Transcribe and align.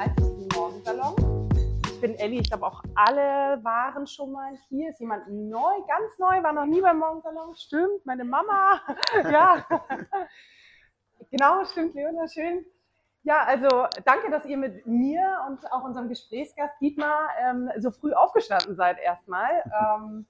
30. 0.00 0.48
Morgensalon. 0.54 1.48
Ich 1.84 2.00
bin 2.00 2.14
Elli, 2.14 2.38
ich 2.38 2.48
glaube 2.48 2.66
auch 2.66 2.82
alle 2.94 3.62
waren 3.62 4.06
schon 4.06 4.32
mal 4.32 4.54
hier. 4.70 4.88
Ist 4.88 4.98
jemand 4.98 5.28
neu, 5.28 5.74
ganz 5.86 6.18
neu, 6.18 6.42
war 6.42 6.54
noch 6.54 6.64
nie 6.64 6.80
beim 6.80 6.98
Morgensalon? 6.98 7.54
Stimmt, 7.54 8.06
meine 8.06 8.24
Mama. 8.24 8.80
ja, 9.30 9.66
genau, 11.30 11.66
stimmt, 11.66 11.94
Leona, 11.94 12.26
schön. 12.28 12.64
Ja, 13.24 13.42
also 13.42 13.68
danke, 14.06 14.30
dass 14.30 14.46
ihr 14.46 14.56
mit 14.56 14.86
mir 14.86 15.44
und 15.48 15.70
auch 15.70 15.84
unserem 15.84 16.08
Gesprächsgast 16.08 16.80
Dietmar 16.80 17.28
ähm, 17.38 17.70
so 17.76 17.90
früh 17.90 18.14
aufgestanden 18.14 18.76
seid 18.76 18.98
erstmal. 19.00 19.50
Ähm, 19.66 20.24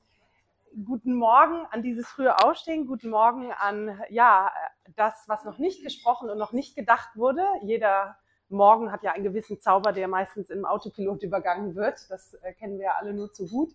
guten 0.85 1.15
Morgen 1.15 1.65
an 1.71 1.85
dieses 1.85 2.09
frühe 2.09 2.37
Aufstehen, 2.43 2.89
guten 2.89 3.11
Morgen 3.11 3.53
an 3.53 4.03
ja 4.09 4.51
das, 4.97 5.29
was 5.29 5.45
noch 5.45 5.59
nicht 5.59 5.85
gesprochen 5.85 6.29
und 6.29 6.39
noch 6.39 6.51
nicht 6.51 6.75
gedacht 6.75 7.11
wurde. 7.15 7.47
Jeder 7.63 8.17
Morgen 8.51 8.93
hat 8.93 9.03
ja 9.03 9.13
einen 9.13 9.25
gewissen 9.25 9.61
Zauber, 9.61 9.93
der 9.93 10.09
meistens 10.09 10.51
im 10.51 10.65
Autopilot 10.65 11.23
übergangen 11.23 11.75
wird. 11.75 12.11
Das 12.11 12.35
äh, 12.35 12.53
kennen 12.53 12.79
wir 12.79 12.87
ja 12.87 12.95
alle 12.99 13.15
nur 13.15 13.33
zu 13.33 13.47
gut. 13.47 13.75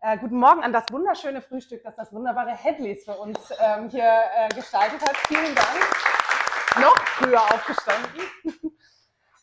Äh, 0.00 0.18
guten 0.18 0.38
Morgen 0.38 0.64
an 0.64 0.72
das 0.72 0.84
wunderschöne 0.90 1.42
Frühstück, 1.42 1.82
das 1.84 1.94
das 1.94 2.12
wunderbare 2.12 2.50
Headleys 2.50 3.04
für 3.04 3.16
uns 3.16 3.38
ähm, 3.60 3.88
hier 3.88 4.02
äh, 4.02 4.48
gestaltet 4.54 5.00
hat. 5.00 5.16
Vielen 5.28 5.54
Dank. 5.54 6.80
Noch 6.80 6.98
früher 6.98 7.40
aufgestanden. 7.40 8.22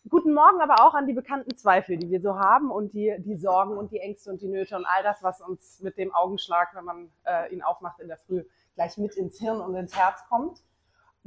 Guten 0.09 0.34
Morgen 0.34 0.59
aber 0.59 0.84
auch 0.84 0.95
an 0.95 1.05
die 1.05 1.13
bekannten 1.13 1.55
Zweifel, 1.55 1.97
die 1.97 2.09
wir 2.09 2.20
so 2.20 2.39
haben 2.39 2.72
und 2.72 2.94
die, 2.94 3.16
die 3.20 3.38
Sorgen 3.38 3.77
und 3.77 3.91
die 3.91 4.00
Ängste 4.00 4.31
und 4.31 4.41
die 4.41 4.47
Nöte 4.47 4.75
und 4.75 4.86
all 4.86 5.03
das, 5.03 5.22
was 5.22 5.39
uns 5.39 5.80
mit 5.81 5.97
dem 5.97 6.13
Augenschlag, 6.16 6.73
wenn 6.73 6.84
man 6.84 7.11
äh, 7.25 7.53
ihn 7.53 7.61
aufmacht 7.61 8.00
in 8.00 8.08
der 8.08 8.17
Früh, 8.17 8.44
gleich 8.73 8.97
mit 8.97 9.16
ins 9.16 9.39
Hirn 9.39 9.61
und 9.61 9.75
ins 9.75 9.95
Herz 9.95 10.23
kommt. 10.27 10.63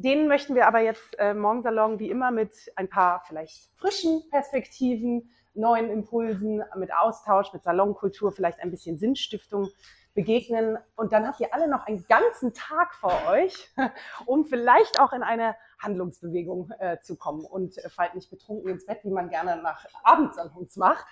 Denen 0.02 0.26
möchten 0.26 0.56
wir 0.56 0.66
aber 0.66 0.80
jetzt 0.80 1.16
äh, 1.20 1.32
Morgensalon 1.32 2.00
wie 2.00 2.10
immer 2.10 2.32
mit 2.32 2.52
ein 2.74 2.88
paar 2.88 3.22
vielleicht 3.24 3.70
frischen 3.76 4.28
Perspektiven, 4.30 5.30
neuen 5.54 5.90
Impulsen, 5.90 6.64
mit 6.76 6.92
Austausch, 6.92 7.52
mit 7.52 7.62
Salonkultur, 7.62 8.32
vielleicht 8.32 8.58
ein 8.60 8.72
bisschen 8.72 8.98
Sinnstiftung 8.98 9.68
begegnen. 10.14 10.76
Und 10.96 11.12
dann 11.12 11.26
habt 11.26 11.38
ihr 11.38 11.54
alle 11.54 11.68
noch 11.68 11.86
einen 11.86 12.04
ganzen 12.08 12.52
Tag 12.52 12.94
vor 12.96 13.14
euch, 13.28 13.70
um 14.26 14.44
vielleicht 14.44 14.98
auch 14.98 15.12
in 15.12 15.22
eine 15.22 15.54
Handlungsbewegung 15.78 16.72
äh, 16.80 16.98
zu 17.00 17.16
kommen 17.16 17.44
und 17.44 17.78
äh, 17.78 17.88
fallt 17.88 18.16
nicht 18.16 18.28
betrunken 18.28 18.70
ins 18.70 18.84
Bett, 18.84 19.04
wie 19.04 19.10
man 19.10 19.30
gerne 19.30 19.62
nach 19.62 19.86
Abendsalons 20.02 20.76
macht. 20.76 21.06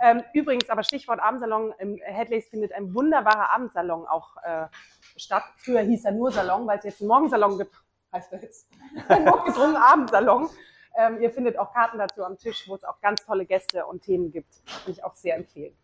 Ähm, 0.00 0.24
übrigens, 0.32 0.68
aber 0.68 0.82
Stichwort 0.82 1.20
Abendsalon, 1.20 1.72
im 1.78 1.96
Headleys 2.02 2.48
findet 2.48 2.72
ein 2.72 2.92
wunderbarer 2.92 3.52
Abendsalon 3.52 4.04
auch 4.06 4.36
äh, 4.42 4.66
statt. 5.16 5.44
Früher 5.58 5.82
hieß 5.82 6.06
er 6.06 6.12
nur 6.12 6.32
Salon, 6.32 6.66
weil 6.66 6.78
es 6.78 6.84
jetzt 6.84 7.00
einen 7.00 7.08
Morgensalon 7.08 7.56
gibt, 7.56 7.74
heißt 8.12 8.32
er 8.32 8.42
jetzt. 8.42 8.68
Ein 9.08 9.24
notgedrungen 9.24 9.76
Abendsalon. 9.76 10.48
Ähm, 10.96 11.20
ihr 11.20 11.30
findet 11.30 11.58
auch 11.58 11.72
Karten 11.72 11.98
dazu 11.98 12.24
am 12.24 12.36
Tisch, 12.38 12.68
wo 12.68 12.74
es 12.74 12.84
auch 12.84 13.00
ganz 13.00 13.24
tolle 13.24 13.46
Gäste 13.46 13.86
und 13.86 14.02
Themen 14.02 14.30
gibt. 14.30 14.64
Kann 14.66 14.92
ich 14.92 15.04
auch 15.04 15.14
sehr 15.14 15.36
empfehlen. 15.36 15.74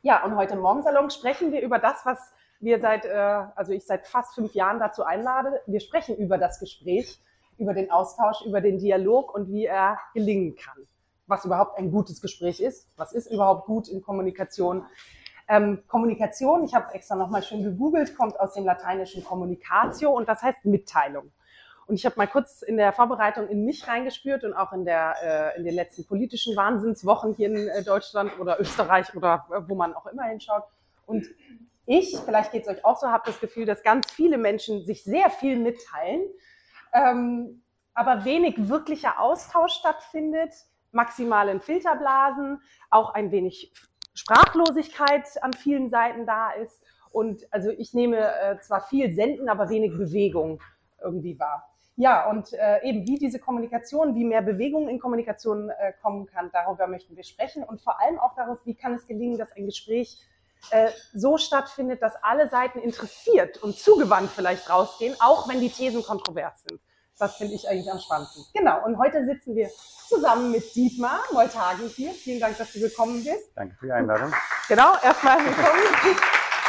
Ja, 0.00 0.24
und 0.24 0.36
heute 0.36 0.54
im 0.54 0.60
Morgensalon 0.60 1.10
sprechen 1.10 1.52
wir 1.52 1.60
über 1.60 1.78
das, 1.78 2.04
was 2.04 2.18
wir 2.60 2.80
seit, 2.80 3.04
äh, 3.04 3.44
also 3.54 3.72
ich 3.72 3.84
seit 3.84 4.06
fast 4.06 4.34
fünf 4.34 4.54
Jahren 4.54 4.78
dazu 4.78 5.04
einlade. 5.04 5.60
Wir 5.66 5.80
sprechen 5.80 6.16
über 6.16 6.38
das 6.38 6.58
Gespräch, 6.60 7.20
über 7.58 7.74
den 7.74 7.90
Austausch, 7.90 8.44
über 8.46 8.60
den 8.60 8.78
Dialog 8.78 9.34
und 9.34 9.48
wie 9.48 9.66
er 9.66 9.98
gelingen 10.14 10.56
kann. 10.56 10.86
Was 11.26 11.44
überhaupt 11.44 11.78
ein 11.78 11.90
gutes 11.90 12.20
Gespräch 12.20 12.60
ist. 12.60 12.88
Was 12.96 13.12
ist 13.12 13.30
überhaupt 13.30 13.66
gut 13.66 13.88
in 13.88 14.02
Kommunikation? 14.02 14.86
Ähm, 15.48 15.82
Kommunikation, 15.86 16.64
ich 16.64 16.74
habe 16.74 16.94
extra 16.94 17.14
nochmal 17.14 17.42
schön 17.42 17.62
gegoogelt, 17.62 18.16
kommt 18.16 18.38
aus 18.40 18.54
dem 18.54 18.64
lateinischen 18.64 19.24
Communicatio 19.24 20.10
und 20.10 20.28
das 20.28 20.42
heißt 20.42 20.64
Mitteilung. 20.64 21.32
Und 21.86 21.96
ich 21.96 22.06
habe 22.06 22.16
mal 22.16 22.26
kurz 22.26 22.62
in 22.62 22.76
der 22.76 22.92
Vorbereitung 22.92 23.48
in 23.48 23.64
mich 23.64 23.86
reingespürt 23.88 24.44
und 24.44 24.54
auch 24.54 24.72
in, 24.72 24.84
der, 24.84 25.14
äh, 25.22 25.58
in 25.58 25.64
den 25.64 25.74
letzten 25.74 26.06
politischen 26.06 26.56
Wahnsinnswochen 26.56 27.34
hier 27.34 27.48
in 27.48 27.68
äh, 27.68 27.82
Deutschland 27.82 28.38
oder 28.38 28.60
Österreich 28.60 29.14
oder 29.16 29.46
äh, 29.50 29.60
wo 29.68 29.74
man 29.74 29.94
auch 29.94 30.06
immer 30.06 30.24
hinschaut. 30.24 30.64
Und 31.06 31.26
ich, 31.86 32.16
vielleicht 32.24 32.52
geht 32.52 32.62
es 32.62 32.68
euch 32.68 32.84
auch 32.84 32.98
so, 32.98 33.08
habe 33.08 33.24
das 33.26 33.40
Gefühl, 33.40 33.66
dass 33.66 33.82
ganz 33.82 34.10
viele 34.10 34.38
Menschen 34.38 34.84
sich 34.84 35.02
sehr 35.02 35.30
viel 35.30 35.58
mitteilen, 35.58 36.22
ähm, 36.92 37.62
aber 37.94 38.24
wenig 38.24 38.68
wirklicher 38.68 39.20
Austausch 39.20 39.72
stattfindet, 39.72 40.54
maximal 40.92 41.48
in 41.48 41.60
Filterblasen, 41.60 42.60
auch 42.90 43.14
ein 43.14 43.32
wenig 43.32 43.72
Sprachlosigkeit 44.14 45.42
an 45.42 45.52
vielen 45.52 45.90
Seiten 45.90 46.26
da 46.26 46.52
ist. 46.52 46.82
Und 47.10 47.46
also 47.50 47.70
ich 47.70 47.92
nehme 47.92 48.18
äh, 48.18 48.58
zwar 48.60 48.80
viel 48.86 49.12
Senden, 49.12 49.48
aber 49.48 49.68
wenig 49.68 49.92
Bewegung 49.92 50.62
irgendwie 51.02 51.38
wahr. 51.38 51.71
Ja, 51.96 52.28
und 52.30 52.52
äh, 52.54 52.82
eben 52.84 53.06
wie 53.06 53.18
diese 53.18 53.38
Kommunikation, 53.38 54.14
wie 54.14 54.24
mehr 54.24 54.40
Bewegung 54.40 54.88
in 54.88 54.98
Kommunikation 54.98 55.68
äh, 55.68 55.92
kommen 56.00 56.26
kann, 56.26 56.50
darüber 56.52 56.86
möchten 56.86 57.16
wir 57.16 57.24
sprechen 57.24 57.62
und 57.62 57.82
vor 57.82 58.00
allem 58.00 58.18
auch 58.18 58.34
darauf, 58.34 58.58
wie 58.64 58.74
kann 58.74 58.94
es 58.94 59.06
gelingen, 59.06 59.36
dass 59.36 59.52
ein 59.52 59.66
Gespräch 59.66 60.18
äh, 60.70 60.90
so 61.12 61.36
stattfindet, 61.36 62.00
dass 62.00 62.14
alle 62.22 62.48
Seiten 62.48 62.78
interessiert 62.78 63.62
und 63.62 63.76
zugewandt 63.76 64.30
vielleicht 64.30 64.70
rausgehen, 64.70 65.14
auch 65.20 65.48
wenn 65.48 65.60
die 65.60 65.70
Thesen 65.70 66.02
kontrovers 66.02 66.62
sind. 66.66 66.80
Das 67.18 67.36
finde 67.36 67.54
ich 67.54 67.68
eigentlich 67.68 67.90
am 67.90 67.98
spannendsten. 67.98 68.44
Genau, 68.54 68.84
und 68.84 68.98
heute 68.98 69.24
sitzen 69.24 69.54
wir 69.54 69.68
zusammen 70.08 70.50
mit 70.50 70.74
Dietmar 70.74 71.20
Moltagen 71.32 71.88
hier. 71.88 72.10
Vielen 72.12 72.40
Dank, 72.40 72.56
dass 72.56 72.72
du 72.72 72.80
gekommen 72.80 73.22
bist. 73.22 73.52
Danke 73.54 73.76
für 73.76 73.86
die 73.86 73.92
Einladung. 73.92 74.32
Genau, 74.66 74.94
erstmal 75.02 75.38
willkommen. 75.38 76.16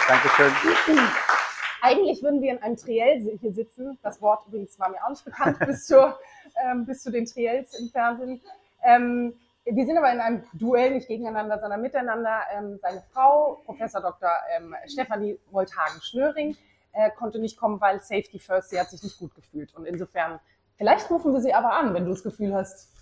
Dankeschön. 0.08 0.52
Eigentlich 1.86 2.24
würden 2.24 2.42
wir 2.42 2.54
in 2.54 2.64
einem 2.64 2.78
Triell 2.78 3.38
hier 3.42 3.52
sitzen. 3.52 4.00
Das 4.04 4.22
Wort 4.22 4.48
übrigens 4.48 4.80
war 4.80 4.88
mir 4.88 5.04
auch 5.04 5.10
nicht 5.10 5.26
bekannt 5.26 5.60
bis, 5.60 5.86
zur, 5.86 6.18
ähm, 6.66 6.86
bis 6.86 7.04
zu 7.04 7.12
den 7.12 7.26
Triels 7.26 7.78
im 7.78 7.90
Fernsehen. 7.90 8.40
Ähm, 8.86 9.34
wir 9.66 9.86
sind 9.86 9.98
aber 9.98 10.10
in 10.14 10.22
einem 10.22 10.44
Duell, 10.54 10.92
nicht 10.92 11.10
gegeneinander, 11.10 11.60
sondern 11.60 11.82
miteinander. 11.82 12.40
Ähm, 12.56 12.80
seine 12.82 13.04
Frau, 13.12 13.62
Professor 13.66 14.00
Dr. 14.00 14.30
Ähm, 14.56 14.74
Stefanie 14.88 15.38
Wolthagen-Schnöring, 15.52 16.56
äh, 16.94 17.12
konnte 17.12 17.40
nicht 17.40 17.58
kommen, 17.58 17.82
weil 17.82 18.00
Safety 18.00 18.40
First, 18.40 18.70
sie 18.70 18.80
hat 18.80 18.90
sich 18.90 19.04
nicht 19.04 19.20
gut 19.20 19.36
gefühlt. 19.36 19.76
Und 19.76 19.86
insofern, 19.86 20.40
vielleicht 20.78 21.12
rufen 21.12 21.34
wir 21.34 21.42
sie 21.42 21.54
aber 21.54 21.74
an, 21.74 21.94
wenn 21.94 22.06
du 22.06 22.12
das 22.12 22.24
Gefühl 22.24 22.54
hast, 22.54 22.94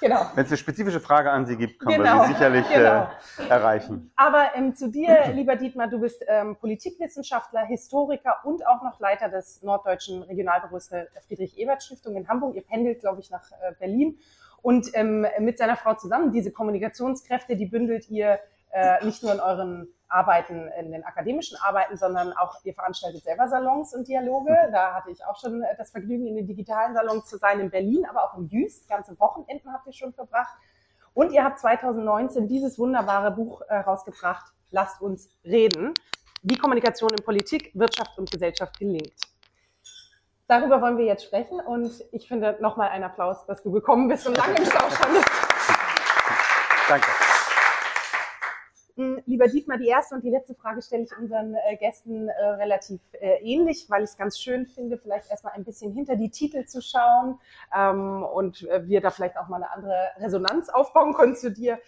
Genau. 0.00 0.30
Wenn 0.34 0.44
es 0.44 0.50
eine 0.50 0.58
spezifische 0.58 1.00
Frage 1.00 1.30
an 1.30 1.46
Sie 1.46 1.56
gibt, 1.56 1.78
können 1.78 2.02
genau. 2.02 2.20
wir 2.20 2.26
sie 2.26 2.32
sicherlich 2.34 2.68
genau. 2.68 3.08
äh, 3.38 3.48
erreichen. 3.48 4.12
Aber 4.16 4.50
ähm, 4.54 4.74
zu 4.74 4.88
dir, 4.88 5.32
lieber 5.32 5.56
Dietmar, 5.56 5.88
du 5.88 6.00
bist 6.00 6.24
ähm, 6.26 6.56
Politikwissenschaftler, 6.56 7.64
Historiker 7.64 8.38
und 8.44 8.66
auch 8.66 8.82
noch 8.82 9.00
Leiter 9.00 9.28
des 9.28 9.62
norddeutschen 9.62 10.22
Regionalbüros 10.22 10.88
der 10.88 11.08
Friedrich-Ebert-Stiftung 11.26 12.16
in 12.16 12.28
Hamburg. 12.28 12.56
Ihr 12.56 12.64
pendelt, 12.64 13.00
glaube 13.00 13.20
ich, 13.20 13.30
nach 13.30 13.50
äh, 13.52 13.72
Berlin. 13.78 14.18
Und 14.62 14.88
ähm, 14.94 15.26
mit 15.38 15.58
seiner 15.58 15.76
Frau 15.76 15.94
zusammen, 15.94 16.32
diese 16.32 16.50
Kommunikationskräfte, 16.50 17.56
die 17.56 17.66
bündelt 17.66 18.08
ihr 18.10 18.40
äh, 18.72 19.04
nicht 19.04 19.22
nur 19.22 19.32
in 19.32 19.40
euren 19.40 19.88
Arbeiten, 20.08 20.68
in 20.78 20.92
den 20.92 21.04
akademischen 21.04 21.58
Arbeiten, 21.60 21.96
sondern 21.96 22.32
auch 22.32 22.54
ihr 22.64 22.74
veranstaltet 22.74 23.24
selber 23.24 23.48
Salons 23.48 23.94
und 23.94 24.08
Dialoge. 24.08 24.52
Mhm. 24.52 24.72
Da 24.72 24.94
hatte 24.94 25.10
ich 25.10 25.24
auch 25.24 25.38
schon 25.40 25.64
das 25.78 25.90
Vergnügen, 25.90 26.26
in 26.26 26.36
den 26.36 26.46
digitalen 26.46 26.94
Salons 26.94 27.26
zu 27.26 27.38
sein 27.38 27.60
in 27.60 27.70
Berlin, 27.70 28.06
aber 28.08 28.24
auch 28.24 28.38
in 28.38 28.46
Jüst. 28.48 28.88
Ganze 28.88 29.18
Wochenenden 29.18 29.72
habt 29.72 29.86
ihr 29.86 29.92
schon 29.92 30.12
verbracht. 30.12 30.54
Und 31.14 31.32
ihr 31.32 31.44
habt 31.44 31.58
2019 31.58 32.46
dieses 32.46 32.78
wunderbare 32.78 33.30
Buch 33.30 33.62
äh, 33.68 33.76
rausgebracht, 33.76 34.52
Lasst 34.70 35.00
uns 35.00 35.30
reden, 35.44 35.94
wie 36.42 36.56
Kommunikation 36.56 37.10
in 37.10 37.24
Politik, 37.24 37.70
Wirtschaft 37.74 38.18
und 38.18 38.30
Gesellschaft 38.30 38.78
gelingt. 38.78 39.14
Darüber 40.48 40.80
wollen 40.80 40.98
wir 40.98 41.04
jetzt 41.04 41.24
sprechen 41.24 41.60
und 41.60 42.04
ich 42.12 42.28
finde 42.28 42.56
nochmal 42.60 42.90
einen 42.90 43.04
Applaus, 43.04 43.46
dass 43.46 43.62
du 43.62 43.72
gekommen 43.72 44.08
bist 44.08 44.26
und 44.26 44.36
lange 44.36 44.56
im 44.56 44.64
Stau 44.64 44.90
standest. 44.90 45.28
Danke. 46.88 47.25
Hm, 48.96 49.20
lieber 49.26 49.46
Dietmar, 49.46 49.76
die 49.76 49.88
erste 49.88 50.14
und 50.14 50.24
die 50.24 50.30
letzte 50.30 50.54
Frage 50.54 50.80
stelle 50.80 51.04
ich 51.04 51.16
unseren 51.18 51.54
äh, 51.54 51.76
Gästen 51.76 52.28
äh, 52.28 52.44
relativ 52.44 53.00
äh, 53.12 53.36
ähnlich, 53.42 53.86
weil 53.90 54.04
ich 54.04 54.10
es 54.10 54.16
ganz 54.16 54.38
schön 54.38 54.66
finde, 54.66 54.96
vielleicht 54.96 55.30
erstmal 55.30 55.52
ein 55.52 55.64
bisschen 55.64 55.92
hinter 55.92 56.16
die 56.16 56.30
Titel 56.30 56.64
zu 56.64 56.80
schauen 56.80 57.38
ähm, 57.76 58.22
und 58.22 58.62
wir 58.62 59.02
da 59.02 59.10
vielleicht 59.10 59.36
auch 59.36 59.48
mal 59.48 59.56
eine 59.56 59.70
andere 59.70 60.10
Resonanz 60.16 60.70
aufbauen 60.70 61.12
können 61.12 61.36
zu 61.36 61.50
dir. 61.50 61.78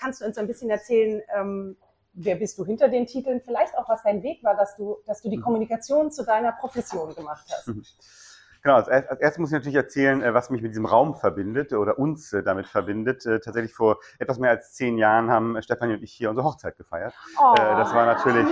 Kannst 0.00 0.22
du 0.22 0.24
uns 0.24 0.38
ein 0.38 0.46
bisschen 0.46 0.70
erzählen, 0.70 1.20
ähm, 1.36 1.76
wer 2.14 2.36
bist 2.36 2.58
du 2.58 2.64
hinter 2.64 2.88
den 2.88 3.06
Titeln? 3.06 3.42
Vielleicht 3.42 3.76
auch, 3.76 3.88
was 3.88 4.02
dein 4.02 4.22
Weg 4.22 4.42
war, 4.42 4.56
dass 4.56 4.76
du, 4.76 4.96
dass 5.06 5.20
du 5.20 5.28
die 5.28 5.36
mhm. 5.36 5.42
Kommunikation 5.42 6.10
zu 6.10 6.24
deiner 6.24 6.52
Profession 6.52 7.14
gemacht 7.14 7.46
hast. 7.50 7.70
Genau, 8.66 8.78
als, 8.78 8.88
erstes 8.88 9.38
muss 9.38 9.50
ich 9.50 9.52
natürlich 9.52 9.76
erzählen, 9.76 10.20
äh, 10.24 10.34
was 10.34 10.50
mich 10.50 10.60
mit 10.60 10.72
diesem 10.72 10.86
Raum 10.86 11.14
verbindet 11.14 11.72
oder 11.72 12.00
uns 12.00 12.32
äh, 12.32 12.42
damit 12.42 12.66
verbindet. 12.66 13.24
Äh, 13.24 13.38
tatsächlich 13.38 13.72
vor 13.72 14.00
etwas 14.18 14.40
mehr 14.40 14.50
als 14.50 14.72
zehn 14.72 14.98
Jahren 14.98 15.30
haben 15.30 15.62
Stefanie 15.62 15.94
und 15.94 16.02
ich 16.02 16.10
hier 16.10 16.30
unsere 16.30 16.48
Hochzeit 16.48 16.76
gefeiert. 16.76 17.14
Oh. 17.38 17.54
Das 17.54 17.94
war 17.94 18.06
natürlich 18.06 18.48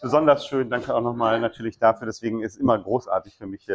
besonders 0.00 0.46
schön. 0.46 0.70
Danke 0.70 0.94
auch 0.94 1.00
nochmal 1.00 1.40
natürlich 1.40 1.80
dafür. 1.80 2.06
Deswegen 2.06 2.44
ist 2.44 2.52
es 2.52 2.58
immer 2.60 2.78
großartig 2.78 3.36
für 3.36 3.48
mich, 3.48 3.66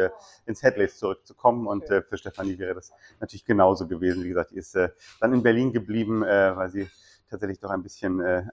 ins 0.46 0.62
Headlace 0.62 0.96
zurückzukommen. 0.96 1.66
Und 1.66 1.84
für 1.86 2.16
Stefanie 2.16 2.58
wäre 2.58 2.72
das 2.72 2.94
natürlich 3.20 3.44
genauso 3.44 3.86
gewesen. 3.86 4.24
Wie 4.24 4.28
gesagt, 4.28 4.52
die 4.52 4.56
ist 4.56 4.74
dann 4.74 5.32
in 5.34 5.42
Berlin 5.42 5.74
geblieben, 5.74 6.22
weil 6.22 6.70
sie 6.70 6.88
tatsächlich 7.28 7.60
doch 7.60 7.70
ein 7.70 7.82
bisschen 7.82 8.20
äh, 8.20 8.44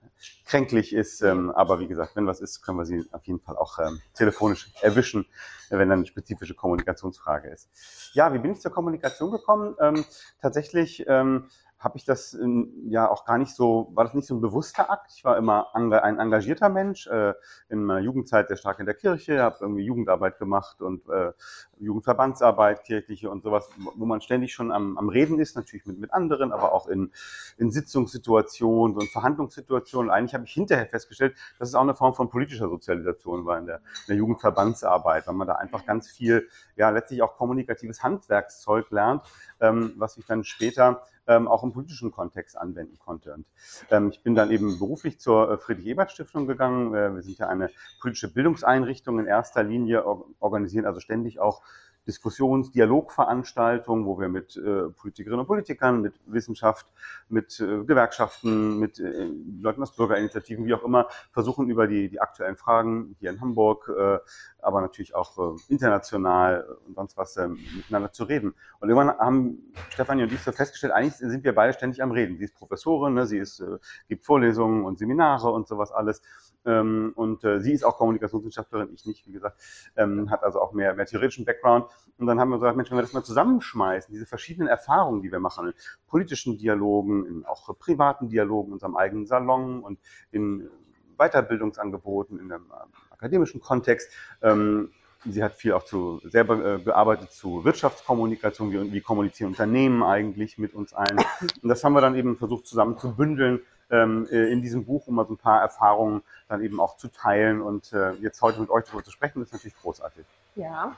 kränklich 0.46 0.94
ist. 0.94 1.22
Ähm, 1.22 1.52
aber 1.52 1.80
wie 1.80 1.88
gesagt, 1.88 2.16
wenn 2.16 2.28
was 2.28 2.42
ist, 2.42 2.62
können 2.62 2.78
wir 2.78 2.86
sie 2.86 3.06
auf 3.12 3.24
jeden 3.26 3.40
Fall 3.40 3.58
auch 3.58 3.80
ähm, 3.80 4.02
telefonisch 4.14 4.72
erwischen, 4.82 5.26
wenn 5.70 5.90
dann 5.90 6.00
eine 6.00 6.06
spezifische 6.06 6.54
Kommunikationsfrage 6.56 7.50
ist. 7.50 7.70
Ja, 8.14 8.34
wie 8.34 8.40
bin 8.40 8.52
ich 8.54 8.62
zur 8.62 8.72
Kommunikation 8.72 9.32
gekommen? 9.32 9.76
Ähm, 9.80 10.06
tatsächlich 10.42 11.06
ähm, 11.08 11.50
habe 11.84 11.98
ich 11.98 12.06
das 12.06 12.34
in, 12.34 12.90
ja 12.90 13.10
auch 13.10 13.26
gar 13.26 13.38
nicht 13.38 13.54
so, 13.54 13.92
war 13.94 14.06
das 14.06 14.14
nicht 14.14 14.28
so 14.28 14.36
ein 14.36 14.42
bewusster 14.42 14.90
Akt. 14.90 15.12
Ich 15.16 15.26
war 15.26 15.38
immer 15.38 15.76
ein 15.76 15.92
engagierter 15.92 16.70
Mensch, 16.70 17.08
äh, 17.08 17.34
in 17.70 17.84
meiner 17.84 18.00
Jugendzeit 18.00 18.48
sehr 18.48 18.58
stark 18.58 18.80
in 18.80 18.86
der 18.86 18.96
Kirche, 18.96 19.42
habe 19.42 19.58
irgendwie 19.60 19.84
Jugendarbeit 19.84 20.40
gemacht 20.40 20.82
und 20.82 21.08
äh, 21.10 21.34
Jugendverbandsarbeit, 21.80 22.84
kirchliche 22.86 23.30
und 23.30 23.44
sowas, 23.44 23.70
wo 23.96 24.06
man 24.06 24.22
ständig 24.22 24.54
schon 24.54 24.72
am, 24.72 24.98
am 24.98 25.10
Reden 25.10 25.40
ist, 25.40 25.56
natürlich 25.56 25.86
mit, 25.86 26.00
mit 26.00 26.14
anderen, 26.14 26.54
aber 26.54 26.72
auch 26.72 26.88
in, 26.88 27.12
in 27.58 27.70
Sitzungssituationen, 27.72 29.00
in 29.00 29.08
Verhandlungssituationen. 29.08 30.10
Eigentlich 30.10 30.34
habe 30.34 30.46
ich 30.46 30.54
hinterher 30.54 30.88
festgestellt, 30.88 31.36
dass 31.60 31.70
es 31.70 31.76
auch 31.76 31.82
eine 31.82 31.96
Form 31.96 32.14
von 32.14 32.30
politischer 32.30 32.70
Sozialisation 32.70 33.46
war 33.46 33.58
in 33.58 33.66
der, 33.66 33.78
in 33.78 34.08
der 34.08 34.16
Jugendverbandsarbeit, 34.16 35.28
weil 35.28 35.36
man 35.36 35.48
da 35.48 35.56
einfach 35.56 35.86
ganz 35.86 36.10
viel, 36.10 36.48
ja, 36.78 36.90
letztlich 36.90 37.22
auch 37.22 37.36
kommunikatives 37.36 38.02
Handwerkszeug 38.04 38.90
lernt, 38.92 39.24
ähm, 39.60 39.94
was 39.98 40.18
ich 40.18 40.26
dann 40.26 40.46
später 40.46 41.02
ähm, 41.28 41.48
auch 41.48 41.64
im 41.64 41.72
politischen 41.72 42.12
Kontext 42.12 42.58
anwenden 42.58 42.98
konnte. 43.00 43.34
Und 43.34 43.46
ähm, 43.90 44.10
ich 44.12 44.22
bin 44.22 44.36
dann 44.36 44.52
eben 44.52 44.80
beruflich 44.80 45.20
zur 45.20 45.52
äh, 45.52 45.58
Friedrich-Ebert-Stiftung 45.58 46.48
gegangen. 46.48 46.94
Äh, 46.94 47.16
wir 47.16 47.22
sind 47.22 47.38
ja 47.38 47.48
eine 47.48 47.70
politische 48.02 48.34
Bildungseinrichtung 48.34 49.20
in 49.20 49.26
erster 49.26 49.64
Linie, 49.64 50.06
or 50.06 50.26
organisieren 50.40 50.86
also 50.86 51.00
ständig 51.00 51.40
auch 51.40 51.62
Diskussions-, 52.08 52.72
Dialogveranstaltungen, 52.72 54.06
wo 54.06 54.20
wir 54.20 54.30
mit 54.30 54.58
äh, 54.58 54.90
Politikerinnen 54.90 55.42
und 55.42 55.48
Politikern, 55.48 56.02
mit 56.02 56.14
Wissenschaft, 56.26 56.86
mit 57.30 57.60
äh, 57.60 57.84
Gewerkschaften, 57.84 58.80
mit 58.80 59.00
äh, 59.00 59.30
Leuten 59.62 59.82
aus 59.82 59.96
Bürgerinitiativen, 59.96 60.66
wie 60.66 60.74
auch 60.74 60.84
immer, 60.84 61.08
versuchen 61.32 61.70
über 61.70 61.88
die, 61.88 62.10
die 62.10 62.20
aktuellen 62.20 62.58
Fragen 62.58 63.16
hier 63.20 63.32
in 63.32 63.42
Hamburg, 63.42 63.90
äh, 63.90 64.20
aber 64.62 64.82
natürlich 64.82 65.16
auch 65.16 65.38
äh, 65.38 65.60
international 65.70 66.78
und 66.88 66.96
sonst 66.96 67.18
was 67.18 67.38
äh, 67.38 67.48
miteinander 67.48 68.12
zu 68.12 68.26
reden. 68.26 68.54
Und 68.80 68.90
irgendwann 68.90 69.18
haben 69.18 69.74
Stefanie 69.90 70.24
und 70.24 70.32
ich 70.32 70.42
so 70.42 70.52
festgestellt, 70.52 70.94
eigentlich 70.94 71.16
sind 71.16 71.44
wir 71.44 71.56
beide 71.56 71.74
ständig 71.74 72.02
am 72.02 72.12
Reden. 72.12 72.38
Sie 72.38 72.46
ist 72.46 72.56
Professorin, 72.56 73.14
ne, 73.14 73.26
sie 73.26 73.38
ist, 73.38 73.60
äh, 73.60 73.78
gibt 74.08 74.26
Vorlesungen 74.26 74.86
und 74.86 75.00
Seminare 75.00 75.50
und 75.52 75.68
sowas 75.68 75.92
alles. 75.92 76.22
Ähm, 76.66 77.14
und 77.16 77.44
äh, 77.44 77.60
sie 77.60 77.74
ist 77.74 77.84
auch 77.84 77.98
Kommunikationswissenschaftlerin, 77.98 78.90
ich 78.94 79.06
nicht, 79.06 79.28
wie 79.28 79.32
gesagt, 79.32 79.62
ähm, 79.96 80.30
hat 80.30 80.44
also 80.44 80.62
auch 80.62 80.74
mehr, 80.74 80.94
mehr 80.94 81.06
theoretischen 81.06 81.46
Background. 81.46 81.88
Und 82.18 82.28
dann 82.28 82.40
haben 82.40 82.50
wir 82.50 82.58
gesagt, 82.58 82.78
Mensch, 82.78 82.90
wenn 82.92 82.98
wir 82.98 83.02
das 83.02 83.14
mal 83.14 83.24
zusammenschmeißen, 83.24 84.14
diese 84.14 84.26
verschiedenen 84.26 84.68
Erfahrungen, 84.68 85.22
die 85.22 85.32
wir 85.32 85.40
machen, 85.40 85.68
in 85.68 85.74
politischen 86.08 86.58
Dialogen, 86.58 87.26
in 87.26 87.46
auch 87.46 87.78
privaten 87.78 88.30
Dialogen, 88.30 88.68
in 88.68 88.74
unserem 88.74 88.96
eigenen 88.96 89.26
Salon 89.26 89.84
und 89.84 90.00
in 90.32 90.70
Weiterbildungsangeboten, 91.18 92.40
in 92.40 92.52
einem 92.52 92.66
äh, 92.72 93.14
akademischen 93.14 93.62
Kontext, 93.62 94.12
ähm, 94.42 94.92
Sie 95.26 95.42
hat 95.42 95.54
viel 95.54 95.72
auch 95.72 95.84
zu, 95.86 96.20
selber 96.26 96.76
äh, 96.76 96.80
gearbeitet 96.80 97.32
zu 97.32 97.64
Wirtschaftskommunikation, 97.64 98.72
wie, 98.72 98.92
wie 98.92 99.02
kommunizieren 99.02 99.52
Unternehmen 99.52 100.04
eigentlich 100.04 100.58
mit 100.58 100.74
uns 100.74 100.94
ein. 100.94 101.18
Und 101.62 101.70
das 101.70 101.82
haben 101.84 101.94
wir 101.94 102.02
dann 102.02 102.16
eben 102.16 102.36
versucht 102.36 102.68
zusammen 102.68 102.98
zu 102.98 103.16
bündeln 103.16 103.62
ähm, 103.94 104.28
äh, 104.32 104.52
in 104.52 104.62
diesem 104.62 104.86
Buch, 104.86 105.08
um 105.08 105.16
mal 105.16 105.26
so 105.26 105.34
ein 105.34 105.38
paar 105.38 105.62
Erfahrungen 105.62 106.24
dann 106.48 106.62
eben 106.64 106.80
auch 106.80 106.98
zu 106.98 107.10
teilen. 107.10 107.62
Und 107.62 107.94
äh, 107.94 108.12
jetzt 108.14 108.42
heute 108.42 108.60
mit 108.60 108.70
euch 108.70 108.86
darüber 108.86 109.04
zu 109.04 109.12
sprechen, 109.12 109.42
ist 109.42 109.54
natürlich 109.54 109.78
großartig. 109.80 110.26
Ja. 110.56 110.96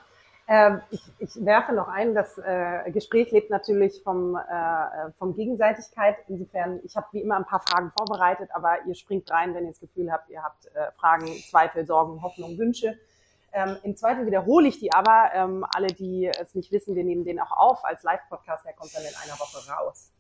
Ähm, 0.48 0.82
ich, 0.92 1.02
ich 1.18 1.44
werfe 1.44 1.74
noch 1.74 1.88
ein, 1.88 2.14
das 2.14 2.38
äh, 2.38 2.92
Gespräch 2.92 3.32
lebt 3.32 3.50
natürlich 3.50 4.02
vom, 4.04 4.36
äh, 4.36 5.12
vom 5.18 5.36
Gegenseitigkeit. 5.36 6.18
Insofern, 6.28 6.80
ich 6.84 6.96
habe 6.96 7.08
wie 7.12 7.22
immer 7.22 7.36
ein 7.36 7.46
paar 7.46 7.62
Fragen 7.68 7.92
vorbereitet, 7.98 8.50
aber 8.54 8.86
ihr 8.86 8.96
springt 8.96 9.30
rein, 9.32 9.56
wenn 9.56 9.64
ihr 9.66 9.72
das 9.72 9.80
Gefühl 9.80 10.12
habt, 10.12 10.30
ihr 10.30 10.44
habt 10.44 10.70
Fragen, 10.98 11.26
Zweifel, 11.50 11.86
Sorgen, 11.86 12.22
Hoffnung, 12.22 12.58
Wünsche. 12.60 12.96
Ähm, 13.56 13.78
Im 13.84 13.96
Zweifel 13.96 14.26
wiederhole 14.26 14.68
ich 14.68 14.80
die 14.80 14.92
aber. 14.92 15.32
Ähm, 15.34 15.66
alle, 15.74 15.88
die 15.88 16.28
es 16.28 16.56
nicht 16.56 16.72
wissen, 16.74 16.94
wir 16.94 17.06
nehmen 17.06 17.24
den 17.24 17.40
auch 17.40 17.54
auf 17.54 17.86
als 17.86 18.04
Live-Podcast, 18.04 18.66
der 18.66 18.74
kommt 18.74 18.94
dann 18.94 19.04
in 19.04 19.16
einer 19.24 19.40
Woche 19.40 19.72
raus. 19.72 20.12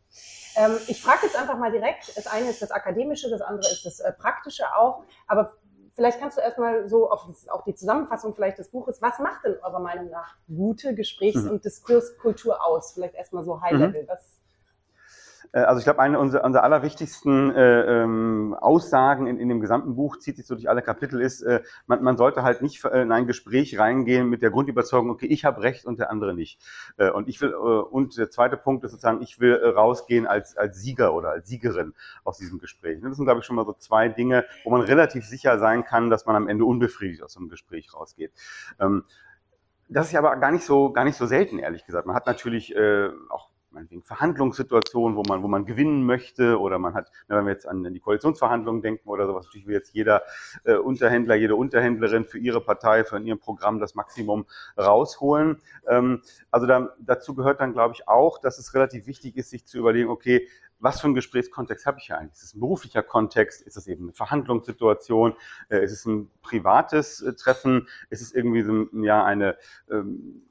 Ähm, 0.55 0.77
ich 0.87 1.01
frage 1.01 1.19
jetzt 1.23 1.37
einfach 1.37 1.57
mal 1.57 1.71
direkt. 1.71 2.15
Das 2.15 2.27
eine 2.27 2.49
ist 2.49 2.61
das 2.61 2.71
Akademische, 2.71 3.29
das 3.29 3.41
andere 3.41 3.71
ist 3.71 3.85
das 3.85 3.99
äh, 3.99 4.11
Praktische 4.13 4.63
auch. 4.75 5.03
Aber 5.27 5.53
vielleicht 5.95 6.19
kannst 6.19 6.37
du 6.37 6.41
erstmal 6.41 6.87
so 6.87 7.09
auf 7.09 7.27
auch 7.49 7.63
die 7.63 7.75
Zusammenfassung 7.75 8.35
vielleicht 8.35 8.57
des 8.57 8.69
Buches, 8.69 9.01
was 9.01 9.19
macht 9.19 9.45
denn 9.45 9.57
eurer 9.63 9.79
Meinung 9.79 10.09
nach 10.09 10.35
gute 10.47 10.95
Gesprächs- 10.95 11.43
mhm. 11.43 11.51
und 11.51 11.65
Diskurskultur 11.65 12.65
aus? 12.65 12.93
Vielleicht 12.93 13.15
erstmal 13.15 13.43
so 13.43 13.61
High-Level. 13.61 14.03
Mhm. 14.03 14.07
Was 14.07 14.21
äh, 14.21 14.34
also 15.51 15.79
ich 15.79 15.85
glaube, 15.85 15.99
eine 15.99 16.19
unserer, 16.19 16.43
unserer 16.43 16.63
allerwichtigsten 16.63 17.53
äh, 17.55 18.03
ähm, 18.03 18.55
Aussagen 18.59 19.27
in, 19.27 19.39
in 19.39 19.49
dem 19.49 19.59
gesamten 19.59 19.95
Buch, 19.95 20.17
zieht 20.17 20.37
sich 20.37 20.45
so 20.45 20.55
durch 20.55 20.69
alle 20.69 20.81
Kapitel, 20.81 21.21
ist, 21.21 21.41
äh, 21.41 21.61
man, 21.87 22.03
man 22.03 22.17
sollte 22.17 22.43
halt 22.43 22.61
nicht 22.61 22.83
in 22.85 23.11
ein 23.11 23.27
Gespräch 23.27 23.77
reingehen 23.79 24.29
mit 24.29 24.41
der 24.41 24.51
Grundüberzeugung, 24.51 25.09
okay, 25.09 25.27
ich 25.27 25.45
habe 25.45 25.61
recht 25.61 25.85
und 25.85 25.99
der 25.99 26.11
andere 26.11 26.33
nicht. 26.33 26.59
Äh, 26.97 27.09
und 27.09 27.27
ich 27.27 27.41
will, 27.41 27.51
äh, 27.51 27.55
und 27.55 28.17
der 28.17 28.29
zweite 28.29 28.57
Punkt 28.57 28.83
ist 28.83 28.91
sozusagen, 28.91 29.21
ich 29.21 29.39
will 29.39 29.55
äh, 29.55 29.69
rausgehen 29.69 30.27
als, 30.27 30.57
als 30.57 30.81
Sieger 30.81 31.13
oder 31.13 31.29
als 31.29 31.47
Siegerin 31.47 31.93
aus 32.23 32.37
diesem 32.37 32.59
Gespräch. 32.59 32.99
Das 33.01 33.15
sind, 33.15 33.25
glaube 33.25 33.39
ich, 33.39 33.45
schon 33.45 33.55
mal 33.55 33.65
so 33.65 33.73
zwei 33.73 34.09
Dinge, 34.09 34.45
wo 34.63 34.71
man 34.71 34.81
relativ 34.81 35.25
sicher 35.25 35.59
sein 35.59 35.83
kann, 35.83 36.09
dass 36.09 36.25
man 36.25 36.35
am 36.35 36.47
Ende 36.47 36.65
unbefriedigt 36.65 37.23
aus 37.23 37.33
so 37.33 37.39
einem 37.39 37.49
Gespräch 37.49 37.93
rausgeht. 37.93 38.31
Ähm, 38.79 39.03
das 39.87 40.07
ist 40.07 40.15
aber 40.15 40.35
gar 40.37 40.51
nicht 40.51 40.65
so, 40.65 40.91
gar 40.91 41.03
nicht 41.03 41.17
so 41.17 41.25
selten, 41.25 41.59
ehrlich 41.59 41.85
gesagt. 41.85 42.07
Man 42.07 42.15
hat 42.15 42.25
natürlich 42.25 42.75
äh, 42.75 43.09
auch 43.29 43.49
meinetwegen 43.75 44.01
Verhandlungssituationen, 44.01 45.15
wo 45.15 45.23
man, 45.27 45.43
wo 45.43 45.47
man 45.47 45.65
gewinnen 45.65 46.03
möchte 46.03 46.59
oder 46.59 46.79
man 46.79 46.95
hat, 46.95 47.11
wenn 47.27 47.45
wir 47.45 47.51
jetzt 47.51 47.67
an 47.67 47.83
die 47.93 47.99
Koalitionsverhandlungen 47.99 48.81
denken 48.81 49.07
oder 49.07 49.27
sowas, 49.27 49.45
natürlich 49.45 49.67
will 49.67 49.75
jetzt 49.75 49.93
jeder 49.93 50.23
äh, 50.63 50.75
Unterhändler, 50.75 51.35
jede 51.35 51.55
Unterhändlerin 51.55 52.25
für 52.25 52.39
ihre 52.39 52.61
Partei, 52.61 53.03
für 53.03 53.19
ihr 53.19 53.35
Programm 53.35 53.79
das 53.79 53.93
Maximum 53.93 54.45
rausholen. 54.77 55.61
Ähm, 55.87 56.21
also 56.49 56.65
dann, 56.65 56.89
dazu 56.99 57.35
gehört 57.35 57.61
dann, 57.61 57.73
glaube 57.73 57.93
ich, 57.95 58.07
auch, 58.07 58.39
dass 58.39 58.57
es 58.57 58.73
relativ 58.73 59.05
wichtig 59.05 59.37
ist, 59.37 59.51
sich 59.51 59.65
zu 59.65 59.77
überlegen, 59.77 60.09
okay, 60.09 60.47
was 60.79 60.99
für 60.99 61.05
einen 61.05 61.15
Gesprächskontext 61.15 61.85
habe 61.85 61.97
ich 61.99 62.05
hier 62.05 62.17
eigentlich? 62.17 62.33
Ist 62.33 62.43
es 62.43 62.53
ein 62.53 62.59
beruflicher 62.59 63.03
Kontext? 63.03 63.61
Ist 63.61 63.77
es 63.77 63.87
eben 63.87 64.03
eine 64.03 64.13
Verhandlungssituation? 64.13 65.33
Äh, 65.69 65.83
ist 65.83 65.91
es 65.91 66.05
ein 66.05 66.29
privates 66.41 67.21
äh, 67.21 67.33
Treffen? 67.33 67.87
Ist 68.09 68.21
es 68.21 68.33
irgendwie 68.33 68.61
so, 68.61 68.87
ja, 69.01 69.23
eine, 69.23 69.57
ähm, 69.89 70.43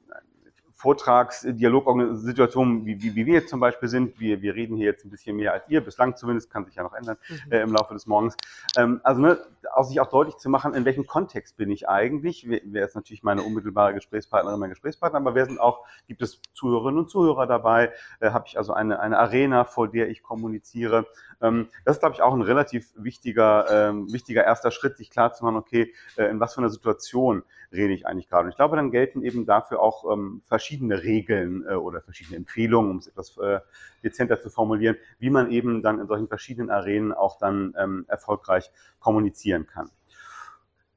Vortrags-, 0.85 1.47
Dialogsituationen, 1.49 2.85
wie, 2.85 3.01
wie, 3.01 3.15
wie 3.15 3.25
wir 3.25 3.33
jetzt 3.33 3.49
zum 3.49 3.59
Beispiel 3.59 3.89
sind. 3.89 4.19
Wir, 4.19 4.43
wir 4.43 4.53
reden 4.53 4.77
hier 4.77 4.85
jetzt 4.85 5.03
ein 5.03 5.09
bisschen 5.09 5.35
mehr 5.35 5.51
als 5.53 5.63
ihr, 5.67 5.81
bislang 5.81 6.15
zumindest, 6.15 6.51
kann 6.51 6.63
sich 6.65 6.75
ja 6.75 6.83
noch 6.83 6.93
ändern 6.93 7.17
mhm. 7.27 7.51
äh, 7.51 7.61
im 7.61 7.73
Laufe 7.73 7.95
des 7.95 8.05
Morgens. 8.05 8.37
Ähm, 8.77 9.01
also 9.03 9.19
ne, 9.19 9.39
auch 9.73 9.83
sich 9.83 9.99
auch 9.99 10.09
deutlich 10.09 10.37
zu 10.37 10.49
machen, 10.49 10.73
in 10.73 10.85
welchem 10.85 11.07
Kontext 11.07 11.57
bin 11.57 11.71
ich 11.71 11.87
eigentlich. 11.87 12.47
Wer, 12.47 12.85
ist 12.85 12.95
natürlich 12.95 13.23
meine 13.23 13.43
unmittelbare 13.43 13.93
Gesprächspartnerin, 13.93 14.59
mein 14.59 14.69
Gesprächspartner, 14.69 15.19
aber 15.19 15.35
wer 15.35 15.45
sind 15.45 15.59
auch, 15.59 15.85
gibt 16.07 16.21
es 16.21 16.41
Zuhörerinnen 16.53 16.99
und 16.99 17.09
Zuhörer 17.09 17.47
dabei? 17.47 17.91
Äh, 18.19 18.31
Habe 18.31 18.45
ich 18.47 18.57
also 18.57 18.73
eine, 18.73 18.99
eine 18.99 19.17
Arena, 19.17 19.63
vor 19.63 19.87
der 19.87 20.09
ich 20.09 20.23
kommuniziere? 20.23 21.07
Ähm, 21.41 21.69
das 21.83 21.97
ist, 21.97 21.99
glaube 21.99 22.15
ich, 22.15 22.21
auch 22.21 22.33
ein 22.33 22.41
relativ 22.41 22.93
wichtiger, 22.95 23.65
ähm, 23.69 24.11
wichtiger 24.11 24.43
erster 24.43 24.71
Schritt, 24.71 24.97
sich 24.97 25.09
klar 25.09 25.33
zu 25.33 25.45
machen, 25.45 25.57
okay, 25.57 25.93
äh, 26.17 26.25
in 26.25 26.39
was 26.39 26.53
für 26.53 26.61
einer 26.61 26.69
Situation 26.69 27.43
rede 27.71 27.93
ich 27.93 28.07
eigentlich 28.07 28.29
gerade. 28.29 28.45
Und 28.45 28.49
ich 28.49 28.55
glaube, 28.55 28.75
dann 28.75 28.91
gelten 28.91 29.23
eben 29.23 29.45
dafür 29.45 29.81
auch 29.81 30.11
ähm, 30.11 30.41
verschiedene 30.45 31.03
Regeln 31.03 31.65
äh, 31.67 31.73
oder 31.73 32.01
verschiedene 32.01 32.37
Empfehlungen, 32.37 32.91
um 32.91 32.97
es 32.97 33.07
etwas 33.07 33.37
äh, 33.37 33.59
dezenter 34.03 34.39
zu 34.39 34.49
formulieren, 34.49 34.97
wie 35.19 35.29
man 35.29 35.51
eben 35.51 35.81
dann 35.81 35.99
in 35.99 36.07
solchen 36.07 36.27
verschiedenen 36.27 36.69
Arenen 36.69 37.11
auch 37.11 37.37
dann 37.37 37.73
ähm, 37.77 38.05
erfolgreich 38.07 38.71
kommunizieren 38.99 39.54
kann. 39.63 39.89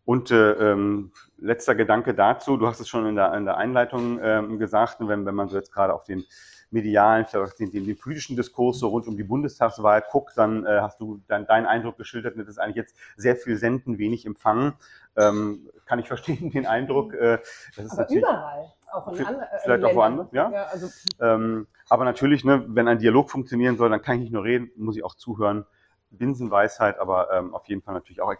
Und 0.04 0.30
äh, 0.30 0.52
ähm, 0.52 1.12
letzter 1.36 1.74
Gedanke 1.74 2.14
dazu, 2.14 2.56
du 2.56 2.66
hast 2.66 2.80
es 2.80 2.88
schon 2.88 3.06
in 3.06 3.14
der, 3.14 3.34
in 3.34 3.44
der 3.44 3.58
Einleitung 3.58 4.18
ähm, 4.22 4.58
gesagt, 4.58 4.96
wenn, 5.00 5.26
wenn 5.26 5.34
man 5.34 5.48
so 5.48 5.56
jetzt 5.56 5.70
gerade 5.70 5.92
auf 5.92 6.04
den 6.04 6.24
medialen, 6.70 7.26
den, 7.58 7.70
den, 7.70 7.86
den 7.86 7.98
politischen 7.98 8.36
Diskurs 8.36 8.78
so 8.78 8.88
rund 8.88 9.06
um 9.06 9.16
die 9.16 9.24
Bundestagswahl 9.24 10.02
guckt, 10.10 10.32
dann 10.36 10.66
äh, 10.66 10.80
hast 10.80 11.00
du 11.00 11.20
dann 11.28 11.46
deinen 11.46 11.66
Eindruck 11.66 11.96
geschildert, 11.96 12.38
das 12.38 12.48
ist 12.48 12.58
eigentlich 12.58 12.76
jetzt 12.76 12.96
sehr 13.16 13.36
viel 13.36 13.56
senden, 13.56 13.98
wenig 13.98 14.26
empfangen. 14.26 14.74
Ähm, 15.16 15.68
kann 15.86 15.98
ich 15.98 16.08
verstehen, 16.08 16.50
den 16.52 16.66
Eindruck. 16.66 17.14
Äh, 17.14 17.38
das 17.76 17.86
ist 17.86 17.92
aber 17.92 18.02
natürlich 18.02 18.22
überall. 18.22 18.72
Auch 18.90 19.08
in 19.08 19.26
anderen, 19.26 19.42
äh, 19.42 19.58
vielleicht 19.62 19.84
auch 19.84 19.94
woanders, 19.94 20.28
ja. 20.32 20.50
ja 20.50 20.64
also, 20.64 20.88
ähm, 21.20 21.66
aber 21.90 22.06
natürlich, 22.06 22.44
ne, 22.44 22.64
wenn 22.68 22.88
ein 22.88 22.98
Dialog 22.98 23.30
funktionieren 23.30 23.76
soll, 23.76 23.90
dann 23.90 24.00
kann 24.00 24.16
ich 24.16 24.22
nicht 24.22 24.32
nur 24.32 24.44
reden, 24.44 24.70
muss 24.76 24.96
ich 24.96 25.04
auch 25.04 25.14
zuhören. 25.14 25.66
Binsenweisheit, 26.10 26.98
aber 26.98 27.32
ähm, 27.32 27.54
auf 27.54 27.68
jeden 27.68 27.82
Fall 27.82 27.94
natürlich 27.94 28.20
auch 28.20 28.32
äh, 28.32 28.36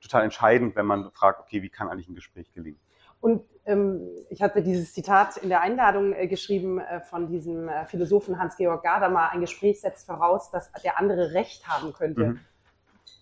total 0.00 0.24
entscheidend, 0.24 0.76
wenn 0.76 0.86
man 0.86 1.10
fragt, 1.12 1.40
okay, 1.40 1.62
wie 1.62 1.70
kann 1.70 1.88
eigentlich 1.88 2.08
ein 2.08 2.14
Gespräch 2.14 2.52
gelingen? 2.52 2.80
Und 3.20 3.44
ähm, 3.66 4.08
ich 4.30 4.42
hatte 4.42 4.62
dieses 4.62 4.92
Zitat 4.92 5.36
in 5.36 5.48
der 5.48 5.60
Einladung 5.60 6.12
äh, 6.12 6.26
geschrieben 6.26 6.80
äh, 6.80 7.00
von 7.00 7.28
diesem 7.28 7.68
äh, 7.68 7.86
Philosophen 7.86 8.38
Hans-Georg 8.38 8.82
Gadamer, 8.82 9.30
ein 9.30 9.40
Gespräch 9.40 9.80
setzt 9.80 10.06
voraus, 10.06 10.50
dass 10.50 10.72
der 10.82 10.98
andere 10.98 11.32
Recht 11.32 11.68
haben 11.68 11.92
könnte. 11.92 12.24
Mhm. 12.24 12.40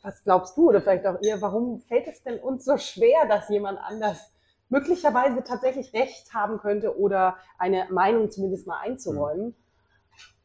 Was 0.03 0.25
glaubst 0.25 0.57
du 0.57 0.71
oder 0.71 0.81
vielleicht 0.81 1.07
auch 1.07 1.21
ihr, 1.21 1.43
warum 1.43 1.81
fällt 1.81 2.09
es 2.09 2.23
denn 2.23 2.39
uns 2.39 2.65
so 2.65 2.79
schwer, 2.79 3.27
dass 3.29 3.51
jemand 3.51 3.79
anders 3.79 4.33
möglicherweise 4.71 5.45
tatsächlich 5.45 5.93
Recht 5.93 6.33
haben 6.33 6.59
könnte 6.59 6.99
oder 6.99 7.37
eine 7.59 7.87
Meinung 7.91 8.31
zumindest 8.31 8.67
mal 8.67 8.79
einzuräumen? 8.81 9.49
Mhm. 9.49 9.55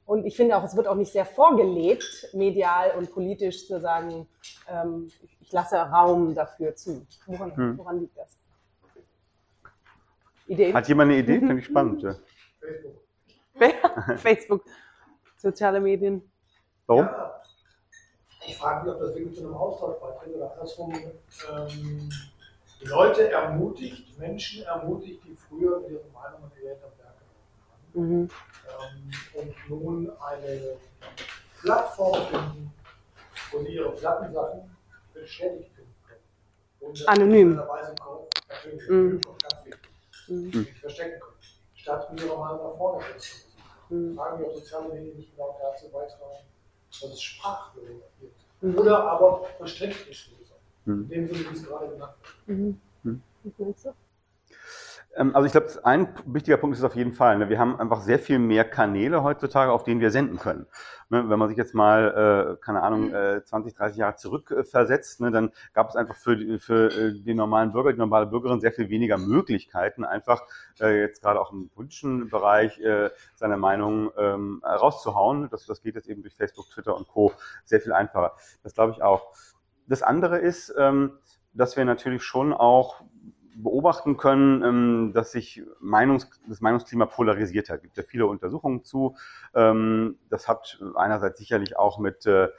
Und 0.05 0.25
ich 0.25 0.35
finde 0.35 0.55
auch, 0.55 0.63
es 0.63 0.75
wird 0.75 0.88
auch 0.88 0.95
nicht 0.95 1.12
sehr 1.12 1.25
vorgelebt, 1.25 2.29
medial 2.33 2.91
und 2.97 3.12
politisch 3.12 3.65
zu 3.67 3.79
sagen, 3.79 4.27
ähm, 4.69 5.12
ich 5.41 5.51
lasse 5.51 5.77
Raum 5.77 6.35
dafür 6.35 6.75
zu. 6.75 7.05
Woran, 7.25 7.53
mhm. 7.55 7.77
woran 7.77 8.00
liegt 8.01 8.17
das? 8.17 8.38
Ideen? 10.47 10.75
Hat 10.75 10.88
jemand 10.88 11.12
eine 11.12 11.19
Idee? 11.19 11.39
Finde 11.39 11.57
ich 11.57 11.65
spannend. 11.65 12.03
Ja. 12.03 12.15
Facebook. 13.53 14.17
Facebook. 14.17 14.63
Soziale 15.38 15.79
Medien. 15.79 16.21
Warum? 16.85 17.05
Ja, 17.05 17.41
ich 18.47 18.57
frage 18.57 18.85
mich, 18.85 18.93
ob 18.93 19.01
das 19.01 19.15
wirklich 19.15 19.35
zu 19.35 19.41
einem 19.43 19.55
Austausch 19.55 20.00
beiträgt 20.00 20.35
oder 20.35 20.51
andersrum 20.51 20.93
ähm, 20.93 22.09
Leute 22.81 23.31
ermutigt, 23.31 24.19
Menschen 24.19 24.63
ermutigt, 24.65 25.24
die 25.25 25.35
früher 25.35 25.79
mit 25.79 25.89
ihrer 25.91 26.09
Meinung 26.13 26.43
und 26.43 26.51
ihrer. 26.62 26.75
Mhm. 27.96 28.30
Ähm, 28.68 29.12
und 29.34 29.70
nun 29.70 30.12
eine 30.20 30.78
Plattform 31.62 32.28
finden, 32.28 32.74
wo 33.52 33.60
sie 33.60 33.74
ihre 33.74 33.92
Plattensachen 33.92 34.75
bestätigt 35.14 35.72
finden 35.74 35.96
können. 36.06 37.08
Anonym. 37.08 37.56
Natürlich, 37.56 38.90
mhm. 38.90 39.22
Mhm. 40.28 40.68
Verstecken 40.82 41.20
können. 41.20 41.36
Statt 41.74 42.08
ihrer 42.20 42.38
Meinung 42.38 42.70
nach 42.70 42.78
vorne 42.78 43.04
zu 43.18 43.94
mhm. 43.94 44.16
Fragen, 44.16 44.42
wie 44.42 44.46
auch 44.46 44.56
soziale 44.56 44.90
Medien 44.90 45.18
nicht 45.18 45.32
genau 45.32 45.58
dazu 45.62 45.90
beitragen, 45.90 46.46
dass 46.90 47.12
es 47.12 47.22
Sprachbildung 47.22 48.02
gibt. 48.20 48.40
Mhm. 48.62 48.78
Oder 48.78 49.04
aber 49.04 49.46
Verständnislösung. 49.58 50.58
Mhm. 50.86 51.12
In 51.12 51.28
dem 51.28 51.28
Sinne, 51.28 51.50
wie 51.50 51.56
es 51.56 51.64
gerade 51.66 51.88
genannt 51.88 52.14
wird. 52.46 52.58
Mhm. 52.58 52.82
Mhm. 53.04 53.22
Ähm, 53.60 53.75
also 55.15 55.45
ich 55.45 55.53
glaube, 55.53 55.67
ein 55.84 56.10
wichtiger 56.25 56.57
Punkt 56.57 56.75
ist 56.77 56.84
auf 56.84 56.95
jeden 56.95 57.13
Fall, 57.13 57.38
ne, 57.38 57.50
wir 57.50 57.57
haben 57.57 57.79
einfach 57.79 58.01
sehr 58.01 58.19
viel 58.19 58.38
mehr 58.38 58.65
Kanäle 58.65 59.24
heutzutage, 59.24 59.72
auf 59.72 59.84
denen 59.84 60.01
wir 60.01 60.12
senden 60.12 60.38
können. 60.38 60.67
Ne, 61.10 61.29
wenn 61.29 61.39
man 61.39 61.48
sich 61.48 61.57
jetzt 61.57 61.74
mal, 61.74 62.57
äh, 62.57 62.63
keine 62.63 62.84
Ahnung, 62.84 63.13
äh, 63.13 63.41
20, 63.43 63.75
30 63.75 63.98
Jahre 63.98 64.15
zurückversetzt, 64.17 65.22
ne, 65.22 65.31
dann 65.31 65.51
gab 65.74 65.89
es 65.89 65.95
einfach 65.95 66.15
für, 66.15 66.60
für 66.60 66.91
äh, 66.91 67.22
den 67.22 67.38
normalen 67.38 67.72
Bürger, 67.72 67.93
die 67.93 68.00
normale 68.00 68.25
Bürgerin 68.25 68.60
sehr 68.60 68.74
viel 68.74 68.89
weniger 68.89 69.17
Möglichkeiten, 69.17 70.03
einfach 70.03 70.41
äh, 70.81 71.00
jetzt 71.00 71.22
gerade 71.22 71.39
auch 71.39 71.53
im 71.53 71.69
politischen 71.69 72.29
Bereich 72.29 72.79
äh, 72.81 73.10
seine 73.36 73.55
Meinung 73.55 74.12
ähm, 74.17 74.62
rauszuhauen. 74.65 75.48
Das, 75.50 75.65
das 75.65 75.81
geht 75.81 75.95
jetzt 75.95 76.10
eben 76.10 76.24
durch 76.24 76.36
Facebook, 76.36 76.69
Twitter 76.69 76.95
und 76.95 77.07
Co. 77.07 77.31
sehr 77.63 77.79
viel 77.79 77.93
einfacher. 77.93 78.34
Das 78.63 78.74
glaube 78.74 78.91
ich 78.91 79.01
auch. 79.01 79.31
Das 79.88 80.03
andere 80.03 80.39
ist, 80.39 80.74
ähm, 80.77 81.19
dass 81.53 81.77
wir 81.77 81.86
natürlich 81.86 82.24
schon 82.24 82.51
auch 82.51 83.01
beobachten 83.55 84.17
können, 84.17 84.63
ähm, 84.63 85.12
dass 85.13 85.31
sich 85.31 85.63
Meinungs 85.79 86.29
das 86.47 86.62
Meinungsklima 86.62 87.05
polarisiert 87.05 87.69
hat. 87.69 87.77
Es 87.77 87.81
gibt 87.83 87.97
ja 87.97 88.03
viele 88.03 88.27
Untersuchungen 88.27 88.83
zu. 88.83 89.15
Ähm, 89.53 90.17
das 90.29 90.47
hat 90.47 90.79
einerseits 90.95 91.39
sicherlich 91.39 91.77
auch 91.77 92.00
mit 92.00 92.25
äh, 92.25 92.50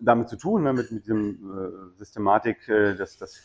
damit 0.00 0.28
zu 0.28 0.36
tun, 0.36 0.62
ne, 0.62 0.72
mit, 0.72 0.90
mit 0.90 1.06
dem 1.06 1.94
äh, 1.94 1.98
Systematik, 1.98 2.68
äh, 2.68 2.94
dass, 2.94 3.16
dass 3.16 3.40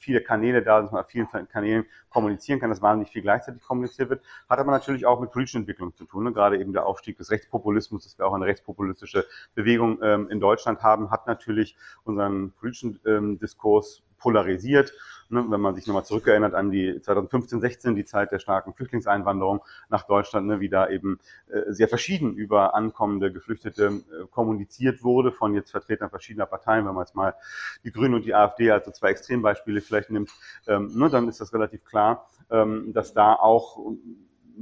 viele 0.00 0.22
Kanäle 0.22 0.62
da, 0.62 0.80
dass 0.80 0.90
man 0.90 1.04
auf 1.04 1.10
vielen 1.10 1.28
Kanälen 1.48 1.84
kommunizieren 2.08 2.58
kann, 2.58 2.70
dass 2.70 2.82
wahnsinnig 2.82 3.12
viel 3.12 3.22
gleichzeitig 3.22 3.62
kommuniziert 3.62 4.08
wird, 4.08 4.24
hat 4.48 4.58
aber 4.58 4.72
natürlich 4.72 5.06
auch 5.06 5.20
mit 5.20 5.30
politischen 5.30 5.58
Entwicklungen 5.58 5.94
zu 5.94 6.06
tun. 6.06 6.24
Ne? 6.24 6.32
Gerade 6.32 6.58
eben 6.58 6.72
der 6.72 6.86
Aufstieg 6.86 7.18
des 7.18 7.30
Rechtspopulismus, 7.30 8.04
dass 8.04 8.18
wir 8.18 8.26
auch 8.26 8.32
eine 8.32 8.46
rechtspopulistische 8.46 9.26
Bewegung 9.54 9.98
ähm, 10.02 10.28
in 10.30 10.40
Deutschland 10.40 10.82
haben, 10.82 11.10
hat 11.10 11.26
natürlich 11.26 11.76
unseren 12.04 12.52
politischen 12.52 12.98
ähm, 13.04 13.38
Diskurs 13.38 14.02
polarisiert. 14.20 14.92
Ne, 15.32 15.44
wenn 15.48 15.60
man 15.60 15.76
sich 15.76 15.86
nochmal 15.86 16.04
zurückerinnert 16.04 16.54
an 16.54 16.72
die 16.72 17.00
2015, 17.00 17.60
16, 17.60 17.94
die 17.94 18.04
Zeit 18.04 18.32
der 18.32 18.40
starken 18.40 18.74
Flüchtlingseinwanderung 18.74 19.62
nach 19.88 20.02
Deutschland, 20.02 20.48
ne, 20.48 20.58
wie 20.58 20.68
da 20.68 20.88
eben 20.88 21.20
äh, 21.48 21.72
sehr 21.72 21.86
verschieden 21.86 22.34
über 22.34 22.74
ankommende 22.74 23.32
Geflüchtete 23.32 23.86
äh, 23.86 24.26
kommuniziert 24.32 25.04
wurde 25.04 25.30
von 25.30 25.54
jetzt 25.54 25.70
Vertretern 25.70 26.10
verschiedener 26.10 26.46
Parteien. 26.46 26.84
Wenn 26.84 26.94
man 26.94 27.04
jetzt 27.04 27.14
mal 27.14 27.34
die 27.84 27.92
Grünen 27.92 28.14
und 28.14 28.24
die 28.24 28.34
AfD 28.34 28.72
als 28.72 28.86
so 28.86 28.90
zwei 28.90 29.10
Extrembeispiele 29.10 29.80
vielleicht 29.80 30.10
nimmt, 30.10 30.30
ähm, 30.66 30.90
ne, 30.96 31.08
dann 31.08 31.28
ist 31.28 31.40
das 31.40 31.52
relativ 31.54 31.84
klar, 31.84 32.28
ähm, 32.50 32.92
dass 32.92 33.14
da 33.14 33.34
auch 33.34 33.78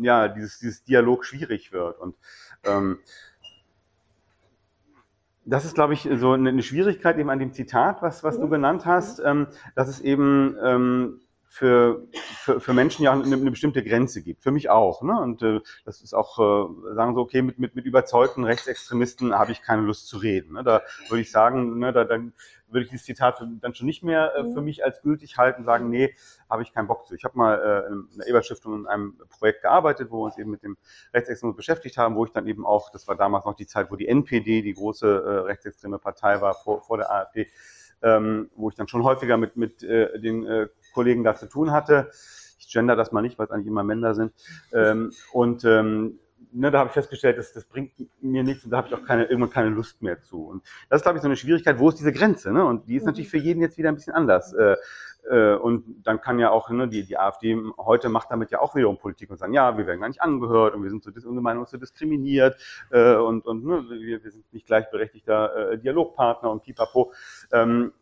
ja 0.01 0.29
dieses, 0.29 0.59
dieses 0.59 0.85
Dialog 0.85 1.25
schwierig 1.25 1.73
wird. 1.73 1.99
Und 1.99 2.15
ähm, 2.65 2.99
das 5.49 5.65
ist, 5.65 5.75
glaube 5.75 5.95
ich, 5.95 6.09
so 6.17 6.33
eine 6.33 6.63
Schwierigkeit 6.63 7.19
eben 7.19 7.31
an 7.31 7.39
dem 7.39 7.53
Zitat, 7.53 8.03
was, 8.03 8.23
was 8.23 8.39
du 8.39 8.47
mhm. 8.47 8.51
genannt 8.51 8.87
hast, 8.87 9.21
ähm, 9.25 9.47
dass 9.75 9.89
es 9.89 10.01
eben 10.01 10.57
ähm, 10.63 11.21
für, 11.49 12.07
für, 12.13 12.61
für 12.61 12.75
Menschen 12.75 13.03
ja 13.03 13.13
eine, 13.13 13.25
eine 13.25 13.51
bestimmte 13.51 13.83
Grenze 13.83 14.23
gibt. 14.23 14.43
Für 14.43 14.51
mich 14.51 14.69
auch. 14.69 15.03
Ne? 15.03 15.19
Und 15.19 15.43
äh, 15.43 15.61
das 15.85 16.03
ist 16.03 16.15
auch, 16.15 16.39
äh, 16.39 16.95
sagen 16.95 17.15
so, 17.15 17.23
okay, 17.23 17.43
mit, 17.43 17.59
mit, 17.59 17.75
mit 17.75 17.87
überzeugten 17.87 18.45
Rechtsextremisten 18.45 19.35
habe 19.35 19.53
ich 19.53 19.63
keine 19.63 19.83
Lust 19.83 20.07
zu 20.09 20.19
reden. 20.19 20.55
Ne? 20.55 20.63
Da 20.63 20.83
würde 21.09 21.23
ich 21.23 21.31
sagen, 21.31 21.79
ne, 21.79 21.93
da, 21.93 22.05
dann 22.05 22.35
würde 22.71 22.85
ich 22.85 22.91
dieses 22.91 23.07
Zitat 23.07 23.43
dann 23.61 23.75
schon 23.75 23.87
nicht 23.87 24.05
mehr 24.05 24.35
äh, 24.37 24.43
für 24.53 24.61
mhm. 24.61 24.65
mich 24.65 24.85
als 24.85 25.01
gültig 25.01 25.39
halten, 25.39 25.65
sagen, 25.65 25.89
nee, 25.89 26.15
habe 26.51 26.63
ich 26.63 26.73
keinen 26.73 26.87
Bock 26.87 27.07
zu. 27.07 27.15
Ich 27.15 27.25
habe 27.25 27.37
mal 27.37 27.55
äh, 27.55 27.93
in 27.93 28.19
der 28.19 28.27
Eber-Stiftung 28.29 28.81
in 28.81 28.87
einem 28.87 29.19
Projekt 29.31 29.63
gearbeitet, 29.63 30.11
wo 30.11 30.19
wir 30.19 30.25
uns 30.27 30.39
eben 30.39 30.51
mit 30.51 30.63
dem 30.63 30.77
Rechtsextremismus 31.15 31.57
beschäftigt 31.57 31.97
haben, 31.97 32.15
wo 32.15 32.27
ich 32.27 32.33
dann 32.33 32.47
eben 32.47 32.67
auch, 32.67 32.91
das 32.91 33.09
war 33.09 33.17
damals 33.17 33.47
noch 33.47 33.55
die 33.55 33.67
Zeit, 33.67 33.91
wo 33.91 33.97
die 33.97 34.07
NPD 34.07 34.63
die 34.63 34.75
große 34.75 35.07
äh, 35.07 35.31
rechtsextreme 35.47 35.99
Partei 35.99 36.41
war 36.41 36.55
vor, 36.55 36.83
vor 36.83 36.99
der 36.99 37.11
AfD, 37.11 37.49
ähm, 38.03 38.51
wo 38.55 38.69
ich 38.69 38.77
dann 38.77 38.89
schon 38.89 39.03
häufiger 39.03 39.37
mit, 39.37 39.57
mit 39.57 39.83
äh, 39.83 40.21
den 40.21 40.47
äh, 40.47 40.69
Kollegen 40.99 41.23
da 41.23 41.37
zu 41.37 41.47
tun 41.47 41.71
hatte. 41.71 42.11
Ich 42.59 42.73
gender 42.73 42.97
das 42.97 43.13
mal 43.13 43.23
nicht, 43.23 43.39
weil 43.39 43.47
es 43.47 43.53
eigentlich 43.53 43.69
immer 43.69 43.85
Männer 43.85 44.17
sind. 44.17 44.33
Ähm, 44.73 45.13
und 45.33 45.65
ähm, 45.65 46.19
ne, 46.53 46.73
da 46.73 46.81
habe 46.81 46.89
ich 46.89 46.95
festgestellt, 46.95 47.39
dass 47.39 47.53
das 47.53 47.65
bringt 47.65 47.93
mir 48.21 48.43
nichts 48.43 48.65
und 48.65 48.73
da 48.73 48.79
habe 48.79 48.89
ich 48.89 48.95
auch 48.95 49.05
keine, 49.05 49.27
irgendwann 49.27 49.51
keine 49.51 49.69
Lust 49.69 50.03
mehr 50.03 50.21
zu. 50.21 50.45
Und 50.45 50.65
das 50.91 50.99
ist, 50.99 51.03
glaube 51.05 51.19
ich, 51.19 51.23
so 51.23 51.29
eine 51.29 51.37
Schwierigkeit, 51.37 51.79
wo 51.79 51.89
ist 51.89 52.01
diese 52.01 52.13
Grenze? 52.13 52.53
Ne? 52.53 52.65
Und 52.65 52.89
die 52.89 52.97
ist 52.97 53.07
natürlich 53.07 53.31
für 53.31 53.39
jeden 53.39 53.63
jetzt 53.63 53.79
wieder 53.79 53.91
ein 53.91 53.95
bisschen 53.95 54.15
anders. 54.15 54.53
Äh, 54.55 54.75
äh, 55.31 55.55
und 55.55 55.85
dann 56.05 56.21
kann 56.21 56.41
ja 56.41 56.51
auch 56.51 56.69
ne, 56.71 56.89
die, 56.89 57.05
die 57.05 57.17
AfD 57.17 57.57
heute 57.79 58.09
macht 58.09 58.33
damit 58.33 58.51
ja 58.51 58.61
auch 58.61 58.75
wiederum 58.75 58.99
Politik 58.99 59.31
und 59.31 59.37
sagen, 59.37 59.53
ja, 59.53 59.79
wir 59.79 59.87
werden 59.87 60.01
gar 60.01 60.09
nicht 60.09 60.23
angehört 60.23 60.75
und 60.75 60.83
wir 60.83 60.91
sind 60.91 61.05
so, 61.05 61.11
unsere 61.11 61.43
Meinung 61.43 61.63
ist 61.63 61.71
so 61.71 61.79
diskriminiert 61.79 62.57
äh, 62.91 63.15
und, 63.15 63.47
und 63.47 63.65
ne, 63.65 63.85
wir, 63.89 64.25
wir 64.25 64.31
sind 64.33 64.53
nicht 64.53 64.67
gleichberechtigter 64.67 65.73
äh, 65.73 65.79
Dialogpartner 65.79 66.51
und 66.51 66.65
pipapo. 66.65 67.13
Ähm, 67.53 67.93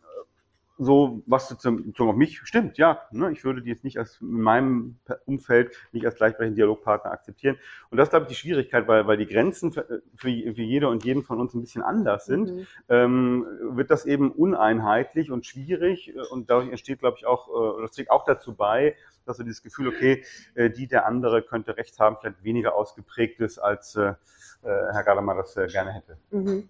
so 0.78 1.22
was 1.26 1.56
zum, 1.58 1.94
zum 1.94 2.08
auf 2.08 2.16
mich 2.16 2.40
stimmt, 2.44 2.76
ja. 2.78 3.00
Ne, 3.10 3.32
ich 3.32 3.44
würde 3.44 3.62
die 3.62 3.70
jetzt 3.70 3.84
nicht 3.84 3.98
als 3.98 4.20
in 4.20 4.40
meinem 4.40 4.98
Umfeld 5.24 5.76
nicht 5.92 6.04
als 6.04 6.16
gleichberechtigten 6.16 6.56
Dialogpartner 6.56 7.10
akzeptieren. 7.10 7.56
Und 7.90 7.98
das 7.98 8.06
ist, 8.06 8.10
glaube 8.10 8.24
ich, 8.24 8.28
die 8.28 8.34
Schwierigkeit, 8.34 8.86
weil, 8.86 9.06
weil 9.06 9.16
die 9.16 9.26
Grenzen 9.26 9.72
für, 9.72 10.02
für, 10.14 10.28
für 10.28 10.62
jede 10.62 10.88
und 10.88 11.04
jeden 11.04 11.22
von 11.22 11.40
uns 11.40 11.54
ein 11.54 11.62
bisschen 11.62 11.82
anders 11.82 12.26
sind, 12.26 12.50
mhm. 12.52 12.66
ähm, 12.88 13.46
wird 13.70 13.90
das 13.90 14.04
eben 14.04 14.30
uneinheitlich 14.30 15.30
und 15.30 15.46
schwierig 15.46 16.14
und 16.30 16.50
dadurch 16.50 16.70
entsteht, 16.70 16.98
glaube 16.98 17.16
ich, 17.18 17.26
auch, 17.26 17.78
äh, 17.78 17.82
das 17.82 17.92
trägt 17.92 18.10
auch 18.10 18.24
dazu 18.24 18.54
bei, 18.54 18.96
dass 19.24 19.38
so 19.38 19.42
dieses 19.42 19.62
Gefühl, 19.62 19.88
okay, 19.88 20.24
äh, 20.54 20.70
die 20.70 20.86
der 20.86 21.06
andere 21.06 21.42
könnte 21.42 21.76
recht 21.76 21.98
haben, 21.98 22.16
vielleicht 22.20 22.44
weniger 22.44 22.74
ausgeprägt 22.74 23.40
ist, 23.40 23.58
als 23.58 23.96
äh, 23.96 24.10
äh 24.10 24.14
Herr 24.62 25.04
Gadamer 25.04 25.34
das 25.34 25.56
äh, 25.56 25.66
gerne 25.68 25.92
hätte. 25.92 26.18
Mhm 26.30 26.68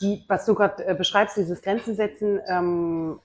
die, 0.00 0.24
was 0.28 0.46
du 0.46 0.54
gerade 0.54 0.86
äh, 0.86 0.94
beschreibst, 0.94 1.36
dieses 1.36 1.62
Grenzen 1.62 1.94
setzen, 1.94 2.40
ähm, 2.46 3.20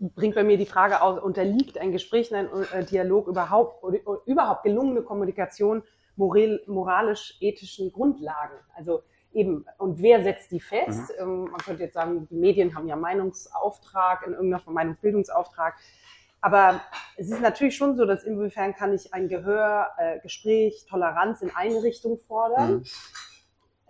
bringt 0.00 0.34
bei 0.34 0.44
mir 0.44 0.56
die 0.56 0.66
Frage 0.66 1.02
aus, 1.02 1.20
unterliegt 1.20 1.78
ein 1.78 1.92
Gespräch, 1.92 2.34
ein 2.34 2.48
äh, 2.72 2.84
Dialog 2.84 3.26
überhaupt, 3.26 3.82
oder, 3.82 3.98
oder 4.06 4.20
überhaupt 4.26 4.62
gelungene 4.62 5.02
Kommunikation 5.02 5.82
moral, 6.16 6.60
moralisch-ethischen 6.66 7.92
Grundlagen? 7.92 8.56
Also 8.74 9.02
eben, 9.32 9.66
und 9.78 10.00
wer 10.00 10.22
setzt 10.22 10.50
die 10.52 10.60
fest? 10.60 11.12
Mhm. 11.18 11.22
Ähm, 11.22 11.44
man 11.50 11.58
könnte 11.58 11.82
jetzt 11.82 11.94
sagen, 11.94 12.26
die 12.30 12.36
Medien 12.36 12.74
haben 12.74 12.86
ja 12.86 12.96
Meinungsauftrag, 12.96 14.26
in 14.26 14.32
irgendeiner 14.32 14.62
Form 14.62 14.74
Meinungsbildungsauftrag. 14.74 15.74
Aber 16.40 16.80
es 17.16 17.30
ist 17.30 17.40
natürlich 17.40 17.76
schon 17.76 17.96
so, 17.96 18.04
dass 18.04 18.22
inwiefern 18.22 18.72
kann 18.72 18.94
ich 18.94 19.12
ein 19.12 19.28
Gehör, 19.28 19.88
äh, 19.98 20.20
Gespräch, 20.20 20.86
Toleranz 20.88 21.42
in 21.42 21.50
eine 21.54 21.82
Richtung 21.82 22.18
fordern. 22.18 22.76
Mhm 22.76 22.84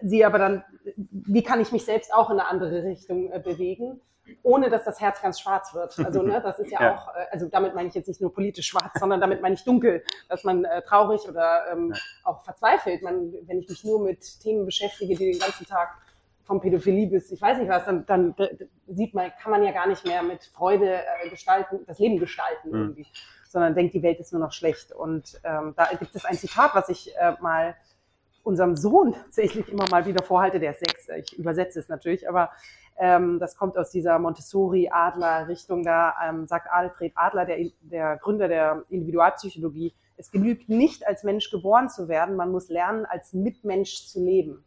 sie 0.02 0.24
aber 0.24 0.38
dann, 0.38 0.64
wie 0.96 1.42
kann 1.42 1.60
ich 1.60 1.72
mich 1.72 1.84
selbst 1.84 2.12
auch 2.12 2.30
in 2.30 2.38
eine 2.38 2.48
andere 2.48 2.84
Richtung 2.84 3.30
äh, 3.32 3.40
bewegen, 3.40 4.00
ohne 4.42 4.70
dass 4.70 4.84
das 4.84 5.00
Herz 5.00 5.22
ganz 5.22 5.40
schwarz 5.40 5.74
wird. 5.74 5.98
Also 5.98 6.22
ne, 6.22 6.40
das 6.42 6.58
ist 6.58 6.70
ja, 6.70 6.80
ja. 6.82 6.94
auch, 6.94 7.08
äh, 7.14 7.26
also 7.30 7.48
damit 7.48 7.74
meine 7.74 7.88
ich 7.88 7.94
jetzt 7.94 8.08
nicht 8.08 8.20
nur 8.20 8.32
politisch 8.32 8.68
schwarz, 8.68 8.92
sondern 8.98 9.20
damit 9.20 9.42
meine 9.42 9.54
ich 9.54 9.64
dunkel, 9.64 10.02
dass 10.28 10.44
man 10.44 10.64
äh, 10.64 10.82
traurig 10.82 11.28
oder 11.28 11.64
ähm, 11.72 11.92
ja. 11.94 12.00
auch 12.24 12.42
verzweifelt. 12.42 13.02
Man, 13.02 13.32
wenn 13.46 13.60
ich 13.60 13.68
mich 13.68 13.84
nur 13.84 14.00
mit 14.00 14.40
Themen 14.40 14.64
beschäftige, 14.64 15.14
die 15.16 15.32
den 15.32 15.38
ganzen 15.38 15.66
Tag 15.66 15.88
vom 16.44 16.60
Pädophilie 16.60 17.08
bis 17.08 17.30
ich 17.30 17.42
weiß 17.42 17.58
nicht 17.58 17.68
was, 17.68 17.84
dann, 17.84 18.06
dann 18.06 18.34
sieht 18.86 19.14
man, 19.14 19.30
kann 19.40 19.50
man 19.50 19.62
ja 19.62 19.72
gar 19.72 19.86
nicht 19.86 20.06
mehr 20.06 20.22
mit 20.22 20.44
Freude 20.44 20.94
äh, 20.94 21.28
gestalten, 21.28 21.80
das 21.86 21.98
Leben 21.98 22.18
gestalten 22.18 22.70
mhm. 22.70 22.74
irgendwie, 22.74 23.06
sondern 23.46 23.74
denkt, 23.74 23.94
die 23.94 24.02
Welt 24.02 24.18
ist 24.18 24.32
nur 24.32 24.40
noch 24.40 24.52
schlecht. 24.52 24.92
Und 24.92 25.40
ähm, 25.44 25.74
da 25.76 25.86
gibt 25.98 26.14
es 26.14 26.24
ein 26.24 26.36
Zitat, 26.36 26.74
was 26.74 26.88
ich 26.88 27.14
äh, 27.16 27.34
mal 27.40 27.76
unserem 28.48 28.76
Sohn 28.76 29.12
tatsächlich 29.12 29.68
immer 29.68 29.88
mal 29.90 30.06
wieder 30.06 30.24
vorhalte, 30.24 30.58
der 30.58 30.72
ist 30.72 30.80
sechs, 30.80 31.08
ich 31.08 31.38
übersetze 31.38 31.78
es 31.78 31.88
natürlich, 31.88 32.28
aber 32.28 32.50
ähm, 32.98 33.38
das 33.38 33.56
kommt 33.56 33.76
aus 33.78 33.90
dieser 33.90 34.18
Montessori-Adler-Richtung, 34.18 35.84
da 35.84 36.14
ähm, 36.26 36.46
sagt 36.46 36.68
Alfred 36.70 37.12
Adler, 37.14 37.44
der, 37.44 37.58
der 37.82 38.16
Gründer 38.16 38.48
der 38.48 38.84
Individualpsychologie, 38.88 39.94
es 40.16 40.32
genügt 40.32 40.68
nicht, 40.68 41.06
als 41.06 41.22
Mensch 41.22 41.50
geboren 41.50 41.88
zu 41.88 42.08
werden, 42.08 42.34
man 42.34 42.50
muss 42.50 42.68
lernen, 42.68 43.06
als 43.06 43.32
Mitmensch 43.32 44.06
zu 44.06 44.20
leben. 44.20 44.64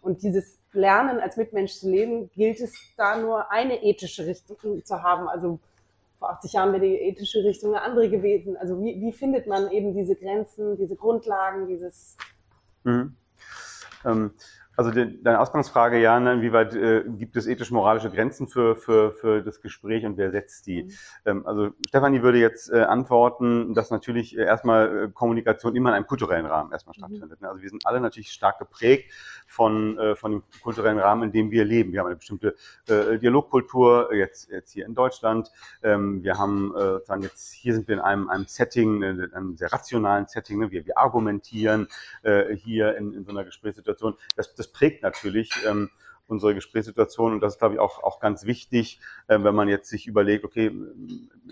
Und 0.00 0.22
dieses 0.22 0.60
Lernen, 0.72 1.18
als 1.18 1.36
Mitmensch 1.36 1.72
zu 1.72 1.90
leben, 1.90 2.30
gilt 2.34 2.60
es 2.60 2.72
da 2.96 3.18
nur 3.18 3.50
eine 3.50 3.82
ethische 3.82 4.26
Richtung 4.26 4.84
zu 4.84 5.02
haben. 5.02 5.26
Also 5.28 5.58
vor 6.18 6.30
80 6.30 6.52
Jahren 6.52 6.72
wäre 6.72 6.82
die 6.82 6.94
ethische 6.94 7.42
Richtung 7.42 7.74
eine 7.74 7.82
andere 7.82 8.08
gewesen. 8.10 8.56
Also 8.56 8.80
wie, 8.80 9.00
wie 9.00 9.12
findet 9.12 9.48
man 9.48 9.70
eben 9.72 9.92
diese 9.92 10.14
Grenzen, 10.14 10.76
diese 10.76 10.94
Grundlagen, 10.94 11.66
dieses 11.66 12.16
Mhm. 12.84 13.16
Ähm, 14.04 14.32
Also 14.76 14.90
die, 14.90 15.22
deine 15.22 15.40
Ausgangsfrage, 15.40 16.00
ja, 16.00 16.18
ne, 16.18 16.34
inwieweit 16.34 16.74
äh, 16.74 17.04
gibt 17.06 17.36
es 17.36 17.46
ethisch-moralische 17.46 18.10
Grenzen 18.10 18.48
für, 18.48 18.74
für, 18.74 19.12
für 19.12 19.42
das 19.42 19.60
Gespräch 19.60 20.06
und 20.06 20.16
wer 20.16 20.30
setzt 20.30 20.66
die? 20.66 20.84
Mhm. 20.84 20.90
Ähm, 21.26 21.46
also 21.46 21.70
Stefanie 21.86 22.22
würde 22.22 22.38
jetzt 22.38 22.72
äh, 22.72 22.80
antworten, 22.80 23.74
dass 23.74 23.90
natürlich 23.90 24.36
äh, 24.36 24.42
erstmal 24.44 25.04
äh, 25.04 25.08
Kommunikation 25.12 25.76
immer 25.76 25.90
in 25.90 25.96
einem 25.96 26.06
kulturellen 26.06 26.46
Rahmen 26.46 26.72
erstmal 26.72 26.94
mhm. 26.96 27.00
stattfindet. 27.00 27.40
Ne? 27.42 27.48
Also 27.48 27.62
wir 27.62 27.68
sind 27.68 27.86
alle 27.86 28.00
natürlich 28.00 28.32
stark 28.32 28.58
geprägt 28.58 29.12
von, 29.46 29.98
äh, 29.98 30.16
von 30.16 30.32
dem 30.32 30.42
kulturellen 30.62 30.98
Rahmen, 30.98 31.24
in 31.24 31.32
dem 31.32 31.50
wir 31.50 31.64
leben. 31.64 31.92
Wir 31.92 32.00
haben 32.00 32.06
eine 32.06 32.16
bestimmte 32.16 32.54
äh, 32.88 33.18
Dialogkultur, 33.18 34.14
jetzt, 34.14 34.50
jetzt 34.50 34.72
hier 34.72 34.86
in 34.86 34.94
Deutschland. 34.94 35.50
Ähm, 35.82 36.22
wir 36.22 36.38
haben, 36.38 36.74
äh, 36.74 37.04
sagen 37.04 37.22
jetzt, 37.22 37.52
hier 37.52 37.74
sind 37.74 37.88
wir 37.88 37.96
in 37.96 38.00
einem, 38.00 38.30
einem 38.30 38.46
Setting, 38.46 39.02
äh, 39.02 39.28
einem 39.34 39.56
sehr 39.56 39.70
rationalen 39.72 40.26
Setting. 40.26 40.58
Ne? 40.58 40.70
Wir, 40.70 40.86
wir 40.86 40.96
argumentieren 40.96 41.88
äh, 42.22 42.54
hier 42.56 42.96
in, 42.96 43.12
in 43.12 43.24
so 43.24 43.32
einer 43.32 43.44
Gesprächssituation. 43.44 44.14
Das, 44.36 44.54
das 44.54 44.61
prägt 44.68 45.02
natürlich 45.02 45.50
ähm, 45.66 45.90
unsere 46.32 46.54
Gesprächssituation 46.54 47.32
und 47.32 47.40
das 47.40 47.54
ist, 47.54 47.58
glaube 47.58 47.74
ich, 47.74 47.80
auch, 47.80 48.02
auch 48.02 48.18
ganz 48.18 48.44
wichtig, 48.46 49.00
äh, 49.28 49.38
wenn 49.42 49.54
man 49.54 49.68
jetzt 49.68 49.88
sich 49.88 50.06
überlegt, 50.06 50.44
okay, 50.44 50.72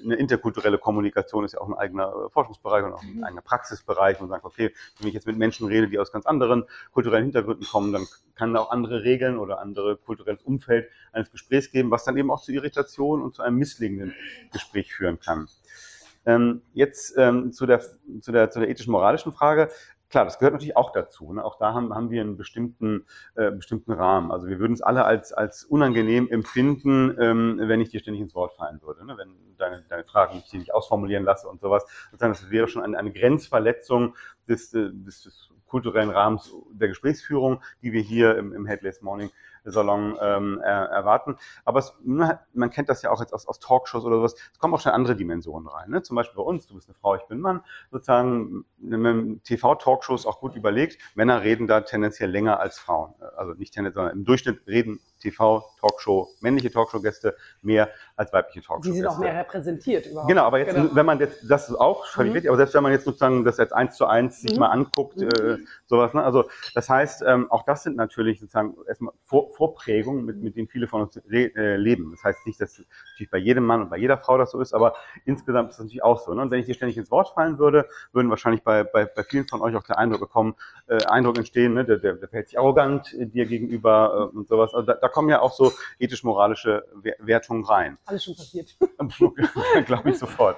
eine 0.03 0.15
interkulturelle 0.15 0.79
Kommunikation 0.79 1.45
ist 1.45 1.53
ja 1.53 1.61
auch 1.61 1.69
ein 1.69 1.75
eigener 1.75 2.09
äh, 2.09 2.31
Forschungsbereich 2.31 2.85
und 2.85 2.93
auch 2.95 3.03
ein 3.03 3.17
mhm. 3.17 3.25
eigener 3.25 3.43
Praxisbereich 3.43 4.21
und 4.21 4.29
sagt, 4.29 4.45
okay, 4.45 4.73
wenn 4.99 5.09
ich 5.09 5.15
jetzt 5.15 5.27
mit 5.27 5.37
Menschen 5.37 5.67
rede, 5.67 5.89
die 5.89 5.99
aus 5.99 6.13
ganz 6.13 6.27
anderen 6.27 6.65
kulturellen 6.93 7.25
Hintergründen 7.25 7.67
kommen, 7.67 7.93
dann 7.93 8.07
kann 8.35 8.57
auch 8.57 8.71
andere 8.71 9.05
Regeln 9.05 9.39
oder 9.39 9.61
andere 9.61 9.97
kulturelles 9.97 10.43
Umfeld 10.43 10.89
eines 11.13 11.31
Gesprächs 11.31 11.71
geben, 11.71 11.91
was 11.91 12.05
dann 12.05 12.17
eben 12.17 12.31
auch 12.31 12.43
zu 12.43 12.53
Irritation 12.53 13.23
und 13.23 13.35
zu 13.35 13.43
einem 13.43 13.59
misslingenden 13.59 14.15
Gespräch 14.53 14.95
führen 14.95 15.21
kann. 15.21 15.49
Ähm, 16.27 16.63
jetzt 16.73 17.15
ähm, 17.17 17.53
zu, 17.53 17.67
der, 17.67 17.81
zu, 18.21 18.33
der, 18.33 18.51
zu 18.51 18.61
der 18.61 18.69
ethisch-moralischen 18.69 19.33
Frage. 19.33 19.71
Klar, 20.11 20.25
das 20.25 20.41
gehört 20.41 20.55
natürlich 20.55 20.77
auch 20.77 20.93
dazu. 20.93 21.33
Ne? 21.33 21.45
Auch 21.45 21.57
da 21.57 21.73
haben, 21.73 21.95
haben 21.95 22.11
wir 22.11 22.21
einen 22.21 22.37
bestimmten, 22.37 23.07
äh, 23.37 23.53
bestimmten 23.53 23.93
Rahmen. 23.93 24.33
Also 24.33 24.49
wir 24.49 24.59
würden 24.59 24.73
es 24.73 24.83
alle 24.83 25.05
als, 25.05 25.33
als 25.33 25.65
unangenehm 25.65 26.29
empfinden, 26.29 27.17
ähm, 27.21 27.61
wenn 27.63 27.81
ich 27.81 27.91
dir 27.91 28.01
ständig 28.01 28.21
ins 28.21 28.35
Wort 28.35 28.55
fallen 28.55 28.83
würde. 28.83 29.07
Ne? 29.07 29.17
Wenn 29.17 29.37
deine, 29.57 29.85
deine 29.89 30.03
Fragen 30.05 30.43
ich 30.45 30.53
nicht 30.53 30.75
ausformulieren 30.75 31.25
lasse 31.25 31.49
und 31.49 31.61
sowas. 31.61 31.87
Sozusagen, 32.11 32.33
das 32.33 32.51
wäre 32.51 32.67
schon 32.67 32.83
eine, 32.83 32.99
eine 32.99 33.13
Grenzverletzung 33.13 34.17
des, 34.49 34.71
des, 34.71 35.23
des 35.23 35.51
kulturellen 35.67 36.11
Rahmens 36.11 36.53
der 36.73 36.89
Gesprächsführung, 36.89 37.63
die 37.81 37.93
wir 37.93 38.03
hier 38.03 38.37
im, 38.37 38.53
im 38.53 38.67
Headless 38.67 39.03
Morning 39.03 39.31
Salon 39.65 40.17
ähm, 40.21 40.61
er, 40.63 40.87
erwarten. 40.87 41.37
Aber 41.65 41.79
es, 41.81 41.95
man 42.05 42.71
kennt 42.71 42.89
das 42.89 43.03
ja 43.03 43.11
auch 43.11 43.21
jetzt 43.21 43.33
aus, 43.33 43.47
aus 43.47 43.59
Talkshows 43.61 44.05
oder 44.05 44.17
sowas. 44.17 44.35
Es 44.53 44.59
kommen 44.59 44.75
auch 44.75 44.81
schon 44.81 44.93
andere 44.93 45.17
Dimensionen 45.17 45.69
rein. 45.69 45.91
Ne? 45.91 46.03
Zum 46.03 46.17
Beispiel 46.17 46.37
bei 46.37 46.43
uns, 46.43 46.67
du 46.67 46.75
bist 46.75 46.89
eine 46.89 46.95
Frau, 46.95 47.15
ich 47.17 47.23
bin 47.25 47.41
Mann. 47.41 47.63
Sozusagen 47.91 48.65
TV-Talkshows 49.45 50.27
auch 50.27 50.41
gut 50.41 50.57
überlegt. 50.57 50.99
Männer 51.15 51.43
reden 51.43 51.67
da 51.67 51.83
tendenziell 51.83 52.31
länger 52.31 52.61
als 52.61 52.79
Frauen. 52.79 53.15
Also 53.37 53.55
nicht 53.55 53.75
tendenziell, 53.75 54.03
sondern 54.03 54.19
im 54.19 54.25
Durchschnitt 54.25 54.67
reden 54.67 55.01
TV-Talkshow, 55.21 56.29
männliche 56.41 56.71
Talkshow-Gäste 56.71 57.37
mehr 57.63 57.91
als 58.17 58.33
weibliche 58.33 58.67
Talkshow-Gäste. 58.67 58.93
Die 58.93 58.97
sind 58.99 59.07
auch 59.07 59.19
mehr 59.19 59.39
repräsentiert 59.39 60.07
überhaupt. 60.07 60.29
Genau, 60.29 60.45
aber 60.45 60.59
jetzt, 60.59 60.75
genau. 60.75 60.95
wenn 60.95 61.07
man 61.07 61.21
jetzt, 61.21 61.49
das 61.49 61.69
ist 61.69 61.77
auch 61.77 62.07
völlig 62.07 62.45
mhm. 62.45 62.49
aber 62.49 62.57
selbst 62.57 62.75
wenn 62.75 62.83
man 62.83 62.93
jetzt 62.93 63.05
sozusagen 63.05 63.45
das 63.45 63.59
jetzt 63.59 63.73
eins 63.73 63.97
zu 63.97 64.07
eins 64.07 64.41
sich 64.41 64.55
mhm. 64.55 64.61
mal 64.61 64.69
anguckt, 64.69 65.19
mhm. 65.19 65.29
äh, 65.29 65.59
sowas, 65.87 66.15
ne? 66.15 66.23
also 66.23 66.49
das 66.75 66.89
heißt, 66.89 67.23
ähm, 67.27 67.51
auch 67.51 67.65
das 67.65 67.83
sind 67.83 67.97
natürlich 67.97 68.41
sozusagen 68.41 68.75
erstmal 68.89 69.13
Vor 69.25 69.50
Vorprägungen, 69.51 70.25
mit, 70.25 70.37
mit 70.43 70.57
denen 70.57 70.69
viele 70.69 70.87
von 70.87 71.03
uns 71.03 71.17
äh, 71.31 71.77
leben. 71.77 72.11
Das 72.13 72.25
heißt 72.25 72.47
nicht, 72.47 72.61
dass 72.61 72.79
natürlich 73.13 73.31
bei 73.31 73.39
jedem 73.39 73.65
Mann 73.65 73.83
und 73.83 73.91
bei 73.91 73.99
jeder 73.99 74.19
Frau 74.19 74.39
das 74.39 74.51
so 74.51 74.61
ist, 74.61 74.73
aber 74.73 74.95
insgesamt 75.25 75.71
ist 75.71 75.79
das 75.79 75.85
natürlich 75.85 76.03
auch 76.03 76.21
so. 76.21 76.35
Ne? 76.35 76.43
Und 76.43 76.51
wenn 76.51 76.61
ich 76.61 76.67
dir 76.67 76.75
ständig 76.75 76.97
ins 76.97 77.11
Wort 77.11 77.31
fallen 77.31 77.59
würde, 77.59 77.87
würden 78.13 78.31
wahrscheinlich 78.31 78.63
bei, 78.63 78.85
bei, 78.85 79.05
bei 79.05 79.23
vielen 79.25 79.47
von 79.47 79.61
euch 79.61 79.77
auch 79.77 79.83
der 79.83 79.99
Eindruck 79.99 80.21
bekommen, 80.21 80.55
äh, 80.89 81.05
Eindruck 81.05 81.39
entstehen, 81.39 81.75
ne? 81.75 81.85
der, 81.85 81.99
der, 81.99 82.15
der 82.15 82.29
verhält 82.29 82.49
sich 82.49 82.59
arrogant 82.59 83.13
äh, 83.15 83.27
dir 83.27 83.47
gegenüber 83.47 84.31
äh, 84.33 84.37
und 84.37 84.49
sowas. 84.49 84.75
Also 84.75 84.87
da, 84.87 84.95
da 84.95 85.09
kommen 85.09 85.29
ja 85.29 85.41
auch 85.41 85.53
so 85.53 85.73
ethisch-moralische 85.99 86.87
Wertungen 87.19 87.65
rein. 87.65 87.99
Alles 88.07 88.25
schon 88.25 88.37
passiert. 88.37 88.77
Glaube 89.87 90.11
ich 90.11 90.19
sofort. 90.19 90.57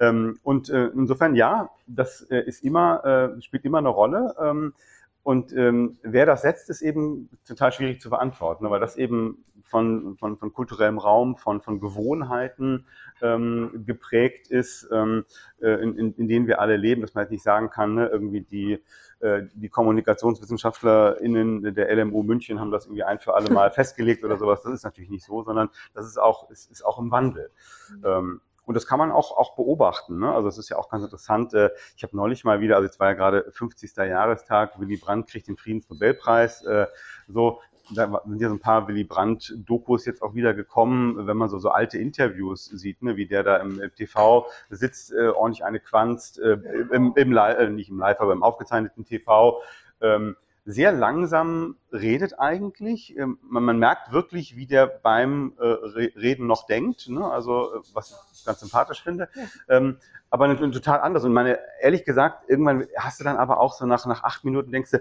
Ähm, 0.00 0.38
und 0.42 0.68
äh, 0.70 0.86
insofern 0.86 1.34
ja, 1.34 1.70
das 1.86 2.22
äh, 2.22 2.40
ist 2.40 2.64
immer, 2.64 3.36
äh, 3.36 3.42
spielt 3.42 3.64
immer 3.64 3.78
eine 3.78 3.88
Rolle. 3.88 4.34
Ähm, 4.40 4.74
und 5.24 5.52
ähm, 5.54 5.96
wer 6.02 6.26
das 6.26 6.42
setzt, 6.42 6.68
ist 6.68 6.82
eben 6.82 7.30
total 7.46 7.72
schwierig 7.72 7.98
zu 7.98 8.10
beantworten, 8.10 8.68
weil 8.68 8.78
das 8.78 8.96
eben 8.96 9.42
von, 9.62 10.18
von, 10.18 10.36
von 10.36 10.52
kulturellem 10.52 10.98
Raum, 10.98 11.38
von, 11.38 11.62
von 11.62 11.80
Gewohnheiten 11.80 12.84
ähm, 13.22 13.84
geprägt 13.86 14.48
ist, 14.48 14.86
ähm, 14.92 15.24
äh, 15.62 15.82
in, 15.82 15.96
in, 15.96 16.14
in 16.16 16.28
denen 16.28 16.46
wir 16.46 16.60
alle 16.60 16.76
leben, 16.76 17.00
dass 17.00 17.14
man 17.14 17.24
jetzt 17.24 17.30
nicht 17.30 17.42
sagen 17.42 17.70
kann, 17.70 17.94
ne, 17.94 18.06
irgendwie 18.06 18.42
die, 18.42 18.82
äh, 19.20 19.44
die 19.54 19.70
KommunikationswissenschaftlerInnen 19.70 21.74
der 21.74 21.96
LMU 21.96 22.22
München 22.22 22.60
haben 22.60 22.70
das 22.70 22.84
irgendwie 22.84 23.04
ein 23.04 23.18
für 23.18 23.34
alle 23.34 23.50
Mal 23.50 23.70
festgelegt 23.70 24.24
oder 24.24 24.36
sowas. 24.36 24.62
Das 24.62 24.74
ist 24.74 24.84
natürlich 24.84 25.08
nicht 25.08 25.24
so, 25.24 25.42
sondern 25.42 25.70
das 25.94 26.06
ist 26.06 26.18
auch, 26.18 26.50
ist, 26.50 26.70
ist 26.70 26.84
auch 26.84 26.98
im 26.98 27.10
Wandel. 27.10 27.50
Mhm. 27.88 28.04
Ähm, 28.04 28.40
und 28.66 28.74
das 28.74 28.86
kann 28.86 28.98
man 28.98 29.10
auch, 29.12 29.36
auch 29.36 29.56
beobachten. 29.56 30.18
Ne? 30.18 30.32
Also 30.32 30.48
es 30.48 30.58
ist 30.58 30.68
ja 30.68 30.76
auch 30.76 30.88
ganz 30.88 31.04
interessant. 31.04 31.54
Äh, 31.54 31.70
ich 31.96 32.02
habe 32.02 32.16
neulich 32.16 32.44
mal 32.44 32.60
wieder, 32.60 32.76
also 32.76 32.86
jetzt 32.86 33.00
war 33.00 33.08
ja 33.08 33.14
gerade 33.14 33.50
50. 33.50 33.96
Jahrestag, 33.96 34.78
Willy 34.80 34.96
Brandt 34.96 35.28
kriegt 35.28 35.48
den 35.48 35.56
Friedensnobelpreis. 35.56 36.64
Äh, 36.64 36.86
so, 37.28 37.60
da 37.90 38.22
sind 38.26 38.40
ja 38.40 38.48
so 38.48 38.54
ein 38.54 38.60
paar 38.60 38.88
Willy 38.88 39.04
Brandt-Dokus 39.04 40.06
jetzt 40.06 40.22
auch 40.22 40.34
wieder 40.34 40.54
gekommen, 40.54 41.26
wenn 41.26 41.36
man 41.36 41.50
so, 41.50 41.58
so 41.58 41.68
alte 41.68 41.98
Interviews 41.98 42.64
sieht, 42.64 43.02
ne, 43.02 43.16
wie 43.16 43.26
der 43.26 43.42
da 43.42 43.58
im 43.58 43.80
TV 43.94 44.46
sitzt, 44.70 45.12
äh, 45.12 45.28
ordentlich 45.28 45.64
eine 45.64 45.80
quanzt, 45.80 46.38
äh, 46.38 46.58
im, 46.92 47.12
im 47.14 47.32
Live, 47.32 47.58
äh, 47.58 47.68
nicht 47.68 47.90
im 47.90 47.98
Live, 47.98 48.20
aber 48.20 48.32
im 48.32 48.42
aufgezeichneten 48.42 49.04
TV. 49.04 49.60
Ähm, 50.00 50.36
sehr 50.64 50.92
langsam 50.92 51.76
redet 51.92 52.38
eigentlich. 52.38 53.16
Ähm, 53.16 53.38
man, 53.42 53.64
man, 53.64 53.78
merkt 53.78 54.12
wirklich, 54.12 54.56
wie 54.56 54.66
der 54.66 54.86
beim 54.86 55.52
äh, 55.58 55.64
Reden 55.64 56.46
noch 56.46 56.66
denkt, 56.66 57.08
ne? 57.08 57.30
also 57.30 57.74
äh, 57.74 57.80
was 57.92 58.30
ich 58.32 58.44
ganz 58.44 58.60
sympathisch 58.60 59.02
finde. 59.02 59.28
Ja. 59.34 59.76
Ähm, 59.76 59.98
aber 60.30 60.48
natürlich 60.48 60.74
total 60.74 61.00
anders. 61.00 61.24
Und 61.24 61.32
meine, 61.32 61.58
ehrlich 61.80 62.04
gesagt, 62.04 62.48
irgendwann 62.48 62.86
hast 62.96 63.20
du 63.20 63.24
dann 63.24 63.36
aber 63.36 63.60
auch 63.60 63.74
so 63.74 63.86
nach, 63.86 64.04
nach 64.06 64.24
acht 64.24 64.44
Minuten 64.44 64.72
denkst 64.72 64.90
du, 64.90 64.98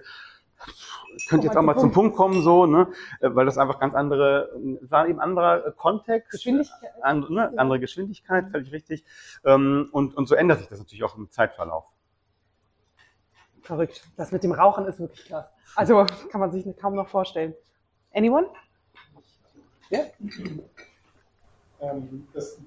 könnte 1.28 1.48
jetzt 1.48 1.58
auch 1.58 1.62
mal 1.62 1.78
zum 1.78 1.92
Punkt 1.92 2.16
kommen, 2.16 2.42
so, 2.42 2.66
ne? 2.66 2.88
Äh, 3.20 3.30
weil 3.34 3.46
das 3.46 3.58
einfach 3.58 3.80
ganz 3.80 3.96
andere, 3.96 4.50
es 4.82 4.92
war 4.92 5.08
eben 5.08 5.20
anderer 5.20 5.72
Kontext, 5.72 6.32
Geschwindigkeit. 6.32 6.92
Andere, 7.02 7.34
ne? 7.34 7.54
andere 7.58 7.80
Geschwindigkeit, 7.80 8.50
völlig 8.52 8.72
richtig. 8.72 9.06
Ähm, 9.46 9.90
und, 9.92 10.16
und 10.16 10.28
so 10.28 10.36
ändert 10.36 10.60
sich 10.60 10.68
das 10.68 10.80
natürlich 10.80 11.04
auch 11.04 11.18
im 11.18 11.30
Zeitverlauf. 11.30 11.86
Verrückt. 13.64 14.04
Das 14.18 14.32
mit 14.32 14.44
dem 14.44 14.52
Rauchen 14.52 14.86
ist 14.88 15.00
wirklich 15.00 15.26
krass. 15.26 15.46
Also 15.76 16.06
kann 16.30 16.42
man 16.42 16.52
sich 16.52 16.66
kaum 16.78 16.96
noch 16.96 17.08
vorstellen. 17.08 17.56
Anyone? 18.14 18.48
Ja? 19.90 20.02
Ähm, 21.80 22.28
das, 22.34 22.58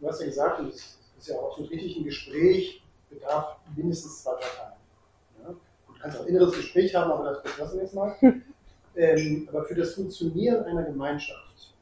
du 0.00 0.08
hast 0.08 0.20
ja 0.20 0.26
gesagt, 0.26 0.60
und 0.60 0.72
das 0.72 0.98
ist 1.18 1.28
ja 1.28 1.36
auch 1.36 1.56
so 1.56 1.64
richtig, 1.64 1.96
ein 1.96 2.04
Gespräch 2.04 2.82
bedarf 3.10 3.56
mindestens 3.76 4.22
zwei 4.22 4.32
Parteien. 4.32 4.78
Ja? 5.42 5.50
Du 5.50 6.00
kannst 6.00 6.16
auch 6.18 6.22
ein 6.22 6.28
inneres 6.28 6.54
Gespräch 6.54 6.94
haben, 6.94 7.12
aber 7.12 7.24
das 7.42 7.58
lassen 7.58 7.76
wir 7.76 7.82
jetzt 7.82 7.94
mal. 7.94 8.16
ähm, 8.96 9.48
aber 9.50 9.64
für 9.64 9.74
das 9.74 9.94
Funktionieren 9.94 10.64
einer 10.64 10.84
Gemeinschaft 10.84 11.74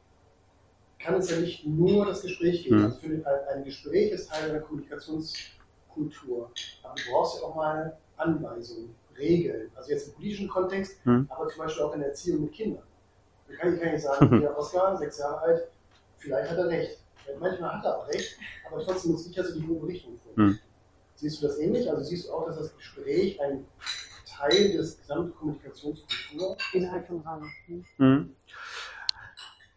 kann 0.99 1.15
es 1.15 1.29
ja 1.29 1.37
nicht 1.37 1.65
nur 1.65 2.05
das 2.05 2.21
Gespräch 2.21 2.65
geben. 2.65 2.79
Mhm. 2.79 2.85
Also 2.85 2.99
für 2.99 3.25
ein 3.53 3.63
Gespräch 3.63 4.11
ist 4.11 4.29
Teil 4.29 4.49
einer 4.49 4.59
Kommunikationskultur. 4.59 6.51
Aber 6.83 6.95
du 6.95 7.11
brauchst 7.11 7.39
ja 7.39 7.47
auch 7.47 7.55
mal 7.55 7.97
Anweisungen, 8.17 8.95
Regeln. 9.17 9.71
Also 9.75 9.91
jetzt 9.91 10.09
im 10.09 10.13
politischen 10.15 10.47
Kontext, 10.47 10.99
hm. 11.03 11.27
aber 11.29 11.47
zum 11.47 11.59
Beispiel 11.59 11.83
auch 11.83 11.93
in 11.93 11.99
der 11.99 12.09
Erziehung 12.09 12.41
mit 12.41 12.53
Kindern. 12.53 12.83
Da 13.47 13.55
kann 13.55 13.73
ich, 13.73 13.81
kann 13.81 13.95
ich 13.95 14.01
sagen, 14.01 14.41
der 14.41 14.57
Oscar, 14.57 14.97
sechs 14.97 15.19
Jahre 15.19 15.39
alt, 15.39 15.67
vielleicht 16.17 16.51
hat 16.51 16.57
er 16.57 16.67
recht. 16.67 17.03
Manchmal 17.39 17.77
hat 17.77 17.83
er 17.83 17.97
auch 17.97 18.07
recht, 18.07 18.37
aber 18.69 18.81
trotzdem 18.81 19.11
muss 19.11 19.27
ich 19.27 19.37
also 19.37 19.59
die 19.59 19.65
grobe 19.65 19.87
Richtung 19.87 20.17
folgen. 20.19 20.51
Hm. 20.51 20.59
Siehst 21.15 21.41
du 21.41 21.47
das 21.47 21.57
ähnlich? 21.57 21.89
Also 21.89 22.03
siehst 22.03 22.27
du 22.27 22.33
auch, 22.33 22.45
dass 22.45 22.57
das 22.57 22.75
Gespräch 22.75 23.41
ein 23.41 23.65
Teil 24.25 24.71
des 24.71 24.99
gesamten 24.99 25.35
Kommunikationskultur 25.35 26.57
innerhalb 26.73 27.07
von 27.07 27.21
Rahmen. 27.21 27.51
Hm. 27.97 28.35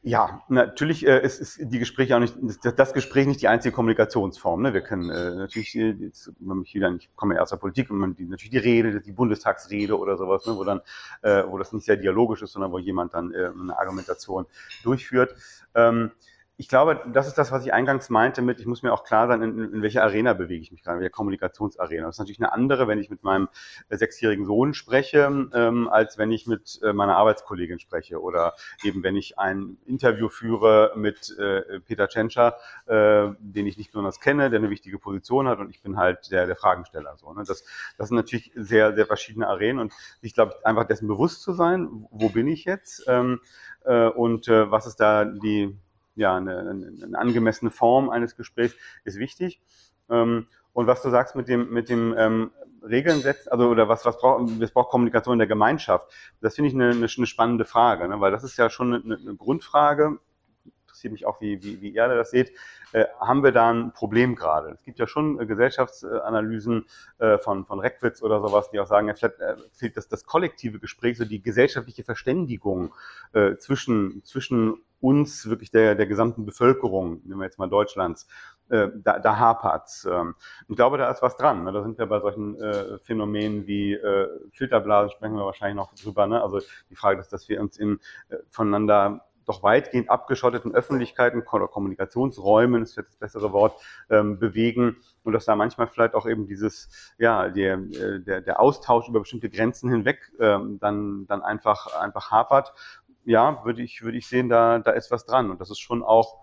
Ja, 0.03 0.43
natürlich 0.49 1.07
äh, 1.07 1.23
ist, 1.23 1.41
ist 1.41 1.59
die 1.61 1.79
Gespräche 1.79 2.17
auch 2.17 2.21
nicht, 2.21 2.35
das 2.63 2.95
Gespräch 2.95 3.27
nicht 3.27 3.43
die 3.43 3.49
einzige 3.49 3.75
Kommunikationsform. 3.75 4.63
Ne? 4.63 4.73
Wir 4.73 4.81
können 4.81 5.11
äh, 5.11 5.35
natürlich, 5.35 5.77
äh, 5.77 5.91
jetzt, 5.91 6.33
ich, 6.65 6.75
wieder, 6.75 6.95
ich 6.95 7.11
komme 7.17 7.35
ja 7.35 7.43
aus 7.43 7.51
der 7.51 7.59
Politik 7.59 7.91
und 7.91 7.99
man, 7.99 8.15
die, 8.17 8.25
natürlich 8.25 8.51
die 8.51 8.57
Rede, 8.57 9.03
die 9.03 9.13
Bundestagsrede 9.13 9.99
oder 9.99 10.17
sowas, 10.17 10.47
ne? 10.47 10.57
wo 10.57 10.65
dann, 10.65 10.81
äh, 11.21 11.43
wo 11.47 11.59
das 11.59 11.75
nicht 11.75 11.85
sehr 11.85 11.99
dialogisch 11.99 12.41
ist, 12.41 12.53
sondern 12.53 12.73
wo 12.73 12.79
jemand 12.79 13.13
dann 13.13 13.31
äh, 13.35 13.51
eine 13.55 13.79
Argumentation 13.79 14.47
durchführt. 14.85 15.35
Ähm, 15.75 16.13
ich 16.61 16.69
glaube, 16.69 17.01
das 17.11 17.27
ist 17.27 17.39
das, 17.39 17.53
was 17.53 17.65
ich 17.65 17.73
eingangs 17.73 18.11
meinte 18.11 18.43
mit, 18.43 18.61
ich 18.61 18.67
muss 18.67 18.83
mir 18.83 18.93
auch 18.93 19.03
klar 19.03 19.29
sein, 19.29 19.41
in, 19.41 19.73
in 19.73 19.81
welcher 19.81 20.03
Arena 20.03 20.35
bewege 20.35 20.61
ich 20.61 20.71
mich 20.71 20.83
gerade, 20.83 20.97
in 20.97 21.01
welcher 21.01 21.11
Kommunikationsarena. 21.11 22.05
Das 22.05 22.17
ist 22.17 22.19
natürlich 22.19 22.39
eine 22.39 22.53
andere, 22.53 22.87
wenn 22.87 22.99
ich 22.99 23.09
mit 23.09 23.23
meinem 23.23 23.49
äh, 23.89 23.97
sechsjährigen 23.97 24.45
Sohn 24.45 24.75
spreche, 24.75 25.49
ähm, 25.55 25.89
als 25.89 26.19
wenn 26.19 26.31
ich 26.31 26.47
mit 26.47 26.79
äh, 26.83 26.93
meiner 26.93 27.17
Arbeitskollegin 27.17 27.79
spreche 27.79 28.21
oder 28.21 28.53
eben 28.85 29.03
wenn 29.03 29.17
ich 29.17 29.39
ein 29.39 29.79
Interview 29.87 30.29
führe 30.29 30.93
mit 30.97 31.35
äh, 31.39 31.81
Peter 31.81 32.09
Tschentscher, 32.09 32.59
äh, 32.85 33.29
den 33.39 33.67
ich 33.67 33.79
nicht 33.79 33.93
besonders 33.93 34.21
kenne, 34.21 34.51
der 34.51 34.59
eine 34.59 34.69
wichtige 34.69 34.99
Position 34.99 35.49
hat 35.49 35.61
und 35.61 35.71
ich 35.71 35.81
bin 35.81 35.97
halt 35.97 36.31
der, 36.31 36.47
der 36.47 36.57
Fragensteller. 36.57 37.17
So, 37.17 37.33
ne? 37.33 37.43
das, 37.47 37.65
das 37.97 38.09
sind 38.09 38.17
natürlich 38.17 38.53
sehr, 38.55 38.95
sehr 38.95 39.07
verschiedene 39.07 39.49
Arenen 39.49 39.79
und 39.79 39.95
ich 40.21 40.35
glaube, 40.35 40.57
einfach 40.63 40.85
dessen 40.85 41.09
bewusst 41.09 41.41
zu 41.41 41.55
sein, 41.55 42.07
wo 42.11 42.29
bin 42.29 42.49
ich 42.49 42.67
jetzt 42.67 43.05
ähm, 43.09 43.41
äh, 43.87 44.09
und 44.09 44.47
äh, 44.49 44.71
was 44.71 44.87
ist 44.87 44.97
da 44.97 45.25
die 45.25 45.75
ja, 46.21 46.37
eine, 46.37 46.59
eine 46.61 47.19
angemessene 47.19 47.71
Form 47.71 48.11
eines 48.11 48.37
Gesprächs 48.37 48.77
ist 49.05 49.19
wichtig. 49.19 49.61
Ähm, 50.09 50.47
und 50.73 50.87
was 50.87 51.03
du 51.03 51.11
sagst 51.11 51.35
mit 51.35 51.49
dem, 51.49 51.71
mit 51.71 51.89
dem 51.89 52.15
ähm, 52.17 52.51
Regeln 52.83 53.21
setzen, 53.21 53.51
also 53.51 53.69
oder 53.69 53.89
was, 53.89 54.05
was 54.05 54.19
braucht, 54.19 54.61
es 54.61 54.71
braucht 54.71 54.91
Kommunikation 54.91 55.35
in 55.35 55.39
der 55.39 55.49
Gemeinschaft, 55.49 56.11
das 56.41 56.55
finde 56.55 56.69
ich 56.69 56.75
eine, 56.75 56.91
eine, 56.91 57.07
eine, 57.07 57.27
spannende 57.27 57.65
Frage, 57.65 58.09
ne? 58.09 58.21
weil 58.21 58.31
das 58.31 58.45
ist 58.45 58.57
ja 58.57 58.71
schon 58.71 58.95
eine, 58.95 59.17
eine 59.17 59.35
Grundfrage, 59.35 60.19
interessiert 60.91 61.13
mich 61.13 61.27
auch, 61.27 61.41
wie, 61.41 61.63
wie, 61.63 61.81
wie 61.81 61.91
ihr 61.91 62.09
das 62.09 62.31
seht, 62.31 62.53
äh, 62.93 63.07
haben 63.21 63.43
wir 63.43 63.53
da 63.53 63.71
ein 63.71 63.93
Problem 63.93 64.35
gerade? 64.35 64.71
Es 64.71 64.83
gibt 64.85 64.99
ja 64.99 65.07
schon 65.07 65.41
äh, 65.41 65.47
Gesellschaftsanalysen 65.47 66.87
äh, 67.19 67.39
von, 67.39 67.65
von 67.65 67.81
Reckwitz 67.81 68.23
oder 68.23 68.41
sowas, 68.41 68.71
die 68.71 68.81
auch 68.81 68.87
sagen, 68.87 69.09
ja, 69.09 69.15
vielleicht 69.15 69.41
äh, 69.41 69.57
fehlt 69.73 69.97
das, 69.97 70.09
das 70.09 70.25
kollektive 70.25 70.79
Gespräch, 70.79 71.17
so 71.17 71.25
die 71.25 71.43
gesellschaftliche 71.43 72.05
Verständigung 72.05 72.93
äh, 73.33 73.57
zwischen, 73.57 74.23
zwischen 74.25 74.83
uns, 75.01 75.49
wirklich 75.49 75.71
der, 75.71 75.95
der 75.95 76.07
gesamten 76.07 76.45
Bevölkerung, 76.45 77.23
nehmen 77.25 77.41
wir 77.41 77.47
jetzt 77.47 77.59
mal 77.59 77.69
Deutschlands, 77.69 78.27
äh, 78.69 78.89
da, 78.95 79.19
da 79.19 79.39
hapert's. 79.39 80.05
Ähm, 80.05 80.35
ich 80.69 80.77
glaube, 80.77 80.99
da 80.99 81.11
ist 81.11 81.23
was 81.23 81.37
dran. 81.37 81.65
Ne? 81.65 81.73
Da 81.73 81.83
sind 81.83 81.99
wir 81.99 82.07
bei 82.07 82.21
solchen 82.21 82.61
äh, 82.61 82.99
Phänomenen 82.99 83.67
wie 83.67 83.95
äh, 83.95 84.29
Filterblasen, 84.53 85.11
sprechen 85.11 85.37
wir 85.37 85.45
wahrscheinlich 85.45 85.77
noch 85.77 85.95
drüber. 85.95 86.27
Ne? 86.27 86.43
Also 86.43 86.61
die 86.91 86.97
Frage 86.97 87.21
ist, 87.21 87.33
dass 87.33 87.49
wir 87.49 87.61
uns 87.61 87.79
in 87.79 87.99
äh, 88.29 88.37
voneinander 88.51 89.25
doch 89.51 89.63
weitgehend 89.63 90.09
abgeschotteten 90.11 90.75
Öffentlichkeiten 90.75 91.43
oder 91.43 91.69
Kommunikationsräumen, 91.69 92.83
ist 92.83 92.97
jetzt 92.97 93.11
das 93.11 93.17
bessere 93.17 93.53
Wort, 93.53 93.81
ähm, 94.09 94.39
bewegen 94.39 94.97
und 95.25 95.33
dass 95.33 95.45
da 95.45 95.57
manchmal 95.57 95.89
vielleicht 95.89 96.15
auch 96.15 96.27
eben 96.27 96.47
dieses, 96.47 96.89
ja, 97.19 97.49
der, 97.49 97.75
äh, 97.75 98.21
der, 98.21 98.41
der 98.41 98.61
Austausch 98.61 99.09
über 99.09 99.21
bestimmte 99.21 99.51
Grenzen 99.51 99.91
hinweg 99.91 100.33
ähm, 100.39 100.79
dann, 100.81 101.27
dann 101.27 101.43
einfach, 101.43 101.95
einfach 102.01 102.31
hapert. 102.31 102.73
Ja, 103.25 103.65
würde 103.65 103.83
ich, 103.83 104.03
würde 104.03 104.17
ich 104.17 104.27
sehen, 104.27 104.49
da, 104.49 104.79
da 104.79 104.93
ist 104.93 105.11
was 105.11 105.27
dran 105.27 105.51
und 105.51 105.61
das 105.61 105.71
ist 105.71 105.81
schon 105.81 106.03
auch 106.03 106.39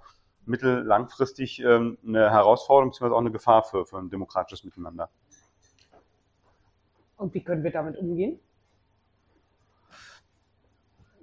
mittel-, 0.45 0.83
langfristig 0.83 1.59
ähm, 1.59 1.97
eine 2.05 2.29
Herausforderung 2.29 2.91
bzw. 2.91 3.13
auch 3.13 3.19
eine 3.19 3.31
Gefahr 3.31 3.63
für, 3.63 3.85
für 3.85 3.97
ein 3.97 4.09
demokratisches 4.09 4.63
Miteinander. 4.63 5.09
Und 7.17 7.33
wie 7.33 7.43
können 7.43 7.63
wir 7.63 7.71
damit 7.71 7.97
umgehen? 7.97 8.39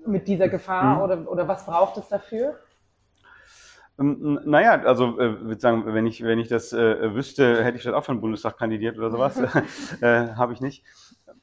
Mit 0.07 0.29
dieser 0.29 0.49
Gefahr 0.49 0.97
mhm. 0.97 1.03
oder, 1.03 1.31
oder 1.31 1.49
was 1.49 1.67
braucht 1.67 1.97
es 1.97 2.09
dafür? 2.09 2.59
Ähm, 3.99 4.41
naja, 4.45 4.83
also 4.83 5.19
äh, 5.19 5.41
würde 5.41 5.61
sagen, 5.61 5.83
wenn 5.87 6.07
ich, 6.07 6.23
wenn 6.23 6.39
ich 6.39 6.49
das 6.49 6.73
äh, 6.73 7.15
wüsste, 7.15 7.63
hätte 7.65 7.77
ich 7.77 7.85
das 7.85 7.95
auch 7.95 8.05
für 8.05 8.13
den 8.13 8.21
Bundestag 8.21 8.59
kandidiert 8.59 8.99
oder 8.99 9.11
sowas. 9.11 9.39
äh, 10.01 10.35
Habe 10.35 10.53
ich 10.53 10.61
nicht. 10.61 10.85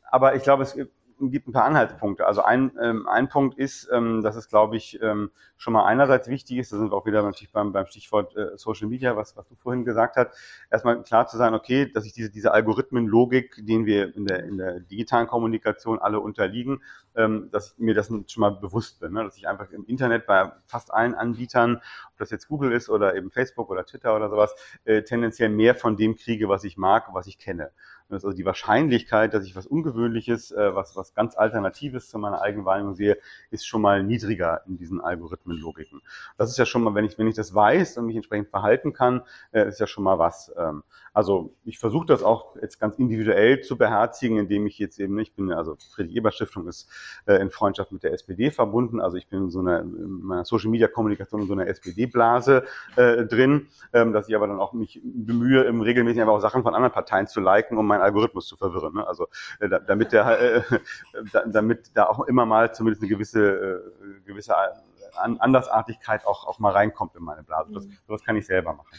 Aber 0.09 0.35
ich 0.35 0.43
glaube, 0.43 0.63
es 0.63 0.73
gibt 0.75 0.93
ein 1.21 1.53
paar 1.53 1.65
Anhaltspunkte. 1.65 2.25
Also 2.25 2.41
ein, 2.43 2.71
ähm, 2.81 3.07
ein 3.07 3.29
Punkt 3.29 3.57
ist, 3.57 3.89
ähm, 3.91 4.21
dass 4.21 4.35
es, 4.35 4.49
glaube 4.49 4.77
ich, 4.77 5.01
ähm, 5.01 5.31
schon 5.57 5.73
mal 5.73 5.85
einerseits 5.85 6.27
wichtig 6.27 6.57
ist, 6.57 6.73
da 6.73 6.77
sind 6.77 6.91
wir 6.91 6.97
auch 6.97 7.05
wieder 7.05 7.21
natürlich 7.21 7.51
beim, 7.51 7.71
beim 7.71 7.85
Stichwort 7.85 8.35
äh, 8.35 8.57
Social 8.57 8.87
Media, 8.87 9.15
was, 9.15 9.37
was 9.37 9.47
du 9.47 9.55
vorhin 9.55 9.85
gesagt 9.85 10.15
hast, 10.15 10.31
erstmal 10.71 11.03
klar 11.03 11.27
zu 11.27 11.37
sein, 11.37 11.53
okay, 11.53 11.91
dass 11.91 12.05
ich 12.05 12.13
diese, 12.13 12.31
diese 12.31 12.51
Algorithmenlogik, 12.51 13.63
denen 13.65 13.85
wir 13.85 14.15
in 14.15 14.25
der, 14.25 14.43
in 14.43 14.57
der 14.57 14.79
digitalen 14.79 15.27
Kommunikation 15.27 15.99
alle 15.99 16.19
unterliegen, 16.19 16.81
ähm, 17.15 17.49
dass 17.51 17.73
ich 17.73 17.79
mir 17.79 17.93
das 17.93 18.07
schon 18.07 18.41
mal 18.41 18.51
bewusst 18.51 18.99
bin, 18.99 19.13
ne? 19.13 19.23
dass 19.23 19.37
ich 19.37 19.47
einfach 19.47 19.69
im 19.71 19.85
Internet 19.85 20.25
bei 20.25 20.51
fast 20.65 20.93
allen 20.93 21.13
Anbietern, 21.13 21.75
ob 21.75 22.17
das 22.17 22.31
jetzt 22.31 22.47
Google 22.47 22.71
ist 22.71 22.89
oder 22.89 23.15
eben 23.15 23.31
Facebook 23.31 23.69
oder 23.69 23.85
Twitter 23.85 24.15
oder 24.15 24.29
sowas, 24.29 24.55
äh, 24.85 25.03
tendenziell 25.03 25.49
mehr 25.49 25.75
von 25.75 25.95
dem 25.95 26.15
kriege, 26.15 26.49
was 26.49 26.63
ich 26.63 26.77
mag, 26.77 27.09
was 27.13 27.27
ich 27.27 27.37
kenne. 27.37 27.71
Also 28.13 28.31
die 28.31 28.45
Wahrscheinlichkeit, 28.45 29.33
dass 29.33 29.45
ich 29.45 29.55
was 29.55 29.65
Ungewöhnliches, 29.65 30.51
äh, 30.51 30.75
was, 30.75 30.95
was 30.95 31.13
ganz 31.13 31.35
Alternatives 31.35 32.09
zu 32.09 32.17
meiner 32.17 32.41
eigenen 32.41 32.65
Wahrnehmung 32.65 32.95
sehe, 32.95 33.17
ist 33.49 33.65
schon 33.65 33.81
mal 33.81 34.03
niedriger 34.03 34.61
in 34.67 34.77
diesen 34.77 35.01
Algorithmenlogiken. 35.01 36.01
Das 36.37 36.49
ist 36.49 36.57
ja 36.57 36.65
schon 36.65 36.83
mal, 36.83 36.95
wenn 36.95 37.05
ich, 37.05 37.17
wenn 37.17 37.27
ich 37.27 37.35
das 37.35 37.53
weiß 37.53 37.97
und 37.97 38.05
mich 38.05 38.15
entsprechend 38.15 38.49
verhalten 38.49 38.93
kann, 38.93 39.21
äh, 39.51 39.67
ist 39.67 39.79
ja 39.79 39.87
schon 39.87 40.03
mal 40.03 40.19
was. 40.19 40.51
Ähm, 40.57 40.83
also 41.13 41.53
ich 41.65 41.77
versuche 41.77 42.05
das 42.05 42.23
auch 42.23 42.55
jetzt 42.61 42.79
ganz 42.79 42.95
individuell 42.95 43.61
zu 43.61 43.77
beherzigen, 43.77 44.37
indem 44.37 44.65
ich 44.65 44.79
jetzt 44.79 44.99
eben, 44.99 45.19
ich 45.19 45.33
bin, 45.33 45.51
also 45.51 45.75
Friedrich-Ebert-Stiftung 45.93 46.67
ist 46.67 46.89
äh, 47.25 47.35
in 47.35 47.49
Freundschaft 47.49 47.91
mit 47.91 48.03
der 48.03 48.13
SPD 48.13 48.49
verbunden, 48.49 49.01
also 49.01 49.17
ich 49.17 49.27
bin 49.27 49.43
in 49.43 49.49
so 49.49 49.59
einer, 49.59 49.81
in 49.81 50.21
meiner 50.21 50.45
Social-Media-Kommunikation 50.45 51.41
in 51.41 51.47
so 51.47 51.53
einer 51.53 51.67
SPD-Blase 51.67 52.63
äh, 52.95 53.25
drin, 53.25 53.67
ähm, 53.91 54.13
dass 54.13 54.29
ich 54.29 54.35
aber 54.35 54.47
dann 54.47 54.59
auch 54.59 54.71
mich 54.71 55.01
bemühe, 55.03 55.63
im 55.63 55.81
regelmäßig 55.81 56.21
einfach 56.21 56.35
auch 56.35 56.41
Sachen 56.41 56.63
von 56.63 56.75
anderen 56.75 56.93
Parteien 56.93 57.27
zu 57.27 57.41
liken, 57.41 57.77
um 57.77 57.87
meinen 58.01 58.05
Algorithmus 58.05 58.47
zu 58.47 58.57
verwirren. 58.57 58.95
Ne? 58.95 59.07
Also 59.07 59.27
äh, 59.59 59.69
damit 59.69 60.11
der, 60.11 60.39
äh, 60.39 60.63
damit 61.45 61.91
da 61.93 62.07
auch 62.07 62.27
immer 62.27 62.45
mal 62.45 62.73
zumindest 62.73 63.01
eine 63.01 63.09
gewisse, 63.09 63.41
äh, 63.41 64.21
gewisse 64.25 64.55
Andersartigkeit 65.13 66.25
auch, 66.25 66.47
auch 66.47 66.59
mal 66.59 66.71
reinkommt 66.71 67.15
in 67.15 67.23
meine 67.23 67.43
Blase. 67.43 67.71
Das, 67.73 67.87
sowas 68.07 68.23
kann 68.23 68.35
ich 68.35 68.45
selber 68.45 68.73
machen. 68.73 68.89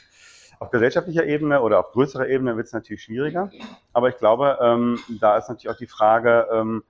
Auf 0.58 0.70
gesellschaftlicher 0.70 1.24
Ebene 1.24 1.60
oder 1.60 1.80
auf 1.80 1.90
größerer 1.92 2.28
Ebene 2.28 2.56
wird 2.56 2.66
es 2.66 2.72
natürlich 2.72 3.02
schwieriger. 3.02 3.50
Aber 3.92 4.08
ich 4.08 4.16
glaube, 4.16 4.58
ähm, 4.60 5.00
da 5.20 5.36
ist 5.36 5.48
natürlich 5.48 5.74
auch 5.74 5.78
die 5.78 5.88
Frage, 5.88 6.46
ähm, 6.52 6.84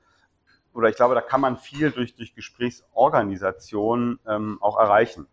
oder 0.75 0.89
ich 0.89 0.97
glaube, 0.97 1.15
da 1.15 1.21
kann 1.21 1.41
man 1.41 1.57
viel 1.57 1.91
durch, 1.91 2.15
durch 2.15 2.35
Gesprächsorganisation 2.35 4.19
ähm, 4.27 4.59
auch 4.61 4.79
erreichen. 4.79 5.27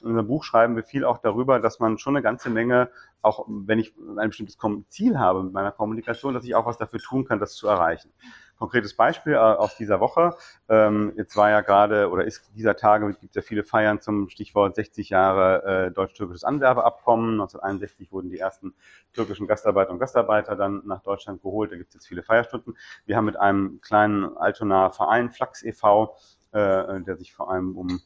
In 0.00 0.08
unserem 0.08 0.26
Buch 0.26 0.44
schreiben 0.44 0.76
wir 0.76 0.84
viel 0.84 1.04
auch 1.04 1.18
darüber, 1.18 1.60
dass 1.60 1.80
man 1.80 1.98
schon 1.98 2.16
eine 2.16 2.22
ganze 2.22 2.50
Menge, 2.50 2.90
auch 3.22 3.46
wenn 3.48 3.78
ich 3.78 3.94
ein 4.16 4.28
bestimmtes 4.28 4.58
Ziel 4.88 5.18
habe 5.18 5.42
mit 5.42 5.52
meiner 5.52 5.72
Kommunikation, 5.72 6.34
dass 6.34 6.44
ich 6.44 6.54
auch 6.54 6.66
was 6.66 6.78
dafür 6.78 7.00
tun 7.00 7.24
kann, 7.24 7.40
das 7.40 7.54
zu 7.54 7.66
erreichen. 7.68 8.12
Konkretes 8.58 8.94
Beispiel 8.94 9.34
äh, 9.34 9.36
aus 9.36 9.76
dieser 9.76 10.00
Woche. 10.00 10.34
Ähm, 10.68 11.12
jetzt 11.16 11.36
war 11.36 11.48
ja 11.48 11.60
gerade 11.60 12.10
oder 12.10 12.24
ist 12.24 12.50
dieser 12.56 12.74
Tage, 12.74 13.06
gibt 13.06 13.30
es 13.30 13.34
ja 13.36 13.42
viele 13.42 13.62
Feiern 13.62 14.00
zum 14.00 14.28
Stichwort 14.28 14.74
60 14.74 15.10
Jahre 15.10 15.86
äh, 15.86 15.90
deutsch-türkisches 15.92 16.42
Anwerbeabkommen. 16.42 17.34
1961 17.34 18.10
wurden 18.10 18.30
die 18.30 18.38
ersten 18.38 18.74
türkischen 19.12 19.46
Gastarbeiter 19.46 19.92
und 19.92 20.00
Gastarbeiter 20.00 20.56
dann 20.56 20.82
nach 20.86 21.02
Deutschland 21.02 21.40
geholt. 21.40 21.70
Da 21.70 21.76
gibt 21.76 21.90
es 21.90 21.94
jetzt 21.94 22.08
viele 22.08 22.24
Feierstunden. 22.24 22.76
Wir 23.06 23.16
haben 23.16 23.26
mit 23.26 23.38
einem 23.38 23.80
kleinen 23.80 24.36
Altonaer 24.36 24.90
Verein, 24.90 25.30
Flachs 25.30 25.62
e.V., 25.62 26.16
äh, 26.50 27.00
der 27.02 27.16
sich 27.16 27.32
vor 27.34 27.50
allem 27.52 27.76
um 27.76 28.00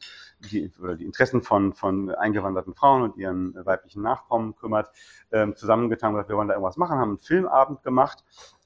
die, 0.51 0.71
oder 0.79 0.95
die 0.95 1.05
Interessen 1.05 1.41
von, 1.41 1.73
von 1.73 2.09
eingewanderten 2.11 2.73
Frauen 2.73 3.03
und 3.03 3.17
ihren 3.17 3.53
weiblichen 3.65 4.01
Nachkommen 4.01 4.55
kümmert, 4.55 4.89
ähm, 5.31 5.55
zusammengetan 5.55 6.09
und 6.09 6.15
gesagt, 6.15 6.29
wir 6.29 6.37
wollen 6.37 6.47
da 6.47 6.55
irgendwas 6.55 6.77
machen, 6.77 6.97
haben 6.97 7.09
einen 7.09 7.19
Filmabend 7.19 7.83
gemacht. 7.83 8.23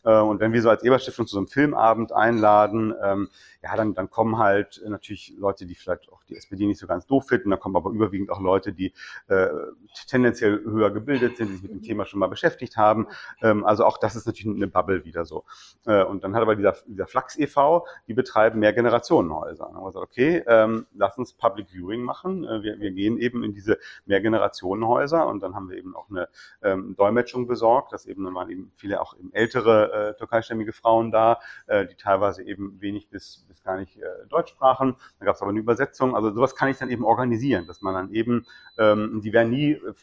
Äh, 0.07 0.19
und 0.21 0.39
wenn 0.39 0.53
wir 0.53 0.61
so 0.61 0.69
als 0.69 0.83
Eberstiftung 0.83 1.27
zu 1.27 1.33
so 1.33 1.39
einem 1.39 1.47
Filmabend 1.47 2.13
einladen, 2.13 2.93
ähm, 3.03 3.29
ja, 3.61 3.75
dann, 3.75 3.93
dann 3.93 4.09
kommen 4.09 4.37
halt 4.37 4.81
natürlich 4.87 5.33
Leute, 5.37 5.65
die 5.65 5.75
vielleicht 5.75 6.09
auch 6.11 6.23
die 6.23 6.35
SPD 6.35 6.65
nicht 6.65 6.79
so 6.79 6.87
ganz 6.87 7.05
doof 7.05 7.27
finden, 7.27 7.49
da 7.49 7.57
kommen 7.57 7.75
aber 7.75 7.89
überwiegend 7.89 8.29
auch 8.29 8.39
Leute, 8.39 8.71
die 8.71 8.93
äh, 9.27 9.47
tendenziell 10.07 10.63
höher 10.63 10.91
gebildet 10.91 11.37
sind, 11.37 11.49
die 11.49 11.53
sich 11.53 11.63
mit 11.63 11.71
dem 11.71 11.81
Thema 11.81 12.05
schon 12.05 12.19
mal 12.19 12.27
beschäftigt 12.27 12.77
haben. 12.77 13.07
Ähm, 13.41 13.65
also 13.65 13.83
auch 13.85 13.97
das 13.97 14.15
ist 14.15 14.25
natürlich 14.25 14.55
eine 14.55 14.67
Bubble 14.67 15.03
wieder 15.03 15.25
so. 15.25 15.43
Äh, 15.85 16.03
und 16.03 16.23
dann 16.23 16.35
hat 16.35 16.41
aber 16.41 16.55
dieser, 16.55 16.75
dieser 16.85 17.07
Flachs 17.07 17.37
e.V., 17.37 17.85
die 18.07 18.13
betreiben 18.13 18.59
mehr 18.59 18.73
Generationenhäuser. 18.73 19.65
Dann 19.65 19.75
haben 19.75 19.83
wir 19.83 19.91
gesagt, 19.91 20.05
okay, 20.05 20.43
ähm, 20.47 20.85
lass 20.95 21.17
uns 21.17 21.33
Public 21.33 21.69
Viewing 21.69 22.03
machen. 22.03 22.45
Äh, 22.45 22.63
wir, 22.63 22.79
wir 22.79 22.91
gehen 22.91 23.17
eben 23.17 23.43
in 23.43 23.53
diese 23.53 23.79
Mehrgenerationenhäuser 24.05 25.27
und 25.27 25.41
dann 25.41 25.55
haben 25.55 25.69
wir 25.69 25.77
eben 25.77 25.95
auch 25.95 26.09
eine 26.09 26.29
ähm, 26.61 26.95
Dolmetschung 26.95 27.47
besorgt, 27.47 27.91
dass 27.91 28.05
eben, 28.05 28.23
dann 28.23 28.35
waren 28.35 28.49
eben 28.49 28.71
viele 28.75 29.01
auch 29.01 29.17
eben 29.17 29.33
ältere 29.33 29.91
äh, 29.97 30.13
türkeistämmige 30.15 30.73
Frauen 30.73 31.11
da, 31.11 31.39
äh, 31.67 31.85
die 31.85 31.95
teilweise 31.95 32.43
eben 32.43 32.79
wenig 32.81 33.09
bis, 33.09 33.45
bis 33.47 33.63
gar 33.63 33.77
nicht 33.77 33.97
äh, 33.97 34.05
Deutsch 34.29 34.51
sprachen. 34.51 34.95
Da 35.19 35.25
gab 35.25 35.35
es 35.35 35.41
aber 35.41 35.51
eine 35.51 35.59
Übersetzung. 35.59 36.15
Also 36.15 36.33
sowas 36.33 36.55
kann 36.55 36.69
ich 36.69 36.77
dann 36.77 36.89
eben 36.89 37.05
organisieren, 37.05 37.67
dass 37.67 37.81
man 37.81 37.93
dann 37.93 38.11
eben, 38.11 38.45
ähm, 38.77 39.21
die 39.23 39.33
werden 39.33 39.49
nie 39.49 39.71
äh, 39.71 39.93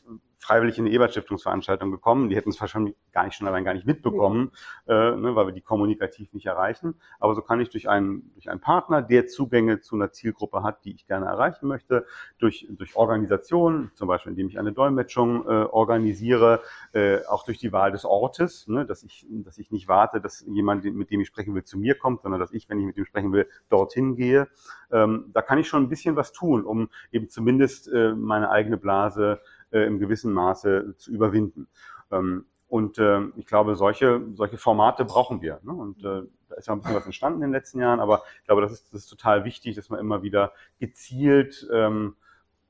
freiwillig 0.44 0.78
in 0.78 0.84
eine 0.84 0.94
Ebert-Stiftungsveranstaltung 0.94 1.90
gekommen. 1.90 2.28
Die 2.28 2.36
hätten 2.36 2.50
es 2.50 2.60
wahrscheinlich 2.60 2.94
gar 3.12 3.24
nicht 3.24 3.34
schon 3.34 3.48
allein 3.48 3.64
gar 3.64 3.72
nicht 3.72 3.86
mitbekommen, 3.86 4.52
äh, 4.86 4.92
ne, 4.92 5.34
weil 5.34 5.46
wir 5.46 5.52
die 5.52 5.62
kommunikativ 5.62 6.32
nicht 6.34 6.46
erreichen. 6.46 6.94
Aber 7.18 7.34
so 7.34 7.40
kann 7.40 7.60
ich 7.60 7.70
durch 7.70 7.88
einen, 7.88 8.30
durch 8.34 8.50
einen 8.50 8.60
Partner, 8.60 9.00
der 9.00 9.26
Zugänge 9.26 9.80
zu 9.80 9.96
einer 9.96 10.12
Zielgruppe 10.12 10.62
hat, 10.62 10.84
die 10.84 10.94
ich 10.94 11.06
gerne 11.06 11.26
erreichen 11.26 11.66
möchte, 11.66 12.06
durch, 12.38 12.66
durch 12.70 12.94
Organisation, 12.94 13.90
zum 13.94 14.08
Beispiel 14.08 14.32
indem 14.32 14.48
ich 14.48 14.58
eine 14.58 14.72
Dolmetschung 14.72 15.46
äh, 15.46 15.64
organisiere, 15.64 16.60
äh, 16.92 17.24
auch 17.26 17.44
durch 17.44 17.58
die 17.58 17.72
Wahl 17.72 17.90
des 17.92 18.04
Ortes, 18.04 18.68
ne, 18.68 18.84
dass, 18.84 19.02
ich, 19.02 19.26
dass 19.30 19.56
ich 19.56 19.70
nicht 19.70 19.88
warte, 19.88 20.20
dass 20.20 20.44
jemand, 20.46 20.84
mit 20.84 21.10
dem 21.10 21.20
ich 21.20 21.28
sprechen 21.28 21.54
will, 21.54 21.64
zu 21.64 21.78
mir 21.78 21.94
kommt, 21.94 22.20
sondern 22.20 22.40
dass 22.40 22.52
ich, 22.52 22.68
wenn 22.68 22.78
ich 22.78 22.86
mit 22.86 22.98
ihm 22.98 23.06
sprechen 23.06 23.32
will, 23.32 23.48
dorthin 23.70 24.14
gehe. 24.16 24.48
Ähm, 24.92 25.30
da 25.32 25.40
kann 25.40 25.58
ich 25.58 25.68
schon 25.68 25.84
ein 25.84 25.88
bisschen 25.88 26.16
was 26.16 26.32
tun, 26.32 26.64
um 26.64 26.90
eben 27.10 27.30
zumindest 27.30 27.90
äh, 27.90 28.12
meine 28.12 28.50
eigene 28.50 28.76
Blase 28.76 29.40
äh, 29.74 29.84
im 29.84 29.98
gewissen 29.98 30.32
Maße 30.32 30.94
zu 30.96 31.10
überwinden. 31.10 31.68
Ähm, 32.10 32.46
und 32.68 32.98
äh, 32.98 33.20
ich 33.36 33.46
glaube, 33.46 33.76
solche, 33.76 34.22
solche 34.34 34.56
Formate 34.56 35.04
brauchen 35.04 35.42
wir. 35.42 35.60
Ne? 35.62 35.72
Und 35.72 35.98
äh, 36.04 36.22
da 36.48 36.56
ist 36.56 36.66
ja 36.66 36.72
ein 36.72 36.80
bisschen 36.80 36.96
was 36.96 37.04
entstanden 37.04 37.42
in 37.42 37.48
den 37.48 37.52
letzten 37.52 37.80
Jahren, 37.80 38.00
aber 38.00 38.22
ich 38.40 38.46
glaube, 38.46 38.62
das 38.62 38.72
ist, 38.72 38.92
das 38.92 39.02
ist 39.02 39.08
total 39.08 39.44
wichtig, 39.44 39.76
dass 39.76 39.90
man 39.90 40.00
immer 40.00 40.22
wieder 40.22 40.52
gezielt 40.78 41.68
ähm, 41.72 42.16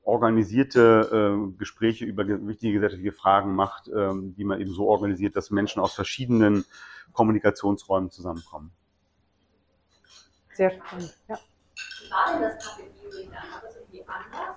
organisierte 0.03 1.09
äh, 1.11 1.57
Gespräche 1.57 2.05
über 2.05 2.27
wichtige 2.27 2.73
gesellschaftliche 2.73 3.13
Fragen 3.13 3.55
macht, 3.55 3.87
ähm, 3.87 4.35
die 4.35 4.43
man 4.43 4.61
eben 4.61 4.71
so 4.71 4.87
organisiert, 4.87 5.35
dass 5.35 5.49
Menschen 5.49 5.81
aus 5.81 5.93
verschiedenen 5.95 6.65
Kommunikationsräumen 7.13 8.11
zusammenkommen. 8.11 8.71
Sehr 10.53 10.71
spannend, 10.71 11.17
ja. 11.27 11.39
Wie 12.01 12.11
war 12.11 12.31
denn 12.31 12.41
das 12.43 12.75
Public 12.75 12.91
Viewing 13.01 13.31
dann? 13.31 13.51
War 13.51 13.61
das 13.63 13.75
irgendwie 13.75 14.03
anders 14.07 14.54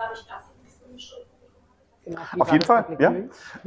Dadurch, 0.00 0.26
dass 0.26 0.48
Sie 0.48 0.54
diese 0.64 0.78
Bundesstruktur 0.80 1.30
Genau. 2.04 2.22
Auf 2.38 2.50
jeden 2.50 2.64
Fall, 2.64 2.96
ja. 2.98 3.14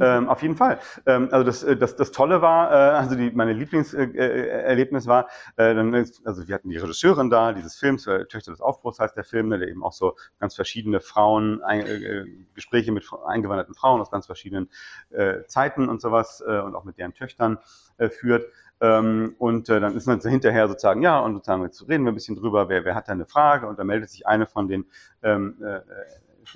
Ähm, 0.00 0.28
auf 0.28 0.42
jeden 0.42 0.56
Fall. 0.56 0.80
Ähm, 1.06 1.28
also 1.30 1.44
das, 1.44 1.62
äh, 1.62 1.76
das, 1.76 1.94
das 1.94 2.10
Tolle 2.10 2.42
war, 2.42 2.70
äh, 2.72 2.74
also 2.96 3.14
die, 3.14 3.30
meine 3.30 3.52
Lieblingserlebnis 3.52 5.04
äh, 5.04 5.08
war, 5.08 5.28
äh, 5.56 5.72
dann 5.72 5.94
ist, 5.94 6.26
also 6.26 6.46
wir 6.48 6.54
hatten 6.56 6.68
die 6.68 6.76
Regisseurin 6.76 7.30
da, 7.30 7.52
dieses 7.52 7.76
Films, 7.76 8.08
äh, 8.08 8.26
Töchter 8.26 8.50
des 8.50 8.60
Aufbruchs 8.60 8.98
heißt 8.98 9.16
der 9.16 9.22
Film, 9.22 9.48
ne, 9.48 9.58
der 9.58 9.68
eben 9.68 9.84
auch 9.84 9.92
so 9.92 10.16
ganz 10.40 10.56
verschiedene 10.56 11.00
Frauen, 11.00 11.62
ein, 11.62 11.86
äh, 11.86 12.24
Gespräche 12.54 12.90
mit 12.90 13.08
eingewanderten 13.24 13.74
Frauen 13.74 14.00
aus 14.00 14.10
ganz 14.10 14.26
verschiedenen 14.26 14.68
äh, 15.10 15.44
Zeiten 15.46 15.88
und 15.88 16.00
sowas 16.00 16.42
äh, 16.44 16.58
und 16.58 16.74
auch 16.74 16.84
mit 16.84 16.98
deren 16.98 17.14
Töchtern 17.14 17.58
äh, 17.98 18.08
führt. 18.08 18.50
Ähm, 18.80 19.34
und 19.38 19.68
äh, 19.68 19.80
dann 19.80 19.96
ist 19.96 20.06
man 20.06 20.20
hinterher 20.20 20.68
sozusagen, 20.68 21.02
ja, 21.02 21.20
und 21.20 21.34
sozusagen 21.34 21.62
jetzt 21.62 21.88
reden 21.88 22.04
wir 22.04 22.12
ein 22.12 22.16
bisschen 22.16 22.36
drüber, 22.36 22.68
wer, 22.68 22.84
wer 22.84 22.94
hat 22.94 23.08
da 23.08 23.12
eine 23.12 23.26
Frage 23.26 23.66
und 23.66 23.78
da 23.78 23.84
meldet 23.84 24.10
sich 24.10 24.26
eine 24.26 24.46
von 24.46 24.68
den 24.68 24.86
ähm, 25.22 25.56
äh, 25.62 25.80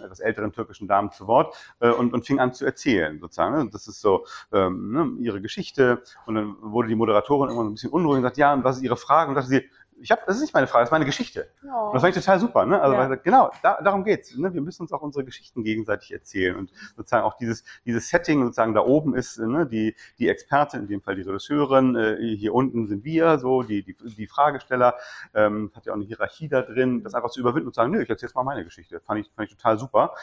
etwas 0.01 0.21
älteren 0.21 0.53
türkischen 0.53 0.89
Damen 0.89 1.11
zu 1.11 1.27
Wort 1.27 1.57
äh, 1.81 1.91
und, 1.91 2.13
und 2.13 2.27
fing 2.27 2.39
an 2.39 2.53
zu 2.53 2.65
erzählen, 2.65 3.19
sozusagen. 3.21 3.57
Ne? 3.57 3.71
Das 3.71 3.89
ist 3.89 4.01
so 4.01 4.27
ähm, 4.53 4.93
ne, 4.93 5.25
ihre 5.25 5.41
Geschichte. 5.41 6.03
Und 6.27 6.35
dann 6.35 6.57
wurde 6.61 6.89
die 6.89 6.95
Moderatorin 6.95 7.51
immer 7.51 7.65
ein 7.65 7.73
bisschen 7.73 7.91
unruhig 7.91 8.19
und 8.19 8.23
sagt, 8.23 8.39
ja, 8.39 8.53
und 8.53 8.65
was 8.65 8.77
ist 8.77 8.83
Ihre 8.83 8.97
Frage? 8.97 9.31
Und 9.31 9.35
sagte 9.37 9.51
sie, 9.51 9.71
ich 10.01 10.11
habe, 10.11 10.23
das 10.27 10.37
ist 10.37 10.43
nicht 10.43 10.55
meine 10.55 10.67
Frage, 10.67 10.83
das 10.83 10.89
ist 10.89 10.93
meine 10.93 11.05
Geschichte. 11.05 11.49
Oh. 11.65 11.87
Und 11.87 11.95
das 11.95 12.03
fand 12.03 12.17
ich 12.17 12.23
total 12.25 12.39
super. 12.41 12.67
Ne? 12.67 12.81
Also 12.81 12.95
Ja. 12.95 13.09
weil, 13.09 13.17
genau, 13.19 13.51
da, 13.63 13.81
darum 13.83 14.05
geht's. 14.05 14.37
Ne? 14.37 14.53
Wir 14.53 14.61
müssen 14.61 14.83
uns 14.83 14.93
auch 14.93 15.03
unsere 15.03 15.25
Geschichten 15.25 15.65
gegenseitig 15.65 16.13
erzählen 16.13 16.57
und 16.57 16.71
sozusagen 16.97 17.25
auch 17.25 17.35
dieses 17.35 17.65
dieses 17.85 18.09
Setting 18.09 18.43
sozusagen 18.43 18.75
da 18.75 18.81
oben 18.81 19.15
ist 19.15 19.39
ne? 19.39 19.67
die 19.67 19.95
die 20.19 20.29
Expertin, 20.29 20.81
in 20.81 20.89
dem 20.89 21.03
Fall 21.03 21.17
die 21.17 21.23
Regisseurin. 21.23 21.97
Äh, 21.97 22.37
hier 22.37 22.55
unten 22.55 22.87
sind 22.87 23.05
wir, 23.05 23.39
so 23.39 23.63
die 23.63 23.83
die, 23.83 23.95
die 23.95 24.27
Fragesteller. 24.27 24.95
Ähm, 25.35 25.71
hat 25.75 25.87
ja 25.87 25.93
auch 25.93 25.97
eine 25.97 26.05
Hierarchie 26.05 26.49
da 26.49 26.63
drin. 26.63 27.03
Das 27.03 27.15
einfach 27.15 27.31
zu 27.31 27.41
überwinden 27.41 27.69
und 27.69 27.75
zu 27.75 27.81
sagen, 27.81 27.93
nö, 27.93 28.03
ich 28.03 28.11
erzähle 28.11 28.29
jetzt 28.29 28.35
mal 28.37 28.45
meine 28.45 28.65
Geschichte. 28.65 29.01
Fand 29.01 29.21
ich 29.21 29.31
fand 29.35 29.49
ich 29.49 29.57
total 29.57 29.79
super 29.79 30.15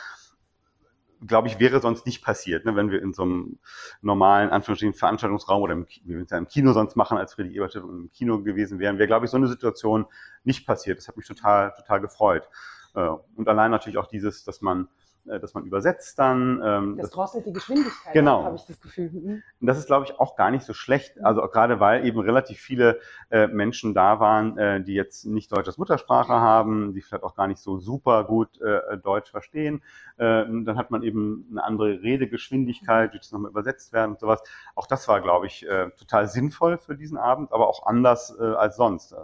glaube 1.25 1.47
ich, 1.47 1.59
wäre 1.59 1.79
sonst 1.81 2.05
nicht 2.05 2.23
passiert, 2.23 2.65
ne, 2.65 2.75
wenn 2.75 2.91
wir 2.91 3.01
in 3.01 3.13
so 3.13 3.23
einem 3.23 3.59
normalen, 4.01 4.49
Anführungsstrichen, 4.49 4.93
Veranstaltungsraum 4.93 5.61
oder 5.61 5.73
im, 5.73 5.87
wie 6.03 6.17
wir 6.17 6.37
im 6.37 6.47
Kino 6.47 6.73
sonst 6.73 6.95
machen, 6.95 7.17
als 7.17 7.33
Friedrich 7.33 7.55
Ebert 7.55 7.75
im 7.75 8.09
Kino 8.13 8.41
gewesen 8.41 8.79
wären, 8.79 8.97
wäre, 8.97 9.07
glaube 9.07 9.25
ich, 9.25 9.31
so 9.31 9.37
eine 9.37 9.47
Situation 9.47 10.05
nicht 10.43 10.65
passiert. 10.65 10.97
Das 10.97 11.07
hat 11.07 11.17
mich 11.17 11.27
total, 11.27 11.73
total 11.75 12.01
gefreut. 12.01 12.47
Äh, 12.95 13.09
Und 13.35 13.47
allein 13.47 13.71
natürlich 13.71 13.97
auch 13.97 14.07
dieses, 14.07 14.43
dass 14.43 14.61
man, 14.61 14.87
dass 15.25 15.53
man 15.53 15.65
übersetzt 15.65 16.17
dann. 16.19 16.61
ähm, 16.63 16.97
Das 16.97 17.09
drosselt 17.11 17.45
die 17.45 17.53
Geschwindigkeit, 17.53 18.13
Genau. 18.13 18.43
habe 18.43 18.55
ich 18.55 18.65
das 18.65 18.79
Gefühl. 18.79 19.09
Mhm. 19.11 19.43
und 19.61 19.67
das 19.67 19.77
ist, 19.77 19.87
glaube 19.87 20.05
ich, 20.05 20.19
auch 20.19 20.35
gar 20.35 20.51
nicht 20.51 20.63
so 20.65 20.73
schlecht. 20.73 21.23
Also 21.23 21.41
auch 21.43 21.51
gerade 21.51 21.79
weil 21.79 22.05
eben 22.05 22.19
relativ 22.19 22.59
viele 22.59 22.99
äh, 23.31 23.47
Menschen 23.47 23.93
da 23.93 24.19
waren, 24.19 24.57
äh, 24.57 24.83
die 24.83 24.93
jetzt 24.93 25.25
nicht 25.25 25.51
Deutsch 25.51 25.67
als 25.67 25.77
Muttersprache 25.77 26.33
haben, 26.33 26.93
die 26.93 27.01
vielleicht 27.01 27.23
auch 27.23 27.35
gar 27.35 27.47
nicht 27.47 27.59
so 27.59 27.79
super 27.79 28.23
gut 28.23 28.61
äh, 28.61 28.97
Deutsch 28.97 29.31
verstehen. 29.31 29.81
Äh, 30.17 30.45
dann 30.45 30.77
hat 30.77 30.91
man 30.91 31.03
eben 31.03 31.47
eine 31.51 31.63
andere 31.63 32.01
Redegeschwindigkeit, 32.01 33.13
die 33.13 33.17
das 33.17 33.31
nochmal 33.31 33.51
übersetzt 33.51 33.93
werden 33.93 34.11
und 34.11 34.19
sowas. 34.19 34.41
Auch 34.75 34.87
das 34.87 35.07
war, 35.07 35.21
glaube 35.21 35.47
ich, 35.47 35.67
äh, 35.67 35.89
total 35.97 36.27
sinnvoll 36.27 36.77
für 36.77 36.95
diesen 36.95 37.17
Abend, 37.17 37.51
aber 37.51 37.67
auch 37.67 37.85
anders 37.85 38.35
äh, 38.39 38.43
als 38.43 38.75
sonst. 38.75 39.15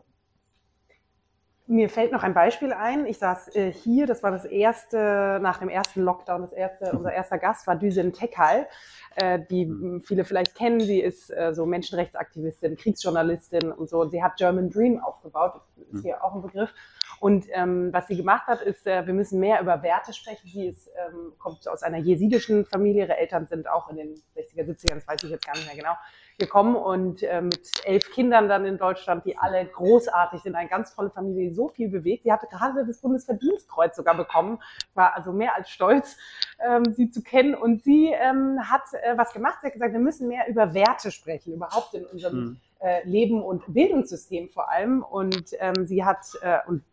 Mir 1.71 1.89
fällt 1.89 2.12
noch 2.12 2.23
ein 2.23 2.34
Beispiel 2.34 2.73
ein. 2.73 3.05
Ich 3.05 3.17
saß 3.17 3.55
äh, 3.55 3.71
hier, 3.71 4.05
das 4.05 4.21
war 4.23 4.31
das 4.31 4.43
erste, 4.43 5.39
nach 5.41 5.60
dem 5.60 5.69
ersten 5.69 6.01
Lockdown, 6.01 6.41
das 6.41 6.51
erste, 6.51 6.91
unser 6.97 7.13
erster 7.13 7.38
Gast 7.38 7.65
war 7.65 7.77
Düsen 7.77 8.12
Tekal, 8.12 8.67
äh, 9.15 9.39
die 9.49 9.67
Mhm. 9.67 10.03
viele 10.03 10.25
vielleicht 10.25 10.53
kennen. 10.55 10.81
Sie 10.81 10.99
ist 10.99 11.29
äh, 11.29 11.53
so 11.53 11.65
Menschenrechtsaktivistin, 11.65 12.75
Kriegsjournalistin 12.75 13.71
und 13.71 13.89
so. 13.89 14.01
Und 14.01 14.10
sie 14.12 14.21
hat 14.21 14.36
German 14.36 14.69
Dream 14.69 14.99
aufgebaut, 14.99 15.53
das 15.77 15.88
ist 15.88 15.93
Mhm. 15.93 16.01
hier 16.01 16.21
auch 16.21 16.36
ein 16.36 16.41
Begriff. 16.41 16.73
Und 17.21 17.45
ähm, 17.53 17.93
was 17.93 18.07
sie 18.07 18.17
gemacht 18.17 18.47
hat, 18.47 18.62
ist, 18.62 18.86
äh, 18.86 19.07
wir 19.07 19.13
müssen 19.13 19.39
mehr 19.39 19.62
über 19.62 19.81
Werte 19.81 20.12
sprechen. 20.12 20.49
Sie 20.49 20.67
ist, 20.67 20.89
ähm, 21.07 21.31
kommt 21.39 21.65
aus 21.69 21.84
einer 21.84 21.99
jesidischen 21.99 22.65
Familie. 22.65 23.03
Ihre 23.05 23.15
Eltern 23.17 23.47
sind 23.47 23.69
auch 23.69 23.89
in 23.89 23.95
den 23.95 24.15
60er, 24.36 24.65
70er, 24.65 24.95
das 24.95 25.07
weiß 25.07 25.23
ich 25.23 25.29
jetzt 25.29 25.45
gar 25.45 25.53
nicht 25.55 25.67
mehr 25.67 25.77
genau, 25.77 25.95
gekommen 26.41 26.75
und 26.75 27.23
äh, 27.23 27.41
mit 27.41 27.69
elf 27.86 28.12
Kindern 28.12 28.49
dann 28.49 28.65
in 28.65 28.77
Deutschland, 28.77 29.23
die 29.25 29.38
alle 29.38 29.65
großartig 29.65 30.41
sind, 30.41 30.56
eine 30.56 30.67
ganz 30.67 30.93
tolle 30.93 31.10
Familie, 31.12 31.49
die 31.49 31.56
so 31.56 31.69
viel 31.69 31.88
bewegt. 31.88 32.23
Sie 32.23 32.32
hatte 32.32 32.47
gerade 32.47 32.86
das 32.86 32.99
Bundesverdienstkreuz 32.99 33.95
sogar 33.95 34.15
bekommen, 34.17 34.60
war 34.93 35.15
also 35.15 35.32
mehr 35.32 35.56
als 35.56 35.69
stolz, 35.69 36.17
ähm, 36.60 36.84
sie 36.93 37.10
zu 37.10 37.21
kennen. 37.23 37.56
Und 37.56 37.84
sie 37.84 38.12
ähm, 38.12 38.60
hat 38.69 38.82
äh, 38.93 39.17
was 39.17 39.32
gemacht. 39.32 39.60
Sie 39.62 39.67
hat 39.67 39.73
gesagt, 39.73 39.93
wir 39.93 39.99
müssen 39.99 40.27
mehr 40.27 40.47
über 40.49 40.73
Werte 40.73 41.12
sprechen, 41.12 41.54
überhaupt 41.54 41.93
in 41.93 42.06
unserem 42.06 42.39
Mhm. 42.41 42.58
äh, 42.80 43.08
Leben 43.08 43.41
und 43.43 43.63
Bildungssystem 43.73 44.49
vor 44.49 44.69
allem. 44.69 45.04
Und 45.04 45.56
ähm, 45.60 45.86
sie 45.86 46.04
hat, 46.04 46.25
äh, 46.41 46.58
und 46.67 46.84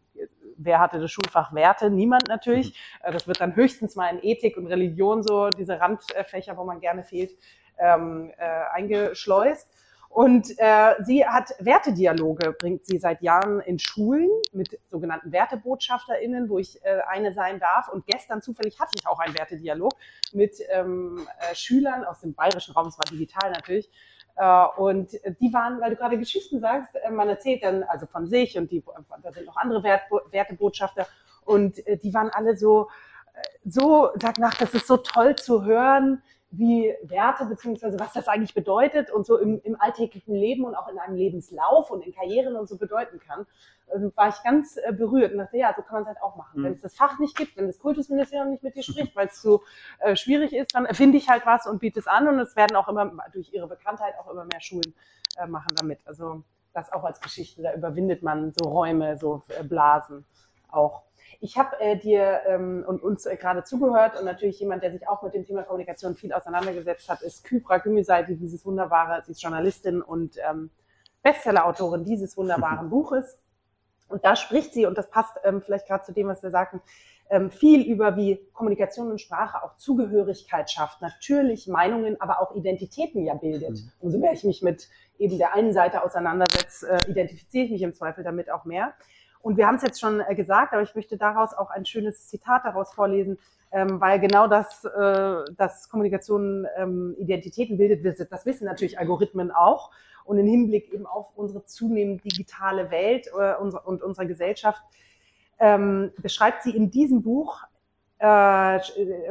wer 0.56 0.80
hatte 0.80 0.98
das 1.00 1.10
Schulfach 1.10 1.54
Werte? 1.54 1.90
Niemand 1.90 2.28
natürlich. 2.28 2.78
Äh, 3.02 3.12
das 3.12 3.26
wird 3.26 3.40
dann 3.40 3.56
höchstens 3.56 3.96
mal 3.96 4.08
in 4.08 4.22
Ethik 4.22 4.56
und 4.56 4.66
Religion 4.66 5.22
so, 5.22 5.48
diese 5.50 5.80
Randfächer, 5.80 6.56
wo 6.56 6.64
man 6.64 6.80
gerne 6.80 7.04
fehlt, 7.04 7.30
ähm, 7.78 8.32
äh, 8.36 8.44
eingeschleust. 8.72 9.68
Und 10.08 10.58
äh, 10.58 10.94
sie 11.04 11.26
hat 11.26 11.54
Wertedialoge, 11.60 12.52
bringt 12.52 12.86
sie 12.86 12.98
seit 12.98 13.20
Jahren 13.22 13.60
in 13.60 13.78
Schulen 13.78 14.30
mit 14.52 14.78
sogenannten 14.90 15.32
WertebotschafterInnen, 15.32 16.48
wo 16.48 16.58
ich 16.58 16.82
äh, 16.84 17.00
eine 17.06 17.32
sein 17.32 17.60
darf. 17.60 17.88
Und 17.88 18.06
gestern 18.06 18.40
zufällig 18.40 18.80
hatte 18.80 18.92
ich 18.98 19.06
auch 19.06 19.18
einen 19.20 19.36
Wertedialog 19.38 19.92
mit 20.32 20.56
ähm, 20.70 21.26
äh, 21.38 21.54
Schülern 21.54 22.04
aus 22.04 22.20
dem 22.20 22.32
bayerischen 22.34 22.72
Raum, 22.72 22.88
es 22.88 22.98
war 22.98 23.04
digital 23.10 23.52
natürlich. 23.52 23.90
Äh, 24.36 24.64
und 24.76 25.12
die 25.40 25.52
waren, 25.52 25.80
weil 25.80 25.90
du 25.90 25.96
gerade 25.96 26.18
Geschichten 26.18 26.58
sagst, 26.60 26.94
äh, 26.96 27.10
man 27.10 27.28
erzählt 27.28 27.62
dann 27.62 27.82
also 27.82 28.06
von 28.06 28.26
sich 28.26 28.56
und 28.56 28.70
die, 28.70 28.82
da 29.22 29.32
sind 29.32 29.46
noch 29.46 29.56
andere 29.56 29.82
Wert, 29.82 30.02
Wertebotschafter 30.30 31.06
und 31.44 31.86
äh, 31.86 31.96
die 31.96 32.14
waren 32.14 32.30
alle 32.30 32.56
so, 32.56 32.88
äh, 33.34 33.40
so, 33.64 34.10
sag 34.20 34.38
nach, 34.38 34.54
das 34.54 34.74
ist 34.74 34.86
so 34.86 34.96
toll 34.96 35.36
zu 35.36 35.64
hören, 35.64 36.22
wie 36.50 36.94
Werte 37.02 37.44
beziehungsweise 37.44 38.00
was 38.00 38.14
das 38.14 38.26
eigentlich 38.26 38.54
bedeutet 38.54 39.10
und 39.10 39.26
so 39.26 39.36
im, 39.36 39.60
im 39.62 39.78
alltäglichen 39.78 40.34
Leben 40.34 40.64
und 40.64 40.74
auch 40.74 40.88
in 40.88 40.98
einem 40.98 41.14
Lebenslauf 41.14 41.90
und 41.90 42.06
in 42.06 42.14
Karrieren 42.14 42.56
und 42.56 42.68
so 42.68 42.78
bedeuten 42.78 43.18
kann, 43.18 43.46
ähm, 43.94 44.12
war 44.16 44.28
ich 44.28 44.42
ganz 44.42 44.78
äh, 44.78 44.92
berührt 44.92 45.32
und 45.32 45.38
dachte, 45.38 45.58
ja, 45.58 45.74
so 45.76 45.82
kann 45.82 45.94
man 45.94 46.02
es 46.02 46.08
halt 46.08 46.22
auch 46.22 46.36
machen. 46.36 46.60
Mhm. 46.60 46.64
Wenn 46.64 46.72
es 46.72 46.80
das 46.80 46.96
Fach 46.96 47.18
nicht 47.18 47.36
gibt, 47.36 47.56
wenn 47.56 47.66
das 47.66 47.78
Kultusministerium 47.78 48.50
nicht 48.50 48.62
mit 48.62 48.76
dir 48.76 48.82
spricht, 48.82 49.14
weil 49.14 49.26
es 49.26 49.42
so 49.42 49.62
äh, 49.98 50.16
schwierig 50.16 50.54
ist, 50.54 50.74
dann 50.74 50.86
erfinde 50.86 51.18
ich 51.18 51.28
halt 51.28 51.44
was 51.44 51.66
und 51.66 51.80
biete 51.80 52.00
es 52.00 52.06
an 52.06 52.26
und 52.28 52.38
es 52.38 52.56
werden 52.56 52.76
auch 52.76 52.88
immer 52.88 53.12
durch 53.32 53.52
ihre 53.52 53.68
Bekanntheit 53.68 54.14
auch 54.18 54.30
immer 54.30 54.44
mehr 54.44 54.60
Schulen 54.60 54.94
äh, 55.36 55.46
machen 55.46 55.74
damit. 55.76 56.00
Also 56.06 56.42
das 56.72 56.92
auch 56.92 57.04
als 57.04 57.20
Geschichte, 57.20 57.62
da 57.62 57.74
überwindet 57.74 58.22
man 58.22 58.52
so 58.58 58.68
Räume, 58.70 59.18
so 59.18 59.42
äh, 59.48 59.64
Blasen 59.64 60.24
auch. 60.70 61.02
Ich 61.40 61.56
habe 61.56 61.78
äh, 61.80 61.96
dir 61.96 62.40
ähm, 62.46 62.84
und 62.86 63.02
uns 63.02 63.26
äh, 63.26 63.36
gerade 63.36 63.64
zugehört 63.64 64.18
und 64.18 64.24
natürlich 64.24 64.60
jemand, 64.60 64.82
der 64.82 64.90
sich 64.90 65.06
auch 65.08 65.22
mit 65.22 65.34
dem 65.34 65.44
Thema 65.44 65.62
Kommunikation 65.62 66.14
viel 66.14 66.32
auseinandergesetzt 66.32 67.08
hat, 67.08 67.22
ist 67.22 67.44
Kybra 67.44 67.78
Gümüşay, 67.78 68.24
die 68.24 68.36
dieses 68.36 68.64
wunderbare, 68.64 69.22
sie 69.24 69.32
ist 69.32 69.42
Journalistin 69.42 70.02
und 70.02 70.36
ähm, 70.48 70.70
Bestsellerautorin 71.22 72.04
dieses 72.04 72.36
wunderbaren 72.36 72.88
Buches. 72.90 73.38
Und 74.08 74.24
da 74.24 74.36
spricht 74.36 74.72
sie, 74.72 74.86
und 74.86 74.96
das 74.96 75.10
passt 75.10 75.38
ähm, 75.44 75.60
vielleicht 75.60 75.86
gerade 75.86 76.04
zu 76.04 76.12
dem, 76.12 76.28
was 76.28 76.42
wir 76.42 76.50
sagten, 76.50 76.80
ähm, 77.30 77.50
viel 77.50 77.82
über 77.82 78.16
wie 78.16 78.40
Kommunikation 78.52 79.10
und 79.10 79.20
Sprache 79.20 79.62
auch 79.62 79.76
Zugehörigkeit 79.76 80.70
schafft, 80.70 81.02
natürlich 81.02 81.66
Meinungen, 81.66 82.20
aber 82.20 82.40
auch 82.40 82.54
Identitäten 82.54 83.24
ja 83.24 83.34
bildet. 83.34 83.70
Mhm. 83.70 83.92
Umso 84.00 84.18
mehr 84.18 84.32
ich 84.32 84.44
mich 84.44 84.62
mit 84.62 84.88
eben 85.18 85.36
der 85.38 85.54
einen 85.54 85.72
Seite 85.72 86.02
auseinandersetze, 86.02 86.88
äh, 86.88 87.10
identifiziere 87.10 87.66
ich 87.66 87.70
mich 87.70 87.82
im 87.82 87.94
Zweifel 87.94 88.24
damit 88.24 88.50
auch 88.50 88.64
mehr. 88.64 88.94
Und 89.40 89.56
wir 89.56 89.66
haben 89.66 89.76
es 89.76 89.82
jetzt 89.82 90.00
schon 90.00 90.20
äh, 90.20 90.34
gesagt, 90.34 90.72
aber 90.72 90.82
ich 90.82 90.94
möchte 90.94 91.16
daraus 91.16 91.54
auch 91.54 91.70
ein 91.70 91.86
schönes 91.86 92.26
Zitat 92.28 92.64
daraus 92.64 92.92
vorlesen, 92.92 93.38
ähm, 93.70 94.00
weil 94.00 94.18
genau 94.20 94.48
das, 94.48 94.84
äh, 94.84 95.44
dass 95.56 95.88
Kommunikation 95.88 96.66
ähm, 96.76 97.14
Identitäten 97.18 97.76
bildet, 97.78 98.30
das 98.30 98.46
wissen 98.46 98.64
natürlich 98.64 98.98
Algorithmen 98.98 99.50
auch. 99.50 99.90
Und 100.24 100.38
im 100.38 100.46
Hinblick 100.46 100.92
eben 100.92 101.06
auf 101.06 101.28
unsere 101.36 101.64
zunehmend 101.64 102.24
digitale 102.24 102.90
Welt 102.90 103.28
äh, 103.28 103.54
unsere, 103.54 103.82
und 103.84 104.02
unsere 104.02 104.26
Gesellschaft 104.26 104.82
ähm, 105.58 106.12
beschreibt 106.18 106.62
sie 106.62 106.76
in 106.76 106.90
diesem 106.90 107.22
Buch 107.22 107.62
äh, 108.18 108.80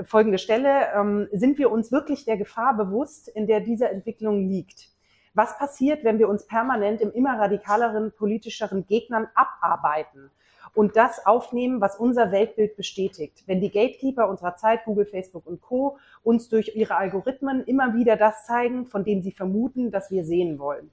folgende 0.06 0.38
Stelle, 0.38 0.88
ähm, 0.96 1.28
sind 1.32 1.58
wir 1.58 1.72
uns 1.72 1.92
wirklich 1.92 2.26
der 2.26 2.38
Gefahr 2.38 2.76
bewusst, 2.76 3.28
in 3.28 3.46
der 3.46 3.60
diese 3.60 3.90
Entwicklung 3.90 4.48
liegt? 4.48 4.90
Was 5.38 5.56
passiert, 5.56 6.04
wenn 6.04 6.18
wir 6.18 6.30
uns 6.30 6.48
permanent 6.48 7.00
im 7.00 7.12
immer 7.12 7.38
radikaleren, 7.38 8.12
politischeren 8.12 8.88
Gegnern 8.88 9.28
abarbeiten 9.36 10.32
und 10.74 10.96
das 10.96 11.28
aufnehmen, 11.28 11.80
was 11.80 11.96
unser 11.96 12.32
Weltbild 12.32 12.76
bestätigt? 12.76 13.44
Wenn 13.46 13.62
die 13.62 13.70
Gatekeeper 13.70 14.30
unserer 14.30 14.56
Zeit, 14.56 14.84
Google, 14.86 15.06
Facebook 15.06 15.46
und 15.46 15.62
Co., 15.62 16.00
uns 16.24 16.50
durch 16.50 16.76
ihre 16.76 16.96
Algorithmen 16.96 17.64
immer 17.66 17.94
wieder 17.94 18.18
das 18.18 18.48
zeigen, 18.48 18.88
von 18.88 19.04
dem 19.04 19.22
sie 19.22 19.32
vermuten, 19.32 19.92
dass 19.92 20.10
wir 20.10 20.24
sehen 20.24 20.58
wollen. 20.58 20.90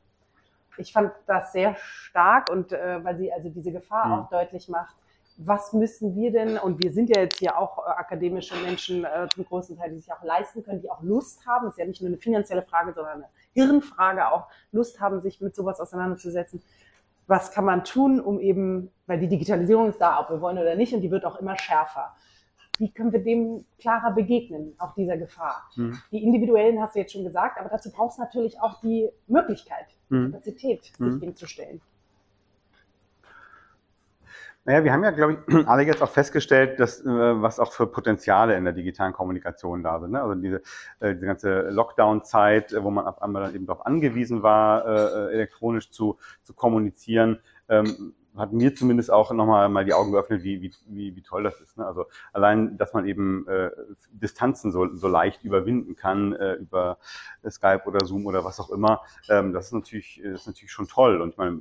Ich 0.76 0.92
fand 0.92 1.12
das 1.26 1.52
sehr 1.52 1.74
stark 1.76 2.50
und 2.50 2.70
äh, 2.70 3.02
weil 3.02 3.16
sie 3.16 3.33
also 3.33 3.48
diese 3.48 3.72
Gefahr 3.72 4.09
mhm. 4.09 4.12
auch 4.12 4.28
deutlich 4.28 4.68
macht, 4.68 4.94
was 5.37 5.73
müssen 5.73 6.14
wir 6.14 6.31
denn, 6.31 6.59
und 6.59 6.83
wir 6.83 6.92
sind 6.92 7.09
ja 7.09 7.23
jetzt 7.23 7.38
hier 7.38 7.59
auch 7.59 7.79
äh, 7.79 7.90
akademische 7.90 8.55
Menschen 8.57 9.05
äh, 9.05 9.27
zum 9.35 9.44
großen 9.44 9.77
Teil, 9.77 9.90
die 9.90 9.99
sich 9.99 10.12
auch 10.12 10.23
leisten 10.23 10.62
können, 10.62 10.81
die 10.81 10.90
auch 10.90 11.03
Lust 11.03 11.44
haben, 11.47 11.66
das 11.66 11.75
ist 11.75 11.79
ja 11.79 11.87
nicht 11.87 12.01
nur 12.01 12.09
eine 12.09 12.18
finanzielle 12.18 12.62
Frage, 12.62 12.92
sondern 12.92 13.14
eine 13.14 13.29
Hirnfrage, 13.53 14.31
auch 14.31 14.47
Lust 14.70 15.01
haben, 15.01 15.20
sich 15.20 15.40
mit 15.40 15.55
sowas 15.55 15.81
auseinanderzusetzen. 15.81 16.62
Was 17.27 17.51
kann 17.51 17.64
man 17.64 17.85
tun, 17.85 18.20
um 18.20 18.38
eben, 18.38 18.90
weil 19.07 19.18
die 19.18 19.29
Digitalisierung 19.29 19.88
ist 19.88 20.01
da, 20.01 20.20
ob 20.20 20.31
wir 20.31 20.40
wollen 20.40 20.59
oder 20.59 20.77
nicht, 20.77 20.94
und 20.94 21.01
die 21.01 21.11
wird 21.11 21.25
auch 21.25 21.37
immer 21.37 21.59
schärfer. 21.59 22.14
Wie 22.79 22.92
können 22.92 23.12
wir 23.12 23.23
dem 23.23 23.64
klarer 23.79 24.12
begegnen, 24.12 24.75
auch 24.79 24.94
dieser 24.94 25.16
Gefahr? 25.16 25.68
Mhm. 25.77 25.99
Die 26.11 26.23
individuellen 26.23 26.81
hast 26.81 26.94
du 26.94 27.01
jetzt 27.01 27.12
schon 27.12 27.25
gesagt, 27.25 27.59
aber 27.59 27.68
dazu 27.70 27.90
brauchst 27.90 28.18
du 28.18 28.23
natürlich 28.23 28.61
auch 28.61 28.81
die 28.81 29.09
Möglichkeit, 29.27 29.87
mhm. 30.09 30.33
Kapazität, 30.33 30.85
sich 30.85 30.99
mhm. 30.99 31.20
dem 31.20 31.37
zu 31.37 31.47
stellen. 31.47 31.81
Naja, 34.66 34.83
wir 34.83 34.92
haben 34.94 35.05
ja, 35.05 35.11
glaube 35.11 35.35
ich, 35.46 35.55
alle 35.68 35.83
jetzt 35.83 36.03
auch 36.03 36.11
festgestellt, 36.11 36.81
dass 36.81 37.00
äh, 37.00 37.07
was 37.07 37.61
auch 37.61 37.72
für 37.72 37.87
Potenziale 37.87 38.57
in 38.57 38.64
der 38.64 38.72
digitalen 38.72 39.12
Kommunikation 39.12 39.83
da 39.83 40.00
sind. 40.00 40.12
Ne? 40.12 40.22
Also 40.22 40.35
diese, 40.40 40.62
äh, 41.00 41.14
diese 41.14 41.27
ganze 41.27 41.68
Lockdown-Zeit, 41.70 42.72
äh, 42.72 42.83
wo 42.83 42.90
man 42.90 43.07
auf 43.07 43.20
einmal 43.20 43.42
dann 43.42 43.55
eben 43.55 43.66
darauf 43.66 43.85
angewiesen 43.85 44.42
war, 44.42 44.87
äh, 44.87 45.35
elektronisch 45.35 45.90
zu, 45.90 46.18
zu 46.42 46.55
kommunizieren, 46.55 47.40
ähm, 47.68 48.14
hat 48.37 48.53
mir 48.53 48.74
zumindest 48.74 49.12
auch 49.12 49.31
nochmal 49.33 49.68
mal 49.68 49.85
die 49.85 49.92
Augen 49.92 50.12
geöffnet, 50.12 50.42
wie, 50.42 50.61
wie, 50.87 51.14
wie, 51.14 51.22
toll 51.22 51.44
das 51.44 51.61
ist. 51.61 51.77
Ne? 51.77 51.87
Also 51.87 52.07
allein, 52.33 52.77
dass 52.79 52.92
man 52.92 53.07
eben 53.07 53.46
äh, 53.46 53.70
Distanzen 54.11 54.72
so, 54.72 54.92
so 54.94 55.09
leicht 55.09 55.44
überwinden 55.44 55.94
kann 55.94 56.33
äh, 56.33 56.55
über 56.55 56.98
Skype 57.48 57.83
oder 57.87 58.05
Zoom 58.05 58.27
oder 58.27 58.44
was 58.44 58.59
auch 58.61 58.70
immer, 58.70 59.03
ähm, 59.29 59.53
das 59.53 59.66
ist 59.66 59.72
natürlich, 59.72 60.20
ist 60.20 60.46
natürlich 60.46 60.72
schon 60.72 60.88
toll. 60.88 61.20
Und 61.20 61.31
ich 61.31 61.37
meine, 61.37 61.61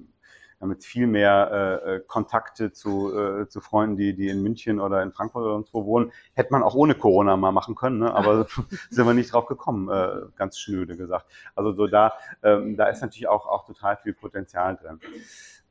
damit 0.60 0.84
viel 0.84 1.08
mehr 1.08 1.82
äh, 1.84 1.96
äh, 1.96 2.00
Kontakte 2.00 2.72
zu, 2.72 3.14
äh, 3.18 3.48
zu 3.48 3.62
Freunden, 3.62 3.98
die, 3.98 4.16
die 4.16 4.28
in 4.28 4.42
München 4.42 4.80
oder 4.80 5.02
in 5.04 5.12
Frankfurt 5.12 5.44
oder 5.44 5.54
sonst 5.54 5.74
wo 5.74 5.86
wohnen, 5.86 6.12
hätte 6.34 6.52
man 6.52 6.64
auch 6.64 6.76
ohne 6.76 6.96
Corona 6.96 7.36
mal 7.38 7.52
machen 7.52 7.76
können, 7.76 8.00
ne? 8.00 8.14
aber 8.14 8.48
sind 8.90 9.06
wir 9.06 9.14
nicht 9.14 9.34
drauf 9.34 9.46
gekommen, 9.46 9.90
äh, 9.90 10.28
ganz 10.36 10.58
schnöde 10.58 10.98
gesagt. 10.98 11.26
Also 11.56 11.74
so 11.74 11.88
da, 11.88 12.14
ähm, 12.44 12.78
da 12.78 12.88
ist 12.88 13.02
natürlich 13.02 13.28
auch, 13.28 13.46
auch 13.48 13.66
total 13.66 13.98
viel 13.98 14.14
Potenzial 14.14 14.78
drin. 14.78 15.00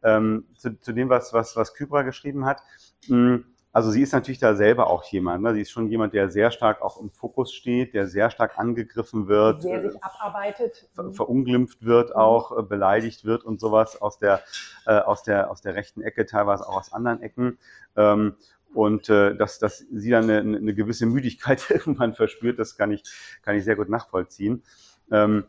Ähm, 0.05 0.47
zu, 0.57 0.79
zu 0.81 0.93
dem, 0.93 1.09
was, 1.09 1.33
was, 1.33 1.55
was 1.57 1.75
Kybra 1.75 2.03
geschrieben 2.03 2.45
hat, 2.45 2.61
mh, 3.09 3.41
also 3.73 3.91
sie 3.91 4.03
ist 4.03 4.13
natürlich 4.13 4.39
da 4.39 4.55
selber 4.55 4.89
auch 4.89 5.03
jemand. 5.05 5.43
Ne? 5.43 5.55
Sie 5.55 5.63
ist 5.63 5.71
schon 5.71 5.89
jemand, 5.89 6.13
der 6.13 6.29
sehr 6.29 6.51
stark 6.51 6.83
auch 6.83 7.01
im 7.01 7.11
Fokus 7.11 7.55
steht, 7.55 7.95
der 7.95 8.07
sehr 8.07 8.31
stark 8.31 8.59
angegriffen 8.59 9.29
wird, 9.29 9.65
der 9.65 9.91
sich 9.91 10.05
abarbeitet, 10.05 10.91
ver 10.95 11.11
verunglimpft 11.13 11.83
wird, 11.83 12.11
mhm. 12.11 12.17
auch 12.17 12.59
äh, 12.59 12.63
beleidigt 12.63 13.25
wird 13.25 13.45
und 13.45 13.61
sowas 13.61 14.01
aus 14.01 14.19
der 14.19 14.43
äh, 14.87 14.99
aus 14.99 15.23
der 15.23 15.51
aus 15.51 15.63
der 15.63 15.75
rechten 15.75 16.03
Ecke, 16.03 16.27
teilweise 16.27 16.69
auch 16.69 16.77
aus 16.77 16.93
anderen 16.93 17.23
Ecken. 17.23 17.59
Ähm, 17.97 18.37
und 18.75 19.09
äh, 19.11 19.35
dass, 19.37 19.59
dass 19.59 19.79
sie 19.79 20.11
dann 20.11 20.25
eine, 20.31 20.57
eine 20.57 20.75
gewisse 20.75 21.07
Müdigkeit 21.07 21.65
irgendwann 21.71 22.15
verspürt, 22.15 22.59
das 22.59 22.77
kann 22.77 22.93
ich 22.93 23.03
kann 23.43 23.57
ich 23.57 23.65
sehr 23.65 23.77
gut 23.77 23.89
nachvollziehen. 23.89 24.63
Ähm, 25.11 25.45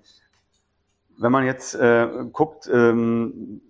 wenn 1.17 1.31
man 1.31 1.45
jetzt 1.45 1.75
äh, 1.75 2.07
guckt, 2.31 2.69
ähm, 2.71 3.61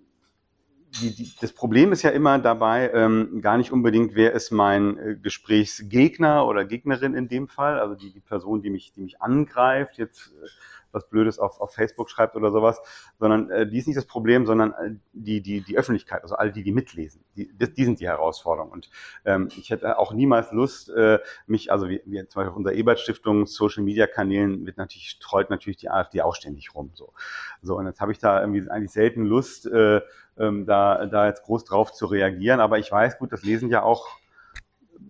die, 1.00 1.16
die, 1.16 1.34
das 1.42 1.54
Problem 1.54 1.92
ist 1.92 2.04
ja 2.04 2.12
immer 2.12 2.40
dabei, 2.40 2.92
ähm, 2.94 3.42
gar 3.42 3.58
nicht 3.58 3.72
unbedingt, 3.72 4.16
wer 4.16 4.34
ist 4.34 4.52
mein 4.52 4.98
äh, 4.98 5.16
Gesprächsgegner 5.16 6.46
oder 6.46 6.66
Gegnerin 6.66 7.16
in 7.16 7.28
dem 7.28 7.48
Fall, 7.48 7.80
also 7.80 7.96
die, 7.96 8.12
die 8.12 8.20
Person, 8.20 8.62
die 8.62 8.70
mich, 8.70 8.94
die 8.94 9.02
mich 9.02 9.22
angreift, 9.22 9.98
jetzt 9.98 10.34
äh, 10.42 10.48
was 10.94 11.10
Blödes 11.10 11.40
auf, 11.40 11.60
auf 11.60 11.74
Facebook 11.74 12.10
schreibt 12.10 12.36
oder 12.36 12.52
sowas, 12.52 12.82
sondern 13.20 13.50
äh, 13.50 13.68
die 13.68 13.80
ist 13.80 13.88
nicht 13.88 13.98
das 13.98 14.06
Problem, 14.06 14.46
sondern 14.46 14.74
äh, 14.74 14.96
die, 15.12 15.42
die, 15.42 15.62
die 15.62 15.78
Öffentlichkeit, 15.78 16.22
also 16.22 16.36
all 16.36 16.52
die, 16.52 16.64
die 16.64 16.72
mitlesen, 16.72 17.24
die, 17.36 17.50
die 17.52 17.86
sind 17.86 18.00
die 18.00 18.08
Herausforderung. 18.08 18.72
Und 18.72 18.90
ähm, 19.26 19.50
ich 19.58 19.72
hätte 19.72 19.98
auch 19.98 20.14
niemals 20.14 20.52
Lust, 20.52 20.90
äh, 20.90 21.20
mich, 21.48 21.72
also 21.72 21.90
wie, 21.90 22.02
wie 22.06 22.26
zum 22.28 22.40
Beispiel 22.40 22.52
auf 22.52 22.58
unserer 22.58 22.76
Ebert-Stiftung, 22.76 23.48
Social-Media-Kanälen 23.48 24.66
wird 24.66 24.78
natürlich, 24.78 25.10
streut 25.10 25.50
natürlich 25.50 25.78
die 25.78 25.90
AfD 25.90 26.22
auch 26.22 26.36
ständig 26.36 26.76
rum. 26.76 26.92
So, 26.94 27.14
so 27.62 27.78
und 27.78 27.88
jetzt 27.88 28.00
habe 28.00 28.12
ich 28.12 28.20
da 28.20 28.40
irgendwie 28.40 28.70
eigentlich 28.70 28.92
selten 28.92 29.26
Lust, 29.26 29.66
äh, 29.66 30.02
ähm, 30.38 30.66
da, 30.66 31.06
da 31.06 31.28
jetzt 31.28 31.44
groß 31.44 31.66
drauf 31.66 31.94
zu 31.94 32.06
reagieren. 32.06 32.60
Aber 32.60 32.80
ich 32.80 32.92
weiß, 32.92 33.18
gut, 33.20 33.32
das 33.32 33.44
lesen 33.44 33.70
ja 33.70 33.84
auch 33.84 34.08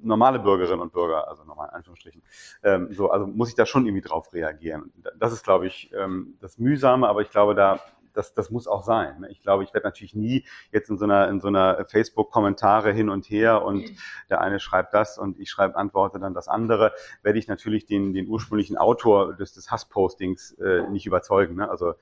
normale 0.01 0.39
Bürgerinnen 0.39 0.81
und 0.81 0.93
Bürger, 0.93 1.27
also 1.27 1.43
normal 1.43 1.69
in 1.69 1.75
Anführungsstrichen. 1.75 2.21
Ähm, 2.63 2.89
so, 2.91 3.09
also 3.09 3.27
muss 3.27 3.49
ich 3.49 3.55
da 3.55 3.65
schon 3.65 3.85
irgendwie 3.85 4.07
drauf 4.07 4.33
reagieren. 4.33 4.91
Das 5.17 5.33
ist, 5.33 5.43
glaube 5.43 5.67
ich, 5.67 5.91
ähm, 5.97 6.35
das 6.41 6.57
Mühsame, 6.57 7.07
aber 7.07 7.21
ich 7.21 7.29
glaube, 7.29 7.55
da 7.55 7.79
das, 8.13 8.33
das 8.33 8.49
muss 8.51 8.67
auch 8.67 8.83
sein. 8.83 9.21
Ne? 9.21 9.29
Ich 9.31 9.41
glaube, 9.41 9.63
ich 9.63 9.73
werde 9.73 9.87
natürlich 9.87 10.15
nie 10.15 10.45
jetzt 10.71 10.89
in 10.89 10.97
so 10.97 11.05
einer, 11.05 11.27
in 11.29 11.41
so 11.41 11.47
einer 11.47 11.85
Facebook-Kommentare 11.85 12.91
hin 12.91 13.09
und 13.09 13.29
her 13.29 13.63
und 13.63 13.91
der 14.29 14.41
eine 14.41 14.59
schreibt 14.59 14.93
das 14.93 15.17
und 15.17 15.39
ich 15.39 15.49
schreibe, 15.49 15.75
antworte 15.75 16.19
dann 16.19 16.33
das 16.33 16.47
andere, 16.47 16.93
werde 17.21 17.39
ich 17.39 17.47
natürlich 17.47 17.85
den, 17.85 18.13
den 18.13 18.27
ursprünglichen 18.27 18.77
Autor 18.77 19.35
des, 19.35 19.53
des 19.53 19.71
Hasspostings 19.71 20.51
äh, 20.53 20.87
nicht 20.89 21.05
überzeugen. 21.05 21.55
Ne? 21.55 21.69
Also 21.69 21.93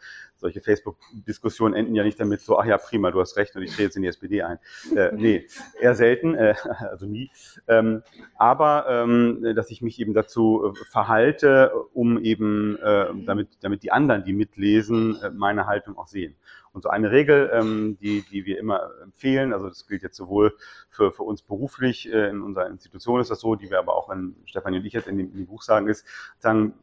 solche 0.42 0.60
Facebook-Diskussionen 0.60 1.76
enden 1.76 1.96
ja 1.96 2.04
nicht 2.04 2.20
damit 2.20 2.42
so, 2.42 2.60
ach 2.60 2.66
ja, 2.66 2.78
prima, 2.78 3.12
du 3.12 3.22
hast 3.22 3.38
recht 3.38 3.56
und 3.56 3.62
ich 3.62 3.76
drehe 3.76 3.86
jetzt 3.86 3.96
in 3.96 4.02
die 4.02 4.08
SPD 4.08 4.42
ein. 4.42 4.58
Äh, 4.96 5.12
nee, 5.16 5.48
eher 5.80 5.96
selten, 5.96 6.36
äh, 6.36 6.56
also 6.80 7.06
nie. 7.06 7.32
Ähm, 7.68 8.04
aber 8.36 8.86
ähm, 8.90 9.54
dass 9.56 9.70
ich 9.70 9.82
mich 9.82 10.00
eben 10.00 10.14
dazu 10.14 10.74
äh, 10.74 10.86
verhalte, 10.90 11.72
um 11.94 12.20
eben, 12.20 12.78
äh, 12.78 13.08
damit, 13.26 13.50
damit 13.62 13.84
die 13.84 13.92
anderen, 13.92 14.24
die 14.24 14.34
mitlesen, 14.34 15.22
äh, 15.22 15.30
meine 15.30 15.68
Haltung 15.68 15.98
auch 16.02 16.08
sehen. 16.08 16.36
Und 16.74 16.84
so 16.84 16.90
eine 16.90 17.12
Regel, 17.12 17.50
ähm, 17.54 17.98
die, 18.02 18.24
die 18.24 18.46
wir 18.46 18.60
immer 18.60 18.90
empfehlen, 19.04 19.54
also 19.54 19.68
das 19.68 19.88
gilt 19.88 20.04
jetzt 20.04 20.16
sowohl 20.16 20.56
für, 20.90 21.12
für 21.12 21.24
uns 21.24 21.42
beruflich, 21.42 22.12
äh, 22.12 22.30
in 22.30 22.42
unserer 22.42 22.68
Institution 22.68 23.20
ist 23.20 23.32
das 23.32 23.42
so, 23.42 23.56
die 23.56 23.70
wir 23.70 23.80
aber 23.80 23.96
auch 23.96 24.10
in 24.10 24.36
Stefan 24.46 24.74
und 24.74 24.86
ich 24.86 24.94
jetzt 24.94 25.08
in 25.08 25.18
dem, 25.18 25.32
in 25.32 25.38
dem 25.38 25.48
Buch 25.48 25.62
sagen, 25.62 25.88
ist, 25.88 26.06
sagen, 26.40 26.74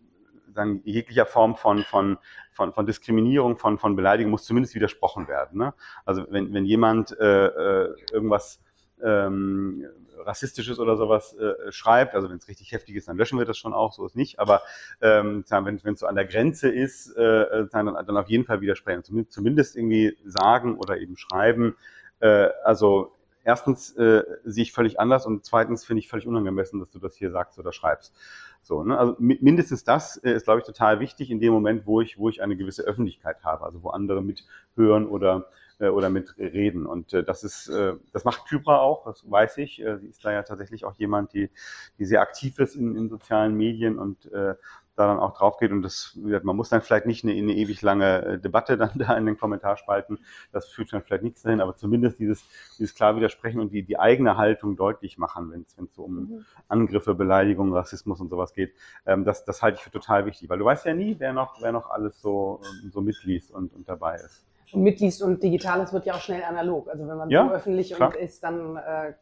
sagen, 0.54 0.82
jeglicher 0.84 1.26
Form 1.26 1.56
von, 1.56 1.84
von, 1.84 2.18
von, 2.52 2.72
von 2.72 2.86
Diskriminierung, 2.86 3.56
von, 3.56 3.78
von 3.78 3.96
Beleidigung 3.96 4.30
muss 4.30 4.44
zumindest 4.44 4.74
widersprochen 4.74 5.28
werden. 5.28 5.58
Ne? 5.58 5.74
Also 6.04 6.26
wenn, 6.30 6.52
wenn 6.52 6.64
jemand 6.64 7.18
äh, 7.18 7.46
äh 7.46 7.94
irgendwas 8.12 8.60
ähm, 9.04 9.84
rassistisches 10.18 10.78
oder 10.78 10.96
sowas 10.96 11.34
äh, 11.34 11.70
schreibt, 11.70 12.14
also 12.14 12.28
wenn 12.28 12.36
es 12.36 12.48
richtig 12.48 12.72
heftig 12.72 12.96
ist, 12.96 13.08
dann 13.08 13.16
löschen 13.16 13.38
wir 13.38 13.46
das 13.46 13.58
schon 13.58 13.72
auch, 13.72 13.92
so 13.92 14.04
ist 14.04 14.16
nicht, 14.16 14.38
aber 14.38 14.62
ähm, 15.00 15.44
wenn 15.48 15.94
es 15.94 16.00
so 16.00 16.06
an 16.06 16.16
der 16.16 16.26
Grenze 16.26 16.68
ist, 16.68 17.16
äh, 17.16 17.66
dann, 17.70 17.86
dann 17.86 18.16
auf 18.16 18.28
jeden 18.28 18.44
Fall 18.44 18.60
widersprechen, 18.60 19.04
zumindest, 19.04 19.32
zumindest 19.32 19.76
irgendwie 19.76 20.16
sagen 20.24 20.76
oder 20.76 20.98
eben 20.98 21.16
schreiben, 21.16 21.76
äh, 22.20 22.48
also 22.64 23.12
erstens 23.44 23.96
äh, 23.96 24.22
sehe 24.44 24.62
ich 24.62 24.72
völlig 24.72 25.00
anders 25.00 25.24
und 25.24 25.44
zweitens 25.44 25.84
finde 25.84 26.00
ich 26.00 26.08
völlig 26.08 26.26
unangemessen, 26.26 26.80
dass 26.80 26.90
du 26.90 26.98
das 26.98 27.16
hier 27.16 27.30
sagst 27.30 27.58
oder 27.58 27.72
schreibst. 27.72 28.14
So, 28.62 28.84
ne? 28.84 28.98
Also 28.98 29.16
mindestens 29.18 29.84
das 29.84 30.16
äh, 30.18 30.32
ist, 30.32 30.44
glaube 30.44 30.60
ich, 30.60 30.66
total 30.66 31.00
wichtig 31.00 31.30
in 31.30 31.40
dem 31.40 31.52
Moment, 31.52 31.86
wo 31.86 32.00
ich, 32.00 32.18
wo 32.18 32.28
ich 32.28 32.42
eine 32.42 32.56
gewisse 32.56 32.82
Öffentlichkeit 32.82 33.44
habe, 33.44 33.64
also 33.64 33.82
wo 33.82 33.90
andere 33.90 34.22
mithören 34.22 35.06
oder 35.06 35.46
äh, 35.78 35.88
oder 35.88 36.10
mit 36.10 36.36
reden. 36.38 36.86
Und 36.86 37.12
äh, 37.12 37.24
das 37.24 37.44
ist, 37.44 37.68
äh, 37.68 37.94
das 38.12 38.24
macht 38.24 38.46
Kybra 38.48 38.80
auch, 38.80 39.04
das 39.04 39.28
weiß 39.30 39.58
ich. 39.58 39.80
Äh, 39.80 39.98
sie 39.98 40.08
ist 40.08 40.24
da 40.24 40.32
ja 40.32 40.42
tatsächlich 40.42 40.84
auch 40.84 40.94
jemand, 40.96 41.32
die, 41.32 41.50
die 41.98 42.04
sehr 42.04 42.20
aktiv 42.20 42.58
ist 42.58 42.76
in, 42.76 42.96
in 42.96 43.08
sozialen 43.08 43.54
Medien 43.54 43.98
und 43.98 44.30
äh, 44.32 44.54
da 44.98 45.06
dann 45.06 45.20
auch 45.20 45.36
drauf 45.36 45.58
geht 45.58 45.70
und 45.70 45.82
das, 45.82 46.18
man 46.42 46.56
muss 46.56 46.70
dann 46.70 46.82
vielleicht 46.82 47.06
nicht 47.06 47.24
eine, 47.24 47.32
eine 47.32 47.54
ewig 47.54 47.82
lange 47.82 48.24
äh, 48.24 48.38
Debatte 48.38 48.76
dann 48.76 48.90
da 48.96 49.16
in 49.16 49.26
den 49.26 49.38
Kommentarspalten, 49.38 50.18
das 50.52 50.68
führt 50.68 50.92
dann 50.92 51.02
vielleicht 51.02 51.22
nichts 51.22 51.42
dahin, 51.42 51.60
aber 51.60 51.76
zumindest 51.76 52.18
dieses, 52.18 52.44
dieses 52.78 52.94
klar 52.94 53.16
widersprechen 53.16 53.60
und 53.60 53.72
die, 53.72 53.84
die 53.84 53.98
eigene 53.98 54.36
Haltung 54.36 54.76
deutlich 54.76 55.16
machen, 55.16 55.52
wenn 55.52 55.62
es 55.62 55.94
so 55.94 56.02
um 56.02 56.14
mhm. 56.14 56.44
Angriffe, 56.66 57.14
Beleidigungen, 57.14 57.72
Rassismus 57.72 58.20
und 58.20 58.28
sowas 58.28 58.47
geht, 58.54 58.72
ähm, 59.06 59.24
das, 59.24 59.44
das 59.44 59.62
halte 59.62 59.76
ich 59.76 59.82
für 59.82 59.90
total 59.90 60.26
wichtig, 60.26 60.48
weil 60.48 60.58
du 60.58 60.64
weißt 60.64 60.86
ja 60.86 60.94
nie, 60.94 61.16
wer 61.18 61.32
noch, 61.32 61.60
wer 61.60 61.72
noch 61.72 61.90
alles 61.90 62.20
so, 62.20 62.60
so 62.90 63.00
mitliest 63.00 63.50
und, 63.50 63.74
und 63.74 63.88
dabei 63.88 64.16
ist. 64.16 64.44
Und 64.72 64.82
mitliest 64.82 65.22
und 65.22 65.42
Digitales 65.42 65.92
wird 65.92 66.04
ja 66.04 66.14
auch 66.14 66.20
schnell 66.20 66.42
analog. 66.44 66.88
Also 66.90 67.08
wenn 67.08 67.16
man 67.16 67.30
Ja, 67.30 67.48
so 67.48 67.54
öffentlich 67.54 67.94
klar. 67.94 68.10
und 68.10 68.16
ist, 68.16 68.44
dann 68.44 68.76
äh, 68.76 69.14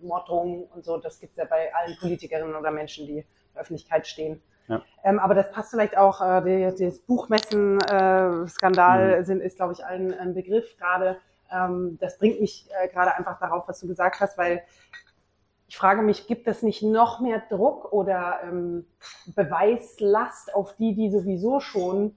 Morddrohungen 0.00 0.64
und 0.74 0.84
so, 0.84 0.98
das 0.98 1.18
gibt's 1.18 1.36
ja 1.36 1.44
bei 1.44 1.74
allen 1.74 1.96
Politikerinnen 1.98 2.54
oder 2.54 2.70
Menschen, 2.70 3.06
die 3.06 3.18
in 3.18 3.24
der 3.54 3.62
Öffentlichkeit 3.62 4.06
stehen. 4.06 4.40
Ja. 4.68 4.82
Ähm, 5.04 5.18
aber 5.18 5.34
das 5.34 5.50
passt 5.50 5.70
vielleicht 5.70 5.96
auch, 5.96 6.20
äh, 6.20 6.72
das 6.72 6.98
Buchmessen-Skandal 7.00 9.20
Mhm. 9.20 9.24
sind, 9.24 9.40
ist, 9.40 9.56
glaube 9.56 9.72
ich, 9.72 9.84
allen 9.84 10.14
ein 10.14 10.34
Begriff 10.34 10.76
gerade. 10.76 11.16
Ähm, 11.52 11.98
das 12.00 12.18
bringt 12.18 12.40
mich 12.40 12.68
äh, 12.82 12.88
gerade 12.88 13.14
einfach 13.16 13.38
darauf, 13.38 13.68
was 13.68 13.80
du 13.80 13.86
gesagt 13.86 14.20
hast, 14.20 14.36
weil 14.38 14.62
ich 15.68 15.76
frage 15.76 16.02
mich, 16.02 16.26
gibt 16.26 16.46
es 16.46 16.62
nicht 16.62 16.82
noch 16.82 17.20
mehr 17.20 17.42
Druck 17.50 17.92
oder 17.92 18.40
ähm, 18.44 18.86
Beweislast 19.34 20.54
auf 20.54 20.76
die, 20.76 20.94
die 20.94 21.10
sowieso 21.10 21.60
schon 21.60 22.16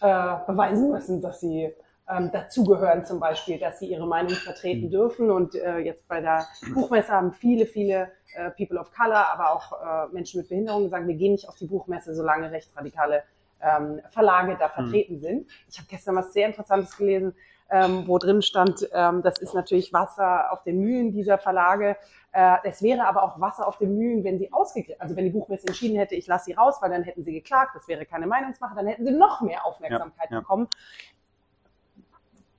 äh, 0.00 0.34
beweisen 0.46 0.90
müssen, 0.90 1.22
dass 1.22 1.40
sie 1.40 1.72
ähm, 2.08 2.30
dazugehören 2.32 3.04
zum 3.04 3.18
Beispiel, 3.18 3.58
dass 3.58 3.78
sie 3.78 3.86
ihre 3.86 4.06
Meinung 4.06 4.32
vertreten 4.32 4.86
Mhm. 4.86 4.90
dürfen. 4.90 5.30
Und 5.30 5.54
äh, 5.54 5.78
jetzt 5.78 6.06
bei 6.06 6.20
der 6.20 6.46
Buchmesse 6.74 7.12
haben 7.12 7.32
viele, 7.32 7.66
viele 7.66 8.12
äh, 8.34 8.50
People 8.50 8.78
of 8.78 8.92
Color, 8.92 9.26
aber 9.32 9.52
auch 9.52 9.72
äh, 9.72 10.12
Menschen 10.12 10.40
mit 10.40 10.48
Behinderung 10.48 10.84
gesagt, 10.84 11.06
wir 11.06 11.14
gehen 11.14 11.32
nicht 11.32 11.48
auf 11.48 11.56
die 11.56 11.66
Buchmesse, 11.66 12.14
solange 12.14 12.50
rechtsradikale 12.52 13.22
ähm, 13.60 14.00
Verlage 14.10 14.56
da 14.60 14.68
vertreten 14.68 15.18
sind. 15.18 15.50
Ich 15.68 15.78
habe 15.78 15.88
gestern 15.88 16.14
was 16.14 16.32
sehr 16.32 16.46
Interessantes 16.46 16.96
gelesen, 16.96 17.34
ähm, 17.70 18.06
wo 18.06 18.18
drin 18.18 18.42
stand, 18.42 18.88
ähm, 18.92 19.22
das 19.22 19.38
ist 19.38 19.54
natürlich 19.54 19.92
Wasser 19.92 20.52
auf 20.52 20.62
den 20.62 20.80
Mühlen 20.80 21.12
dieser 21.12 21.38
Verlage. 21.38 21.96
Äh, 22.32 22.58
es 22.64 22.82
wäre 22.82 23.06
aber 23.06 23.22
auch 23.22 23.40
Wasser 23.40 23.66
auf 23.66 23.78
den 23.78 23.96
Mühlen, 23.96 24.24
wenn 24.24 24.38
sie 24.38 24.52
ausgegriffen, 24.52 25.00
also 25.00 25.16
wenn 25.16 25.24
die 25.24 25.30
Buchmesse 25.30 25.66
entschieden 25.66 25.96
hätte, 25.96 26.14
ich 26.14 26.26
lasse 26.26 26.46
sie 26.46 26.52
raus, 26.52 26.76
weil 26.80 26.90
dann 26.90 27.02
hätten 27.02 27.24
sie 27.24 27.32
geklagt, 27.32 27.72
das 27.74 27.88
wäre 27.88 28.06
keine 28.06 28.26
Meinungsmache, 28.26 28.74
dann 28.76 28.86
hätten 28.86 29.04
sie 29.04 29.12
noch 29.12 29.40
mehr 29.40 29.64
Aufmerksamkeit 29.64 30.30
Ja, 30.30 30.36
ja. 30.36 30.40
bekommen. 30.40 30.68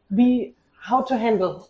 Wie, 0.10 0.56
how 0.90 1.06
to 1.06 1.16
handle? 1.16 1.62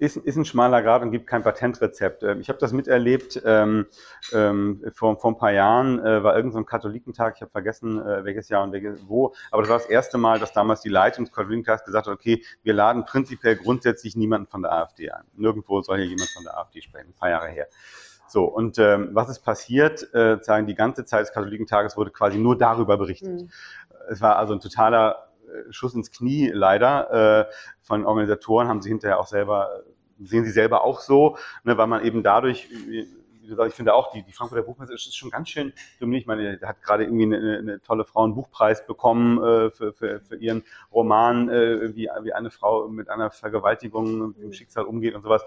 Ist, 0.00 0.16
ist 0.16 0.36
ein 0.36 0.46
schmaler 0.46 0.80
Grad 0.82 1.02
und 1.02 1.10
gibt 1.10 1.26
kein 1.26 1.42
Patentrezept. 1.42 2.22
Ähm, 2.22 2.40
Ich 2.40 2.48
habe 2.48 2.58
das 2.58 2.72
miterlebt 2.72 3.40
ähm, 3.44 3.86
ähm, 4.32 4.82
vor, 4.94 5.20
vor 5.20 5.32
ein 5.32 5.36
paar 5.36 5.52
Jahren, 5.52 5.98
äh, 5.98 6.24
war 6.24 6.34
irgendein 6.34 6.52
so 6.52 6.58
ein 6.58 6.66
Katholikentag, 6.66 7.34
ich 7.36 7.42
habe 7.42 7.50
vergessen, 7.50 8.00
äh, 8.00 8.24
welches 8.24 8.48
Jahr 8.48 8.64
und 8.64 8.72
welches, 8.72 9.06
wo, 9.06 9.34
aber 9.50 9.60
das 9.60 9.70
war 9.70 9.76
das 9.76 9.86
erste 9.86 10.16
Mal, 10.16 10.38
dass 10.38 10.54
damals 10.54 10.80
die 10.80 10.88
Leitung 10.88 11.26
des 11.26 11.34
Katholikentags 11.34 11.84
gesagt 11.84 12.06
hat, 12.06 12.14
okay, 12.14 12.42
wir 12.62 12.72
laden 12.72 13.04
prinzipiell 13.04 13.56
grundsätzlich 13.56 14.16
niemanden 14.16 14.48
von 14.48 14.62
der 14.62 14.72
AfD 14.72 15.10
ein. 15.10 15.24
Nirgendwo 15.34 15.82
soll 15.82 15.98
hier 15.98 16.06
jemand 16.06 16.30
von 16.30 16.44
der 16.44 16.56
AfD 16.56 16.80
sprechen, 16.80 17.10
ein 17.10 17.20
paar 17.20 17.28
Jahre 17.28 17.48
her. 17.48 17.66
So, 18.26 18.44
und 18.44 18.78
ähm, 18.78 19.10
was 19.12 19.28
ist 19.28 19.40
passiert? 19.40 20.14
Äh, 20.14 20.38
sagen, 20.40 20.66
die 20.66 20.74
ganze 20.74 21.04
Zeit 21.04 21.22
des 21.22 21.32
Katholikentages 21.32 21.98
wurde 21.98 22.10
quasi 22.10 22.38
nur 22.38 22.56
darüber 22.56 22.96
berichtet. 22.96 23.40
Hm. 23.40 23.50
Es 24.08 24.22
war 24.22 24.36
also 24.36 24.54
ein 24.54 24.60
totaler 24.60 25.30
äh, 25.46 25.72
Schuss 25.72 25.94
ins 25.94 26.10
Knie 26.10 26.48
leider. 26.54 27.48
Äh, 27.48 27.52
von 27.82 28.06
Organisatoren 28.06 28.68
haben 28.68 28.82
sie 28.82 28.88
hinterher 28.88 29.18
auch 29.18 29.26
selber, 29.26 29.82
sehen 30.20 30.44
sie 30.44 30.50
selber 30.50 30.84
auch 30.84 31.00
so, 31.00 31.36
ne, 31.64 31.76
weil 31.78 31.86
man 31.86 32.04
eben 32.04 32.22
dadurch, 32.22 32.68
wie 32.70 33.06
sagst, 33.54 33.70
ich 33.70 33.76
finde 33.76 33.94
auch, 33.94 34.12
die, 34.12 34.22
die 34.22 34.32
Frankfurter 34.32 34.64
Buchmesse 34.64 34.94
ist 34.94 35.16
schon 35.16 35.30
ganz 35.30 35.48
schön 35.48 35.72
dominiert. 35.98 36.22
Ich 36.22 36.26
meine, 36.26 36.58
der 36.58 36.68
hat 36.68 36.82
gerade 36.82 37.04
irgendwie 37.04 37.24
eine, 37.24 37.58
eine 37.58 37.80
tolle 37.80 38.04
Frauenbuchpreis 38.04 38.86
bekommen 38.86 39.38
äh, 39.42 39.70
für, 39.70 39.92
für, 39.92 40.20
für 40.20 40.36
ihren 40.36 40.62
Roman, 40.92 41.48
äh, 41.48 41.94
wie, 41.94 42.08
wie 42.22 42.32
eine 42.32 42.50
Frau 42.50 42.88
mit 42.88 43.08
einer 43.08 43.30
Vergewaltigung 43.30 44.20
und 44.20 44.38
dem 44.38 44.52
Schicksal 44.52 44.84
umgeht 44.84 45.14
und 45.14 45.22
sowas. 45.22 45.44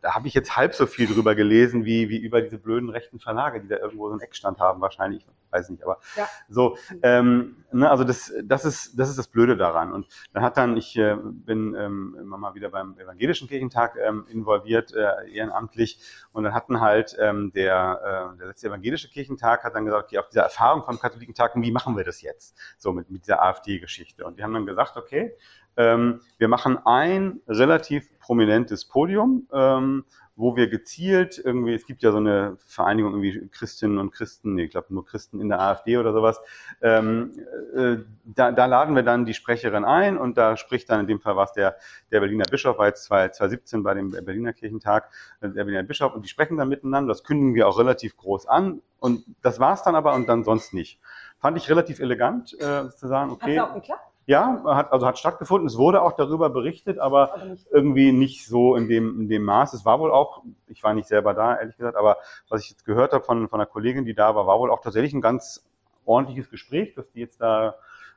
Da 0.00 0.14
habe 0.14 0.26
ich 0.28 0.34
jetzt 0.34 0.56
halb 0.56 0.74
so 0.74 0.86
viel 0.86 1.06
drüber 1.06 1.34
gelesen, 1.34 1.84
wie, 1.84 2.08
wie 2.08 2.18
über 2.18 2.40
diese 2.42 2.58
blöden 2.58 2.90
rechten 2.90 3.18
Verlage, 3.20 3.60
die 3.60 3.68
da 3.68 3.76
irgendwo 3.76 4.06
so 4.08 4.12
einen 4.12 4.20
Eckstand 4.20 4.58
haben, 4.58 4.80
wahrscheinlich, 4.80 5.22
ich 5.22 5.52
weiß 5.52 5.70
nicht, 5.70 5.82
aber 5.82 5.98
Ja. 6.16 6.28
so, 6.48 6.76
ähm, 7.02 7.56
ne, 7.72 7.90
also 7.90 8.04
das, 8.04 8.32
das 8.44 8.64
ist, 8.64 8.98
das 8.98 9.08
ist 9.10 9.18
das 9.18 9.28
Blöde 9.28 9.56
daran. 9.56 9.92
Und 9.92 10.06
dann 10.32 10.42
hat 10.42 10.56
dann, 10.56 10.76
ich 10.76 10.96
äh, 10.96 11.16
bin 11.20 11.74
ähm, 11.78 12.16
immer 12.20 12.38
mal 12.38 12.54
wieder 12.54 12.70
beim 12.70 12.98
Evangelischen 12.98 13.48
Kirchentag 13.48 13.96
ähm, 14.02 14.26
involviert, 14.28 14.92
äh, 14.94 15.30
ehrenamtlich, 15.30 16.00
und 16.32 16.44
dann 16.44 16.54
hatten 16.54 16.80
halt 16.80 17.16
ähm, 17.20 17.52
der, 17.54 18.32
äh, 18.34 18.38
der 18.38 18.46
letzte 18.48 18.68
Evangelische 18.68 19.08
Kirchentag 19.08 19.64
hat 19.64 19.74
dann 19.74 19.84
gesagt, 19.84 20.04
okay, 20.06 20.18
auf 20.18 20.28
dieser 20.28 20.42
Erfahrung 20.42 20.82
vom 20.84 20.98
Katholikentag, 20.98 21.52
wie 21.56 21.70
machen 21.72 21.96
wir 21.96 22.04
das 22.04 22.22
jetzt? 22.22 22.56
So 22.78 22.92
mit, 22.92 23.10
mit 23.10 23.22
dieser 23.24 23.42
AfD-Geschichte. 23.42 24.24
Und 24.24 24.38
die 24.38 24.42
haben 24.42 24.54
dann 24.54 24.66
gesagt, 24.66 24.96
okay, 24.96 25.36
ähm, 25.76 26.20
wir 26.38 26.48
machen 26.48 26.78
ein 26.84 27.40
relativ 27.48 28.18
prominentes 28.18 28.84
Podium, 28.84 29.48
ähm, 29.52 30.04
wo 30.34 30.56
wir 30.56 30.68
gezielt 30.68 31.40
irgendwie, 31.42 31.74
es 31.74 31.86
gibt 31.86 32.02
ja 32.02 32.10
so 32.10 32.16
eine 32.16 32.56
Vereinigung 32.64 33.12
irgendwie 33.12 33.48
Christinnen 33.48 33.98
und 33.98 34.12
Christen, 34.12 34.54
nee, 34.54 34.64
ich 34.64 34.70
glaube 34.70 34.94
nur 34.94 35.04
Christen 35.04 35.40
in 35.40 35.48
der 35.48 35.60
AfD 35.60 35.98
oder 35.98 36.12
sowas, 36.12 36.40
ähm, 36.80 37.32
äh, 37.76 37.98
da, 38.24 38.50
da 38.50 38.66
laden 38.66 38.96
wir 38.96 39.02
dann 39.02 39.26
die 39.26 39.34
Sprecherin 39.34 39.84
ein 39.84 40.16
und 40.16 40.38
da 40.38 40.56
spricht 40.56 40.88
dann 40.88 41.00
in 41.00 41.06
dem 41.06 41.20
Fall 41.20 41.36
was 41.36 41.52
der, 41.52 41.76
der 42.10 42.20
Berliner 42.20 42.46
Bischof, 42.50 42.78
war 42.78 42.86
jetzt 42.86 43.04
2017 43.04 43.82
bei 43.82 43.94
dem 43.94 44.10
Berliner 44.10 44.54
Kirchentag, 44.54 45.10
äh, 45.40 45.50
der 45.50 45.64
Berliner 45.64 45.82
Bischof 45.82 46.14
und 46.14 46.24
die 46.24 46.28
sprechen 46.28 46.56
dann 46.56 46.68
miteinander, 46.68 47.12
das 47.12 47.24
kündigen 47.24 47.54
wir 47.54 47.68
auch 47.68 47.78
relativ 47.78 48.16
groß 48.16 48.46
an 48.46 48.80
und 49.00 49.24
das 49.42 49.60
war's 49.60 49.82
dann 49.82 49.94
aber 49.94 50.14
und 50.14 50.28
dann 50.28 50.44
sonst 50.44 50.72
nicht. 50.72 50.98
Fand 51.38 51.58
ich 51.58 51.68
relativ 51.68 52.00
elegant 52.00 52.54
äh, 52.54 52.88
zu 52.88 53.06
sagen, 53.06 53.32
okay, 53.32 53.56
es 53.56 53.62
auch 53.62 53.74
geklappt? 53.74 54.11
Ja, 54.26 54.62
hat, 54.64 54.92
also 54.92 55.06
hat 55.06 55.18
stattgefunden, 55.18 55.66
es 55.66 55.76
wurde 55.76 56.02
auch 56.02 56.12
darüber 56.12 56.48
berichtet, 56.50 56.98
aber 56.98 57.36
nicht? 57.44 57.66
irgendwie 57.70 58.12
nicht 58.12 58.46
so 58.46 58.76
in 58.76 58.88
dem, 58.88 59.22
in 59.22 59.28
dem 59.28 59.42
Maß. 59.42 59.74
Es 59.74 59.84
war 59.84 59.98
wohl 59.98 60.12
auch, 60.12 60.42
ich 60.68 60.82
war 60.82 60.94
nicht 60.94 61.08
selber 61.08 61.34
da, 61.34 61.58
ehrlich 61.58 61.76
gesagt, 61.76 61.96
aber 61.96 62.18
was 62.48 62.62
ich 62.62 62.70
jetzt 62.70 62.84
gehört 62.84 63.12
habe 63.12 63.24
von, 63.24 63.48
von 63.48 63.60
einer 63.60 63.66
Kollegin, 63.66 64.04
die 64.04 64.14
da 64.14 64.34
war, 64.34 64.46
war 64.46 64.58
wohl 64.60 64.70
auch 64.70 64.80
tatsächlich 64.80 65.12
ein 65.12 65.20
ganz 65.20 65.68
ordentliches 66.04 66.50
Gespräch, 66.50 66.94
dass 66.94 67.10
die 67.10 67.20
jetzt 67.20 67.40
da 67.40 67.74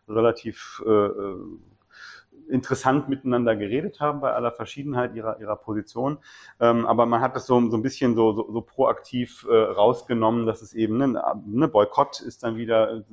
relativ 0.07 0.83
äh, 0.85 0.89
äh, 0.89 1.37
interessant 2.49 3.09
miteinander 3.09 3.55
geredet 3.55 3.99
haben 3.99 4.21
bei 4.21 4.31
aller 4.33 4.51
Verschiedenheit 4.51 5.15
ihrer, 5.15 5.39
ihrer 5.39 5.55
Position. 5.55 6.17
Ähm, 6.59 6.85
aber 6.85 7.05
man 7.05 7.21
hat 7.21 7.35
das 7.35 7.45
so, 7.47 7.59
so 7.69 7.77
ein 7.77 7.81
bisschen 7.81 8.15
so, 8.15 8.33
so, 8.33 8.51
so 8.51 8.61
proaktiv 8.61 9.45
äh, 9.49 9.53
rausgenommen, 9.55 10.45
dass 10.45 10.61
es 10.61 10.73
eben, 10.73 10.97
ne, 10.97 11.21
ne, 11.45 11.67
Boykott 11.67 12.21
ist 12.21 12.43
dann 12.43 12.55
wieder, 12.57 12.97
äh, 12.97 13.03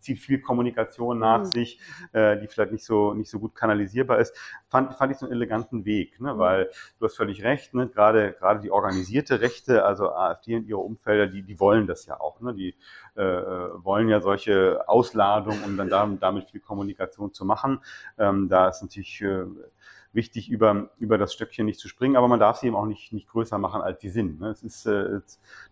zieht 0.00 0.18
viel 0.18 0.40
Kommunikation 0.40 1.18
nach 1.18 1.40
Mhm. 1.40 1.44
sich, 1.44 1.80
äh, 2.12 2.38
die 2.40 2.46
vielleicht 2.48 2.72
nicht 2.72 2.84
so, 2.84 3.14
nicht 3.14 3.30
so 3.30 3.38
gut 3.38 3.54
kanalisierbar 3.54 4.18
ist. 4.18 4.36
Fand, 4.68 4.94
fand 4.94 5.12
ich 5.12 5.18
so 5.18 5.26
einen 5.26 5.34
eleganten 5.34 5.84
Weg, 5.84 6.20
ne, 6.20 6.34
Mhm. 6.34 6.38
weil 6.38 6.70
du 6.98 7.04
hast 7.06 7.16
völlig 7.16 7.42
recht, 7.44 7.74
ne, 7.74 7.88
gerade, 7.88 8.32
gerade 8.32 8.60
die 8.60 8.70
organisierte 8.70 9.40
Rechte, 9.40 9.84
also 9.84 10.10
AfD 10.10 10.56
und 10.56 10.66
ihre 10.66 10.78
Umfelder, 10.78 11.26
die, 11.26 11.42
die 11.42 11.60
wollen 11.60 11.86
das 11.86 12.06
ja 12.06 12.20
auch, 12.20 12.40
ne, 12.40 12.54
die 12.54 12.74
äh, 13.16 13.22
wollen 13.22 14.08
ja 14.08 14.20
solche 14.20 14.88
Ausladungen, 14.88 15.62
um 15.64 15.76
dann 15.76 15.88
damit, 15.88 16.22
damit 16.22 16.50
viel 16.50 16.60
Kommunikation 16.60 17.32
zu 17.32 17.44
machen. 17.44 17.80
Ähm, 18.18 18.48
da 18.48 18.68
ist 18.68 18.82
natürlich 18.82 19.20
äh, 19.22 19.44
wichtig, 20.12 20.50
über, 20.50 20.90
über 20.98 21.18
das 21.18 21.32
Stöckchen 21.32 21.66
nicht 21.66 21.78
zu 21.78 21.88
springen, 21.88 22.16
aber 22.16 22.28
man 22.28 22.40
darf 22.40 22.58
sie 22.58 22.66
eben 22.66 22.76
auch 22.76 22.86
nicht, 22.86 23.12
nicht 23.12 23.28
größer 23.28 23.58
machen, 23.58 23.80
als 23.80 24.00
sie 24.00 24.08
sind. 24.08 24.40
Ne? 24.40 24.48
Es 24.48 24.62
ist 24.62 24.86
äh, 24.86 25.20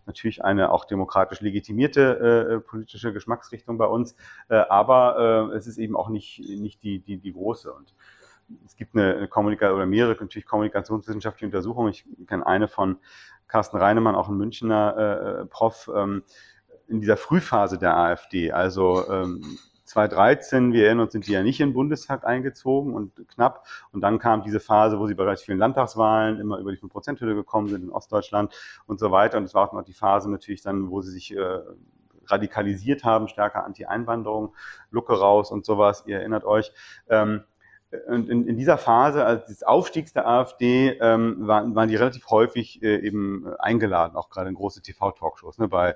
natürlich 0.05 0.43
eine 0.43 0.71
auch 0.71 0.85
demokratisch 0.85 1.41
legitimierte 1.41 2.57
äh, 2.57 2.59
politische 2.59 3.11
Geschmacksrichtung 3.11 3.77
bei 3.77 3.85
uns, 3.85 4.15
äh, 4.47 4.55
aber 4.55 5.51
äh, 5.51 5.55
es 5.57 5.67
ist 5.67 5.77
eben 5.77 5.95
auch 5.95 6.09
nicht, 6.09 6.39
nicht 6.39 6.83
die, 6.83 6.99
die, 6.99 7.17
die 7.17 7.33
große. 7.33 7.71
Und 7.71 7.93
es 8.65 8.75
gibt 8.75 8.95
eine, 8.95 9.15
eine 9.15 9.27
Kommunika 9.27 9.71
oder 9.71 9.85
mehrere 9.85 10.15
natürlich 10.19 10.45
kommunikationswissenschaftliche 10.45 11.45
Untersuchungen. 11.45 11.91
Ich 11.91 12.05
kenne 12.27 12.45
eine 12.45 12.67
von 12.67 12.97
Carsten 13.47 13.77
Reinemann, 13.77 14.15
auch 14.15 14.29
ein 14.29 14.37
Münchner 14.37 15.41
äh, 15.41 15.45
Prof, 15.45 15.89
ähm, 15.93 16.23
in 16.89 17.01
dieser 17.01 17.17
Frühphase 17.17 17.77
der 17.77 17.95
AfD, 17.95 18.51
also 18.51 19.09
ähm, 19.09 19.57
2013, 19.89 20.71
wir 20.71 20.85
erinnern 20.85 21.05
uns, 21.05 21.13
sind 21.13 21.25
die 21.25 21.31
ja 21.31 21.41
nicht 21.41 21.59
in 21.59 21.69
den 21.69 21.73
Bundestag 21.73 22.25
eingezogen 22.25 22.93
und 22.93 23.27
knapp. 23.27 23.65
Und 23.91 24.01
dann 24.01 24.19
kam 24.19 24.43
diese 24.43 24.59
Phase, 24.59 24.99
wo 24.99 25.07
sie 25.07 25.15
bei 25.15 25.23
relativ 25.23 25.45
vielen 25.45 25.57
Landtagswahlen 25.57 26.39
immer 26.39 26.59
über 26.59 26.71
die 26.71 26.77
5%-Hürde 26.77 27.33
gekommen 27.33 27.69
sind 27.69 27.83
in 27.83 27.89
Ostdeutschland 27.89 28.53
und 28.85 28.99
so 28.99 29.09
weiter. 29.09 29.39
Und 29.39 29.45
es 29.45 29.55
war 29.55 29.67
auch 29.67 29.73
noch 29.73 29.83
die 29.83 29.93
Phase 29.93 30.29
natürlich 30.29 30.61
dann, 30.61 30.91
wo 30.91 31.01
sie 31.01 31.11
sich 31.11 31.35
äh, 31.35 31.59
radikalisiert 32.27 33.03
haben, 33.03 33.27
stärker 33.27 33.65
Anti-Einwanderung, 33.65 34.53
Lucke 34.91 35.13
raus 35.13 35.51
und 35.51 35.65
sowas, 35.65 36.03
ihr 36.05 36.19
erinnert 36.19 36.45
euch. 36.45 36.71
Ähm, 37.09 37.43
und 38.07 38.29
in, 38.29 38.45
in 38.45 38.55
dieser 38.55 38.77
Phase, 38.77 39.25
als 39.25 39.47
des 39.47 39.63
Aufstiegs 39.63 40.13
der 40.13 40.27
AfD, 40.27 40.97
ähm, 41.01 41.47
waren, 41.47 41.73
waren 41.73 41.89
die 41.89 41.95
relativ 41.95 42.29
häufig 42.29 42.83
äh, 42.83 42.97
eben 42.97 43.47
eingeladen, 43.57 44.15
auch 44.15 44.29
gerade 44.29 44.49
in 44.49 44.55
große 44.55 44.81
TV-Talkshows. 44.81 45.57
Ne? 45.57 45.67
Bei 45.67 45.95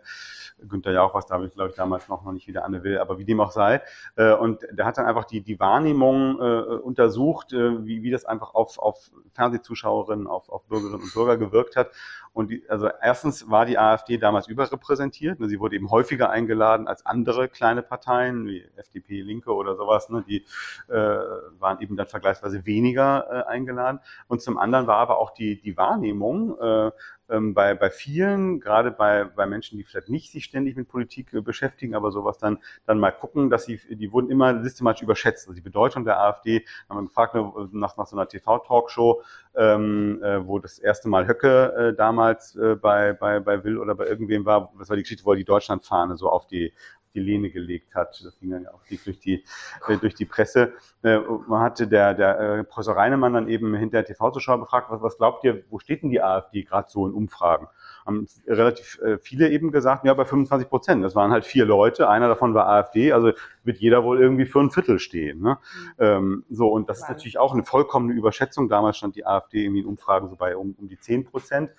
Günther 0.67 0.91
Jauch 0.91 1.13
was 1.13 1.27
da 1.27 1.35
habe 1.35 1.45
ich, 1.45 1.53
glaube 1.53 1.69
ich, 1.69 1.75
damals 1.75 2.07
noch, 2.09 2.23
noch 2.23 2.31
nicht 2.31 2.47
wieder 2.47 2.65
Anne 2.65 2.83
Will, 2.83 2.97
aber 2.97 3.19
wie 3.19 3.25
dem 3.25 3.39
auch 3.39 3.51
sei. 3.51 3.81
Äh, 4.15 4.33
und 4.33 4.65
der 4.71 4.85
hat 4.85 4.97
dann 4.97 5.05
einfach 5.05 5.25
die, 5.25 5.41
die 5.41 5.59
Wahrnehmung 5.59 6.39
äh, 6.39 6.61
untersucht, 6.77 7.53
äh, 7.53 7.85
wie, 7.85 8.01
wie 8.01 8.11
das 8.11 8.25
einfach 8.25 8.55
auf, 8.55 8.79
auf 8.79 9.11
Fernsehzuschauerinnen, 9.33 10.25
auf, 10.25 10.49
auf 10.49 10.65
Bürgerinnen 10.65 11.03
und 11.03 11.13
Bürger 11.13 11.37
gewirkt 11.37 11.75
hat. 11.75 11.91
Und 12.33 12.49
die, 12.49 12.63
also 12.67 12.89
erstens 13.01 13.49
war 13.49 13.65
die 13.65 13.77
AfD 13.77 14.17
damals 14.17 14.47
überrepräsentiert. 14.47 15.39
Ne? 15.39 15.47
Sie 15.47 15.59
wurde 15.59 15.75
eben 15.75 15.91
häufiger 15.91 16.31
eingeladen 16.31 16.87
als 16.87 17.05
andere 17.05 17.47
kleine 17.47 17.83
Parteien, 17.83 18.47
wie 18.47 18.65
FDP, 18.75 19.21
Linke 19.21 19.53
oder 19.53 19.75
sowas. 19.75 20.09
Ne? 20.09 20.23
Die 20.27 20.45
äh, 20.89 20.93
waren 20.93 21.79
eben 21.79 21.95
dann 21.95 22.07
vergleichsweise 22.07 22.65
weniger 22.65 23.27
äh, 23.29 23.49
eingeladen. 23.49 23.99
Und 24.27 24.41
zum 24.41 24.57
anderen 24.57 24.87
war 24.87 24.97
aber 24.97 25.19
auch 25.19 25.31
die, 25.31 25.61
die 25.61 25.77
Wahrnehmung, 25.77 26.57
äh, 26.59 26.91
ähm, 27.29 27.53
bei, 27.53 27.73
bei 27.73 27.89
vielen, 27.89 28.59
gerade 28.59 28.91
bei, 28.91 29.23
bei 29.23 29.45
Menschen, 29.45 29.77
die 29.77 29.83
vielleicht 29.83 30.09
nicht 30.09 30.31
sich 30.31 30.45
ständig 30.45 30.75
mit 30.75 30.87
Politik 30.87 31.33
äh, 31.33 31.41
beschäftigen, 31.41 31.95
aber 31.95 32.11
sowas 32.11 32.37
dann, 32.37 32.59
dann 32.85 32.99
mal 32.99 33.11
gucken, 33.11 33.49
dass 33.49 33.65
sie, 33.65 33.79
die 33.89 34.11
wurden 34.11 34.29
immer 34.29 34.61
systematisch 34.61 35.03
überschätzt. 35.03 35.47
Also 35.47 35.55
die 35.55 35.61
Bedeutung 35.61 36.05
der 36.05 36.19
AfD, 36.19 36.65
haben 36.89 36.97
wir 36.97 37.07
gefragt 37.07 37.35
nach, 37.71 37.97
nach 37.97 38.07
so 38.07 38.15
einer 38.15 38.27
TV-Talkshow, 38.27 39.21
ähm, 39.55 40.21
äh, 40.23 40.45
wo 40.45 40.59
das 40.59 40.79
erste 40.79 41.09
Mal 41.09 41.27
Höcke 41.27 41.73
äh, 41.73 41.95
damals 41.95 42.55
äh, 42.55 42.75
bei, 42.75 43.13
bei, 43.13 43.39
bei 43.39 43.63
Will 43.63 43.77
oder 43.77 43.95
bei 43.95 44.05
irgendwem 44.07 44.45
war, 44.45 44.73
das 44.77 44.89
war 44.89 44.95
die 44.95 45.03
Geschichte, 45.03 45.25
wo 45.25 45.31
er 45.31 45.37
die 45.37 45.45
Deutschlandfahne 45.45 46.17
so 46.17 46.29
auf 46.29 46.47
die, 46.47 46.73
die 47.13 47.19
Lehne 47.19 47.49
gelegt 47.49 47.95
hat. 47.95 48.21
Das 48.23 48.37
ging 48.39 48.51
dann 48.51 48.63
ja 48.63 48.71
auch 48.71 48.81
durch 49.05 49.19
die, 49.19 49.43
äh, 49.87 49.97
durch 49.97 50.15
die 50.15 50.25
Presse. 50.25 50.73
Äh, 51.03 51.19
man 51.47 51.61
hatte 51.61 51.87
der, 51.87 52.13
der 52.13 52.39
äh, 52.39 52.63
Professor 52.63 52.95
Reinemann 52.95 53.33
dann 53.33 53.47
eben 53.47 53.73
hinter 53.75 54.03
der 54.03 54.05
TV-Zuschauer 54.05 54.59
befragt, 54.59 54.89
was, 54.89 55.01
was 55.01 55.17
glaubt 55.17 55.43
ihr, 55.43 55.63
wo 55.69 55.79
steht 55.79 56.03
denn 56.03 56.09
die 56.09 56.21
AfD 56.21 56.63
gerade 56.63 56.89
so 56.89 57.07
in 57.07 57.13
Umfragen? 57.13 57.67
Haben 58.05 58.27
relativ 58.47 58.99
äh, 58.99 59.17
viele 59.17 59.49
eben 59.49 59.71
gesagt, 59.71 60.05
ja, 60.05 60.13
bei 60.13 60.25
25 60.25 60.69
Prozent. 60.69 61.03
Das 61.03 61.15
waren 61.15 61.31
halt 61.31 61.45
vier 61.45 61.65
Leute, 61.65 62.09
einer 62.09 62.27
davon 62.27 62.53
war 62.53 62.67
AfD, 62.67 63.13
also 63.13 63.31
wird 63.63 63.77
jeder 63.77 64.03
wohl 64.03 64.19
irgendwie 64.19 64.45
für 64.45 64.59
ein 64.59 64.71
Viertel 64.71 64.99
stehen. 64.99 65.41
Ne? 65.41 65.57
Mhm. 65.59 65.91
Ähm, 65.99 66.43
so, 66.49 66.69
und 66.69 66.89
das 66.89 66.99
ist 66.99 67.09
natürlich 67.09 67.37
auch 67.37 67.53
eine 67.53 67.63
vollkommene 67.63 68.13
Überschätzung. 68.13 68.69
Damals 68.69 68.97
stand 68.97 69.15
die 69.15 69.25
AfD 69.25 69.63
irgendwie 69.63 69.81
in 69.81 69.87
Umfragen 69.87 70.29
so 70.29 70.35
bei 70.35 70.57
um, 70.57 70.75
um 70.77 70.87
die 70.87 70.99
10 70.99 71.25
Prozent. 71.25 71.71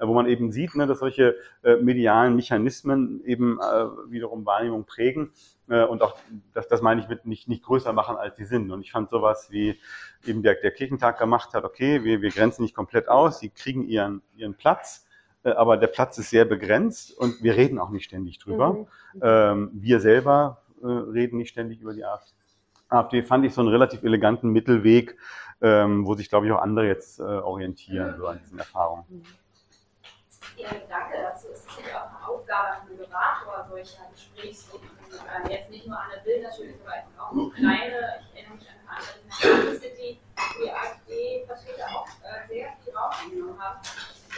Äh, 0.00 0.06
wo 0.06 0.14
man 0.14 0.26
eben 0.26 0.50
sieht, 0.50 0.74
ne, 0.74 0.86
dass 0.86 0.98
solche 0.98 1.36
äh, 1.62 1.76
medialen 1.76 2.34
Mechanismen 2.34 3.22
eben 3.24 3.58
äh, 3.60 4.10
wiederum 4.10 4.46
Wahrnehmung 4.46 4.84
prägen 4.84 5.32
äh, 5.68 5.84
und 5.84 6.02
auch, 6.02 6.16
das, 6.54 6.68
das 6.68 6.80
meine 6.80 7.00
ich 7.00 7.08
mit 7.08 7.26
nicht, 7.26 7.48
nicht 7.48 7.62
größer 7.62 7.92
machen, 7.92 8.16
als 8.16 8.36
sie 8.36 8.44
sind. 8.44 8.70
Und 8.70 8.80
ich 8.80 8.92
fand 8.92 9.10
sowas, 9.10 9.50
wie 9.50 9.78
eben 10.26 10.42
der, 10.42 10.54
der 10.54 10.70
Kirchentag 10.70 11.18
gemacht 11.18 11.54
hat, 11.54 11.64
okay, 11.64 12.02
wir, 12.04 12.22
wir 12.22 12.30
grenzen 12.30 12.62
nicht 12.62 12.74
komplett 12.74 13.08
aus, 13.08 13.40
sie 13.40 13.50
kriegen 13.50 13.86
ihren, 13.86 14.22
ihren 14.36 14.54
Platz, 14.54 15.06
äh, 15.44 15.50
aber 15.50 15.76
der 15.76 15.88
Platz 15.88 16.18
ist 16.18 16.30
sehr 16.30 16.44
begrenzt 16.44 17.16
und 17.16 17.42
wir 17.42 17.56
reden 17.56 17.78
auch 17.78 17.90
nicht 17.90 18.04
ständig 18.04 18.38
drüber. 18.38 18.72
Mhm. 18.72 18.86
Ähm, 19.22 19.70
wir 19.74 20.00
selber 20.00 20.62
äh, 20.82 20.86
reden 20.86 21.36
nicht 21.36 21.50
ständig 21.50 21.80
über 21.80 21.92
die 21.94 22.04
AfD. 22.04 22.32
AfD 22.88 23.22
fand 23.22 23.44
ich 23.44 23.54
so 23.54 23.60
einen 23.60 23.70
relativ 23.70 24.02
eleganten 24.02 24.50
Mittelweg, 24.50 25.16
ähm, 25.60 26.06
wo 26.06 26.14
sich, 26.14 26.28
glaube 26.28 26.46
ich, 26.46 26.52
auch 26.52 26.60
andere 26.60 26.88
jetzt 26.88 27.20
äh, 27.20 27.22
orientieren, 27.22 28.16
so 28.18 28.26
an 28.26 28.40
diesen 28.42 28.58
Erfahrungen. 28.58 29.04
Ein 30.64 30.80
Gedanke 30.80 31.16
dazu. 31.22 31.48
Es 31.52 31.60
ist 31.60 31.88
ja 31.88 32.04
auch 32.04 32.08
eine 32.08 32.28
Aufgabe 32.28 32.68
an 32.68 32.86
den 32.86 32.98
Moderator 32.98 33.66
solcher 33.68 34.02
Gesprächsrunden. 34.12 34.90
Ähm, 35.10 35.50
jetzt 35.50 35.70
nicht 35.70 35.86
nur 35.86 35.98
an 35.98 36.10
der 36.14 36.20
Bild 36.20 36.42
natürlich, 36.42 36.76
aber 36.84 37.24
auch 37.24 37.32
eine 37.32 37.50
kleine, 37.50 38.20
ich 38.20 38.36
erinnere 38.36 38.54
mich 38.56 38.68
an 38.68 38.76
Veranstaltung 38.84 39.80
City, 39.80 40.20
wo 40.36 40.64
die 40.64 40.70
AfD-Vertreter 40.70 41.86
auch 41.96 42.06
äh, 42.06 42.48
sehr 42.48 42.68
viel 42.84 42.94
rausgenommen 42.94 43.60
haben. 43.60 43.80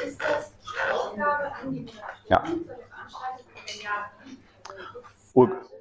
Ist 0.04 0.22
das 0.22 0.52
die 0.62 0.92
Aufgabe 0.92 1.52
an 1.52 1.72
die 1.72 1.80
Moderatoren 1.80 2.26
ja. 2.28 2.42
solcher 2.46 2.88
Veranstaltungen? 2.88 3.50
Wenn 3.66 3.82
ja, 3.82 4.10
also, 5.34 5.71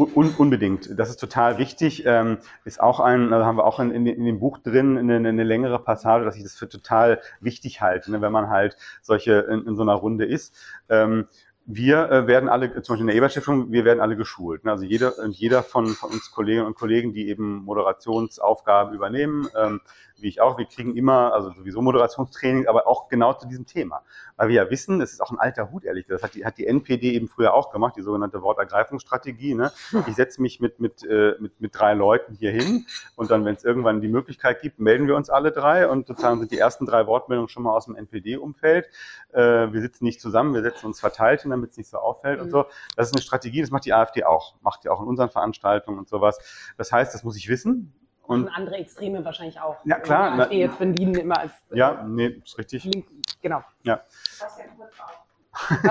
Un 0.00 0.34
unbedingt. 0.36 0.98
Das 0.98 1.10
ist 1.10 1.18
total 1.18 1.58
wichtig. 1.58 2.04
Ähm, 2.06 2.38
ist 2.64 2.80
auch 2.80 3.00
ein, 3.00 3.32
also 3.32 3.44
haben 3.44 3.56
wir 3.56 3.64
auch 3.64 3.80
in, 3.80 3.90
in, 3.90 4.06
in 4.06 4.24
dem 4.24 4.40
Buch 4.40 4.58
drin 4.58 4.96
eine, 4.96 5.16
eine, 5.16 5.44
längere 5.44 5.78
Passage, 5.78 6.24
dass 6.24 6.36
ich 6.36 6.42
das 6.42 6.54
für 6.54 6.68
total 6.68 7.20
wichtig 7.40 7.80
halte, 7.80 8.10
ne, 8.10 8.20
wenn 8.20 8.32
man 8.32 8.48
halt 8.48 8.76
solche 9.02 9.32
in, 9.40 9.66
in 9.66 9.76
so 9.76 9.82
einer 9.82 9.94
Runde 9.94 10.24
ist. 10.24 10.54
Ähm, 10.88 11.26
wir 11.66 12.10
äh, 12.10 12.26
werden 12.26 12.48
alle, 12.48 12.82
zum 12.82 12.94
Beispiel 12.94 13.02
in 13.02 13.06
der 13.06 13.16
Eber-Stiftung, 13.16 13.70
wir 13.70 13.84
werden 13.84 14.00
alle 14.00 14.16
geschult. 14.16 14.64
Ne? 14.64 14.72
Also 14.72 14.84
jeder, 14.84 15.12
jeder 15.28 15.62
von, 15.62 15.88
von 15.88 16.10
uns 16.10 16.30
Kolleginnen 16.30 16.66
und 16.66 16.74
Kollegen, 16.74 17.12
die 17.12 17.28
eben 17.28 17.64
Moderationsaufgaben 17.64 18.94
übernehmen, 18.94 19.48
ähm, 19.56 19.80
wie 20.22 20.28
ich 20.28 20.40
auch, 20.40 20.58
wir 20.58 20.66
kriegen 20.66 20.96
immer, 20.96 21.32
also 21.32 21.50
sowieso 21.50 21.82
Moderationstraining, 21.82 22.66
aber 22.66 22.86
auch 22.86 23.08
genau 23.08 23.32
zu 23.32 23.46
diesem 23.46 23.66
Thema. 23.66 24.02
Weil 24.36 24.48
wir 24.48 24.56
ja 24.56 24.70
wissen, 24.70 25.00
es 25.00 25.12
ist 25.12 25.20
auch 25.20 25.30
ein 25.30 25.38
alter 25.38 25.70
Hut, 25.70 25.84
ehrlich 25.84 26.06
gesagt. 26.06 26.22
Das 26.22 26.30
hat 26.30 26.34
die, 26.34 26.44
hat 26.44 26.58
die 26.58 26.66
NPD 26.66 27.12
eben 27.12 27.28
früher 27.28 27.54
auch 27.54 27.70
gemacht, 27.70 27.94
die 27.96 28.02
sogenannte 28.02 28.42
Wortergreifungsstrategie. 28.42 29.54
Ne? 29.54 29.72
Ich 30.06 30.14
setze 30.14 30.40
mich 30.40 30.60
mit, 30.60 30.80
mit, 30.80 31.04
äh, 31.04 31.34
mit, 31.38 31.60
mit 31.60 31.78
drei 31.78 31.94
Leuten 31.94 32.34
hier 32.34 32.50
hin 32.50 32.86
und 33.16 33.30
dann, 33.30 33.44
wenn 33.44 33.54
es 33.54 33.64
irgendwann 33.64 34.00
die 34.00 34.08
Möglichkeit 34.08 34.62
gibt, 34.62 34.78
melden 34.78 35.06
wir 35.06 35.16
uns 35.16 35.30
alle 35.30 35.52
drei 35.52 35.88
und 35.88 36.06
sozusagen 36.06 36.38
sind 36.38 36.52
die 36.52 36.58
ersten 36.58 36.86
drei 36.86 37.06
Wortmeldungen 37.06 37.48
schon 37.48 37.62
mal 37.62 37.74
aus 37.74 37.86
dem 37.86 37.96
NPD-Umfeld. 37.96 38.88
Äh, 39.32 39.72
wir 39.72 39.80
sitzen 39.80 40.04
nicht 40.04 40.20
zusammen, 40.20 40.54
wir 40.54 40.62
setzen 40.62 40.86
uns 40.86 41.00
verteilt 41.00 41.42
hin, 41.42 41.50
damit 41.50 41.72
es 41.72 41.76
nicht 41.76 41.90
so 41.90 41.98
auffällt 41.98 42.38
mhm. 42.38 42.44
und 42.44 42.50
so. 42.50 42.64
Das 42.96 43.08
ist 43.08 43.14
eine 43.14 43.22
Strategie, 43.22 43.60
das 43.60 43.70
macht 43.70 43.84
die 43.84 43.92
AfD 43.92 44.24
auch, 44.24 44.54
macht 44.62 44.84
die 44.84 44.88
auch 44.88 45.00
in 45.00 45.06
unseren 45.06 45.30
Veranstaltungen 45.30 45.98
und 45.98 46.08
sowas. 46.08 46.38
Das 46.76 46.92
heißt, 46.92 47.14
das 47.14 47.24
muss 47.24 47.36
ich 47.36 47.48
wissen, 47.48 47.92
und 48.30 48.48
andere 48.48 48.76
Extreme 48.76 49.24
wahrscheinlich 49.24 49.60
auch. 49.60 49.76
Ja, 49.84 49.98
klar. 49.98 50.34
Die 50.36 50.40
AfD 50.42 50.58
jetzt 50.60 50.78
Berlin 50.78 51.14
immer 51.14 51.38
als. 51.38 51.52
Äh, 51.70 51.78
ja, 51.78 52.04
nee, 52.06 52.26
ist 52.44 52.56
richtig. 52.58 52.84
Link, 52.84 53.06
genau. 53.42 53.62
Ja. 53.82 54.00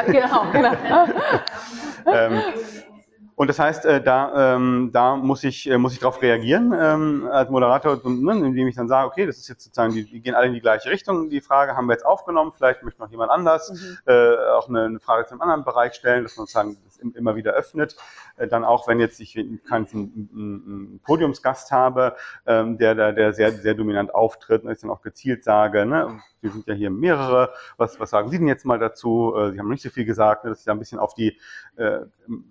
genau, 0.07 0.51
genau. 0.51 0.71
ähm, 2.05 2.41
und 3.39 3.47
das 3.47 3.57
heißt, 3.57 3.85
äh, 3.85 4.03
da, 4.03 4.55
ähm, 4.55 4.89
da 4.91 5.15
muss 5.15 5.45
ich, 5.45 5.69
äh, 5.69 5.77
muss 5.77 5.93
ich 5.93 5.99
darauf 5.99 6.21
reagieren 6.21 6.75
ähm, 6.77 7.25
als 7.31 7.49
Moderator, 7.49 7.97
ne, 8.03 8.33
indem 8.33 8.67
ich 8.67 8.75
dann 8.75 8.89
sage, 8.89 9.07
okay, 9.07 9.25
das 9.25 9.37
ist 9.37 9.47
jetzt 9.47 9.63
sozusagen, 9.63 9.93
die, 9.93 10.03
die 10.03 10.19
gehen 10.19 10.35
alle 10.35 10.47
in 10.47 10.53
die 10.53 10.59
gleiche 10.59 10.89
Richtung. 10.89 11.29
Die 11.29 11.39
Frage 11.39 11.77
haben 11.77 11.85
wir 11.85 11.93
jetzt 11.93 12.05
aufgenommen, 12.05 12.51
vielleicht 12.53 12.83
möchte 12.83 13.01
noch 13.01 13.09
jemand 13.09 13.31
anders 13.31 13.71
mhm. 13.71 13.97
äh, 14.11 14.35
auch 14.57 14.67
eine, 14.67 14.83
eine 14.83 14.99
Frage 14.99 15.25
zu 15.25 15.31
einem 15.31 15.41
anderen 15.41 15.63
Bereich 15.63 15.93
stellen, 15.93 16.23
dass 16.23 16.35
man 16.35 16.47
sozusagen 16.47 16.75
das 16.83 16.97
immer 16.97 17.37
wieder 17.37 17.53
öffnet. 17.53 17.95
Äh, 18.35 18.49
dann 18.49 18.65
auch, 18.65 18.89
wenn 18.89 18.99
jetzt 18.99 19.21
ich 19.21 19.37
einen, 19.37 19.61
einen, 19.71 20.29
einen 20.35 20.99
Podiumsgast 21.05 21.71
habe, 21.71 22.17
ähm, 22.45 22.77
der, 22.77 22.93
der, 22.93 23.13
der 23.13 23.31
sehr, 23.31 23.53
sehr 23.53 23.73
dominant 23.73 24.13
auftritt 24.13 24.65
und 24.65 24.71
ich 24.73 24.81
dann 24.81 24.89
auch 24.89 25.01
gezielt 25.01 25.45
sage, 25.45 25.85
ne, 25.85 26.19
wir 26.41 26.51
sind 26.51 26.67
ja 26.67 26.73
hier 26.73 26.89
mehrere, 26.89 27.53
was, 27.77 27.99
was 27.99 28.09
sagen 28.09 28.29
Sie 28.29 28.37
denn 28.37 28.47
jetzt 28.47 28.65
mal 28.65 28.79
dazu? 28.79 29.33
Äh, 29.35 29.51
Sie 29.51 29.59
haben 29.59 29.69
nicht 29.69 29.83
so 29.83 29.89
viel 29.89 30.05
gesagt, 30.05 30.43
ne, 30.43 30.49
dass 30.49 30.59
ich 30.59 30.65
da 30.65 30.71
ein 30.71 30.79
bisschen 30.79 30.99
auf 30.99 31.13
die 31.13 31.37
äh, 31.75 31.99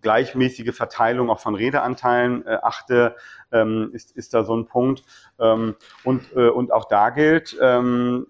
gleichmäßige 0.01 0.75
Verteilung 0.75 1.31
auch 1.31 1.41
von 1.41 1.55
Redeanteilen 1.55 2.47
äh, 2.47 2.59
achte, 2.63 3.17
ähm, 3.53 3.91
ist, 3.93 4.17
ist 4.17 4.35
da 4.35 4.45
so 4.45 4.57
ein 4.57 4.67
Punkt. 4.67 5.05
Ähm, 5.39 5.77
und, 6.05 6.33
äh, 6.35 6.49
und 6.49 6.73
auch 6.73 6.87
da 6.87 7.11
gilt, 7.11 7.57
ähm, 7.61 8.27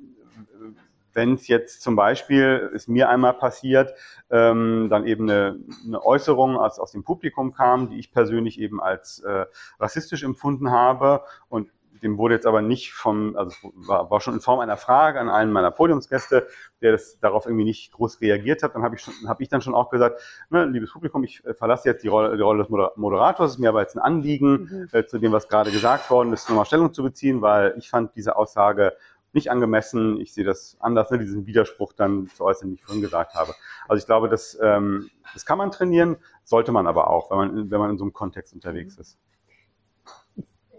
wenn 1.18 1.34
es 1.34 1.48
jetzt 1.48 1.82
zum 1.82 1.96
Beispiel, 1.96 2.70
ist 2.72 2.88
mir 2.88 3.08
einmal 3.08 3.34
passiert, 3.34 3.92
ähm, 4.30 4.86
dann 4.88 5.04
eben 5.04 5.28
eine, 5.28 5.58
eine 5.84 6.04
Äußerung 6.04 6.56
aus, 6.56 6.78
aus 6.78 6.92
dem 6.92 7.02
Publikum 7.02 7.52
kam, 7.52 7.90
die 7.90 7.98
ich 7.98 8.12
persönlich 8.12 8.60
eben 8.60 8.80
als 8.80 9.18
äh, 9.20 9.46
rassistisch 9.80 10.22
empfunden 10.22 10.70
habe 10.70 11.24
und 11.48 11.72
dem 12.02 12.18
wurde 12.18 12.34
jetzt 12.34 12.46
aber 12.46 12.62
nicht 12.62 12.92
vom, 12.92 13.36
also 13.36 13.54
war, 13.74 14.10
war 14.10 14.20
schon 14.20 14.34
in 14.34 14.40
Form 14.40 14.60
einer 14.60 14.76
Frage 14.76 15.20
an 15.20 15.28
einen 15.28 15.52
meiner 15.52 15.70
Podiumsgäste, 15.70 16.46
der 16.80 16.92
das 16.92 17.18
darauf 17.20 17.46
irgendwie 17.46 17.64
nicht 17.64 17.92
groß 17.92 18.20
reagiert 18.20 18.62
hat. 18.62 18.74
Dann 18.74 18.82
habe 18.82 18.96
ich, 18.96 19.02
schon, 19.02 19.14
hab 19.26 19.40
ich 19.40 19.48
dann 19.48 19.62
schon 19.62 19.74
auch 19.74 19.90
gesagt, 19.90 20.20
ne, 20.50 20.64
liebes 20.66 20.92
Publikum, 20.92 21.24
ich 21.24 21.44
äh, 21.44 21.54
verlasse 21.54 21.88
jetzt 21.88 22.02
die 22.04 22.08
Rolle, 22.08 22.36
die 22.36 22.42
Rolle 22.42 22.64
des 22.64 22.70
Moderators. 22.96 23.52
Ist 23.52 23.58
mir 23.58 23.68
aber 23.68 23.80
jetzt 23.80 23.96
ein 23.96 24.00
Anliegen, 24.00 24.88
mhm. 24.92 24.98
äh, 24.98 25.06
zu 25.06 25.18
dem, 25.18 25.32
was 25.32 25.48
gerade 25.48 25.70
gesagt 25.70 26.10
worden 26.10 26.32
ist, 26.32 26.48
nochmal 26.48 26.66
Stellung 26.66 26.92
zu 26.92 27.02
beziehen, 27.02 27.42
weil 27.42 27.74
ich 27.78 27.90
fand 27.90 28.14
diese 28.16 28.36
Aussage 28.36 28.94
nicht 29.32 29.50
angemessen. 29.50 30.20
Ich 30.20 30.32
sehe 30.32 30.44
das 30.44 30.76
anders, 30.80 31.10
ne, 31.10 31.18
diesen 31.18 31.46
Widerspruch 31.46 31.92
dann 31.92 32.28
zu 32.28 32.44
äußern, 32.44 32.70
den 32.70 32.74
ich 32.74 32.84
vorhin 32.84 33.02
gesagt 33.02 33.34
habe. 33.34 33.54
Also 33.88 34.00
ich 34.00 34.06
glaube, 34.06 34.28
das, 34.28 34.58
ähm, 34.62 35.10
das 35.34 35.44
kann 35.44 35.58
man 35.58 35.70
trainieren, 35.70 36.16
sollte 36.44 36.72
man 36.72 36.86
aber 36.86 37.10
auch, 37.10 37.30
wenn 37.30 37.38
man, 37.38 37.70
wenn 37.70 37.80
man 37.80 37.90
in 37.90 37.98
so 37.98 38.04
einem 38.04 38.12
Kontext 38.12 38.54
unterwegs 38.54 38.96
ist. 38.96 39.18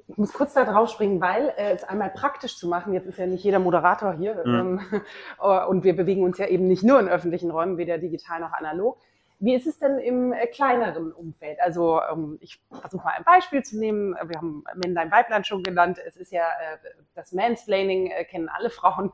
Ich 0.10 0.18
muss 0.18 0.34
kurz 0.34 0.53
da 0.53 0.66
drauf 0.66 0.89
springen, 0.89 1.22
weil 1.22 1.53
äh, 1.55 1.72
es 1.72 1.84
einmal 1.84 2.10
praktisch 2.10 2.57
zu 2.57 2.68
machen, 2.68 2.93
jetzt 2.93 3.05
ist 3.05 3.20
ja 3.20 3.28
nicht 3.28 3.43
jeder 3.43 3.60
Moderator 3.60 4.14
hier 4.14 4.41
mhm. 4.43 4.82
ähm, 4.89 5.01
und 5.68 5.84
wir 5.84 5.95
bewegen 5.95 6.24
uns 6.24 6.39
ja 6.39 6.47
eben 6.47 6.68
nicht 6.68 6.84
nur 6.84 6.99
in 6.99 7.07
öffentlichen 7.07 7.51
Räumen, 7.51 7.78
weder 7.78 7.99
digital 7.99 8.39
noch 8.39 8.53
analog. 8.53 8.97
Wie 9.42 9.56
ist 9.56 9.68
es 9.68 9.80
denn 9.80 10.00
im 10.00 10.34
äh, 10.34 10.48
kleineren 10.48 11.14
Umfeld? 11.14 11.62
Also 11.62 12.02
ähm, 12.12 12.38
ich 12.42 12.62
versuche 12.70 13.06
mal 13.06 13.14
ein 13.16 13.24
Beispiel 13.24 13.64
zu 13.64 13.80
nehmen. 13.80 14.14
Wir 14.26 14.38
haben 14.38 14.66
Männlein 14.76 15.10
Weiblein 15.12 15.46
schon 15.46 15.64
genannt. 15.64 15.98
Es 16.06 16.18
ist 16.18 16.34
ja 16.34 16.44
äh, 16.44 16.78
das 17.16 17.32
Mansplaining, 17.32 18.12
äh, 18.12 18.26
kennen 18.26 18.50
alle 18.50 18.70
Frauen, 18.70 19.12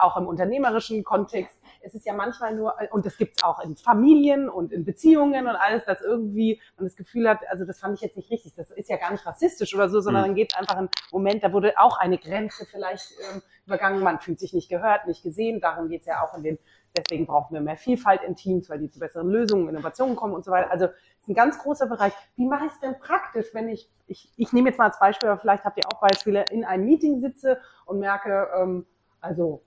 auch 0.00 0.16
im 0.16 0.26
unternehmerischen 0.26 1.04
Kontext. 1.04 1.58
Es 1.80 1.94
ist 1.94 2.06
ja 2.06 2.12
manchmal 2.12 2.54
nur, 2.54 2.74
und 2.90 3.06
das 3.06 3.16
gibt's 3.16 3.42
auch 3.42 3.60
in 3.60 3.76
Familien 3.76 4.48
und 4.48 4.72
in 4.72 4.84
Beziehungen 4.84 5.46
und 5.46 5.56
alles, 5.56 5.84
dass 5.84 6.00
irgendwie 6.00 6.60
man 6.76 6.86
das 6.86 6.96
Gefühl 6.96 7.28
hat, 7.28 7.40
also 7.48 7.64
das 7.64 7.78
fand 7.78 7.94
ich 7.94 8.00
jetzt 8.00 8.16
nicht 8.16 8.30
richtig, 8.30 8.54
das 8.54 8.70
ist 8.70 8.88
ja 8.88 8.96
gar 8.96 9.12
nicht 9.12 9.24
rassistisch 9.26 9.74
oder 9.74 9.88
so, 9.88 10.00
sondern 10.00 10.22
mhm. 10.22 10.26
dann 10.28 10.34
geht 10.34 10.52
es 10.52 10.58
einfach 10.58 10.76
einen 10.76 10.88
Moment, 11.12 11.44
da 11.44 11.52
wurde 11.52 11.78
auch 11.78 11.98
eine 11.98 12.18
Grenze 12.18 12.66
vielleicht 12.66 13.12
ähm, 13.32 13.42
übergangen, 13.70 14.02
man 14.02 14.20
fühlt 14.20 14.40
sich 14.40 14.52
nicht 14.52 14.68
gehört, 14.68 15.06
nicht 15.06 15.22
gesehen. 15.22 15.60
Darum 15.60 15.88
geht's 15.88 16.06
ja 16.06 16.22
auch 16.22 16.36
in 16.36 16.42
den 16.42 16.58
Deswegen 16.96 17.26
brauchen 17.26 17.54
wir 17.54 17.60
mehr 17.60 17.76
Vielfalt 17.76 18.22
in 18.22 18.34
Teams, 18.34 18.68
weil 18.68 18.80
die 18.80 18.90
zu 18.90 18.98
besseren 18.98 19.28
Lösungen, 19.28 19.68
Innovationen 19.68 20.16
kommen 20.16 20.34
und 20.34 20.44
so 20.44 20.50
weiter. 20.50 20.70
Also 20.70 20.86
ist 20.86 21.28
ein 21.28 21.34
ganz 21.34 21.58
großer 21.58 21.86
Bereich. 21.86 22.12
Wie 22.36 22.46
mache 22.46 22.66
ich 22.66 22.72
es 22.72 22.80
denn 22.80 22.98
praktisch, 22.98 23.46
wenn 23.52 23.68
ich, 23.68 23.88
ich, 24.06 24.32
ich 24.36 24.52
nehme 24.52 24.70
jetzt 24.70 24.78
mal 24.78 24.86
als 24.86 24.98
Beispiel, 24.98 25.28
aber 25.28 25.40
vielleicht 25.40 25.64
habt 25.64 25.78
ihr 25.78 25.84
auch 25.86 26.00
Beispiele, 26.00 26.44
in 26.50 26.64
einem 26.64 26.84
Meeting 26.84 27.20
sitze 27.20 27.60
und 27.86 28.00
merke, 28.00 28.48
ähm, 28.56 28.86
also 29.20 29.62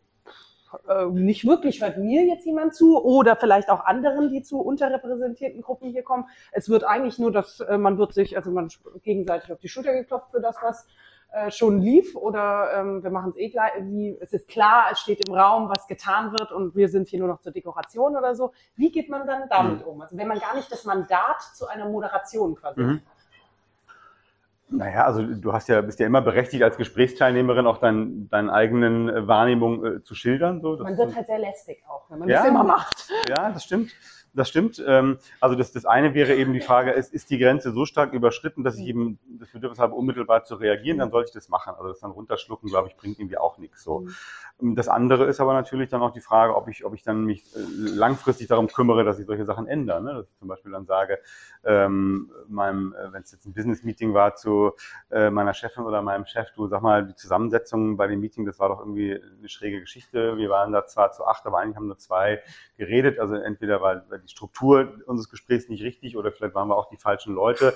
äh, 0.89 1.05
nicht 1.05 1.45
wirklich 1.45 1.81
hört 1.81 1.97
mir 1.97 2.25
jetzt 2.25 2.45
jemand 2.45 2.75
zu 2.75 3.01
oder 3.01 3.37
vielleicht 3.37 3.69
auch 3.69 3.85
anderen, 3.85 4.29
die 4.29 4.41
zu 4.41 4.59
unterrepräsentierten 4.59 5.61
Gruppen 5.61 5.91
hier 5.91 6.03
kommen. 6.03 6.25
Es 6.51 6.67
wird 6.67 6.83
eigentlich 6.83 7.19
nur, 7.19 7.31
dass 7.31 7.61
äh, 7.61 7.77
man 7.77 7.97
wird 7.97 8.13
sich, 8.13 8.35
also 8.35 8.51
man 8.51 8.67
gegenseitig 9.03 9.51
auf 9.51 9.59
die 9.59 9.69
Schulter 9.69 9.93
geklopft 9.93 10.31
für 10.31 10.41
das, 10.41 10.57
was 10.61 10.87
äh, 11.33 11.49
schon 11.49 11.79
lief 11.79 12.15
oder 12.15 12.69
ähm, 12.75 13.03
wir 13.03 13.09
machen 13.09 13.31
es 13.31 13.37
eh 13.37 13.49
gleich, 13.49 13.71
wie, 13.81 14.15
es 14.21 14.33
ist 14.33 14.47
klar, 14.47 14.85
es 14.91 14.99
steht 14.99 15.27
im 15.27 15.33
Raum, 15.33 15.67
was 15.67 15.87
getan 15.87 16.31
wird 16.31 16.51
und 16.51 16.75
wir 16.75 16.89
sind 16.89 17.07
hier 17.07 17.17
nur 17.17 17.27
noch 17.27 17.41
zur 17.41 17.51
Dekoration 17.51 18.15
oder 18.15 18.35
so. 18.35 18.53
Wie 18.75 18.91
geht 18.91 19.09
man 19.09 19.25
dann 19.25 19.49
damit 19.49 19.81
mhm. 19.81 19.87
um? 19.87 20.01
Also 20.01 20.15
wenn 20.15 20.27
man 20.27 20.37
gar 20.37 20.55
nicht 20.55 20.71
das 20.71 20.85
Mandat 20.85 21.41
zu 21.55 21.67
einer 21.67 21.89
Moderation 21.89 22.53
quasi 22.53 22.81
mhm. 22.81 23.01
Naja, 24.69 25.05
also 25.05 25.21
du 25.21 25.53
hast 25.53 25.69
ja, 25.69 25.81
bist 25.81 25.99
ja 25.99 26.07
immer 26.07 26.21
berechtigt 26.21 26.63
als 26.63 26.77
Gesprächsteilnehmerin 26.77 27.67
auch 27.67 27.77
dein, 27.77 28.27
deine 28.29 28.51
eigenen 28.51 29.09
äh, 29.09 29.27
Wahrnehmungen 29.27 29.97
äh, 29.97 30.03
zu 30.03 30.15
schildern. 30.15 30.61
So. 30.61 30.77
man 30.77 30.97
wird 30.97 31.15
halt 31.15 31.27
sehr 31.27 31.39
lästig 31.39 31.83
auch, 31.87 32.09
wenn 32.09 32.19
man 32.19 32.29
ja, 32.29 32.37
das 32.37 32.47
immer 32.47 32.63
macht. 32.63 33.09
Ja, 33.27 33.51
das 33.51 33.63
stimmt. 33.63 33.91
Das 34.35 34.49
stimmt. 34.49 34.83
Ähm, 34.85 35.19
also 35.39 35.55
das, 35.55 35.71
das 35.71 35.85
eine 35.85 36.15
wäre 36.15 36.33
eben 36.33 36.53
die 36.53 36.61
Frage, 36.61 36.91
ist, 36.91 37.13
ist 37.13 37.29
die 37.29 37.37
Grenze 37.37 37.71
so 37.71 37.85
stark 37.85 38.13
überschritten, 38.13 38.63
dass 38.63 38.77
ich 38.79 38.87
eben 38.87 39.19
das 39.39 39.49
Bedürfnis 39.51 39.79
habe, 39.79 39.93
unmittelbar 39.93 40.43
zu 40.43 40.55
reagieren, 40.55 40.97
dann 40.97 41.11
sollte 41.11 41.29
ich 41.29 41.33
das 41.33 41.49
machen. 41.49 41.75
Also 41.75 41.89
das 41.89 41.99
dann 41.99 42.11
runterschlucken, 42.11 42.67
glaube 42.69 42.87
ich, 42.87 42.95
bringt 42.97 43.19
irgendwie 43.19 43.37
auch 43.37 43.59
nichts. 43.59 43.83
So. 43.83 44.07
Mhm. 44.59 44.75
Das 44.75 44.87
andere 44.87 45.25
ist 45.25 45.39
aber 45.39 45.53
natürlich 45.53 45.89
dann 45.89 46.01
auch 46.01 46.11
die 46.11 46.21
Frage, 46.21 46.55
ob 46.55 46.67
ich, 46.67 46.83
ob 46.83 46.95
ich 46.95 47.03
dann 47.03 47.25
mich 47.25 47.43
äh, 47.55 47.59
langfristig 47.75 48.47
darum 48.47 48.67
kümmere, 48.67 49.03
dass 49.03 49.19
ich 49.19 49.27
solche 49.27 49.45
Sachen 49.45 49.67
ändere. 49.67 50.01
Ne? 50.01 50.13
Dass 50.15 50.27
ich 50.27 50.37
zum 50.39 50.47
Beispiel 50.47 50.71
dann 50.71 50.85
sage, 50.85 51.19
ähm, 51.63 52.31
meinem, 52.47 52.93
äh, 52.93 53.13
wenn 53.13 53.21
es 53.21 53.31
jetzt 53.31 53.45
ein 53.45 53.53
Business-Meeting 53.53 54.15
war 54.15 54.35
zu 54.35 54.71
äh, 55.11 55.29
meiner 55.29 55.53
Chefin 55.53 55.83
oder 55.83 56.01
meinem 56.01 56.25
Chef, 56.25 56.47
du 56.55 56.67
sag 56.67 56.81
mal, 56.81 57.05
die 57.05 57.15
Zusammensetzung 57.15 57.97
bei 57.97 58.07
dem 58.07 58.19
Meeting, 58.19 58.45
das 58.45 58.57
war 58.57 58.69
doch 58.69 58.79
irgendwie 58.79 59.21
eine 59.37 59.49
schräge 59.49 59.79
Geschichte. 59.79 60.37
Wir 60.37 60.49
waren 60.49 60.71
da 60.71 60.87
zwar 60.87 61.11
zu 61.11 61.25
acht, 61.25 61.45
aber 61.45 61.59
eigentlich 61.59 61.75
haben 61.75 61.87
nur 61.87 61.99
zwei 61.99 62.41
geredet. 62.77 63.19
Also 63.19 63.35
entweder 63.35 63.81
war 63.81 64.03
die 64.23 64.29
Struktur 64.29 64.93
unseres 65.05 65.29
Gesprächs 65.29 65.69
nicht 65.69 65.83
richtig 65.83 66.17
oder 66.17 66.31
vielleicht 66.31 66.55
waren 66.55 66.67
wir 66.67 66.77
auch 66.77 66.89
die 66.89 66.97
falschen 66.97 67.33
Leute. 67.33 67.73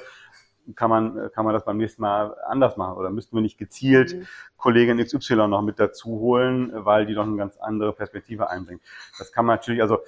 Kann 0.76 0.90
man, 0.90 1.32
kann 1.32 1.46
man 1.46 1.54
das 1.54 1.64
beim 1.64 1.78
nächsten 1.78 2.02
Mal 2.02 2.36
anders 2.46 2.76
machen? 2.76 2.98
Oder 2.98 3.10
müssten 3.10 3.38
wir 3.38 3.42
nicht 3.42 3.58
gezielt 3.58 4.16
mhm. 4.16 4.28
Kollegin 4.58 4.98
XY 4.98 5.48
noch 5.48 5.62
mit 5.62 5.80
dazu 5.80 6.10
holen, 6.20 6.72
weil 6.74 7.06
die 7.06 7.14
doch 7.14 7.24
eine 7.24 7.38
ganz 7.38 7.58
andere 7.58 7.94
Perspektive 7.94 8.50
einbringt? 8.50 8.82
Das 9.18 9.32
kann 9.32 9.46
man 9.46 9.56
natürlich, 9.56 9.82
also 9.82 10.00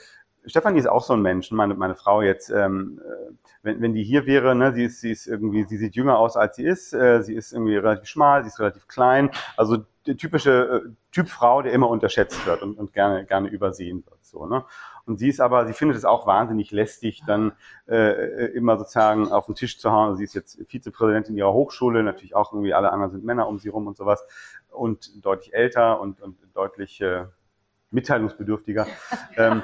Stefanie 0.45 0.79
ist 0.79 0.89
auch 0.89 1.03
so 1.03 1.13
ein 1.13 1.21
Mensch, 1.21 1.51
meine, 1.51 1.75
meine 1.75 1.95
Frau 1.95 2.21
jetzt, 2.21 2.49
ähm, 2.49 3.01
äh, 3.03 3.33
wenn, 3.61 3.81
wenn 3.81 3.93
die 3.93 4.03
hier 4.03 4.25
wäre, 4.25 4.55
ne, 4.55 4.73
sie 4.73 4.85
ist, 4.85 5.01
sie 5.01 5.11
ist 5.11 5.27
irgendwie, 5.27 5.65
sie 5.65 5.77
sieht 5.77 5.95
jünger 5.95 6.17
aus, 6.17 6.37
als 6.37 6.55
sie 6.55 6.63
ist, 6.63 6.93
äh, 6.93 7.21
sie 7.21 7.35
ist 7.35 7.51
irgendwie 7.51 7.75
relativ 7.75 8.07
schmal, 8.07 8.43
sie 8.43 8.49
ist 8.49 8.59
relativ 8.59 8.87
klein, 8.87 9.31
also 9.57 9.77
die 10.05 10.15
typische 10.15 10.83
äh, 10.85 10.89
Typ 11.11 11.29
Frau, 11.29 11.61
der 11.61 11.73
immer 11.73 11.89
unterschätzt 11.89 12.45
wird 12.45 12.61
und, 12.61 12.77
und 12.77 12.93
gerne, 12.93 13.25
gerne 13.25 13.49
übersehen 13.49 14.03
wird, 14.05 14.18
so, 14.29 14.45
ne. 14.45 14.65
Und 15.05 15.17
sie 15.17 15.29
ist 15.29 15.41
aber, 15.41 15.65
sie 15.65 15.73
findet 15.73 15.97
es 15.97 16.05
auch 16.05 16.27
wahnsinnig 16.27 16.71
lästig, 16.71 17.23
dann 17.25 17.53
äh, 17.87 18.45
immer 18.53 18.77
sozusagen 18.77 19.31
auf 19.31 19.47
den 19.47 19.55
Tisch 19.55 19.79
zu 19.79 19.91
hauen. 19.91 20.15
Sie 20.17 20.23
ist 20.23 20.35
jetzt 20.35 20.59
Vizepräsidentin 20.67 21.35
ihrer 21.35 21.53
Hochschule, 21.53 22.03
natürlich 22.03 22.35
auch 22.35 22.53
irgendwie 22.53 22.73
alle 22.73 22.91
anderen 22.91 23.11
sind 23.11 23.23
Männer 23.23 23.47
um 23.47 23.59
sie 23.59 23.69
rum 23.69 23.87
und 23.87 23.97
sowas 23.97 24.23
und 24.71 25.25
deutlich 25.25 25.53
älter 25.53 25.99
und, 25.99 26.21
und 26.21 26.37
deutlich 26.53 27.01
äh, 27.01 27.25
mitteilungsbedürftiger. 27.91 28.87
ähm, 29.37 29.63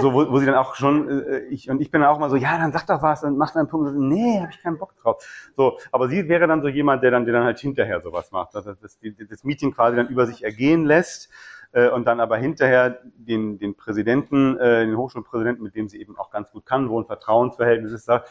so, 0.00 0.12
wo, 0.12 0.30
wo 0.30 0.38
sie 0.38 0.46
dann 0.46 0.54
auch 0.54 0.74
schon, 0.74 1.08
äh, 1.08 1.38
ich 1.46 1.68
und 1.70 1.80
ich 1.80 1.90
bin 1.90 2.00
dann 2.00 2.10
auch 2.10 2.18
mal 2.18 2.30
so, 2.30 2.36
ja, 2.36 2.56
dann 2.58 2.72
sag 2.72 2.86
doch 2.86 3.02
was, 3.02 3.20
dann 3.20 3.36
mach 3.36 3.52
dann 3.52 3.60
einen 3.60 3.68
Punkt, 3.68 3.90
so, 3.90 3.98
nee, 3.98 4.40
habe 4.40 4.50
ich 4.50 4.62
keinen 4.62 4.78
Bock 4.78 4.96
drauf. 4.96 5.24
So, 5.56 5.78
aber 5.92 6.08
sie 6.08 6.28
wäre 6.28 6.46
dann 6.46 6.62
so 6.62 6.68
jemand, 6.68 7.02
der 7.02 7.10
dann, 7.10 7.24
der 7.24 7.34
dann 7.34 7.44
halt 7.44 7.58
hinterher 7.58 8.00
sowas 8.00 8.30
macht, 8.32 8.54
dass 8.54 8.64
das, 8.64 8.78
das, 8.80 8.98
das 9.28 9.44
Meeting 9.44 9.72
quasi 9.72 9.96
dann 9.96 10.08
über 10.08 10.26
sich 10.26 10.44
ergehen 10.44 10.84
lässt 10.84 11.30
äh, 11.74 11.88
und 11.88 12.06
dann 12.06 12.20
aber 12.20 12.36
hinterher 12.36 13.00
den, 13.02 13.58
den 13.58 13.74
Präsidenten, 13.74 14.56
äh, 14.58 14.86
den 14.86 14.96
Hochschulpräsidenten, 14.96 15.62
mit 15.62 15.74
dem 15.74 15.88
sie 15.88 16.00
eben 16.00 16.16
auch 16.16 16.30
ganz 16.30 16.50
gut 16.50 16.64
kann, 16.64 16.88
wo 16.88 17.00
ein 17.00 17.06
Vertrauensverhältnis 17.06 17.92
ist, 17.92 18.04
sagt, 18.04 18.30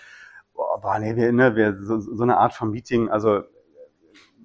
boah, 0.54 0.80
boah 0.82 0.98
nee, 0.98 1.16
wir, 1.16 1.32
ne, 1.32 1.56
wir, 1.56 1.78
so, 1.82 2.00
so 2.00 2.24
eine 2.24 2.38
Art 2.38 2.54
von 2.54 2.72
Meeting, 2.72 3.10
also 3.10 3.44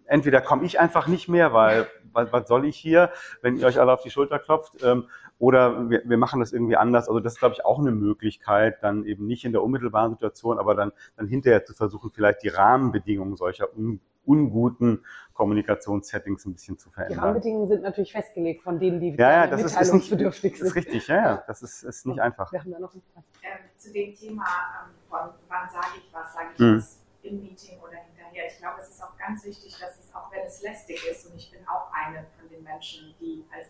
entweder 0.04 0.40
komme 0.40 0.64
ich 0.64 0.80
einfach 0.80 1.06
nicht 1.06 1.28
mehr, 1.28 1.52
weil 1.52 1.86
was, 2.12 2.32
was 2.32 2.48
soll 2.48 2.66
ich 2.66 2.76
hier, 2.76 3.10
wenn 3.42 3.56
ihr 3.56 3.66
euch 3.66 3.80
alle 3.80 3.92
auf 3.92 4.02
die 4.02 4.10
Schulter 4.10 4.38
klopft, 4.38 4.82
ähm, 4.82 5.04
oder 5.38 5.88
wir, 5.88 6.02
wir 6.04 6.18
machen 6.18 6.40
das 6.40 6.52
irgendwie 6.52 6.76
anders. 6.76 7.08
Also 7.08 7.20
das 7.20 7.34
ist, 7.34 7.38
glaube 7.38 7.54
ich, 7.54 7.64
auch 7.64 7.78
eine 7.78 7.92
Möglichkeit, 7.92 8.82
dann 8.82 9.04
eben 9.04 9.26
nicht 9.26 9.44
in 9.44 9.52
der 9.52 9.62
unmittelbaren 9.62 10.12
Situation, 10.12 10.58
aber 10.58 10.74
dann, 10.74 10.92
dann 11.16 11.28
hinterher 11.28 11.64
zu 11.64 11.74
versuchen, 11.74 12.10
vielleicht 12.12 12.42
die 12.42 12.48
Rahmenbedingungen 12.48 13.36
solcher 13.36 13.68
un, 13.76 14.00
unguten 14.24 15.04
Kommunikationssettings 15.32 16.44
ein 16.44 16.52
bisschen 16.52 16.78
zu 16.78 16.90
verändern. 16.90 17.18
Die 17.18 17.20
Rahmenbedingungen 17.20 17.68
sind 17.68 17.82
natürlich 17.82 18.12
festgelegt 18.12 18.62
von 18.62 18.78
denen, 18.78 19.00
die 19.00 19.10
ja, 19.10 19.30
ja, 19.30 19.46
das 19.46 19.62
ist, 19.62 19.80
ist 19.80 19.94
nicht, 19.94 20.08
sind. 20.08 20.20
Das 20.20 20.42
ist 20.42 20.74
richtig, 20.74 21.06
ja, 21.06 21.16
ja, 21.16 21.44
das 21.46 21.62
ist, 21.62 21.84
ist 21.84 22.06
nicht 22.06 22.20
einfach. 22.20 22.52
Wir 22.52 22.60
haben 22.60 22.72
da 22.72 22.78
noch 22.80 22.92
einen 22.92 23.02
ähm, 23.16 23.58
Zu 23.76 23.92
dem 23.92 24.14
Thema 24.14 24.44
ähm, 24.44 24.94
von 25.08 25.20
wann 25.48 25.68
sage 25.70 25.86
ich 25.96 26.12
was, 26.12 26.34
sage 26.34 26.48
ich 26.54 26.58
hm. 26.58 26.76
was 26.76 27.00
im 27.22 27.40
Meeting 27.40 27.78
oder 27.80 27.98
hinterher. 28.38 28.46
Ich 28.46 28.58
glaube, 28.58 28.80
es 28.80 28.88
ist 28.88 29.02
auch 29.02 29.16
ganz 29.16 29.44
wichtig, 29.44 29.76
dass 29.78 29.98
es, 29.98 30.14
auch 30.14 30.30
wenn 30.30 30.46
es 30.46 30.62
lästig 30.62 31.04
ist, 31.10 31.26
und 31.26 31.36
ich 31.36 31.50
bin 31.50 31.66
auch 31.68 31.90
eine 31.92 32.26
von 32.38 32.48
den 32.48 32.62
Menschen, 32.62 33.14
die 33.20 33.44
als 33.54 33.68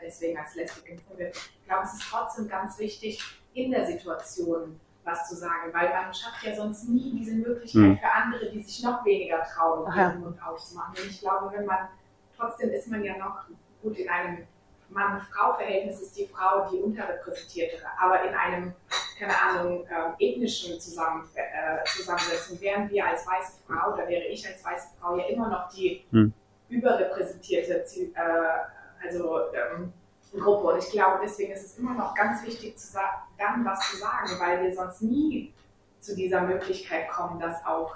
deswegen 0.00 0.38
als 0.38 0.54
lästig 0.54 0.88
empfunden 0.88 1.30
Ich 1.34 1.66
glaube, 1.66 1.84
es 1.84 1.92
ist 1.92 2.08
trotzdem 2.08 2.48
ganz 2.48 2.78
wichtig, 2.78 3.22
in 3.52 3.70
der 3.70 3.86
Situation 3.86 4.80
was 5.04 5.28
zu 5.28 5.36
sagen, 5.36 5.72
weil 5.72 5.90
man 5.90 6.12
schafft 6.14 6.42
ja 6.42 6.56
sonst 6.56 6.88
nie 6.88 7.12
diese 7.12 7.34
Möglichkeit 7.34 7.82
mhm. 7.82 7.98
für 7.98 8.12
andere, 8.12 8.50
die 8.50 8.62
sich 8.62 8.82
noch 8.82 9.04
weniger 9.04 9.42
trauen, 9.44 9.86
ihren 9.94 10.20
Mund 10.20 10.42
aufzumachen. 10.42 10.94
Und 10.96 11.10
ich 11.10 11.20
glaube, 11.20 11.54
wenn 11.54 11.66
man, 11.66 11.88
trotzdem 12.36 12.70
ist 12.70 12.88
man 12.88 13.04
ja 13.04 13.16
noch 13.18 13.44
gut 13.82 13.98
in 13.98 14.08
einem 14.08 14.46
Mann-Frau-Verhältnis 14.90 16.00
ist 16.00 16.16
die 16.16 16.26
Frau 16.26 16.68
die 16.70 16.78
unterrepräsentiertere, 16.78 17.86
aber 17.98 18.22
in 18.22 18.34
einem, 18.34 18.74
keine 19.18 19.34
Ahnung, 19.40 19.86
äh, 19.86 20.24
ethnischen 20.24 20.78
Zusammen 20.80 21.28
äh, 21.34 21.84
Zusammensetzung 21.84 22.60
wären 22.60 22.88
wir 22.90 23.06
als 23.06 23.26
weiße 23.26 23.58
Frau, 23.66 23.94
oder 23.94 24.08
wäre 24.08 24.24
ich 24.24 24.46
als 24.46 24.64
weiße 24.64 24.88
Frau 25.00 25.16
ja 25.16 25.26
immer 25.26 25.48
noch 25.48 25.68
die 25.70 26.04
hm. 26.10 26.32
überrepräsentierte 26.68 27.84
äh, 28.14 29.06
also 29.06 29.40
ähm, 29.52 29.92
Gruppe. 30.38 30.74
Und 30.74 30.78
ich 30.78 30.90
glaube, 30.90 31.20
deswegen 31.22 31.52
ist 31.52 31.64
es 31.64 31.78
immer 31.78 31.94
noch 31.94 32.14
ganz 32.14 32.44
wichtig, 32.44 32.78
zu 32.78 32.98
dann 33.38 33.64
was 33.64 33.90
zu 33.90 33.96
sagen, 33.96 34.30
weil 34.38 34.62
wir 34.62 34.74
sonst 34.74 35.02
nie 35.02 35.52
zu 36.00 36.14
dieser 36.14 36.42
Möglichkeit 36.42 37.08
kommen, 37.08 37.40
dass 37.40 37.64
auch 37.66 37.94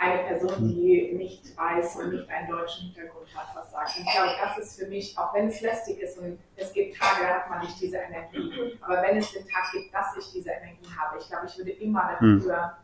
eine 0.00 0.22
Person, 0.22 0.56
hm. 0.56 0.68
die 0.68 1.12
nicht 1.12 1.54
weiß 1.56 1.96
und 1.96 2.12
nicht 2.12 2.28
einen 2.30 2.48
deutschen 2.48 2.86
Hintergrund 2.86 3.28
hat, 3.36 3.54
was 3.54 3.70
sagt. 3.70 3.98
Und 3.98 4.06
ich 4.06 4.12
glaube, 4.12 4.32
das 4.42 4.58
ist 4.58 4.80
für 4.80 4.86
mich, 4.86 5.16
auch 5.16 5.34
wenn 5.34 5.48
es 5.48 5.60
lästig 5.60 6.00
ist 6.00 6.16
und 6.18 6.38
es 6.56 6.72
gibt 6.72 6.98
Tage, 6.98 7.22
da 7.22 7.34
hat 7.40 7.50
man 7.50 7.60
nicht 7.60 7.78
diese 7.78 7.98
Energie, 7.98 8.78
aber 8.80 9.02
wenn 9.02 9.18
es 9.18 9.30
den 9.32 9.46
Tag 9.46 9.70
gibt, 9.72 9.92
dass 9.92 10.16
ich 10.16 10.32
diese 10.32 10.50
Energie 10.50 10.88
habe, 10.98 11.18
ich 11.18 11.28
glaube, 11.28 11.46
ich 11.46 11.58
würde 11.58 11.72
immer 11.72 12.18
hm. 12.18 12.38
dafür, 12.38 12.78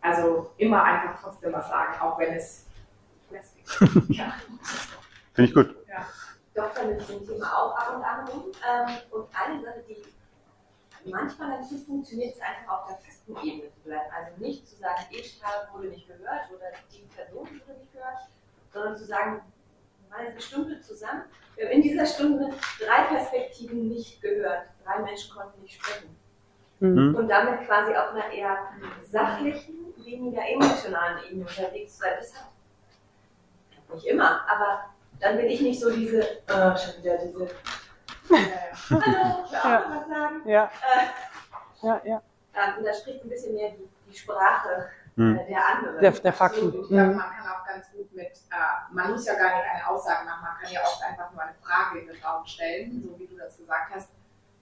also 0.00 0.52
immer 0.58 0.84
einfach 0.84 1.20
trotzdem 1.20 1.52
was 1.52 1.68
sagen, 1.68 2.00
auch 2.00 2.18
wenn 2.20 2.34
es 2.34 2.66
lästig 3.30 3.64
ist. 3.64 4.08
Ja. 4.16 4.32
Finde 5.32 5.48
ich 5.50 5.54
gut. 5.54 5.74
Ja. 5.88 6.06
Doktor 6.54 6.84
mit 6.84 7.00
diesem 7.00 7.26
Thema 7.26 7.52
auch 7.52 7.76
ab 7.76 7.96
und 7.96 8.04
an 8.04 8.28
rum. 8.28 8.44
Ähm, 8.64 8.96
und 9.10 9.26
eine 9.34 9.60
Sache, 9.60 9.82
die 9.88 9.96
manchmal 11.06 11.58
gut 11.58 11.80
funktioniert, 11.86 12.34
ist 12.34 12.42
einfach 12.42 12.80
auf 12.80 12.86
der 12.88 12.96
Faktenebene 12.96 13.70
zu 13.72 13.80
bleiben. 13.80 14.10
Also 14.14 14.40
nicht 14.40 14.66
zu 14.68 14.76
sagen, 14.76 15.04
ich 15.10 15.40
wurde 15.72 15.88
nicht 15.88 16.06
gehört 16.06 16.50
oder 16.50 16.66
die 16.92 17.06
Person 17.14 17.48
wurde 17.48 17.78
nicht 17.78 17.92
gehört, 17.92 18.18
sondern 18.72 18.96
zu 18.96 19.04
sagen, 19.04 19.42
eine 20.10 20.40
Stunde 20.40 20.80
zusammen. 20.80 21.24
Wir 21.56 21.66
haben 21.66 21.72
in 21.72 21.82
dieser 21.82 22.06
Stunde 22.06 22.52
drei 22.78 23.02
Perspektiven 23.04 23.88
nicht 23.88 24.20
gehört. 24.22 24.66
Drei 24.84 25.00
Menschen 25.00 25.34
konnten 25.34 25.62
nicht 25.62 25.80
sprechen. 25.82 26.16
Mhm. 26.80 27.14
Und 27.14 27.28
damit 27.28 27.66
quasi 27.66 27.94
auf 27.94 28.10
einer 28.10 28.30
eher 28.32 28.58
sachlichen, 29.02 29.94
weniger 29.96 30.42
emotionalen 30.46 31.24
Ebene 31.24 31.46
unterwegs 31.46 31.98
sein. 31.98 32.12
Das 32.18 32.34
hat 32.34 32.50
nicht 33.94 34.06
immer, 34.06 34.42
aber 34.48 34.90
dann 35.20 35.36
bin 35.36 35.46
ich 35.46 35.60
nicht 35.60 35.80
so 35.80 35.90
diese, 35.90 36.20
äh, 36.20 36.76
schon 36.76 37.02
wieder 37.02 37.18
diese, 37.18 37.48
äh, 38.30 38.46
hallo, 38.90 39.44
ich 39.44 39.52
will 39.52 39.58
auch 39.58 39.64
ja. 39.64 39.80
noch 39.80 40.00
was 40.00 40.08
sagen. 40.08 40.48
Ja. 40.48 40.64
Äh, 40.64 41.86
ja, 41.86 42.00
ja. 42.04 42.22
Und 42.78 42.84
da 42.84 42.92
spricht 42.94 43.24
ein 43.24 43.28
bisschen 43.28 43.54
mehr 43.54 43.70
die, 43.70 43.88
die 44.08 44.16
Sprache 44.16 44.88
hm. 45.16 45.38
äh, 45.38 45.46
der 45.46 45.68
anderen. 45.68 46.00
Der, 46.00 46.10
der 46.10 46.32
Fakten. 46.32 46.72
So, 46.72 46.82
ich 46.82 46.88
glaube, 46.88 47.10
hm. 47.10 47.16
man 47.16 47.30
kann 47.30 47.48
auch 47.48 47.66
ganz 47.66 47.90
gut 47.92 48.12
mit, 48.14 48.26
äh, 48.26 48.92
man 48.92 49.10
muss 49.12 49.26
ja 49.26 49.34
gar 49.34 49.56
nicht 49.56 49.66
eine 49.70 49.88
Aussage 49.88 50.24
machen, 50.24 50.42
man 50.42 50.62
kann 50.62 50.72
ja 50.72 50.80
oft 50.80 51.02
einfach 51.02 51.32
nur 51.32 51.42
eine 51.42 51.54
Frage 51.54 52.00
in 52.00 52.06
den 52.06 52.22
Raum 52.22 52.44
stellen, 52.46 53.02
so 53.02 53.18
wie 53.18 53.26
du 53.26 53.36
das 53.36 53.56
gesagt 53.56 53.94
hast. 53.94 54.08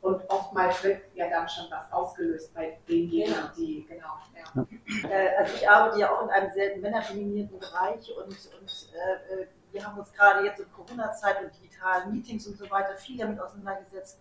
Und 0.00 0.28
oftmals 0.28 0.82
wird 0.82 1.02
ja 1.14 1.30
dann 1.30 1.48
schon 1.48 1.66
was 1.70 1.90
ausgelöst 1.92 2.52
bei 2.52 2.76
denjenigen, 2.88 3.34
genau. 3.34 3.48
die, 3.56 3.86
genau. 3.88 4.18
Ja. 4.34 5.08
Äh, 5.08 5.36
also 5.36 5.54
ich 5.54 5.70
arbeite 5.70 6.00
ja 6.00 6.10
auch 6.10 6.24
in 6.24 6.30
einem 6.30 6.50
sehr 6.50 6.76
männerdominierten 6.78 7.60
Bereich 7.60 8.10
und, 8.16 8.26
und 8.26 8.88
äh, 8.94 9.46
wir 9.73 9.85
haben 9.85 9.99
uns 9.99 10.12
gerade 10.12 10.45
jetzt 10.45 10.61
in 10.61 10.73
Corona-Zeit 10.73 11.43
und 11.43 11.51
digitalen 11.55 12.12
Meetings 12.12 12.47
und 12.47 12.57
so 12.57 12.70
weiter 12.70 12.97
viel 12.97 13.18
damit 13.18 13.41
auseinandergesetzt. 13.41 14.18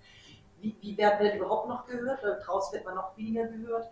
Wie, 0.59 0.75
wie 0.81 0.97
werden 0.97 1.19
wir 1.19 1.35
überhaupt 1.35 1.67
noch 1.67 1.85
gehört? 1.87 2.21
Draußen 2.45 2.73
wird 2.73 2.85
man 2.85 2.95
noch 2.95 3.17
weniger 3.17 3.45
gehört. 3.45 3.89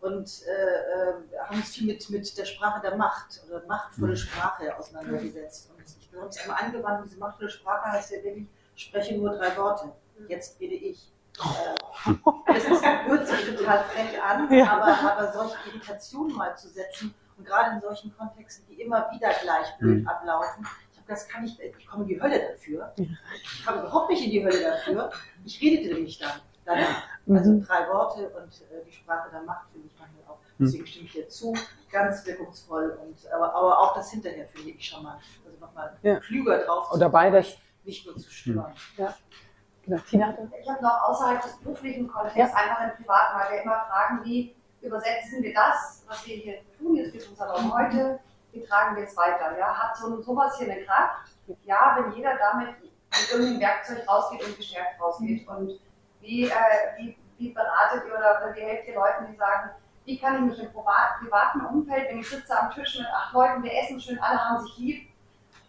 Und 0.00 0.42
äh, 0.46 0.50
äh, 0.50 1.38
haben 1.44 1.56
uns 1.56 1.76
viel 1.76 1.86
mit, 1.86 2.10
mit 2.10 2.36
der 2.36 2.44
Sprache 2.44 2.80
der 2.80 2.96
Macht 2.96 3.40
oder 3.46 3.64
machtvolle 3.66 4.12
mhm. 4.12 4.16
Sprache 4.16 4.76
auseinandergesetzt. 4.76 5.70
Und 5.70 5.84
ich 5.84 6.18
habe 6.18 6.28
es 6.28 6.38
einmal 6.40 6.56
angewandt, 6.60 7.04
diese 7.06 7.18
machtvolle 7.20 7.50
Sprache 7.50 7.92
heißt 7.92 8.10
ja 8.10 8.24
wirklich, 8.24 8.48
spreche 8.74 9.16
nur 9.16 9.30
drei 9.30 9.56
Worte. 9.56 9.92
Jetzt 10.26 10.58
rede 10.60 10.74
ich. 10.74 11.12
Äh, 11.38 12.14
das 12.46 12.64
ist, 12.64 12.84
hört 12.84 13.28
sich 13.28 13.56
total 13.56 13.84
frech 13.84 14.22
an, 14.22 14.52
ja. 14.52 14.72
aber, 14.72 15.12
aber 15.12 15.32
solche 15.32 15.56
Irritationen 15.68 16.36
mal 16.36 16.56
zu 16.56 16.68
setzen 16.68 17.14
Und 17.38 17.46
gerade 17.46 17.76
in 17.76 17.80
solchen 17.80 18.16
Kontexten, 18.16 18.66
die 18.68 18.82
immer 18.82 19.08
wieder 19.12 19.30
gleich 19.40 19.78
blöd 19.78 20.02
mhm. 20.02 20.08
ablaufen, 20.08 20.66
das 21.06 21.28
kann 21.28 21.44
ich, 21.44 21.60
ich 21.60 21.86
komme 21.86 22.04
in 22.04 22.08
die 22.08 22.20
Hölle 22.20 22.40
dafür. 22.52 22.92
Ich 22.96 23.64
komme 23.64 23.80
überhaupt 23.80 24.10
nicht 24.10 24.24
in 24.24 24.30
die 24.30 24.44
Hölle 24.44 24.62
dafür. 24.62 25.10
Ich 25.44 25.60
redete 25.60 25.94
nämlich 25.94 26.18
dann 26.18 26.40
danach. 26.64 27.02
Mhm. 27.26 27.36
Also 27.36 27.60
drei 27.60 27.88
Worte 27.88 28.28
und 28.30 28.52
äh, 28.70 28.84
die 28.86 28.92
Sprache 28.92 29.30
der 29.30 29.42
Macht 29.42 29.70
finde 29.72 29.88
ich 29.88 29.94
manchmal 29.98 30.24
auch. 30.28 30.38
Mhm. 30.58 30.64
Deswegen 30.64 30.86
stimme 30.86 31.06
ich 31.06 31.12
dir 31.12 31.28
zu, 31.28 31.54
ganz 31.90 32.26
wirkungsvoll. 32.26 32.98
Und, 33.02 33.30
aber, 33.32 33.54
aber 33.54 33.78
auch 33.78 33.94
das 33.94 34.10
hinterher 34.10 34.46
finde 34.48 34.70
ich 34.70 34.84
schon 34.84 35.02
mal, 35.02 35.18
also 35.44 35.58
nochmal 35.60 35.96
ja. 36.02 36.18
klüger 36.20 36.64
drauf. 36.64 36.92
Oder 36.92 37.08
beides. 37.08 37.56
Nicht 37.84 38.06
nur 38.06 38.16
zu 38.16 38.30
stören. 38.30 38.72
Ja. 38.96 39.14
Genau. 39.84 40.00
Tina? 40.08 40.38
Ich 40.60 40.68
habe 40.68 40.82
noch 40.82 41.02
außerhalb 41.08 41.42
des 41.42 41.56
beruflichen 41.56 42.06
Kontexts 42.06 42.38
ja. 42.38 42.54
einfach 42.54 42.84
im 42.84 42.96
Privaten, 42.96 43.40
weil 43.40 43.52
wir 43.52 43.62
immer 43.62 43.80
fragen, 43.86 44.24
wie 44.24 44.54
übersetzen 44.80 45.42
wir 45.42 45.52
das, 45.52 46.04
was 46.06 46.26
wir 46.26 46.36
hier 46.36 46.58
tun, 46.78 46.96
jetzt 46.96 47.12
geht 47.12 47.28
unser 47.28 47.46
Raum 47.46 47.72
heute, 47.72 48.20
wie 48.52 48.64
tragen 48.64 48.96
wir 48.96 49.04
es 49.04 49.16
weiter? 49.16 49.56
Ja? 49.58 49.74
Hat 49.74 49.96
so 49.96 50.20
sowas 50.22 50.56
hier 50.58 50.70
eine 50.70 50.84
Kraft? 50.84 51.28
Ja, 51.64 51.96
wenn 51.98 52.12
jeder 52.12 52.36
damit 52.36 52.80
mit 52.80 53.30
irgendeinem 53.30 53.60
Werkzeug 53.60 54.08
rausgeht 54.08 54.44
und 54.44 54.56
gestärkt 54.56 55.00
rausgeht. 55.00 55.46
Und 55.48 55.80
wie, 56.20 56.46
äh, 56.46 56.52
wie, 56.96 57.16
wie 57.38 57.52
beratet 57.52 58.04
ihr 58.06 58.14
oder, 58.14 58.54
wie 58.54 58.60
helft 58.60 58.88
ihr 58.88 58.94
Leuten, 58.94 59.26
die 59.30 59.36
sagen, 59.36 59.70
wie 60.04 60.18
kann 60.18 60.36
ich 60.36 60.56
mich 60.56 60.66
im 60.66 60.72
privaten 60.72 61.66
Umfeld, 61.66 62.10
wenn 62.10 62.20
ich 62.20 62.28
sitze 62.28 62.58
am 62.58 62.70
Tisch 62.70 62.98
mit 62.98 63.06
acht 63.06 63.32
Leuten, 63.32 63.62
wir 63.62 63.72
essen 63.72 64.00
schön, 64.00 64.18
alle 64.18 64.38
haben 64.38 64.64
sich 64.64 64.78
lieb, 64.78 65.12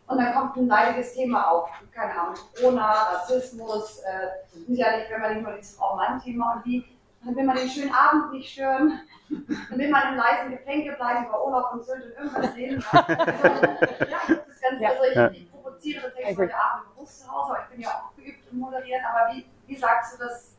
und 0.08 0.18
dann 0.18 0.34
kommt 0.34 0.58
ein 0.58 0.68
leidiges 0.68 1.14
Thema 1.14 1.50
auf, 1.50 1.70
keine 1.94 2.12
Ahnung, 2.12 2.36
Corona, 2.56 2.92
Rassismus, 2.92 4.00
äh, 4.00 4.30
sicherlich, 4.68 5.10
wenn 5.10 5.22
man 5.22 5.34
nicht 5.34 5.44
nur 5.44 5.54
dieses 5.54 5.78
Frau-Mann-Thema 5.78 6.56
und 6.56 6.66
wie, 6.66 6.86
dann 7.26 7.36
will 7.36 7.44
man 7.44 7.56
den 7.56 7.70
schönen 7.70 7.94
Abend 7.94 8.34
nicht 8.34 8.52
stören, 8.52 9.00
dann 9.30 9.80
will 9.80 9.90
man 9.90 10.14
im 10.14 10.18
leisen 10.18 10.52
Geplänke 10.52 10.94
bleiben 10.94 11.26
über 11.26 11.46
Urlaub 11.46 11.74
und 11.74 11.84
Sylt 11.84 12.06
und 12.06 12.12
irgendwas 12.12 12.56
reden. 12.56 12.84
ja, 12.92 14.22
das 14.28 14.62
Ganze, 14.62 14.84
ja. 14.84 14.90
also 14.90 15.32
ich, 15.32 15.42
ich 15.42 15.52
provoziere 15.52 16.02
tatsächlich 16.04 16.38
heute 16.38 16.56
Abend 16.56 16.94
bewusst 16.94 17.22
zu 17.22 17.32
Hause, 17.32 17.52
aber 17.52 17.64
ich 17.64 17.70
bin 17.70 17.82
ja 17.82 17.90
auch 17.90 18.16
geübt 18.16 18.44
im 18.52 18.60
Moderieren, 18.60 19.04
aber 19.06 19.34
wie, 19.34 19.46
wie 19.68 19.76
sagst 19.76 20.16
du 20.16 20.26
das 20.26 20.58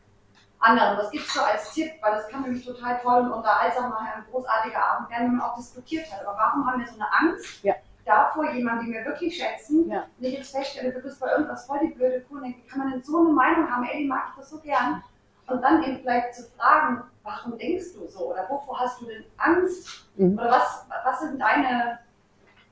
anderen? 0.58 0.98
Was 0.98 1.10
gibst 1.10 1.36
du 1.36 1.40
als 1.40 1.72
Tipp? 1.72 1.92
Weil 2.00 2.12
das 2.12 2.28
kann 2.28 2.42
nämlich 2.42 2.64
total 2.64 2.98
toll 3.00 3.20
und 3.22 3.32
unterhaltsam 3.32 3.90
nachher 3.90 4.16
ein 4.16 4.24
großartiger 4.30 4.82
Abend 4.82 5.10
werden, 5.10 5.26
wenn 5.26 5.36
man 5.36 5.50
auch 5.50 5.56
diskutiert 5.56 6.10
hat. 6.10 6.26
Aber 6.26 6.36
warum 6.38 6.66
haben 6.66 6.80
wir 6.80 6.86
so 6.86 6.94
eine 6.94 7.12
Angst? 7.12 7.62
Ja 7.62 7.74
davor, 8.04 8.50
jemanden, 8.52 8.86
den 8.86 8.94
wir 8.94 9.04
wirklich 9.04 9.36
schätzen, 9.36 9.88
ja. 9.88 10.04
wenn 10.18 10.30
ich 10.30 10.38
jetzt 10.38 10.54
feststelle, 10.54 10.92
du 10.92 11.00
bist 11.00 11.18
bei 11.20 11.30
irgendwas 11.30 11.66
voll 11.66 11.78
die 11.80 11.94
blöde 11.94 12.20
Kuh, 12.22 12.38
dann 12.38 12.54
kann 12.68 12.80
man 12.80 12.90
denn 12.90 13.02
so 13.02 13.18
eine 13.18 13.30
Meinung 13.30 13.70
haben, 13.70 13.84
ey, 13.84 14.02
die 14.02 14.08
mag 14.08 14.28
ich 14.30 14.40
das 14.40 14.50
so 14.50 14.58
gern. 14.58 15.02
Und 15.47 15.62
dann 15.62 15.82
eben 15.82 15.99
vielleicht 15.99 16.34
zu 16.34 16.45
fragen, 16.57 17.03
warum 17.22 17.59
denkst 17.59 17.95
du 17.95 18.07
so? 18.07 18.32
Oder 18.32 18.49
wovor 18.49 18.80
hast 18.80 19.01
du 19.01 19.07
denn 19.07 19.24
Angst? 19.36 20.07
Mhm. 20.16 20.38
Oder 20.38 20.51
was, 20.51 20.86
was 21.05 21.20
sind 21.20 21.38
deine 21.38 21.99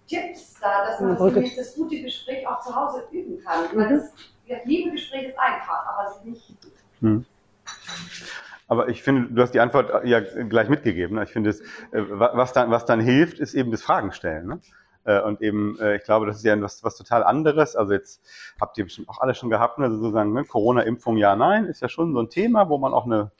Tipps 0.07 0.59
da, 0.61 0.87
dass 0.87 1.01
man 1.01 1.17
das, 1.17 1.21
nämlich 1.21 1.57
das 1.57 1.75
gute 1.75 2.01
Gespräch 2.01 2.47
auch 2.47 2.61
zu 2.61 2.75
Hause 2.75 3.05
üben 3.11 3.43
kann? 3.45 3.65
Mhm. 3.73 3.79
Weil 3.79 3.89
das, 3.89 4.13
das 4.49 4.65
liebe 4.65 4.91
Gespräch 4.91 5.29
ist 5.29 5.39
einfach, 5.39 5.87
aber 5.87 6.11
es 6.11 6.17
ist 6.17 6.25
nicht. 6.25 6.57
Mhm. 7.01 7.27
Aber 8.69 8.89
ich 8.89 9.03
finde, 9.03 9.35
du 9.35 9.43
hast 9.43 9.53
die 9.53 9.61
Antwort 9.61 10.05
ja 10.07 10.21
gleich 10.21 10.71
mitgegeben. 10.71 11.17
Ne? 11.17 11.25
Ich 11.25 11.33
finde, 11.33 11.51
äh, 11.51 11.55
was 11.93 12.55
dann, 12.55 12.71
was 12.71 12.87
dann 12.87 13.01
hilft, 13.01 13.39
ist 13.39 13.53
eben 13.53 13.71
das 13.71 13.83
Fragen 13.83 14.13
stellen. 14.13 14.47
Ne? 14.47 14.61
Äh, 15.05 15.21
und 15.21 15.41
eben, 15.41 15.79
äh, 15.81 15.97
ich 15.97 16.05
glaube, 16.05 16.27
das 16.27 16.37
ist 16.37 16.45
ja 16.45 16.61
was, 16.61 16.85
was 16.85 16.97
total 16.97 17.25
anderes. 17.25 17.77
Also 17.77 17.93
jetzt 17.93 18.23
habt 18.61 18.79
ihr 18.79 18.85
bestimmt 18.85 19.09
auch 19.09 19.19
alle 19.21 19.35
schon 19.35 19.51
gehabt, 19.51 19.79
ne? 19.79 19.87
also 19.87 19.99
sozusagen 19.99 20.33
ne? 20.33 20.45
Corona-Impfung, 20.45 21.17
ja, 21.17 21.37
nein, 21.37 21.67
ist 21.67 21.81
ja 21.81 21.89
schon 21.89 22.13
so 22.13 22.21
ein 22.21 22.29
Thema, 22.29 22.69
wo 22.69 22.79
man 22.79 22.93
auch 22.93 23.07
eine, 23.07 23.33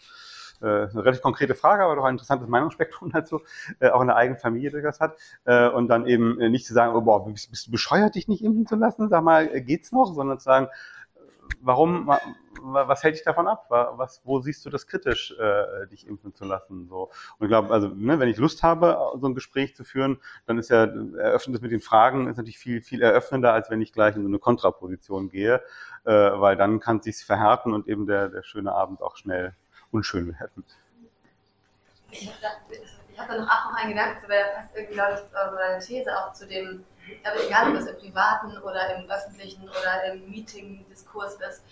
äh, 0.61 0.67
eine 0.67 1.05
relativ 1.05 1.23
konkrete 1.23 1.55
Frage, 1.55 1.85
aber 1.85 1.97
doch 1.97 2.05
ein 2.05 2.15
interessantes 2.15 2.49
Meinungsspektrum 2.49 3.11
dazu, 3.13 3.41
äh, 3.81 3.91
auch 3.91 4.01
in 4.01 4.09
der 4.09 4.17
eigenen 4.17 4.41
Familie 4.41 4.71
durchaus 4.71 5.01
hat. 5.01 5.17
Äh, 5.45 5.69
und 5.69 5.89
dann 5.89 6.07
eben 6.07 6.37
nicht 6.51 6.67
zu 6.67 6.75
sagen, 6.75 6.95
oh, 6.95 7.01
boah, 7.01 7.25
bist, 7.25 7.51
bist 7.51 7.67
du 7.67 7.71
bescheuert, 7.71 8.15
dich 8.15 8.29
nicht 8.29 8.43
impfen 8.43 8.67
zu 8.67 8.77
lassen? 8.77 9.09
Sag 9.09 9.23
mal, 9.23 9.49
geht's 9.63 9.93
noch? 9.93 10.13
Sondern 10.15 10.39
zu 10.39 10.45
sagen, 10.45 10.69
warum, 11.61 12.11
was 12.61 13.03
hält 13.03 13.17
dich 13.17 13.25
davon 13.25 13.49
ab? 13.49 13.67
Was, 13.69 14.23
wo 14.25 14.41
siehst 14.41 14.65
du 14.65 14.71
das 14.71 14.87
kritisch, 14.87 15.35
äh, 15.39 15.87
dich 15.89 16.07
impfen 16.07 16.35
zu 16.35 16.45
lassen? 16.45 16.89
So. 16.89 17.11
Und 17.39 17.47
ich 17.47 17.49
glaube, 17.49 17.73
also, 17.73 17.89
ne, 17.89 18.19
wenn 18.19 18.29
ich 18.29 18.37
Lust 18.37 18.63
habe, 18.63 18.99
so 19.21 19.27
ein 19.27 19.35
Gespräch 19.35 19.75
zu 19.77 19.85
führen, 19.85 20.21
dann 20.47 20.59
ist 20.59 20.71
ja, 20.71 20.85
eröffnet 20.85 21.63
mit 21.63 21.73
den 21.73 21.81
Fragen, 21.81 22.29
ist 22.29 22.37
natürlich 22.37 22.59
viel, 22.59 22.81
viel 22.81 23.03
eröffnender, 23.03 23.53
als 23.53 23.71
wenn 23.71 23.81
ich 23.81 23.93
gleich 23.93 24.17
in 24.17 24.23
so 24.23 24.29
eine 24.29 24.39
Kontraposition 24.39 25.29
gehe, 25.29 25.63
äh, 26.05 26.13
weil 26.13 26.57
dann 26.57 26.81
kann 26.81 26.99
es 26.99 27.05
sich 27.05 27.25
verhärten 27.25 27.73
und 27.73 27.89
eben 27.89 28.07
der, 28.07 28.29
der 28.29 28.43
schöne 28.43 28.73
Abend 28.73 29.03
auch 29.03 29.17
schnell 29.17 29.55
unschön 29.91 30.29
werden. 30.39 30.65
Ich 32.11 32.29
habe 32.29 32.39
da, 32.41 33.37
noch 33.37 33.49
auch 33.49 33.71
noch 33.71 33.79
einen 33.79 33.91
Gedanken, 33.91 34.29
weil 34.29 34.43
da 34.43 34.61
passt 34.61 34.75
irgendwie, 34.75 34.95
glaube 34.95 35.15
ich, 35.15 35.33
meine 35.55 35.79
These 35.79 36.11
auch 36.17 36.33
zu 36.33 36.47
dem, 36.47 36.85
aber 37.25 37.45
egal 37.45 37.71
ob 37.71 37.77
es 37.77 37.87
im 37.87 37.99
privaten 37.99 38.57
oder 38.59 38.97
im 38.97 39.11
öffentlichen 39.11 39.69
oder 39.69 40.13
im 40.13 40.31
Meeting-Diskurs 40.31 41.35
ist, 41.35 41.63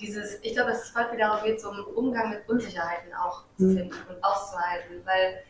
dieses, 0.00 0.38
ich 0.42 0.54
glaube, 0.54 0.70
dass 0.70 0.84
es 0.84 0.94
heute 0.94 1.12
wieder 1.12 1.28
darum 1.28 1.44
geht, 1.44 1.60
so 1.60 1.70
einen 1.70 1.84
Umgang 1.84 2.30
mit 2.30 2.48
Unsicherheiten 2.48 3.12
auch 3.14 3.44
zu 3.58 3.64
mhm. 3.64 3.76
finden 3.76 3.96
und 4.08 4.24
auszuhalten, 4.24 5.02
weil 5.04 5.42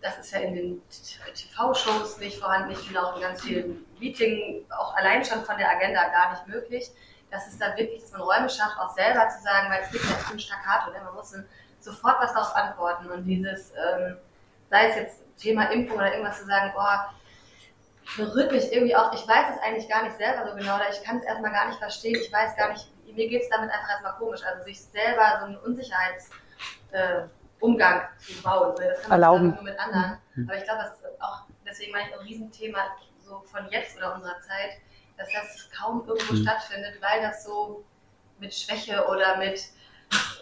das 0.00 0.18
ist 0.18 0.32
ja 0.32 0.40
in 0.40 0.54
den 0.54 0.82
TV-Shows 0.88 2.18
nicht 2.18 2.38
vorhanden, 2.38 2.72
ich 2.72 2.78
finde 2.78 3.02
auch 3.02 3.16
in 3.16 3.22
ganz 3.22 3.42
vielen 3.42 3.86
Meetings, 3.98 4.70
auch 4.70 4.94
allein 4.96 5.24
schon 5.24 5.44
von 5.44 5.56
der 5.56 5.70
Agenda 5.70 6.08
gar 6.08 6.32
nicht 6.32 6.46
möglich. 6.46 6.90
dass 7.30 7.48
es 7.48 7.58
da 7.58 7.76
wirklich, 7.76 8.02
man 8.12 8.20
Räume 8.20 8.48
schafft, 8.48 8.78
auch 8.78 8.94
selber 8.94 9.28
zu 9.28 9.42
sagen, 9.42 9.68
weil 9.68 9.82
es 9.82 9.90
gibt 9.90 10.04
ja 10.04 10.16
ein 10.30 10.38
Staccato, 10.38 10.92
denn 10.92 11.02
man 11.04 11.14
muss 11.14 11.34
sofort 11.80 12.20
was 12.20 12.32
darauf 12.32 12.54
antworten 12.54 13.10
und 13.10 13.24
dieses, 13.24 13.72
ähm, 13.72 14.16
sei 14.70 14.88
es 14.88 14.96
jetzt 14.96 15.22
Thema 15.36 15.64
Impfung 15.70 15.96
oder 15.96 16.12
irgendwas 16.12 16.38
zu 16.38 16.46
sagen, 16.46 16.70
boah, 16.74 17.12
berührt 18.16 18.52
mich 18.52 18.72
irgendwie 18.72 18.94
auch, 18.94 19.12
ich 19.12 19.26
weiß 19.26 19.54
es 19.54 19.62
eigentlich 19.62 19.88
gar 19.88 20.04
nicht 20.04 20.16
selber 20.16 20.48
so 20.48 20.56
genau, 20.56 20.76
oder 20.76 20.90
ich 20.90 21.02
kann 21.02 21.18
es 21.18 21.24
erstmal 21.24 21.52
gar 21.52 21.68
nicht 21.68 21.78
verstehen, 21.78 22.18
ich 22.20 22.32
weiß 22.32 22.56
gar 22.56 22.72
nicht, 22.72 22.88
mir 23.16 23.28
geht 23.28 23.42
es 23.42 23.48
damit 23.48 23.70
einfach 23.70 23.90
erstmal 23.90 24.14
komisch. 24.14 24.42
Also 24.44 24.64
sich 24.64 24.80
selber 24.80 25.38
so 25.40 25.46
einen 25.46 25.56
Unsicherheitsumgang 25.58 28.00
äh, 28.00 28.18
zu 28.18 28.42
bauen. 28.42 28.74
Das 28.76 29.00
kann 29.00 29.10
man 29.10 29.22
Erlauben. 29.22 29.54
nur 29.54 29.62
mit 29.62 29.78
anderen. 29.78 30.18
Mhm. 30.34 30.48
Aber 30.48 30.58
ich 30.58 30.64
glaube, 30.64 30.82
das 30.82 30.92
ist 30.92 31.04
auch, 31.20 31.44
deswegen 31.66 31.92
meine 31.92 32.08
ich, 32.08 32.14
ein 32.14 32.20
Riesenthema 32.20 32.78
so 33.24 33.42
von 33.46 33.68
jetzt 33.70 33.96
oder 33.96 34.14
unserer 34.14 34.38
Zeit, 34.40 34.78
dass 35.16 35.28
das 35.32 35.70
kaum 35.76 36.06
irgendwo 36.06 36.34
mhm. 36.34 36.42
stattfindet, 36.42 37.00
weil 37.00 37.22
das 37.22 37.44
so 37.44 37.84
mit 38.38 38.54
Schwäche 38.54 39.06
oder 39.08 39.38
mit 39.38 39.60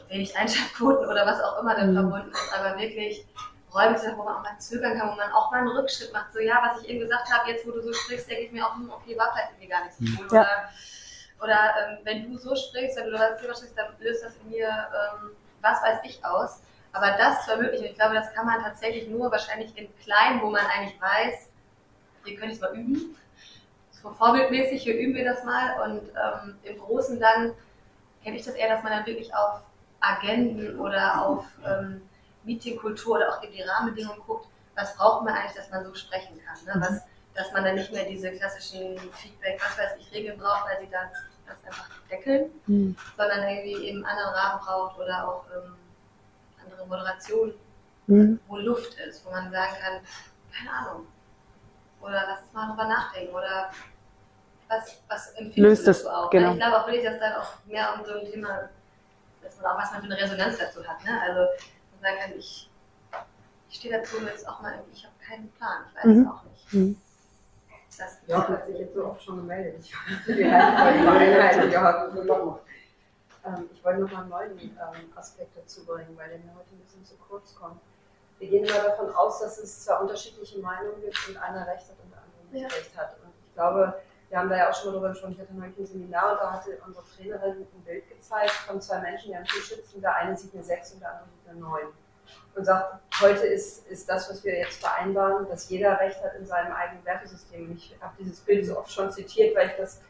wenig 0.08 0.36
Einschaltquoten 0.36 1.06
oder 1.06 1.24
was 1.24 1.40
auch 1.40 1.60
immer 1.60 1.74
dann 1.74 1.92
mhm. 1.92 1.94
verbunden 1.94 2.32
ist, 2.32 2.52
aber 2.52 2.78
wirklich 2.78 3.26
Räume 3.74 3.96
zu 3.96 4.06
haben, 4.06 4.18
wo 4.18 4.22
man 4.22 4.36
auch 4.36 4.42
mal 4.42 4.58
zögern 4.58 4.98
kann, 4.98 5.10
wo 5.10 5.16
man 5.16 5.32
auch 5.32 5.50
mal 5.50 5.58
einen 5.58 5.68
Rückschritt 5.68 6.12
macht. 6.12 6.32
So, 6.32 6.38
ja, 6.38 6.62
was 6.62 6.82
ich 6.82 6.88
eben 6.88 7.00
gesagt 7.00 7.32
habe, 7.32 7.50
jetzt 7.50 7.66
wo 7.66 7.72
du 7.72 7.82
so 7.82 7.92
sprichst, 7.92 8.30
denke 8.30 8.44
ich 8.44 8.52
mir 8.52 8.64
auch, 8.64 8.74
hm, 8.74 8.90
okay, 8.90 9.18
war 9.18 9.32
vielleicht 9.32 9.50
irgendwie 9.52 9.68
gar 9.68 9.84
nicht 9.84 9.96
so 9.96 10.04
cool. 10.22 10.28
Ja. 10.30 10.40
Oder 10.42 10.48
oder 11.44 11.74
ähm, 11.78 11.98
wenn 12.04 12.30
du 12.30 12.38
so 12.38 12.56
sprichst, 12.56 12.96
wenn 12.96 13.06
du 13.06 13.12
das 13.12 13.40
Thema 13.40 13.54
sprichst, 13.54 13.76
dann 13.76 13.94
löst 13.98 14.24
das 14.24 14.34
in 14.36 14.50
mir, 14.50 14.68
ähm, 14.68 15.30
was 15.60 15.82
weiß 15.82 15.98
ich, 16.04 16.24
aus. 16.24 16.60
Aber 16.92 17.10
das 17.18 17.44
zu 17.44 17.52
ermöglichen, 17.52 17.86
ich 17.86 17.94
glaube, 17.96 18.14
das 18.14 18.32
kann 18.32 18.46
man 18.46 18.62
tatsächlich 18.62 19.08
nur 19.08 19.30
wahrscheinlich 19.30 19.76
in 19.76 19.88
klein, 19.98 20.40
wo 20.40 20.50
man 20.50 20.64
eigentlich 20.66 21.00
weiß, 21.00 21.50
hier 22.24 22.36
könnte 22.36 22.54
ich 22.54 22.54
es 22.54 22.60
mal 22.60 22.74
üben. 22.74 23.16
So 23.90 24.10
vorbildmäßig, 24.10 24.82
hier 24.82 24.96
üben 24.96 25.14
wir 25.14 25.24
das 25.24 25.44
mal. 25.44 25.80
Und 25.82 26.08
ähm, 26.10 26.58
im 26.62 26.78
Großen 26.78 27.18
dann 27.18 27.52
kenne 28.22 28.36
ich 28.36 28.44
das 28.44 28.54
eher, 28.54 28.68
dass 28.68 28.82
man 28.82 28.92
dann 28.92 29.06
wirklich 29.06 29.34
auf 29.34 29.60
Agenden 30.00 30.78
oder 30.78 31.26
auf 31.26 31.44
ähm, 31.66 32.02
Meetingkultur 32.44 33.16
oder 33.16 33.30
auch 33.30 33.42
in 33.42 33.52
die 33.52 33.62
Rahmenbedingungen 33.62 34.20
guckt, 34.26 34.48
was 34.76 34.94
braucht 34.96 35.24
man 35.24 35.34
eigentlich, 35.34 35.54
dass 35.54 35.70
man 35.70 35.84
so 35.84 35.94
sprechen 35.94 36.40
kann. 36.44 36.80
Ne? 36.80 36.86
Was, 36.86 37.02
dass 37.34 37.52
man 37.52 37.64
dann 37.64 37.74
nicht 37.76 37.92
mehr 37.92 38.04
diese 38.04 38.32
klassischen 38.32 38.98
Feedback, 39.12 39.60
was 39.64 39.78
weiß 39.78 39.92
ich, 39.98 40.12
Regeln 40.12 40.38
braucht, 40.38 40.66
weil 40.66 40.84
sie 40.84 40.90
dann 40.90 41.08
das 41.46 41.56
einfach 41.66 41.88
deckeln, 42.10 42.50
mhm. 42.66 42.96
sondern 43.16 43.48
irgendwie 43.48 43.88
eben 43.88 44.04
anderen 44.04 44.34
Rahmen 44.34 44.60
braucht 44.60 44.98
oder 44.98 45.28
auch 45.28 45.44
ähm, 45.54 45.74
andere 46.64 46.86
Moderation, 46.86 47.54
mhm. 48.06 48.40
wo 48.46 48.56
Luft 48.56 48.94
ist, 48.94 49.24
wo 49.26 49.30
man 49.30 49.50
sagen 49.50 49.72
kann, 49.80 50.00
keine 50.52 50.70
Ahnung, 50.70 51.06
oder 52.00 52.24
lass 52.28 52.42
uns 52.42 52.52
mal 52.52 52.68
drüber 52.68 52.84
nachdenken 52.84 53.34
oder 53.34 53.70
was, 54.68 55.02
was 55.08 55.32
empfindest 55.32 55.86
Löst 55.86 56.04
du 56.04 56.10
auch? 56.10 56.30
Genau. 56.30 56.52
Ich 56.52 56.58
glaube 56.58 56.80
auch 56.80 56.86
wirklich, 56.86 57.04
dass 57.04 57.18
dann 57.18 57.34
auch 57.34 57.52
mehr 57.66 57.94
um 57.94 58.04
so 58.04 58.14
ein 58.14 58.30
Thema, 58.30 58.68
dass 59.42 59.60
man 59.60 59.72
auch 59.72 59.78
was 59.78 59.92
man 59.92 60.00
für 60.02 60.06
eine 60.06 60.20
Resonanz 60.20 60.58
dazu 60.58 60.86
hat. 60.86 61.04
Ne? 61.04 61.20
Also 61.22 61.46
sagen 62.04 62.18
kann, 62.20 62.38
ich, 62.38 62.70
ich 63.70 63.76
stehe 63.76 63.98
dazu 63.98 64.18
jetzt 64.24 64.46
auch 64.48 64.60
mal, 64.60 64.82
ich 64.92 65.04
habe 65.04 65.14
keinen 65.26 65.50
Plan, 65.52 65.84
ich 65.90 65.96
weiß 65.96 66.04
mhm. 66.04 66.22
es 66.22 66.28
auch 66.28 66.44
nicht. 66.44 66.72
Mhm. 66.72 67.00
Das 67.96 68.18
ja, 68.26 68.48
hat 68.48 68.66
sich 68.66 68.78
jetzt 68.78 68.94
so 68.94 69.06
oft 69.06 69.22
schon 69.22 69.36
gemeldet. 69.36 69.76
Ich 69.80 69.94
wollte 69.94 70.42
ähm, 73.46 73.70
ich 73.72 73.84
wollte 73.84 74.00
noch 74.00 74.10
mal 74.10 74.20
einen 74.20 74.30
neuen 74.30 74.58
ähm, 74.58 75.12
Aspekt 75.14 75.56
dazu 75.56 75.84
bringen, 75.84 76.16
weil 76.16 76.28
der 76.30 76.38
mir 76.38 76.54
heute 76.56 76.70
ein 76.72 76.80
bisschen 76.80 77.04
zu 77.04 77.14
kurz 77.16 77.54
kommt. 77.54 77.80
Wir 78.38 78.48
gehen 78.48 78.64
immer 78.64 78.82
davon 78.82 79.14
aus, 79.14 79.40
dass 79.40 79.58
es 79.58 79.84
zwar 79.84 80.00
unterschiedliche 80.02 80.58
Meinungen 80.58 81.00
gibt 81.02 81.28
und 81.28 81.36
einer 81.36 81.66
recht 81.66 81.88
hat 81.88 81.96
und 82.02 82.10
der 82.10 82.18
andere 82.18 82.52
nicht 82.52 82.62
ja. 82.62 82.68
recht 82.78 82.96
hat. 82.96 83.16
Und 83.22 83.30
ich 83.46 83.54
glaube, 83.54 84.00
wir 84.34 84.40
haben 84.40 84.48
da 84.48 84.56
ja 84.56 84.68
auch 84.68 84.74
schon 84.74 84.86
mal 84.86 84.94
drüber 84.94 85.08
gesprochen. 85.10 85.34
Ich 85.34 85.40
hatte 85.40 85.54
neulich 85.54 85.78
ein 85.78 85.86
Seminar 85.86 86.32
und 86.32 86.40
da 86.40 86.52
hatte 86.54 86.76
unsere 86.84 87.04
Trainerin 87.06 87.52
ein 87.52 87.84
Bild 87.84 88.08
gezeigt 88.08 88.50
von 88.50 88.80
zwei 88.80 88.98
Menschen, 88.98 89.30
die 89.30 89.36
am 89.36 89.44
Tisch 89.44 89.68
sitzen. 89.68 90.00
Der 90.00 90.16
eine 90.16 90.36
sieht 90.36 90.52
eine 90.52 90.64
6 90.64 90.94
und 90.94 91.00
der 91.02 91.10
andere 91.10 91.28
sieht 91.28 91.50
eine 91.50 91.60
9. 91.60 91.82
und 92.56 92.64
sagt, 92.64 92.94
heute 93.20 93.46
ist, 93.46 93.86
ist 93.86 94.10
das, 94.10 94.28
was 94.28 94.42
wir 94.42 94.58
jetzt 94.58 94.80
vereinbaren, 94.80 95.48
dass 95.48 95.68
jeder 95.68 96.00
Recht 96.00 96.20
hat 96.20 96.34
in 96.34 96.44
seinem 96.44 96.72
eigenen 96.72 97.04
Wertesystem. 97.04 97.70
Ich 97.76 97.96
habe 98.00 98.12
dieses 98.18 98.40
Bild 98.40 98.66
so 98.66 98.76
oft 98.76 98.90
schon 98.90 99.08
zitiert, 99.12 99.54
weil 99.56 99.68
ich 99.68 99.76
das 99.76 100.00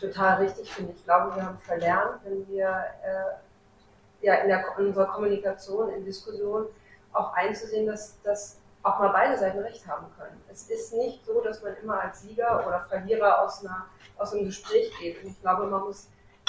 total 0.00 0.42
richtig 0.42 0.72
finde. 0.72 0.92
Ich 0.92 1.04
glaube, 1.04 1.36
wir 1.36 1.46
haben 1.46 1.58
verlernt, 1.58 2.24
wenn 2.24 2.48
wir 2.48 2.66
äh, 3.04 4.26
ja, 4.26 4.34
in, 4.34 4.48
der, 4.48 4.64
in 4.78 4.86
unserer 4.86 5.06
Kommunikation, 5.06 5.90
in 5.90 6.04
Diskussion 6.04 6.66
auch 7.12 7.34
einzusehen, 7.34 7.86
dass, 7.86 8.20
dass 8.22 8.59
auch 8.82 8.98
mal 8.98 9.08
beide 9.08 9.36
Seiten 9.36 9.58
recht 9.58 9.86
haben 9.86 10.06
können. 10.18 10.40
Es 10.50 10.68
ist 10.70 10.94
nicht 10.94 11.24
so, 11.24 11.40
dass 11.42 11.62
man 11.62 11.76
immer 11.82 12.00
als 12.00 12.22
Sieger 12.22 12.66
oder 12.66 12.80
Verlierer 12.80 13.42
aus, 13.42 13.64
einer, 13.64 13.86
aus 14.16 14.32
einem 14.32 14.46
Gespräch 14.46 14.90
geht. 14.98 15.22
Und 15.22 15.30
ich 15.30 15.40
glaube, 15.40 15.66
man 15.66 15.82
muss 15.82 16.08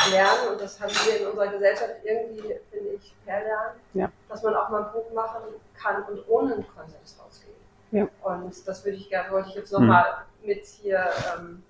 lernen, 0.10 0.50
und 0.52 0.62
das 0.62 0.80
haben 0.80 0.92
wir 0.92 1.20
in 1.20 1.28
unserer 1.28 1.48
Gesellschaft 1.48 1.96
irgendwie, 2.04 2.56
finde 2.72 2.90
ich, 2.96 3.16
verlernt, 3.26 3.76
ja. 3.94 4.10
dass 4.30 4.42
man 4.44 4.56
auch 4.56 4.70
mal 4.70 4.84
einen 4.84 4.92
Punkt 4.92 5.14
machen 5.14 5.42
kann 5.76 6.04
und 6.04 6.24
ohne 6.28 6.54
einen 6.54 6.68
Konsens 6.76 7.18
rausgeht. 7.24 7.56
Ja. 7.92 8.08
Und 8.24 8.68
das 8.68 8.86
würde 8.86 8.98
ich 8.98 9.10
gerne, 9.10 9.32
wollte 9.32 9.50
ich 9.50 9.56
jetzt 9.56 9.72
nochmal 9.72 10.06
mhm. 10.42 10.48
mit 10.48 10.66
hier 10.66 11.06
ähm, 11.36 11.64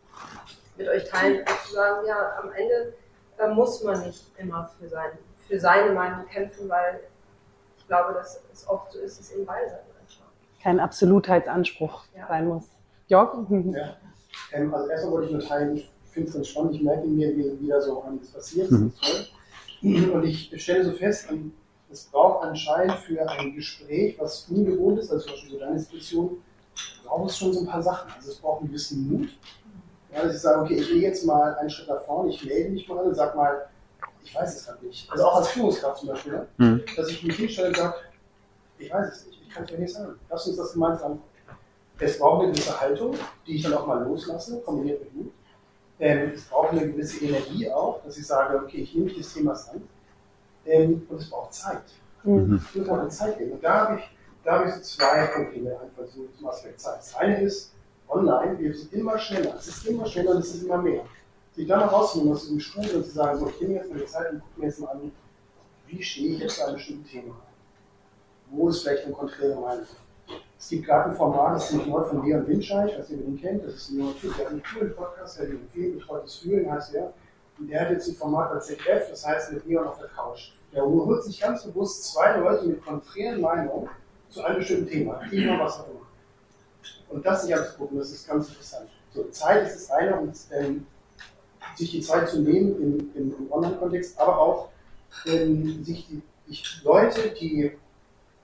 mit 0.78 0.88
euch 0.88 1.10
teilen, 1.10 1.46
zu 1.66 1.74
sagen, 1.74 2.06
ja, 2.08 2.38
am 2.42 2.52
Ende 2.52 2.94
äh, 3.38 3.48
muss 3.48 3.84
man 3.84 4.02
nicht 4.02 4.32
immer 4.38 4.70
für, 4.80 4.88
sein, 4.88 5.12
für 5.48 5.60
seine 5.60 5.92
Meinung 5.92 6.26
kämpfen, 6.28 6.70
weil 6.70 7.02
ich 7.78 7.88
glaube, 7.88 8.14
dass 8.14 8.42
es 8.54 8.68
oft 8.68 8.92
so 8.92 9.00
ist, 9.00 9.20
dass 9.20 9.32
eben 9.32 9.46
beide 9.46 9.70
Seiten. 9.70 9.91
Kein 10.62 10.80
Absolutheitsanspruch 10.80 12.04
ja. 12.16 12.28
sein 12.28 12.48
muss. 12.48 12.64
Jörg? 13.08 13.34
Ja. 13.50 13.98
Ähm, 14.54 14.74
also 14.74 14.90
erstmal 14.90 15.14
wollte 15.14 15.28
ich 15.28 15.34
nur 15.34 15.42
teilen, 15.42 15.78
ich 15.78 15.92
finde 16.12 16.30
es 16.30 16.36
ganz 16.36 16.48
spannend, 16.48 16.76
ich 16.76 16.82
merke 16.82 17.08
mir, 17.08 17.36
wie 17.36 17.60
wieder 17.62 17.82
so 17.82 18.04
einiges 18.04 18.32
passiert, 18.32 18.72
das 18.72 18.80
ist 18.80 18.84
mhm. 18.84 18.94
toll. 19.02 20.14
Und 20.14 20.24
ich 20.24 20.54
stelle 20.62 20.86
so 20.86 20.92
fest, 20.92 21.28
es 21.92 22.06
braucht 22.06 22.46
anscheinend 22.46 22.98
für 23.00 23.28
ein 23.28 23.56
Gespräch, 23.56 24.16
was 24.20 24.48
ungewohnt 24.50 25.00
ist, 25.00 25.12
also 25.12 25.26
zum 25.26 25.34
Beispiel 25.34 25.52
so 25.52 25.60
deine 25.60 25.80
Situation, 25.80 26.38
braucht 27.04 27.30
es 27.30 27.38
schon 27.38 27.54
so 27.54 27.62
ein 27.62 27.68
paar 27.68 27.82
Sachen. 27.82 28.12
Also 28.16 28.32
es 28.32 28.38
braucht 28.38 28.62
einen 28.62 28.70
gewissen 28.70 29.10
Mut, 29.10 29.30
ja, 30.14 30.24
dass 30.24 30.36
ich 30.36 30.42
sage, 30.42 30.62
okay, 30.62 30.76
ich 30.76 30.88
gehe 30.88 31.02
jetzt 31.02 31.26
mal 31.26 31.56
einen 31.56 31.70
Schritt 31.70 31.88
nach 31.88 32.02
vorne, 32.04 32.32
ich 32.32 32.44
melde 32.46 32.70
mich 32.70 32.88
mal 32.88 33.00
und 33.00 33.16
sage 33.16 33.36
mal, 33.36 33.68
ich 34.24 34.36
weiß 34.36 34.56
es 34.56 34.66
gerade 34.66 34.86
nicht. 34.86 35.12
Also 35.12 35.26
auch 35.26 35.38
als 35.38 35.50
Führungskraft 35.50 36.00
zum 36.00 36.10
Beispiel, 36.10 36.34
ne? 36.34 36.48
mhm. 36.58 36.82
dass 36.96 37.10
ich 37.10 37.24
mich 37.24 37.36
hinstelle 37.36 37.70
und 37.70 37.78
sage, 37.78 37.96
ich 38.78 38.92
weiß 38.92 39.14
es 39.14 39.26
nicht, 39.28 39.41
ich 39.41 39.41
kann 39.54 39.64
es 39.64 39.70
dir 39.70 39.78
nicht 39.78 39.94
sagen. 39.94 40.16
Lass 40.30 40.48
uns 40.48 40.58
das 40.58 40.74
gemeinsam. 40.74 41.22
Es 42.00 42.18
braucht 42.18 42.44
eine 42.44 42.52
gewisse 42.52 42.80
Haltung, 42.80 43.16
die 43.46 43.56
ich 43.56 43.64
dann 43.64 43.74
auch 43.74 43.86
mal 43.86 44.04
loslasse, 44.04 44.60
kombiniert 44.62 45.02
mit 45.02 45.16
Mut. 45.16 45.32
Ähm, 46.00 46.32
es 46.34 46.46
braucht 46.46 46.72
eine 46.72 46.88
gewisse 46.88 47.24
Energie 47.24 47.70
auch, 47.72 48.04
dass 48.04 48.18
ich 48.18 48.26
sage, 48.26 48.58
okay, 48.58 48.82
ich 48.82 48.94
nehme 48.96 49.06
mich 49.06 49.18
des 49.18 49.34
Themas 49.34 49.70
an. 49.70 49.84
Ähm, 50.66 51.06
und 51.08 51.18
es 51.18 51.30
braucht 51.30 51.54
Zeit. 51.54 51.84
Mhm. 52.24 52.56
Es 52.56 52.76
muss 52.76 52.90
auch 52.90 52.98
eine 52.98 53.10
Zeit 53.10 53.38
geben. 53.38 53.52
Und 53.52 53.64
da 53.64 53.88
habe 53.88 54.00
ich, 54.00 54.18
da 54.44 54.60
habe 54.60 54.70
ich 54.70 54.76
so 54.76 54.82
zwei 54.82 55.28
Probleme 55.28 55.72
einfach 55.80 56.12
so 56.12 56.28
zum 56.38 56.48
Aspekt 56.48 56.80
Zeit. 56.80 57.00
Das 57.00 57.16
eine 57.16 57.42
ist, 57.42 57.74
online, 58.10 58.58
wir 58.60 58.74
sind 58.74 58.94
immer 58.94 59.18
schneller. 59.18 59.56
Es 59.58 59.68
ist 59.68 59.86
immer 59.86 60.06
schneller 60.06 60.32
und 60.32 60.40
es 60.40 60.56
ist 60.56 60.64
immer 60.64 60.82
mehr. 60.82 61.06
Sich 61.56 61.68
dann 61.68 61.82
mal 61.82 61.88
rausnehmen 61.88 62.34
aus 62.34 62.44
diesem 62.44 62.60
Stuhl 62.60 62.86
und 62.96 63.06
zu 63.06 63.12
sagen, 63.12 63.40
so, 63.40 63.48
ich 63.50 63.62
nehme 63.62 63.76
jetzt 63.76 63.92
mal 63.92 64.00
die 64.00 64.06
Zeit 64.06 64.32
und 64.32 64.40
gucke 64.40 64.60
mir 64.60 64.66
jetzt 64.68 64.80
mal 64.80 64.88
an, 64.90 65.12
wie 65.88 66.02
stehe 66.02 66.34
ich 66.34 66.40
jetzt 66.40 66.56
zu 66.56 66.66
einem 66.66 66.76
bestimmten 66.76 67.06
Thema? 67.08 67.36
Wo 68.52 68.70
ist 68.70 68.82
vielleicht 68.84 69.06
eine 69.06 69.14
konträre 69.14 69.60
Meinung? 69.60 69.86
Es 70.58 70.70
gibt 70.70 70.86
gerade 70.86 71.10
ein 71.10 71.16
Format, 71.16 71.56
das 71.56 71.72
ist 71.72 71.88
neu 71.88 72.04
von 72.04 72.24
Leon 72.24 72.48
Winscheid, 72.48 72.94
was 72.98 73.10
ihr 73.10 73.18
den 73.18 73.40
kennt, 73.40 73.66
das 73.66 73.76
ist 73.76 73.90
ein 73.90 74.00
junger 74.00 74.16
Typ, 74.20 74.36
der 74.38 74.46
hat 74.46 74.52
einen 74.52 74.64
coolen 74.64 74.96
Podcast, 74.96 75.40
der 75.40 75.48
viel 75.74 75.94
betreutes 75.94 76.36
Fühlen, 76.36 76.72
heißt 76.72 76.94
er. 76.94 77.14
Und 77.58 77.70
der 77.70 77.82
hat 77.82 77.90
jetzt 77.92 78.08
ein 78.08 78.16
Format 78.16 78.52
als 78.52 78.68
ZF, 78.68 79.10
das 79.10 79.26
heißt 79.26 79.54
mit 79.54 79.66
Leon 79.66 79.88
auf 79.88 79.98
der 79.98 80.10
Couch. 80.10 80.52
Der 80.74 80.84
holt 80.86 81.24
sich 81.24 81.40
ganz 81.40 81.64
bewusst 81.64 82.12
zwei 82.12 82.38
Leute 82.38 82.66
mit 82.66 82.86
konträren 82.86 83.42
Meinungen 83.42 83.90
zu 84.30 84.44
einem 84.44 84.60
bestimmten 84.60 84.88
Thema, 84.88 85.22
Thema, 85.30 85.60
was 85.60 85.80
auch 85.80 85.88
immer. 85.90 86.08
Und 87.10 87.26
das 87.26 87.44
sich 87.44 87.56
anzugucken, 87.56 87.98
das 87.98 88.12
ist 88.12 88.28
ganz 88.28 88.48
interessant. 88.50 88.90
So, 89.14 89.24
Zeit 89.26 89.68
ist 89.68 89.76
das 89.76 89.92
eine 89.92 90.16
und 90.16 90.36
ähm, 90.52 90.86
sich 91.76 91.92
die 91.92 92.02
Zeit 92.02 92.30
zu 92.30 92.42
nehmen 92.42 92.76
im, 92.82 93.12
im, 93.16 93.36
im 93.38 93.52
Online-Kontext, 93.52 94.18
aber 94.20 94.38
auch 94.40 94.70
ähm, 95.26 95.84
sich 95.84 96.08
die 96.08 96.22
ich, 96.48 96.84
Leute, 96.84 97.30
die 97.30 97.72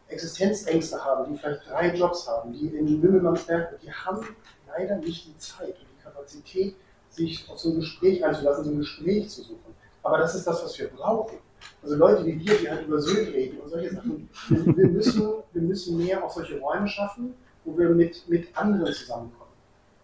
Existenzängste 0.10 1.04
haben, 1.04 1.32
die 1.32 1.38
vielleicht 1.38 1.68
drei 1.70 1.96
Jobs 1.96 2.28
haben, 2.28 2.54
die 2.54 2.68
in 2.68 3.02
Wimmelmannsberg, 3.02 3.80
die 3.82 3.92
haben 3.92 4.26
leider 4.68 4.98
nicht 4.98 5.28
die 5.28 5.38
Zeit 5.38 5.70
und 5.70 5.88
die 5.98 6.04
Kapazität, 6.04 6.76
sich 7.10 7.50
auf 7.50 7.60
so 7.60 7.70
ein 7.70 7.76
Gespräch 7.78 8.24
einzulassen, 8.24 8.64
so 8.64 8.72
ein 8.72 8.80
Gespräch 8.80 9.30
zu 9.30 9.42
suchen. 9.42 9.76
Aber 10.04 10.20
das 10.20 10.36
ist 10.36 10.46
das, 10.46 10.64
was 10.64 10.78
wir 10.80 10.88
brauchen. 10.88 11.38
Also 11.82 11.96
Leute 11.96 12.26
wie 12.26 12.40
wir, 12.40 12.58
die 12.58 12.70
halt 12.70 12.86
über 12.86 13.02
Sylt 13.02 13.34
reden 13.34 13.60
und 13.60 13.70
solche 13.70 13.94
Sachen, 13.94 14.30
wir 14.50 14.88
müssen, 14.88 15.34
wir 15.52 15.62
müssen 15.62 15.98
mehr 15.98 16.24
auch 16.24 16.30
solche 16.30 16.60
Räume 16.60 16.88
schaffen, 16.88 17.34
wo 17.66 17.78
wir 17.78 17.90
mit, 17.90 18.28
mit 18.30 18.56
anderen 18.56 18.94
zusammenkommen. 18.94 19.52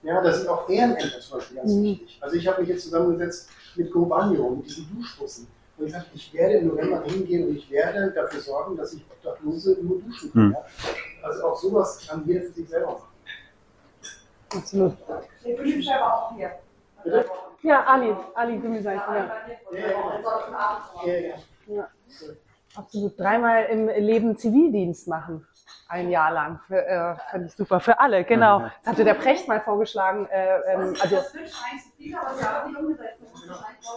Ja, 0.02 0.22
da 0.22 0.34
sind 0.34 0.50
auch 0.50 0.68
Ehrenämter 0.68 1.20
zum 1.22 1.38
Beispiel 1.38 1.58
ganz 1.58 1.72
mhm. 1.72 1.84
wichtig. 1.84 2.18
Also 2.20 2.36
ich 2.36 2.48
habe 2.48 2.62
mich 2.62 2.70
jetzt 2.70 2.84
zusammengesetzt 2.84 3.50
mit 3.76 3.92
Gobanio, 3.92 4.50
mit 4.50 4.66
diesen 4.66 4.88
Duschbussen. 4.94 5.48
Und 5.78 5.88
ich 5.88 5.92
sagte, 5.92 6.10
ich 6.14 6.34
werde 6.34 6.56
im 6.56 6.68
November 6.68 7.04
hingehen 7.04 7.48
und 7.48 7.56
ich 7.56 7.70
werde 7.72 8.12
dafür 8.12 8.40
sorgen, 8.40 8.78
dass 8.78 8.94
ich 8.94 9.04
Obdachlose 9.10 9.78
nur 9.82 10.02
duschen 10.02 10.32
kann. 10.32 10.48
Mhm. 10.48 10.52
Ja? 10.54 10.66
Also 11.24 11.44
auch 11.46 11.56
sowas 11.58 12.08
kann 12.08 12.24
jeder 12.26 12.42
für 12.42 12.52
sich 12.52 12.70
selber 12.70 12.92
machen. 12.92 13.08
Absolut. 14.56 14.94
Der 15.44 15.56
Bildschirm 15.56 16.02
auch 16.02 16.36
hier. 16.36 16.52
Bitte? 17.04 17.26
Ja, 17.64 17.84
Ali, 17.86 18.14
Ali 18.36 18.58
Gümmelsein. 18.58 18.98
Ja. 18.98 19.32
Ja, 21.06 21.14
ja. 21.14 21.36
ja. 21.68 21.90
Absolut. 22.76 23.20
Dreimal 23.20 23.66
im 23.66 23.88
Leben 23.88 24.38
Zivildienst 24.38 25.08
machen 25.08 25.48
ein 25.88 26.10
Jahr 26.10 26.32
lang. 26.32 26.60
Äh, 26.70 27.16
Fand 27.32 27.46
ich 27.46 27.54
super. 27.54 27.80
Für 27.80 28.00
alle, 28.00 28.24
genau. 28.24 28.62
Das 28.84 28.94
hatte 28.94 29.04
der 29.04 29.14
Precht 29.14 29.48
mal 29.48 29.62
vorgeschlagen. 29.62 30.28
Äh, 30.28 30.74
ähm, 30.74 30.96
also, 31.00 31.18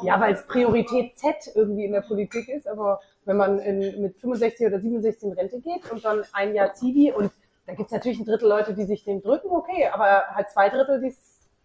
ja, 0.02 0.20
weil 0.20 0.34
es 0.34 0.46
Priorität 0.46 1.18
Z 1.18 1.36
irgendwie 1.54 1.84
in 1.84 1.92
der 1.92 2.02
Politik 2.02 2.48
ist, 2.48 2.68
aber 2.68 3.00
wenn 3.24 3.36
man 3.36 3.58
in, 3.60 4.02
mit 4.02 4.18
65 4.18 4.66
oder 4.66 4.80
67 4.80 5.22
in 5.24 5.32
Rente 5.32 5.60
geht 5.60 5.90
und 5.90 6.04
dann 6.04 6.24
ein 6.32 6.54
Jahr 6.54 6.74
Zivi 6.74 7.12
und 7.12 7.32
da 7.66 7.74
gibt 7.74 7.86
es 7.86 7.92
natürlich 7.92 8.18
ein 8.20 8.24
Drittel 8.24 8.48
Leute, 8.48 8.74
die 8.74 8.84
sich 8.84 9.04
den 9.04 9.22
drücken, 9.22 9.50
okay, 9.50 9.88
aber 9.92 10.24
halt 10.28 10.50
zwei 10.50 10.68
Drittel, 10.68 11.00
die's, 11.00 11.18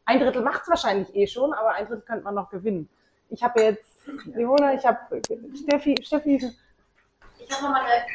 ein 0.06 0.20
Drittel 0.20 0.42
macht 0.42 0.64
es 0.64 0.70
wahrscheinlich 0.70 1.16
eh 1.16 1.28
schon, 1.28 1.54
aber 1.54 1.74
ein 1.74 1.86
Drittel 1.86 2.02
könnte 2.02 2.24
man 2.24 2.36
noch 2.36 2.50
gewinnen. 2.50 2.90
Ich 3.30 3.44
habe 3.44 3.62
jetzt 3.62 3.92
Leona, 4.26 4.74
ich 4.74 4.86
habe 4.86 5.22
Steffi, 5.56 5.96
Steffi. 6.02 6.52
Ich 7.52 7.58
habe 7.58 7.66
nochmal 7.66 7.84
eine 7.84 8.06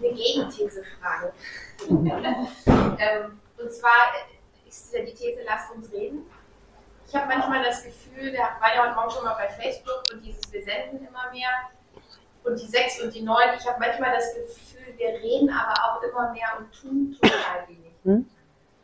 eine 0.00 0.14
Gegenthesefrage. 0.14 1.32
ähm, 2.98 3.40
und 3.56 3.72
zwar 3.72 4.12
ist 4.66 4.92
ja 4.92 5.04
die 5.04 5.14
These, 5.14 5.42
lasst 5.46 5.70
uns 5.72 5.92
reden. 5.92 6.28
Ich 7.06 7.14
habe 7.14 7.28
manchmal 7.28 7.62
das 7.62 7.84
Gefühl, 7.84 8.32
wir 8.32 8.40
waren 8.40 8.74
ja 8.74 8.84
heute 8.84 8.94
Morgen 8.94 9.10
schon 9.10 9.24
mal 9.24 9.34
bei 9.34 9.48
Facebook 9.48 10.02
und 10.12 10.24
dieses, 10.24 10.52
wir 10.52 10.64
senden 10.64 11.06
immer 11.06 11.30
mehr 11.30 11.50
und 12.42 12.60
die 12.60 12.66
sechs 12.66 13.00
und 13.00 13.14
die 13.14 13.22
neun. 13.22 13.50
Ich 13.56 13.66
habe 13.66 13.78
manchmal 13.78 14.12
das 14.12 14.34
Gefühl, 14.34 14.96
wir 14.96 15.08
reden 15.08 15.50
aber 15.50 15.74
auch 15.84 16.02
immer 16.02 16.32
mehr 16.32 16.48
und 16.58 16.72
tun 16.72 17.16
total 17.20 17.68
wenig. 17.68 17.94
Hm? 18.04 18.28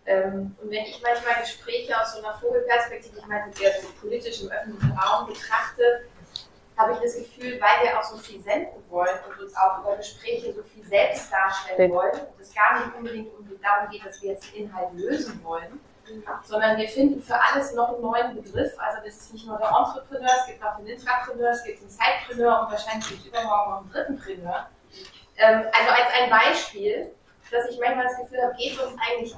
Ähm, 0.06 0.56
und 0.62 0.70
wenn 0.70 0.84
ich 0.84 1.02
manchmal 1.02 1.40
Gespräche 1.40 2.00
aus 2.00 2.14
so 2.14 2.18
einer 2.22 2.34
Vogelperspektive, 2.38 3.18
ich 3.18 3.26
meine, 3.26 3.50
der 3.50 3.72
so 3.80 3.88
politisch 4.00 4.40
im 4.42 4.50
öffentlichen 4.50 4.96
Raum 4.96 5.26
betrachte, 5.26 6.04
habe 6.76 6.92
ich 6.92 6.98
das 6.98 7.16
Gefühl, 7.16 7.60
weil 7.60 7.86
wir 7.86 7.98
auch 7.98 8.02
so 8.02 8.16
viel 8.18 8.40
senden 8.40 8.82
wollen 8.90 9.16
und 9.28 9.42
uns 9.42 9.56
auch 9.56 9.80
über 9.80 9.96
Gespräche 9.96 10.52
so 10.52 10.62
viel 10.62 10.84
selbst 10.84 11.32
darstellen 11.32 11.90
wollen 11.92 12.12
und 12.12 12.40
es 12.40 12.54
gar 12.54 12.78
nicht 12.78 12.96
unbedingt 12.96 13.28
darum 13.62 13.90
geht, 13.90 14.04
dass 14.04 14.20
wir 14.22 14.32
jetzt 14.32 14.52
den 14.52 14.64
Inhalt 14.64 14.92
lösen 14.92 15.42
wollen, 15.42 15.80
sondern 16.44 16.76
wir 16.76 16.88
finden 16.88 17.22
für 17.22 17.34
alles 17.34 17.72
noch 17.72 17.94
einen 17.94 18.02
neuen 18.02 18.34
Begriff. 18.34 18.72
Also 18.78 18.98
das 19.04 19.16
ist 19.16 19.32
nicht 19.32 19.46
nur 19.46 19.58
der 19.58 19.68
Entrepreneur, 19.68 20.30
es 20.38 20.46
gibt 20.46 20.64
auch 20.64 20.76
den 20.76 20.86
Intrapreneur, 20.86 21.50
es 21.50 21.64
gibt 21.64 21.80
den 21.80 21.88
Zeitpreneur 21.88 22.60
und 22.62 22.70
wahrscheinlich 22.70 23.08
gibt 23.08 23.20
es 23.20 23.26
übermorgen 23.26 23.70
noch 23.70 23.80
einen 23.80 23.90
dritten 23.90 24.18
Preneur. 24.18 24.68
Ähm, 25.38 25.64
also 25.66 25.90
als 25.90 26.12
ein 26.20 26.30
Beispiel, 26.30 27.12
dass 27.50 27.68
ich 27.70 27.78
manchmal 27.80 28.04
das 28.04 28.18
Gefühl 28.18 28.42
habe, 28.42 28.54
geht 28.54 28.74
es 28.74 28.78
uns 28.80 28.96
eigentlich 29.08 29.36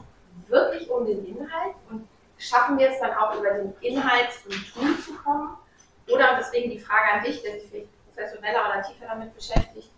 wirklich 0.49 0.91
um 0.91 1.07
den 1.07 1.25
Inhalt 1.25 1.75
und 1.91 2.09
schaffen 2.37 2.79
wir 2.79 2.91
es 2.91 3.01
dann 3.01 3.13
auch 3.15 3.35
über 3.35 3.51
den 3.51 3.75
Inhalt 3.81 4.29
zum 4.33 4.53
Tun 4.53 4.99
zu 4.99 5.15
kommen? 5.15 5.57
Oder, 6.11 6.33
und 6.33 6.39
deswegen 6.39 6.71
die 6.71 6.79
Frage 6.79 7.13
an 7.13 7.25
dich, 7.25 7.43
der 7.43 7.53
sich 7.61 7.69
vielleicht 7.69 8.07
professioneller 8.07 8.61
oder 8.69 8.83
tiefer 8.83 9.07
damit 9.07 9.35
beschäftigt, 9.35 9.91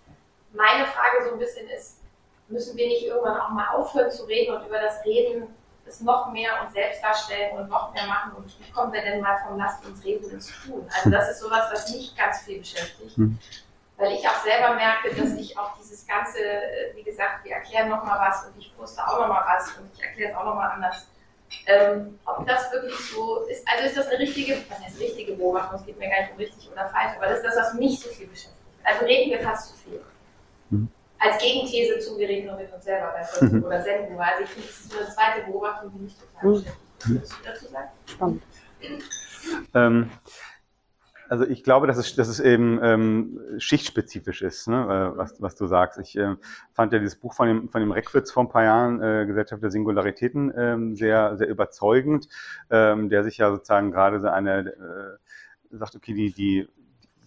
meine 0.52 0.86
Frage 0.86 1.24
so 1.24 1.32
ein 1.32 1.38
bisschen 1.38 1.68
ist, 1.68 2.00
müssen 2.48 2.76
wir 2.76 2.86
nicht 2.86 3.04
irgendwann 3.04 3.40
auch 3.40 3.50
mal 3.50 3.68
aufhören 3.68 4.10
zu 4.10 4.24
reden 4.24 4.54
und 4.54 4.66
über 4.66 4.80
das 4.80 5.04
Reden 5.04 5.54
es 5.86 6.00
noch 6.00 6.30
mehr 6.32 6.62
uns 6.62 6.72
selbst 6.72 7.02
darstellen 7.02 7.58
und 7.58 7.68
noch 7.68 7.92
mehr 7.92 8.06
machen 8.06 8.32
und 8.36 8.60
wie 8.60 8.70
kommen 8.70 8.92
wir 8.92 9.02
denn 9.02 9.20
mal 9.20 9.36
vom 9.46 9.58
Lasst 9.58 9.84
uns 9.84 10.04
reden 10.04 10.30
ins 10.30 10.52
Tun? 10.64 10.88
Also 10.94 11.10
das 11.10 11.30
ist 11.30 11.40
sowas, 11.40 11.68
was 11.72 11.90
mich 11.92 12.16
ganz 12.16 12.42
viel 12.42 12.58
beschäftigt. 12.58 13.16
Hm. 13.16 13.38
Weil 13.96 14.12
ich 14.12 14.26
auch 14.26 14.42
selber 14.42 14.74
merke, 14.74 15.14
dass 15.14 15.34
ich 15.34 15.58
auch 15.58 15.76
dieses 15.78 16.06
ganze, 16.06 16.38
wie 16.94 17.02
gesagt, 17.02 17.44
wir 17.44 17.52
erklären 17.52 17.88
nochmal 17.88 18.18
was 18.20 18.46
und 18.46 18.56
ich 18.58 18.74
poste 18.76 19.06
auch 19.06 19.20
nochmal 19.20 19.44
was 19.46 19.76
und 19.76 19.90
ich 19.92 20.02
erkläre 20.02 20.30
es 20.30 20.36
auch 20.36 20.44
nochmal 20.44 20.70
anders 20.70 21.06
ähm, 21.66 22.18
ob 22.24 22.46
das 22.46 22.72
wirklich 22.72 22.96
so 22.96 23.44
ist, 23.46 23.66
also 23.66 23.86
ist 23.86 23.96
das 23.96 24.08
eine 24.08 24.18
richtige, 24.18 24.56
was 24.68 24.80
heißt 24.80 25.00
richtige 25.00 25.32
Beobachtung, 25.32 25.80
es 25.80 25.86
geht 25.86 25.98
mir 25.98 26.08
gar 26.08 26.20
nicht 26.22 26.32
um 26.32 26.38
richtig 26.38 26.70
oder 26.70 26.88
falsch, 26.88 27.16
aber 27.16 27.26
das 27.26 27.38
ist 27.38 27.46
das, 27.46 27.56
was 27.56 27.74
mich 27.74 28.00
so 28.00 28.08
viel 28.10 28.26
beschäftigt. 28.26 28.56
Also 28.84 29.04
reden 29.04 29.30
wir 29.30 29.40
fast 29.40 29.70
zu 29.70 29.84
viel. 29.84 30.00
Hm. 30.70 30.88
als 31.18 31.42
Gegenthese 31.42 31.98
zu, 31.98 32.16
wir 32.18 32.28
reden 32.28 32.46
nur 32.46 32.56
mit 32.56 32.72
uns 32.72 32.84
selber 32.84 33.12
mhm. 33.40 33.64
oder 33.64 33.82
Sendung. 33.82 34.20
Also 34.20 34.44
ich 34.44 34.50
finde, 34.50 34.68
das 34.68 34.78
ist 34.78 34.96
eine 34.96 35.08
zweite 35.08 35.50
Beobachtung, 35.50 35.92
die 35.94 36.04
mich 36.04 36.14
total 36.16 36.50
mhm. 36.50 36.64
Würdest 37.04 37.32
du 37.32 37.44
dazu 37.44 37.66
sagen? 37.66 37.88
Spannend. 38.06 38.42
Ähm, 39.74 40.10
also 41.30 41.46
ich 41.46 41.62
glaube, 41.62 41.86
dass 41.86 41.96
es, 41.96 42.16
dass 42.16 42.26
es 42.26 42.40
eben 42.40 42.80
ähm, 42.82 43.40
schichtspezifisch 43.58 44.42
ist, 44.42 44.66
ne, 44.66 45.12
äh, 45.14 45.16
was, 45.16 45.40
was 45.40 45.54
du 45.54 45.68
sagst. 45.68 46.00
Ich 46.00 46.18
äh, 46.18 46.34
fand 46.72 46.92
ja 46.92 46.98
dieses 46.98 47.14
Buch 47.14 47.34
von 47.34 47.46
dem, 47.46 47.68
von 47.68 47.80
dem 47.80 47.92
Reckwitz 47.92 48.32
vor 48.32 48.42
ein 48.42 48.48
paar 48.48 48.64
Jahren, 48.64 49.00
äh, 49.00 49.26
Gesellschaft 49.26 49.62
der 49.62 49.70
Singularitäten, 49.70 50.52
ähm, 50.56 50.96
sehr, 50.96 51.36
sehr 51.36 51.48
überzeugend, 51.48 52.28
ähm, 52.68 53.08
der 53.08 53.22
sich 53.22 53.38
ja 53.38 53.52
sozusagen 53.52 53.92
gerade 53.92 54.20
so 54.20 54.26
eine, 54.26 54.70
äh, 54.70 55.76
sagt, 55.76 55.94
okay, 55.94 56.14
die, 56.14 56.32
die 56.32 56.68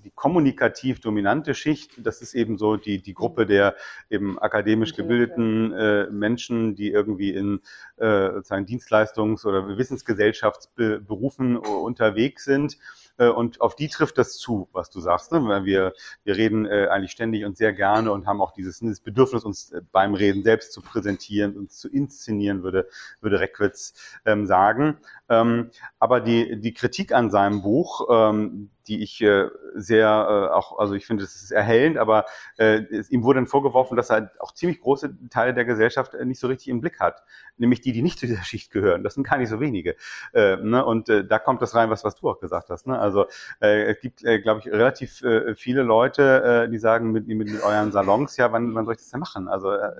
die 0.03 0.11
kommunikativ 0.13 0.99
dominante 0.99 1.55
Schicht, 1.55 2.05
das 2.05 2.21
ist 2.21 2.33
eben 2.33 2.57
so 2.57 2.75
die, 2.75 3.01
die 3.01 3.13
Gruppe 3.13 3.45
der 3.45 3.75
eben 4.09 4.37
akademisch 4.37 4.95
gebildeten 4.95 5.71
äh, 5.71 6.09
Menschen, 6.09 6.75
die 6.75 6.91
irgendwie 6.91 7.29
in 7.29 7.61
äh, 7.95 8.33
sozusagen 8.33 8.65
Dienstleistungs- 8.65 9.45
oder 9.45 9.77
Wissensgesellschaftsberufen 9.77 11.55
unterwegs 11.55 12.43
sind 12.43 12.77
und 13.17 13.61
auf 13.61 13.75
die 13.75 13.87
trifft 13.87 14.17
das 14.17 14.37
zu, 14.37 14.69
was 14.71 14.89
du 14.89 14.99
sagst. 14.99 15.31
Ne? 15.31 15.45
Weil 15.47 15.65
wir, 15.65 15.93
wir 16.23 16.35
reden 16.35 16.65
äh, 16.65 16.87
eigentlich 16.89 17.11
ständig 17.11 17.45
und 17.45 17.57
sehr 17.57 17.73
gerne 17.73 18.11
und 18.11 18.25
haben 18.25 18.41
auch 18.41 18.51
dieses, 18.51 18.79
dieses 18.79 18.99
Bedürfnis, 18.99 19.43
uns 19.43 19.71
äh, 19.71 19.81
beim 19.91 20.13
Reden 20.13 20.43
selbst 20.43 20.73
zu 20.73 20.81
präsentieren, 20.81 21.55
uns 21.55 21.77
zu 21.77 21.89
inszenieren, 21.89 22.63
würde, 22.63 22.87
würde 23.21 23.39
Reckwitz 23.39 23.93
ähm, 24.25 24.47
sagen. 24.47 24.97
Ähm, 25.29 25.69
aber 25.99 26.21
die, 26.21 26.59
die 26.59 26.73
Kritik 26.73 27.13
an 27.13 27.29
seinem 27.29 27.61
Buch, 27.61 28.07
ähm, 28.09 28.69
die 28.87 29.01
ich 29.01 29.21
äh, 29.21 29.47
sehr 29.75 30.07
äh, 30.07 30.53
auch, 30.53 30.77
also 30.77 30.93
ich 30.93 31.05
finde, 31.05 31.23
es 31.23 31.35
ist 31.35 31.51
erhellend, 31.51 31.97
aber 31.97 32.25
äh, 32.57 32.83
es, 32.91 33.09
ihm 33.09 33.23
wurde 33.23 33.39
dann 33.39 33.47
vorgeworfen, 33.47 33.97
dass 33.97 34.09
er 34.09 34.31
auch 34.39 34.53
ziemlich 34.53 34.81
große 34.81 35.17
Teile 35.29 35.53
der 35.53 35.65
Gesellschaft 35.65 36.13
äh, 36.13 36.25
nicht 36.25 36.39
so 36.39 36.47
richtig 36.47 36.69
im 36.69 36.81
Blick 36.81 36.99
hat, 36.99 37.23
nämlich 37.57 37.81
die, 37.81 37.91
die 37.91 38.01
nicht 38.01 38.19
zu 38.19 38.27
dieser 38.27 38.43
Schicht 38.43 38.71
gehören. 38.71 39.03
Das 39.03 39.15
sind 39.15 39.27
gar 39.27 39.37
nicht 39.37 39.49
so 39.49 39.59
wenige. 39.59 39.95
Äh, 40.33 40.57
ne? 40.57 40.85
Und 40.85 41.09
äh, 41.09 41.25
da 41.25 41.39
kommt 41.39 41.61
das 41.61 41.75
rein, 41.75 41.89
was 41.89 42.03
was 42.03 42.15
du 42.15 42.29
auch 42.29 42.39
gesagt 42.39 42.69
hast. 42.69 42.87
Ne? 42.87 42.97
Also 42.99 43.25
äh, 43.61 43.83
es 43.83 43.99
gibt, 44.01 44.23
äh, 44.23 44.39
glaube 44.39 44.59
ich, 44.59 44.67
relativ 44.67 45.21
äh, 45.23 45.55
viele 45.55 45.83
Leute, 45.83 46.65
äh, 46.65 46.69
die 46.69 46.77
sagen 46.77 47.11
mit, 47.11 47.27
mit, 47.27 47.37
mit 47.37 47.63
euren 47.63 47.91
Salons, 47.91 48.37
ja, 48.37 48.51
wann, 48.51 48.73
wann 48.75 48.85
soll 48.85 48.95
ich 48.95 48.99
das 48.99 49.09
denn 49.09 49.19
machen? 49.19 49.47
Also 49.47 49.71
äh, 49.71 49.91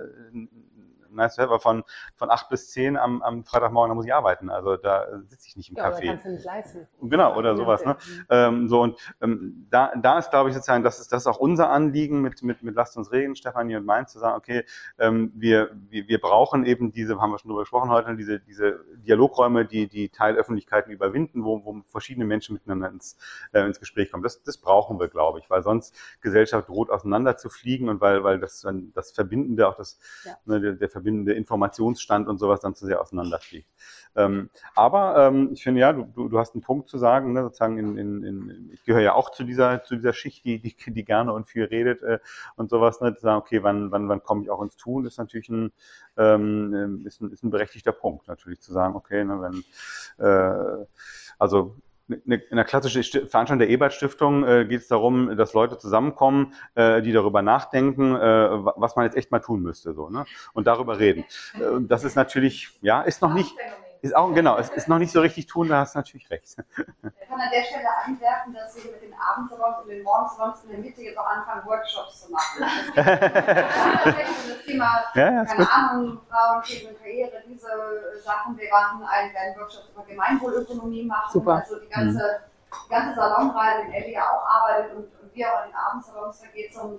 nice 1.14 1.36
to 1.36 1.42
have, 1.42 1.50
aber 1.50 1.60
von, 1.60 1.84
von 2.14 2.30
acht 2.30 2.48
bis 2.48 2.70
zehn 2.70 2.96
am, 2.96 3.22
am 3.22 3.44
Freitagmorgen, 3.44 3.90
da 3.90 3.94
muss 3.94 4.06
ich 4.06 4.14
arbeiten. 4.14 4.50
Also 4.50 4.76
da 4.76 5.06
sitze 5.26 5.48
ich 5.48 5.56
nicht 5.56 5.70
im 5.70 5.76
ja, 5.76 5.88
Café. 5.88 6.06
kannst 6.06 6.24
du 6.24 6.30
nicht 6.30 6.44
leisten. 6.44 6.86
Genau, 7.00 7.36
oder 7.36 7.56
sowas. 7.56 7.84
Ne? 7.84 7.96
Ähm, 8.30 8.68
so 8.68 8.82
und 8.82 8.98
ähm, 9.20 9.66
da, 9.70 9.92
da 9.96 10.18
ist, 10.18 10.30
glaube 10.30 10.48
ich, 10.48 10.54
sozusagen, 10.54 10.84
das 10.84 11.00
ist, 11.00 11.12
das 11.12 11.22
ist 11.22 11.26
auch 11.26 11.38
unser 11.38 11.70
Anliegen 11.70 12.20
mit, 12.20 12.42
mit, 12.42 12.62
mit 12.62 12.74
Lasst 12.74 12.96
uns 12.96 13.12
reden, 13.12 13.36
Stefanie 13.36 13.76
und 13.76 13.86
Mainz, 13.86 14.12
zu 14.12 14.18
sagen, 14.18 14.36
okay, 14.36 14.64
ähm, 14.98 15.32
wir, 15.34 15.70
wir, 15.88 16.08
wir 16.08 16.20
brauchen 16.20 16.64
eben 16.64 16.92
diese, 16.92 17.20
haben 17.20 17.30
wir 17.30 17.38
schon 17.38 17.50
drüber 17.50 17.62
gesprochen 17.62 17.90
heute, 17.90 18.16
diese, 18.16 18.40
diese 18.40 18.84
Dialogräume, 18.96 19.64
die 19.64 19.88
die 19.88 20.08
Teilöffentlichkeiten 20.08 20.92
überwinden, 20.92 21.44
wo, 21.44 21.64
wo 21.64 21.82
verschiedene 21.88 22.24
Menschen 22.24 22.54
miteinander 22.54 22.88
ins, 22.88 23.16
äh, 23.52 23.64
ins 23.64 23.80
Gespräch 23.80 24.10
kommen. 24.10 24.22
Das, 24.22 24.42
das 24.42 24.58
brauchen 24.58 24.98
wir, 25.00 25.08
glaube 25.08 25.38
ich, 25.38 25.50
weil 25.50 25.62
sonst 25.62 25.96
Gesellschaft 26.20 26.68
droht 26.68 26.90
auseinander 26.90 27.36
zu 27.36 27.48
fliegen 27.48 27.88
und 27.88 28.00
weil, 28.00 28.24
weil 28.24 28.38
das, 28.38 28.66
das 28.94 29.12
Verbindende, 29.12 29.68
auch 29.68 29.76
das, 29.76 29.98
ja. 30.24 30.36
ne, 30.44 30.60
der, 30.60 30.72
der 30.72 30.88
verbindende 31.04 31.34
Informationsstand 31.34 32.28
und 32.28 32.38
sowas 32.38 32.60
dann 32.60 32.74
zu 32.74 32.86
sehr 32.86 33.00
auseinanderfliegt. 33.00 33.68
Ähm, 34.16 34.48
aber 34.74 35.16
ähm, 35.18 35.50
ich 35.52 35.62
finde 35.62 35.80
ja, 35.80 35.92
du, 35.92 36.28
du 36.28 36.38
hast 36.38 36.54
einen 36.54 36.62
Punkt 36.62 36.88
zu 36.88 36.98
sagen, 36.98 37.32
ne, 37.32 37.42
sozusagen 37.42 37.78
in, 37.78 37.98
in, 37.98 38.22
in, 38.22 38.70
ich 38.72 38.82
gehöre 38.84 39.02
ja 39.02 39.14
auch 39.14 39.30
zu 39.30 39.44
dieser 39.44 39.82
zu 39.82 39.96
dieser 39.96 40.12
Schicht, 40.12 40.44
die, 40.44 40.60
die, 40.60 40.74
die 40.86 41.04
gerne 41.04 41.32
und 41.32 41.48
viel 41.48 41.64
redet 41.64 42.02
äh, 42.02 42.18
und 42.56 42.70
sowas, 42.70 43.00
ne, 43.00 43.14
zu 43.14 43.22
sagen, 43.22 43.38
okay, 43.38 43.62
wann, 43.62 43.90
wann, 43.90 44.08
wann 44.08 44.22
komme 44.22 44.42
ich 44.42 44.50
auch 44.50 44.62
ins 44.62 44.76
Tun, 44.76 45.04
ist 45.04 45.18
natürlich 45.18 45.48
ein, 45.50 45.72
ähm, 46.16 47.04
ist 47.06 47.20
ein, 47.20 47.30
ist 47.30 47.44
ein 47.44 47.50
berechtigter 47.50 47.92
Punkt, 47.92 48.28
natürlich 48.28 48.60
zu 48.60 48.72
sagen, 48.72 48.94
okay, 48.94 49.24
ne, 49.24 49.40
wenn 49.42 50.24
äh, 50.24 50.86
also 51.38 51.76
in 52.08 52.56
der 52.56 52.64
klassischen 52.64 53.02
Veranstaltung 53.02 53.58
der 53.58 53.70
Ebert-Stiftung 53.70 54.44
äh, 54.44 54.66
geht 54.66 54.82
es 54.82 54.88
darum, 54.88 55.36
dass 55.36 55.54
Leute 55.54 55.78
zusammenkommen, 55.78 56.52
äh, 56.74 57.00
die 57.00 57.12
darüber 57.12 57.40
nachdenken, 57.40 58.14
äh, 58.14 58.18
was 58.20 58.94
man 58.96 59.06
jetzt 59.06 59.16
echt 59.16 59.30
mal 59.30 59.40
tun 59.40 59.62
müsste, 59.62 59.94
so, 59.94 60.10
ne? 60.10 60.26
Und 60.52 60.66
darüber 60.66 60.98
reden. 60.98 61.24
Äh, 61.54 61.80
das 61.80 62.04
ist 62.04 62.14
natürlich, 62.14 62.78
ja, 62.82 63.00
ist 63.02 63.22
noch 63.22 63.32
nicht, 63.32 63.54
ist 64.04 64.14
auch, 64.14 64.32
genau, 64.34 64.58
es 64.58 64.68
ist 64.68 64.86
noch 64.86 64.98
nicht 64.98 65.12
so 65.12 65.20
richtig 65.22 65.46
tun, 65.46 65.68
da 65.68 65.78
hast 65.78 65.94
du 65.94 65.98
natürlich 65.98 66.28
recht. 66.28 66.56
Ich 66.58 67.28
kann 67.28 67.40
an 67.40 67.50
der 67.50 67.62
Stelle 67.64 67.88
einwerfen, 68.04 68.52
dass 68.52 68.74
Sie 68.74 68.86
mit 68.86 69.00
den 69.00 69.14
Abendsalons 69.14 69.78
und 69.82 69.88
den 69.88 70.02
Morgensalons 70.02 70.62
in 70.64 70.70
der 70.70 70.78
Mitte 70.80 71.00
jetzt 71.00 71.16
auch 71.16 71.26
anfangen, 71.26 71.64
Workshops 71.64 72.26
zu 72.26 72.32
machen. 72.32 72.66
das 72.94 74.62
Thema, 74.66 75.04
ja, 75.14 75.32
ja, 75.32 75.44
keine 75.46 75.56
gut. 75.56 75.72
Ahnung, 75.72 76.20
Frauen, 76.28 76.56
und 76.58 76.98
Karriere, 77.00 77.42
diese 77.48 78.20
Sachen. 78.22 78.58
Wir 78.58 78.70
machen 78.70 79.02
einen, 79.08 79.32
werden 79.32 79.58
Workshops 79.58 79.88
über 79.88 80.04
Gemeinwohlökonomie 80.04 81.06
machen. 81.06 81.32
Super. 81.32 81.54
Also 81.54 81.78
die 81.78 81.88
ganze, 81.88 82.18
mhm. 82.18 82.76
die 82.84 82.90
ganze 82.90 83.14
Salonreihe, 83.14 83.86
in 83.86 83.92
Ellie 83.94 84.12
ja 84.12 84.28
auch 84.28 84.44
arbeitet 84.46 84.96
und, 84.96 85.04
und 85.22 85.34
wir 85.34 85.50
auch 85.50 85.64
in 85.64 85.70
den 85.70 85.76
Abendsalons, 85.76 86.40
da 86.40 86.46
geht 86.48 86.70
es 86.70 86.76
um 86.76 86.98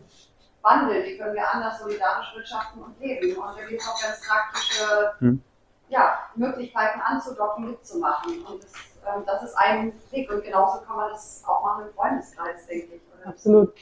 Wandel, 0.63 1.03
wie 1.05 1.19
können 1.19 1.35
wir 1.35 1.53
anders 1.53 1.77
solidarisch 1.77 2.33
wirtschaften 2.35 2.81
und 2.81 2.99
leben. 2.99 3.37
Und 3.37 3.55
da 3.55 3.63
gibt 3.63 3.79
es 3.79 3.87
auch 3.87 4.01
ganz 4.01 4.27
praktische 4.27 5.13
hm 5.19 5.43
ja, 5.89 6.19
Möglichkeiten 6.35 6.99
anzudocken, 7.01 7.71
mitzumachen. 7.71 8.43
Und 8.45 8.63
das, 8.63 8.73
ähm, 9.07 9.23
das 9.25 9.43
ist 9.43 9.55
ein 9.55 9.93
Weg. 10.11 10.31
Und 10.31 10.43
genauso 10.43 10.81
kann 10.81 10.95
man 10.95 11.09
das 11.11 11.43
auch 11.47 11.63
machen 11.63 11.85
im 11.87 11.93
Freundeskreis, 11.93 12.67
denke 12.67 12.95
ich. 12.95 13.01
Oder? 13.13 13.29
Absolut. 13.29 13.73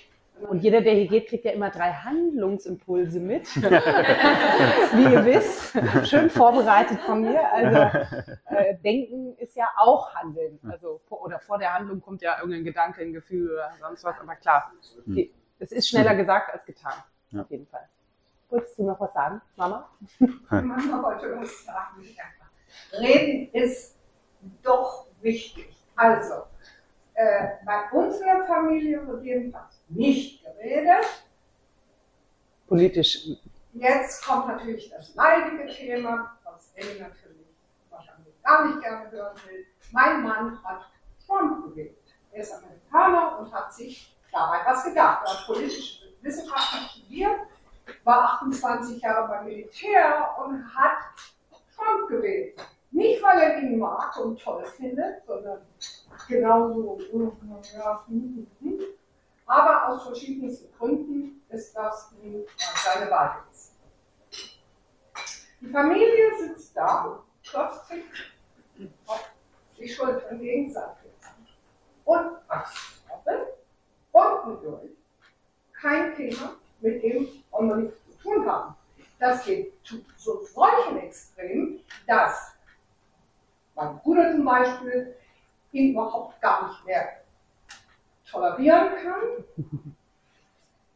Und 0.50 0.60
jeder, 0.60 0.82
der 0.82 0.94
hier 0.94 1.08
geht, 1.08 1.28
kriegt 1.28 1.46
ja 1.46 1.52
immer 1.52 1.70
drei 1.70 1.92
Handlungsimpulse 1.94 3.20
mit. 3.20 3.48
Wie 3.56 5.14
ihr 5.14 5.26
wisst, 5.26 5.78
schön 6.10 6.30
vorbereitet 6.30 7.00
von 7.02 7.22
mir. 7.22 7.50
Also 7.52 7.98
äh, 8.48 8.76
Denken 8.84 9.38
ist 9.38 9.56
ja 9.56 9.70
auch 9.78 10.14
Handeln. 10.16 10.60
Also 10.70 11.02
oder 11.10 11.40
vor 11.40 11.60
der 11.60 11.74
Handlung 11.74 12.02
kommt 12.02 12.22
ja 12.22 12.38
irgendein 12.40 12.66
Gedanke, 12.66 13.02
ein 13.02 13.14
Gefühl 13.14 13.54
oder 13.54 13.72
sonst 13.80 14.04
was. 14.04 14.20
Aber 14.20 14.36
klar, 14.36 14.74
hm. 15.06 15.30
es 15.60 15.72
ist 15.72 15.88
schneller 15.88 16.16
gesagt 16.16 16.52
als 16.52 16.66
getan. 16.66 16.94
Auf 17.38 17.50
jeden 17.50 17.68
Fall. 17.68 17.88
Wolltest 18.54 18.78
du 18.78 18.84
noch 18.84 19.00
was 19.00 19.12
sagen, 19.14 19.42
Mama? 19.56 19.90
Mama 20.52 21.02
wollte 21.02 21.36
was 21.40 21.66
sagen. 21.66 22.06
Reden 22.92 23.52
ist 23.52 23.98
doch 24.62 25.08
wichtig. 25.22 25.76
Also, 25.96 26.44
äh, 27.16 27.48
bei 27.66 27.90
unserer 27.92 28.46
Familie 28.46 29.08
wird 29.08 29.24
jedenfalls 29.24 29.84
nicht 29.90 30.44
geredet. 30.44 31.04
Politisch. 32.68 33.28
Jetzt 33.74 34.24
kommt 34.24 34.48
natürlich 34.50 34.88
das 34.92 35.16
leidige 35.16 35.66
Thema, 35.74 36.38
was 36.44 36.74
Ellie 36.76 37.02
natürlich 37.02 37.48
wahrscheinlich 37.90 38.40
gar 38.44 38.68
nicht 38.68 38.82
gerne 38.84 39.10
hören 39.10 39.36
will. 39.48 39.66
Mein 39.92 40.22
Mann 40.22 40.64
hat 40.64 40.92
Trump 41.26 41.66
gewählt. 41.70 41.98
Er 42.32 42.42
ist 42.44 42.54
Amerikaner 42.54 43.40
und 43.40 43.52
hat 43.52 43.74
sich 43.74 44.16
dabei 44.32 44.60
was 44.64 44.84
gedacht. 44.84 45.26
Er 45.26 45.40
hat 45.40 45.46
politische 45.48 46.04
Wissenschaften 46.22 46.88
studiert 46.90 47.40
war 48.04 48.42
28 48.42 49.02
Jahre 49.02 49.28
beim 49.28 49.46
Militär 49.46 50.36
und 50.44 50.76
hat 50.76 50.98
Trump 51.76 52.10
gewählt. 52.10 52.60
Nicht, 52.92 53.24
weil 53.24 53.40
er 53.40 53.60
ihn 53.60 53.80
mag 53.80 54.16
und 54.18 54.40
toll 54.40 54.64
findet, 54.66 55.26
sondern 55.26 55.62
genauso, 56.28 57.00
ja, 57.74 58.04
hm, 58.08 58.48
hm, 58.60 58.70
hm. 58.70 58.80
aber 59.48 59.88
aus 59.88 60.04
verschiedensten 60.04 60.72
Gründen 60.78 61.42
ist 61.50 61.76
das 61.76 62.14
seine 62.84 63.10
Wahl 63.10 63.42
gewesen. 63.42 63.74
Die 65.62 65.70
Familie 65.70 66.38
sitzt 66.38 66.78
da, 66.78 67.24
klopft 67.44 67.88
sich 67.88 68.04
auf 69.08 69.32
die 69.78 69.88
Schultern 69.88 70.40
gegenseitig 70.40 71.12
und 72.06 72.38
abstoppen, 72.48 73.40
unten 74.12 74.64
durch, 74.64 74.92
kein 75.74 76.14
Thema, 76.16 76.58
mit 76.84 77.02
dem 77.02 77.22
nichts 77.22 78.06
zu 78.06 78.18
tun 78.22 78.46
haben. 78.46 78.76
Das 79.20 79.46
geht 79.46 79.74
zu 79.84 80.04
so 80.18 80.44
solchen 80.44 80.98
Extremen, 80.98 81.80
dass 82.06 82.56
mein 83.74 83.98
Bruder 84.00 84.32
zum 84.34 84.44
Beispiel 84.44 85.16
ihn 85.72 85.94
überhaupt 85.94 86.40
gar 86.42 86.68
nicht 86.68 86.86
mehr 86.86 87.24
tolerieren 88.30 88.90
kann. 89.02 89.22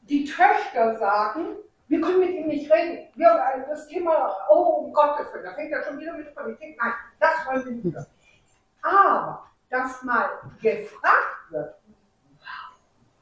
Die 0.01 0.25
Töchter 0.25 0.97
sagen, 0.97 1.57
wir 1.87 2.01
können 2.01 2.19
mit 2.19 2.31
ihm 2.31 2.47
nicht 2.47 2.71
reden. 2.71 3.07
Wir, 3.15 3.65
das 3.67 3.87
Thema, 3.87 4.35
oh 4.49 4.85
um 4.85 4.93
Gottes 4.93 5.33
Willen, 5.33 5.45
da 5.45 5.53
fängt 5.53 5.71
er 5.71 5.83
schon 5.83 5.99
wieder 5.99 6.13
mit 6.13 6.33
Politik. 6.35 6.77
Nein, 6.81 6.93
das 7.19 7.45
wollen 7.45 7.83
wir 7.83 7.91
nicht. 7.91 8.07
Aber, 8.81 9.49
dass 9.69 10.03
mal 10.03 10.29
gefragt 10.61 11.51
wird, 11.51 11.75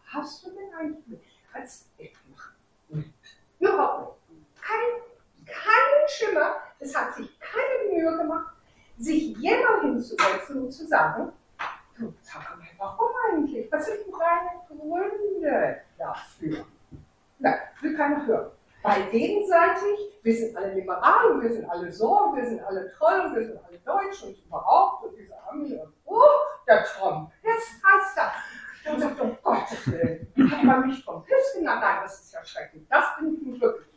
hast 0.06 0.46
du 0.46 0.52
denn 0.52 0.74
eigentlich 0.74 1.36
als 1.54 1.90
Überhaupt 3.66 4.30
nicht. 4.30 4.46
Kein, 4.62 5.46
kein 5.46 6.08
Schimmer. 6.08 6.56
Es 6.80 6.96
hat 6.96 7.16
sich 7.16 7.40
keine 7.40 7.94
Mühe 7.94 8.18
gemacht, 8.18 8.54
sich 8.98 9.36
jemand 9.38 9.82
hinzusetzen 9.82 10.64
und 10.64 10.72
zu 10.72 10.86
sagen, 10.86 11.32
du, 11.98 12.14
sag 12.22 12.58
mal, 12.58 12.68
warum 12.78 13.10
eigentlich? 13.32 13.72
Was 13.72 13.86
sind 13.86 14.06
deine 14.20 14.62
Gründe 14.68 15.82
dafür? 15.98 16.66
Nein, 17.40 17.60
will 17.82 17.98
keiner 17.98 18.26
hören. 18.26 18.52
Weil 18.84 19.10
gegenseitig, 19.10 20.20
wir 20.22 20.36
sind 20.36 20.56
alle 20.56 20.74
liberal 20.74 21.32
und 21.32 21.42
wir 21.42 21.52
sind 21.52 21.68
alle 21.68 21.92
so 21.92 22.34
wir 22.36 22.46
sind 22.46 22.64
alle 22.64 22.92
toll 23.00 23.32
wir 23.34 23.48
sind 23.48 23.60
alle 23.66 23.80
deutsch 23.80 24.24
und 24.24 24.38
überhaupt 24.46 25.06
und 25.06 25.18
diese 25.18 25.34
Armee 25.42 25.76
und 25.76 25.92
oh, 26.06 26.22
der 26.68 26.84
Trump, 26.84 27.32
jetzt 27.42 27.82
heißt 27.84 28.18
er. 28.18 28.32
Dann 28.86 29.00
sagt 29.00 29.20
um 29.22 29.38
Gottes 29.44 29.92
Willen, 29.92 30.52
hat 30.52 30.64
man 30.64 30.88
mich 30.88 31.04
vom 31.04 31.24
Piss 31.24 31.54
genannt? 31.58 31.82
Nein, 31.82 31.98
das 32.04 32.22
ist 32.22 32.34
ja 32.34 32.46
schrecklich. 32.46 32.84
Das 32.90 33.06
bin 33.20 33.34
ich 33.36 33.42
nicht 33.48 33.62
wirklich. 33.62 33.88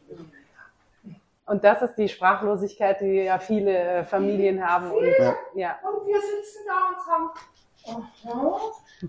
Und 1.47 1.65
das 1.65 1.81
ist 1.83 1.95
die 1.97 2.09
Sprachlosigkeit, 2.09 3.01
die 3.01 3.23
ja 3.25 3.39
viele 3.39 3.77
äh, 3.77 4.05
Familien 4.05 4.67
haben. 4.67 4.91
Und, 4.91 5.07
ja. 5.55 5.79
Und 5.83 6.07
wir 6.07 6.21
sitzen 6.21 6.59
da 6.67 6.89
und 6.89 7.01
sagen, 7.03 8.01
aha, 8.27 8.61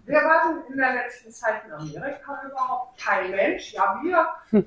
wer 0.06 0.22
war 0.24 0.54
denn 0.54 0.72
in 0.72 0.78
der 0.78 0.94
letzten 0.94 1.32
Zeit 1.32 1.64
in 1.66 1.72
Amerika 1.74 2.42
überhaupt? 2.50 2.98
Kein 3.04 3.32
Mensch. 3.32 3.74
Ja, 3.74 4.00
wir. 4.02 4.26
Äh, 4.54 4.64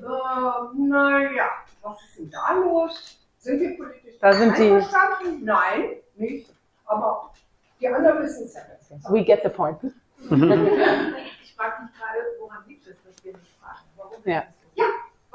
naja, 0.76 1.48
was 1.82 1.98
ist 2.04 2.18
denn 2.18 2.30
da 2.30 2.52
los? 2.52 3.18
Sind 3.38 3.60
wir 3.60 3.76
politisch 3.76 4.18
Da 4.20 4.32
sind 4.34 4.56
die- 4.58 4.70
einverstanden? 4.70 5.44
Nein, 5.44 5.96
nicht. 6.16 6.54
Aber 6.84 7.32
die 7.80 7.88
anderen 7.88 8.22
wissen 8.22 8.44
es 8.44 8.54
ja 8.54 8.60
besser. 8.68 8.98
We 9.12 9.24
get 9.24 9.40
the 9.42 9.48
point. 9.48 9.78
Ich 10.24 11.54
frage 11.56 11.82
mich 11.82 11.92
gerade, 11.98 12.18
woran 12.40 12.64
liegt 12.66 12.86
es, 12.86 12.96
dass 13.02 13.24
wir 13.24 13.32
nicht 13.32 13.52
fragen? 13.60 13.80
Warum 13.96 14.12
Ja. 14.24 14.42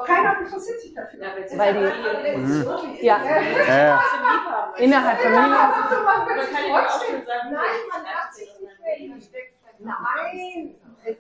Keiner 0.06 0.40
interessiert 0.42 0.80
sich 0.82 0.94
dafür. 0.94 1.20
Weil 1.58 1.74
die- 1.74 3.06
Ja. 3.06 3.20
Ja. 3.68 4.00
Innerhalb 4.78 5.20
Familien. 5.20 5.54
Also 5.54 6.04
man 6.04 6.28
kann 6.28 6.38
ja 6.38 6.44
trotzdem. 6.82 7.26
sagen, 7.26 7.52
Nein, 7.52 7.80
man 7.92 8.04
darf 8.04 8.32
sich 8.32 8.50
nicht 8.60 8.80
mehr 8.80 9.18
verstecken. 9.18 9.54
Nein, 9.80 10.76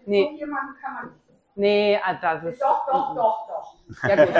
Nee. 0.05 0.29
so 0.31 0.37
jemanden 0.37 0.75
kann 0.81 0.93
man 0.93 1.05
nicht. 1.05 1.15
Nee, 1.55 1.99
ah, 2.03 2.13
das 2.21 2.43
ist. 2.43 2.61
Doch, 2.61 2.85
doch, 2.85 3.15
doch, 3.15 3.47
doch. 3.47 3.75
Ja, 4.07 4.15
gut. 4.25 4.35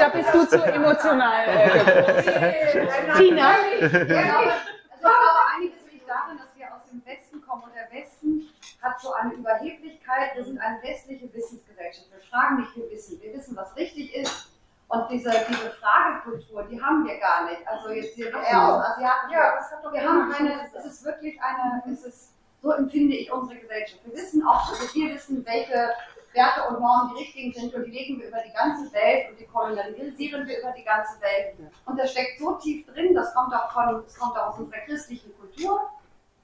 Da 0.00 0.08
bist 0.10 0.34
du 0.34 0.46
zu 0.46 0.62
emotional. 0.64 1.48
Äh. 1.48 3.12
Tina? 3.16 3.52
Ich 3.80 3.90
glaube, 3.90 4.02
also 4.10 5.00
glaube, 5.00 5.16
einiges 5.56 5.90
liegt 5.90 6.06
darin, 6.08 6.36
dass 6.36 6.54
wir 6.56 6.66
aus 6.74 6.84
dem 6.90 7.04
Westen 7.06 7.40
kommen 7.40 7.62
und 7.62 7.72
der 7.74 7.90
Westen 7.90 8.48
hat 8.86 9.00
so 9.00 9.12
eine 9.12 9.34
Überheblichkeit. 9.34 10.36
Wir 10.36 10.44
sind 10.44 10.58
eine 10.58 10.82
westliche 10.82 11.32
Wissensgesellschaft. 11.32 12.10
Wir 12.10 12.20
fragen 12.20 12.60
nicht, 12.60 12.76
wir 12.76 12.90
wissen. 12.90 13.20
Wir 13.20 13.34
wissen, 13.34 13.56
was 13.56 13.74
richtig 13.76 14.14
ist. 14.14 14.52
Und 14.88 15.10
diese, 15.10 15.30
diese 15.48 15.70
Fragekultur, 15.70 16.62
die 16.64 16.80
haben 16.80 17.04
wir 17.04 17.18
gar 17.18 17.50
nicht. 17.50 17.66
Also 17.66 17.90
jetzt 17.90 18.14
hier 18.14 18.32
eher 18.32 18.68
aus 18.68 18.84
Asiaten. 18.84 19.32
Ja, 19.32 19.56
das 19.56 19.72
hat 19.72 19.84
doch 19.84 19.92
Wir 19.92 20.02
haben 20.02 20.32
eine, 20.32 20.70
es 20.72 20.84
ist 20.84 21.04
wirklich 21.04 21.40
eine, 21.42 21.82
es 21.92 22.04
ist, 22.04 22.34
so 22.62 22.70
empfinde 22.70 23.16
ich 23.16 23.32
unsere 23.32 23.58
Gesellschaft. 23.58 24.00
Wir 24.04 24.14
wissen 24.14 24.46
auch, 24.46 24.68
also 24.70 24.94
wir 24.94 25.14
wissen, 25.14 25.44
welche 25.44 25.90
Werte 26.32 26.68
und 26.68 26.80
Normen 26.80 27.14
die 27.14 27.22
richtigen 27.22 27.52
sind 27.52 27.74
und 27.74 27.84
die 27.84 27.90
legen 27.90 28.20
wir 28.20 28.28
über 28.28 28.42
die 28.46 28.52
ganze 28.52 28.92
Welt 28.92 29.30
und 29.30 29.40
die 29.40 29.46
kolonialisieren 29.46 30.46
wir 30.46 30.60
über 30.60 30.72
die 30.72 30.84
ganze 30.84 31.20
Welt. 31.20 31.56
Und 31.86 31.98
das 31.98 32.12
steckt 32.12 32.38
so 32.38 32.52
tief 32.56 32.86
drin, 32.86 33.14
das 33.14 33.34
kommt 33.34 33.54
auch 33.54 33.72
von, 33.72 34.02
das 34.04 34.16
kommt 34.16 34.36
auch 34.36 34.48
aus 34.48 34.58
unserer 34.58 34.80
christlichen 34.80 35.36
Kultur. 35.36 35.90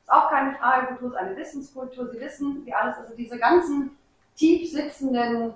Ist 0.02 0.10
auch 0.12 0.30
keine 0.30 0.54
Frage, 0.56 0.86
Kultur 0.88 1.10
ist 1.10 1.16
eine 1.16 1.36
Wissenskultur. 1.36 2.10
Sie 2.10 2.20
wissen, 2.20 2.66
wie 2.66 2.74
alles, 2.74 2.96
also 2.96 3.14
diese 3.14 3.38
ganzen 3.38 3.96
tief 4.36 4.70
sitzenden 4.70 5.54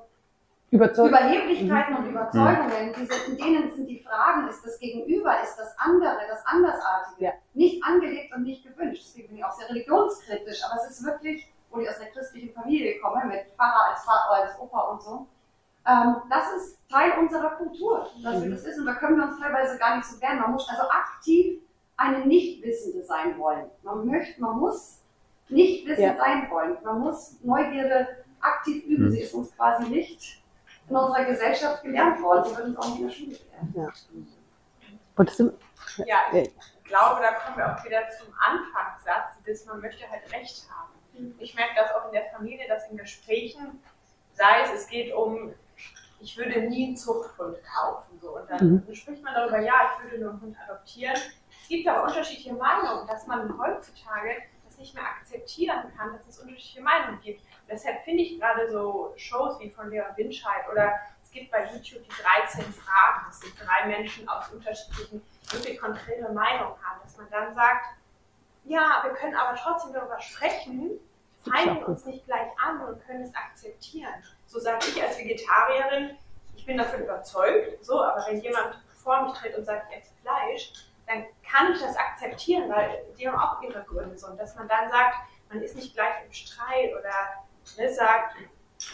Überzeugt. 0.71 1.09
Überheblichkeiten 1.11 1.97
und 1.97 2.11
Überzeugungen, 2.11 2.93
diese, 2.99 3.31
in 3.31 3.37
denen 3.37 3.71
sind 3.75 3.87
die 3.87 4.01
Fragen, 4.01 4.49
ist 4.49 4.65
das 4.65 4.79
Gegenüber, 4.81 5.41
ist 5.41 5.57
das 5.57 5.77
andere, 5.79 6.17
das 6.29 6.45
Andersartige, 6.45 7.25
Ja. 7.25 7.33
nicht 7.55 7.83
angelegt 7.85 8.35
und 8.35 8.43
nicht 8.43 8.65
gewünscht. 8.65 9.05
Deswegen 9.07 9.29
bin 9.29 9.39
ich 9.39 9.45
auch 9.45 9.53
sehr 9.53 9.69
religionskritisch, 9.69 10.65
aber 10.65 10.81
es 10.83 10.91
ist 10.91 11.05
wirklich, 11.05 11.53
wo 11.71 11.79
ich 11.81 11.89
aus 11.89 12.01
einer 12.01 12.11
christlichen 12.11 12.53
Familie 12.53 12.99
komme, 13.01 13.25
mit 13.27 13.47
Pfarrer 13.57 13.91
als 13.91 14.05
Vater, 14.05 14.43
als 14.43 14.59
Opa 14.59 14.81
und 14.91 15.03
so, 15.03 15.27
ähm, 15.89 16.17
das 16.29 16.53
ist 16.57 16.79
Teil 16.91 17.13
unserer 17.19 17.51
Kultur, 17.51 18.09
dass 18.23 18.43
wir 18.43 18.51
das 18.51 18.65
wissen. 18.65 18.85
Da 18.87 18.95
können 18.95 19.19
wir 19.19 19.25
uns 19.29 19.39
teilweise 19.39 19.79
gar 19.79 19.97
nicht 19.97 20.07
so 20.09 20.21
wehren. 20.21 20.41
Man 20.41 20.53
muss 20.53 20.69
also 20.69 20.83
aktiv 20.83 21.61
eine 21.97 22.27
Nichtwissende 22.27 23.03
sein 23.05 23.39
wollen. 23.39 23.71
Man 23.83 24.07
möchte, 24.07 24.41
man 24.41 24.59
muss 24.59 25.03
nicht 25.49 25.87
wissend 25.87 26.07
Ja. 26.07 26.17
sein 26.17 26.51
wollen. 26.51 26.77
Man 26.85 27.01
muss 27.01 27.37
Neugierde 27.43 28.25
aktiv 28.41 28.85
üben. 28.85 29.07
Mhm. 29.07 29.11
Sie 29.13 29.21
ist 29.23 29.35
uns 29.35 29.55
quasi 29.57 29.85
nicht 29.89 30.43
in 30.89 30.97
unserer 30.97 31.25
Gesellschaft 31.25 31.83
gelernt 31.83 32.21
worden. 32.23 32.45
Sie 32.51 32.57
wird 32.57 32.67
uns 32.69 32.77
auch 32.79 32.89
nicht 32.89 32.99
in 33.01 33.07
der 33.07 33.15
Schule 33.15 33.37
gelernt. 33.73 33.77
Du- 34.09 36.05
Ja, 36.07 36.19
ich 36.33 36.51
glaube, 36.85 37.23
da 37.23 37.33
kommen 37.33 37.57
wir 37.57 37.75
auch 37.75 37.85
wieder 37.85 38.03
zum 38.11 38.33
Anfangssatz, 38.39 39.43
dass 39.47 39.65
man 39.65 39.81
möchte 39.81 40.09
halt 40.11 40.31
Recht 40.33 40.69
haben. 40.71 41.35
Ich 41.39 41.55
merke 41.55 41.73
das 41.77 41.91
auch 41.95 42.07
in 42.07 42.13
der 42.13 42.27
Familie, 42.27 42.69
dass 42.69 42.89
in 42.91 42.99
Gesprächen, 42.99 43.83
sei 44.35 44.61
es, 44.65 44.83
es 44.83 44.87
geht 44.89 45.15
um, 45.15 45.55
ich 46.21 46.37
würde 46.37 46.61
nie 46.69 46.89
einen 46.89 46.97
Zuchthund 46.97 47.57
kaufen. 47.65 48.19
So. 48.21 48.37
Und 48.37 48.51
dann 48.51 48.85
Mhm. 48.87 48.95
spricht 48.95 49.23
man 49.25 49.35
darüber, 49.35 49.59
ja, 49.61 49.73
ich 49.97 50.05
würde 50.05 50.23
nur 50.23 50.31
einen 50.33 50.41
Hund 50.43 50.57
adoptieren. 50.69 51.17
Es 51.67 51.71
gibt 51.71 51.89
aber 51.89 52.05
unterschiedliche 52.05 52.55
Meinungen, 52.55 53.09
dass 53.09 53.27
man 53.27 53.59
heutzutage 53.59 54.37
das 54.65 54.79
nicht 54.79 54.95
mehr 54.95 55.03
akzeptieren 55.03 55.93
kann, 55.97 56.13
dass 56.13 56.25
es 56.29 56.39
unterschiedliche 56.39 56.81
Meinungen 56.81 57.21
gibt. 57.21 57.41
Und 57.41 57.69
deshalb 57.69 58.05
finde 58.05 58.23
ich 58.23 58.39
gerade 58.39 58.71
so 58.71 59.13
Shows 59.17 59.59
wie 59.59 59.69
von 59.69 59.91
Lehrer 59.91 60.17
Winscheid 60.17 60.63
oder 60.71 60.95
es 61.25 61.29
gibt 61.33 61.51
bei 61.51 61.65
YouTube 61.65 62.05
die 62.05 62.23
13 62.23 62.73
Fragen, 62.73 63.27
dass 63.27 63.41
sich 63.41 63.53
drei 63.57 63.89
Menschen 63.89 64.29
aus 64.29 64.49
unterschiedlichen, 64.53 65.21
wirklich 65.51 65.81
konträre 65.81 66.33
Meinungen 66.33 66.77
haben, 66.85 67.01
dass 67.03 67.17
man 67.17 67.29
dann 67.31 67.53
sagt, 67.53 67.97
ja, 68.63 69.01
wir 69.03 69.15
können 69.15 69.35
aber 69.35 69.59
trotzdem 69.59 69.93
darüber 69.93 70.21
sprechen, 70.21 71.01
feinden 71.43 71.83
uns 71.83 72.05
nicht 72.05 72.25
gleich 72.27 72.49
an 72.65 72.81
und 72.83 73.05
können 73.05 73.23
es 73.23 73.35
akzeptieren. 73.35 74.15
So 74.47 74.61
sage 74.61 74.87
ich 74.87 75.03
als 75.03 75.19
Vegetarierin, 75.19 76.17
ich 76.55 76.65
bin 76.65 76.79
davon 76.79 77.03
überzeugt, 77.03 77.85
so, 77.85 78.05
aber 78.05 78.25
wenn 78.29 78.41
jemand 78.41 78.81
vor 79.03 79.23
mich 79.23 79.33
tritt 79.33 79.59
und 79.59 79.65
sagt, 79.65 79.91
ich 79.91 79.99
esse 79.99 80.13
Fleisch, 80.23 80.73
dann 81.07 81.25
kann 81.49 81.73
ich 81.73 81.81
das 81.81 81.97
akzeptieren, 81.97 82.69
weil 82.69 83.05
die 83.19 83.29
haben 83.29 83.39
auch 83.39 83.63
ihre 83.63 83.83
Gründe. 83.85 84.17
So. 84.19 84.29
Und 84.29 84.39
dass 84.39 84.55
man 84.57 84.69
dann 84.69 84.89
sagt, 84.89 85.17
man 85.49 85.63
ist 85.63 85.77
nicht 85.77 85.95
gleich 85.95 86.25
im 86.25 86.33
Streit 86.33 86.93
oder 86.93 87.13
ne, 87.79 87.93
sagt, 87.93 88.37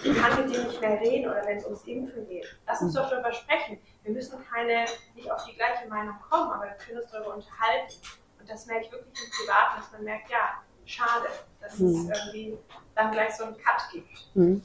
ich 0.05 0.17
kann 0.17 0.45
mit 0.47 0.55
dem 0.55 0.67
nicht 0.69 0.81
mehr 0.81 1.01
reden 1.01 1.31
oder 1.31 1.45
wenn 1.45 1.59
es 1.59 1.65
ums 1.65 1.83
Impfen 1.85 2.27
geht. 2.29 2.47
Lass 2.67 2.83
uns 2.83 2.95
doch 2.95 3.11
darüber 3.11 3.33
sprechen. 3.33 3.81
Wir 4.05 4.13
müssen 4.13 4.45
keine, 4.47 4.85
nicht 5.15 5.31
auf 5.31 5.45
die 5.45 5.55
gleiche 5.55 5.89
Meinung 5.89 6.17
kommen, 6.31 6.53
aber 6.53 6.65
wir 6.65 6.75
können 6.75 6.99
uns 7.01 7.11
darüber 7.11 7.35
unterhalten. 7.35 7.93
Und 8.39 8.49
das 8.49 8.67
merke 8.67 8.87
ich 8.87 8.93
wirklich 8.93 9.25
im 9.25 9.31
Privaten, 9.31 9.81
dass 9.81 9.93
man 9.93 10.05
merkt, 10.05 10.31
ja, 10.31 10.63
schade, 10.85 11.29
dass 11.61 11.75
es 11.75 11.81
Mhm. 11.81 12.13
irgendwie 12.13 12.59
dann 12.95 13.11
gleich 13.11 13.35
so 13.37 13.45
einen 13.45 13.57
Cut 13.57 13.89
gibt. 13.93 14.31
Mhm. 14.35 14.65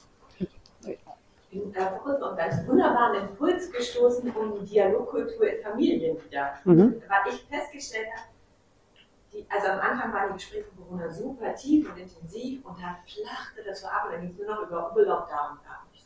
Vor 1.73 1.99
kurzem 2.03 2.23
auf 2.23 2.37
einen 2.37 2.49
ganz 2.49 2.67
wunderbaren 2.67 3.27
Impuls 3.27 3.71
gestoßen 3.71 4.31
um 4.35 4.59
die 4.59 4.65
Dialogkultur 4.65 5.47
in 5.47 5.61
Familien 5.63 6.17
wieder. 6.23 6.53
Mhm. 6.63 7.01
Weil 7.07 7.33
ich 7.33 7.45
festgestellt 7.49 8.07
habe, 8.15 8.27
die, 9.33 9.45
also 9.49 9.67
am 9.67 9.79
Anfang 9.79 10.13
waren 10.13 10.27
die 10.29 10.33
Gespräche 10.35 10.65
von 10.65 10.85
Corona 10.85 11.09
super 11.09 11.53
tief 11.55 11.89
und 11.89 11.97
intensiv 11.97 12.65
und 12.65 12.81
dann 12.81 12.95
flachte 13.05 13.63
das 13.65 13.81
so 13.81 13.87
ab 13.87 14.05
und 14.05 14.13
dann 14.13 14.21
ging 14.21 14.31
es 14.31 14.37
nur 14.37 14.55
noch 14.55 14.67
über 14.67 14.95
Urlaub 14.95 15.27
da 15.29 15.51
und 15.51 15.91
nicht. 15.91 16.05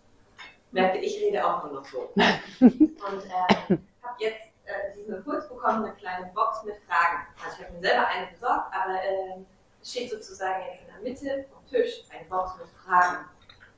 Merkte, 0.72 0.99
ich 0.99 1.22
rede 1.22 1.45
auch 1.45 1.64
nur 1.64 1.74
noch 1.74 1.86
so. 1.86 1.99
und 2.16 2.22
äh, 2.22 3.78
habe 4.02 4.16
jetzt 4.20 4.52
äh, 4.66 4.95
diesen 4.95 5.16
Impuls 5.16 5.47
bekommen, 5.47 5.86
eine 5.86 5.95
kleine 5.95 6.32
Box 6.34 6.64
mit 6.64 6.76
Fragen. 6.88 7.28
Also 7.43 7.58
ich 7.60 7.66
habe 7.66 7.74
mir 7.76 7.82
selber 7.82 8.08
eine 8.08 8.28
besorgt, 8.32 8.74
aber 8.74 8.93
äh, 8.93 9.43
es 9.82 9.91
steht 9.91 10.10
sozusagen 10.10 10.64
jetzt 10.66 10.82
in 10.82 10.88
der 10.88 11.02
Mitte 11.04 11.45
vom 11.52 11.66
Tisch 11.68 12.04
eine 12.10 12.28
Box 12.30 12.58
mit 12.58 12.68
Fragen. 12.70 13.26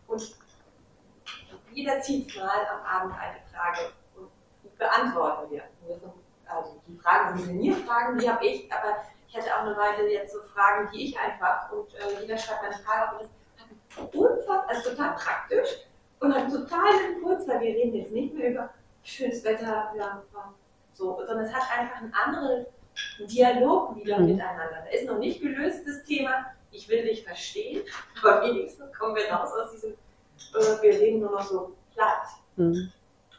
Und 0.08 0.36
jeder 1.74 2.00
zieht 2.02 2.36
mal 2.36 2.66
am 2.72 2.86
Abend 2.86 3.14
eine 3.20 3.38
Frage 3.52 3.92
und 4.16 4.30
die 4.64 4.70
beantworten 4.78 5.52
wir. 5.52 5.64
Also 6.46 6.82
die 6.88 6.98
Fragen 6.98 7.38
sind 7.40 7.58
mir 7.58 7.76
Fragen, 7.76 8.18
die 8.18 8.30
habe 8.30 8.46
ich, 8.46 8.72
aber 8.72 8.98
ich 9.28 9.36
hatte 9.36 9.56
auch 9.56 9.62
eine 9.66 9.76
Weile 9.76 10.12
jetzt 10.12 10.34
so 10.34 10.40
Fragen, 10.54 10.90
die 10.94 11.06
ich 11.06 11.20
einfach 11.20 11.72
und 11.72 11.94
äh, 11.96 12.22
jeder 12.22 12.38
schreibt 12.38 12.64
eine 12.64 12.78
Frage 12.84 13.16
auf 13.16 13.22
und 13.22 13.30
das 13.58 13.98
hat 13.98 14.14
unfassbar, 14.16 14.66
also 14.68 14.90
total 14.92 15.16
praktisch 15.16 15.70
und 16.20 16.34
hat 16.36 16.52
total 16.52 16.92
Impuls, 17.12 17.48
weil 17.48 17.62
wir 17.62 17.70
reden 17.70 17.96
jetzt 17.96 18.12
nicht 18.12 18.34
mehr 18.34 18.50
über 18.52 18.70
schönes 19.04 19.44
Wetter, 19.44 19.92
ja, 19.98 20.22
so, 20.94 21.18
sondern 21.26 21.46
es 21.46 21.54
hat 21.54 21.64
einfach 21.78 21.98
einen 22.02 22.14
anderen 22.14 22.66
Dialog 23.20 23.96
wieder 23.96 24.20
Mhm. 24.20 24.26
miteinander. 24.28 24.84
Da 24.86 24.92
ist 24.92 25.08
noch 25.08 25.18
nicht 25.18 25.42
gelöst 25.42 25.88
das 25.88 26.04
Thema, 26.04 26.46
ich 26.72 26.88
will 26.90 27.04
dich 27.04 27.24
verstehen, 27.24 27.84
aber 28.22 28.44
wenigstens 28.44 28.94
kommen 28.98 29.16
wir 29.16 29.32
raus 29.32 29.52
aus 29.54 29.72
diesem, 29.72 29.96
äh, 30.56 30.82
wir 30.82 30.92
reden 31.00 31.20
nur 31.22 31.32
noch 31.32 31.42
so 31.44 31.76
platt. 31.94 32.24
Mhm. 32.56 32.92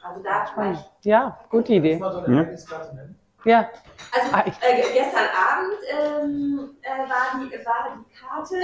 Also 0.03 0.23
da 0.23 0.45
vielleicht 0.47 0.91
Ja, 1.05 1.39
gute 1.51 1.73
Idee. 1.75 1.97
Mal 1.99 2.13
so 2.13 2.19
eine 2.19 2.29
Ja. 2.35 2.39
Ergebniskarte 2.41 2.95
nennen. 2.95 3.19
Ja, 3.45 3.69
Also 4.13 4.33
Ah, 4.35 4.41
äh, 4.47 4.83
gestern 4.93 5.29
Abend 5.37 5.75
ähm, 5.91 6.77
äh, 6.83 6.99
war, 7.09 7.39
die, 7.41 7.53
war 7.67 7.97
die 7.99 8.15
Karte, 8.15 8.55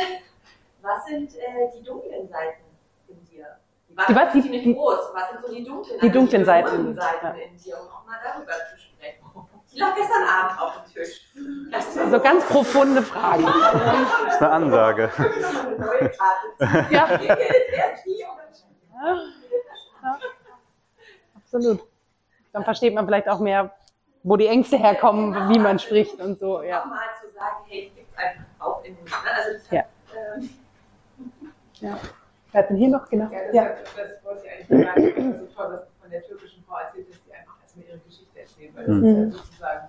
was 0.80 1.04
sind 1.04 1.34
äh, 1.36 1.68
die 1.76 1.82
dunklen 1.84 2.28
Seiten 2.28 2.62
in 3.08 3.22
dir? 3.26 3.46
Die 3.88 3.96
waren 3.96 4.06
Die 4.08 4.14
was? 4.16 4.32
Die- 4.32 4.42
ziemlich 4.42 4.62
die- 4.62 4.74
groß. 4.74 4.98
Was 5.12 5.30
sind 5.30 5.44
so 5.46 5.54
die 5.54 5.64
dunklen, 5.64 6.00
Die 6.00 6.10
dunklen 6.10 6.44
Seiten. 6.46 6.68
verborgenen 6.68 6.94
Seiten 7.00 7.26
Ja. 7.26 7.32
in 7.32 7.56
dir, 7.58 7.78
um 7.80 7.88
auch 7.88 8.06
mal 8.06 8.16
darüber 8.24 8.52
zu 8.52 8.78
sprechen? 8.78 8.89
Die 9.72 9.78
lag 9.78 9.94
gestern 9.94 10.24
Abend 10.24 10.60
auf 10.60 10.72
dem 10.82 10.92
Tisch. 10.92 11.32
Das 11.70 11.94
so 11.94 12.20
ganz 12.20 12.44
profunde 12.46 13.02
Fragen. 13.02 13.44
Das 13.44 14.34
ist 14.34 14.42
eine 14.42 14.50
Ansage. 14.50 15.10
Wir. 15.16 16.12
Ja. 16.90 17.20
Wir 17.20 17.38
Absolut. 21.36 21.80
Dann 22.52 22.64
versteht 22.64 22.94
man 22.94 23.06
vielleicht 23.06 23.28
auch 23.28 23.38
mehr, 23.38 23.74
wo 24.22 24.36
die 24.36 24.46
Ängste 24.46 24.76
herkommen, 24.76 25.32
genau. 25.32 25.48
wie 25.50 25.58
man 25.58 25.78
spricht 25.78 26.20
und 26.20 26.38
so. 26.38 26.62
Ja. 26.62 26.82
Auch 26.82 26.86
mal 26.86 26.98
zu 27.20 27.32
sagen, 27.32 27.56
hey, 27.68 27.92
gibt 27.94 28.16
einfach 28.18 28.44
auch 28.58 28.84
in 28.84 28.96
den. 28.96 29.04
Ne? 29.04 29.10
Also 29.36 29.74
ja. 29.74 29.80
Hat, 29.82 29.88
ähm, 30.36 30.50
ja. 31.80 31.98
Wer 32.52 32.62
hat 32.62 32.70
denn 32.70 32.76
hier 32.76 32.88
noch 32.88 33.08
genau? 33.08 33.30
Ja, 33.30 33.44
das, 33.46 33.54
ja. 33.54 33.62
Hat, 33.62 33.78
das 33.96 34.24
wollte 34.24 34.46
ich 34.46 34.52
eigentlich 34.52 34.86
sagen. 34.86 35.02
Das 35.02 35.42
ist 35.42 35.54
so 35.54 35.62
toll, 35.62 35.72
dass 35.72 35.84
du 35.86 36.00
von 36.00 36.10
der 36.10 36.22
türkischen 36.26 36.64
Frau 36.64 36.76
erzählt 36.78 37.06
hast, 37.10 37.20
die 37.26 37.32
einfach 37.32 37.54
erstmal 37.62 37.86
ihre 37.86 37.98
Erzählt, 38.60 38.76
weil 38.76 38.86
das 38.86 38.96
mhm. 38.96 39.04
ist 39.04 39.16
ja 39.16 39.42
sozusagen 39.42 39.88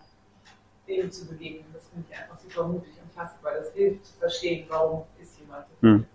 dem 0.87 1.11
zu 1.11 1.27
begegnen. 1.27 1.65
Das 1.73 1.87
finde 1.89 2.07
ich 2.09 2.17
einfach 2.17 2.39
super 2.39 2.67
mutig 2.67 2.93
und 3.01 3.13
klasse, 3.13 3.35
weil 3.41 3.59
das 3.59 3.71
hilft 3.73 4.05
zu 4.05 4.13
verstehen, 4.13 4.65
warum 4.69 5.03
ist 5.21 5.39
jemand 5.39 5.65
so. 5.69 5.87
Mhm. 5.87 6.05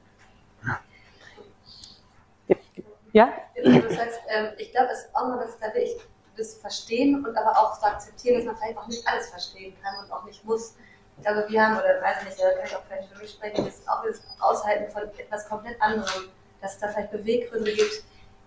Ja? 3.13 3.33
Du 3.55 3.95
sagst, 3.95 4.21
ähm, 4.29 4.49
ich 4.59 4.71
glaube, 4.73 4.89
es 4.93 5.05
ist 5.05 5.17
auch 5.17 5.29
noch 5.29 5.41
das, 5.41 5.59
da 5.59 5.73
will 5.73 5.83
ich 5.83 5.97
das 6.37 6.55
verstehen 6.55 7.25
und 7.25 7.35
aber 7.35 7.59
auch 7.59 7.79
zu 7.79 7.87
akzeptieren, 7.87 8.37
dass 8.37 8.45
man 8.45 8.57
vielleicht 8.57 8.77
auch 8.77 8.87
nicht 8.89 9.09
alles 9.09 9.31
verstehen 9.31 9.75
kann 9.83 10.05
und 10.05 10.13
auch 10.13 10.25
nicht 10.25 10.45
muss. 10.45 10.77
Ich 11.17 11.25
glaube, 11.25 11.47
wir 11.49 11.67
haben, 11.67 11.79
oder 11.79 12.03
weiß 12.03 12.19
ich 12.21 12.25
nicht, 12.29 12.43
da 12.43 12.51
kann 12.51 12.67
ich 12.67 12.77
auch 12.77 12.83
vielleicht 12.87 13.09
für 13.09 13.19
mich 13.19 13.31
sprechen, 13.31 13.65
das 13.65 13.79
ist 13.79 13.89
auch 13.89 14.05
das 14.05 14.23
Aushalten 14.39 14.93
von 14.93 15.05
etwas 15.17 15.49
komplett 15.49 15.81
anderem, 15.81 16.29
dass 16.61 16.75
es 16.75 16.79
da 16.79 16.89
vielleicht 16.89 17.11
Beweggründe 17.11 17.73
gibt, 17.73 18.05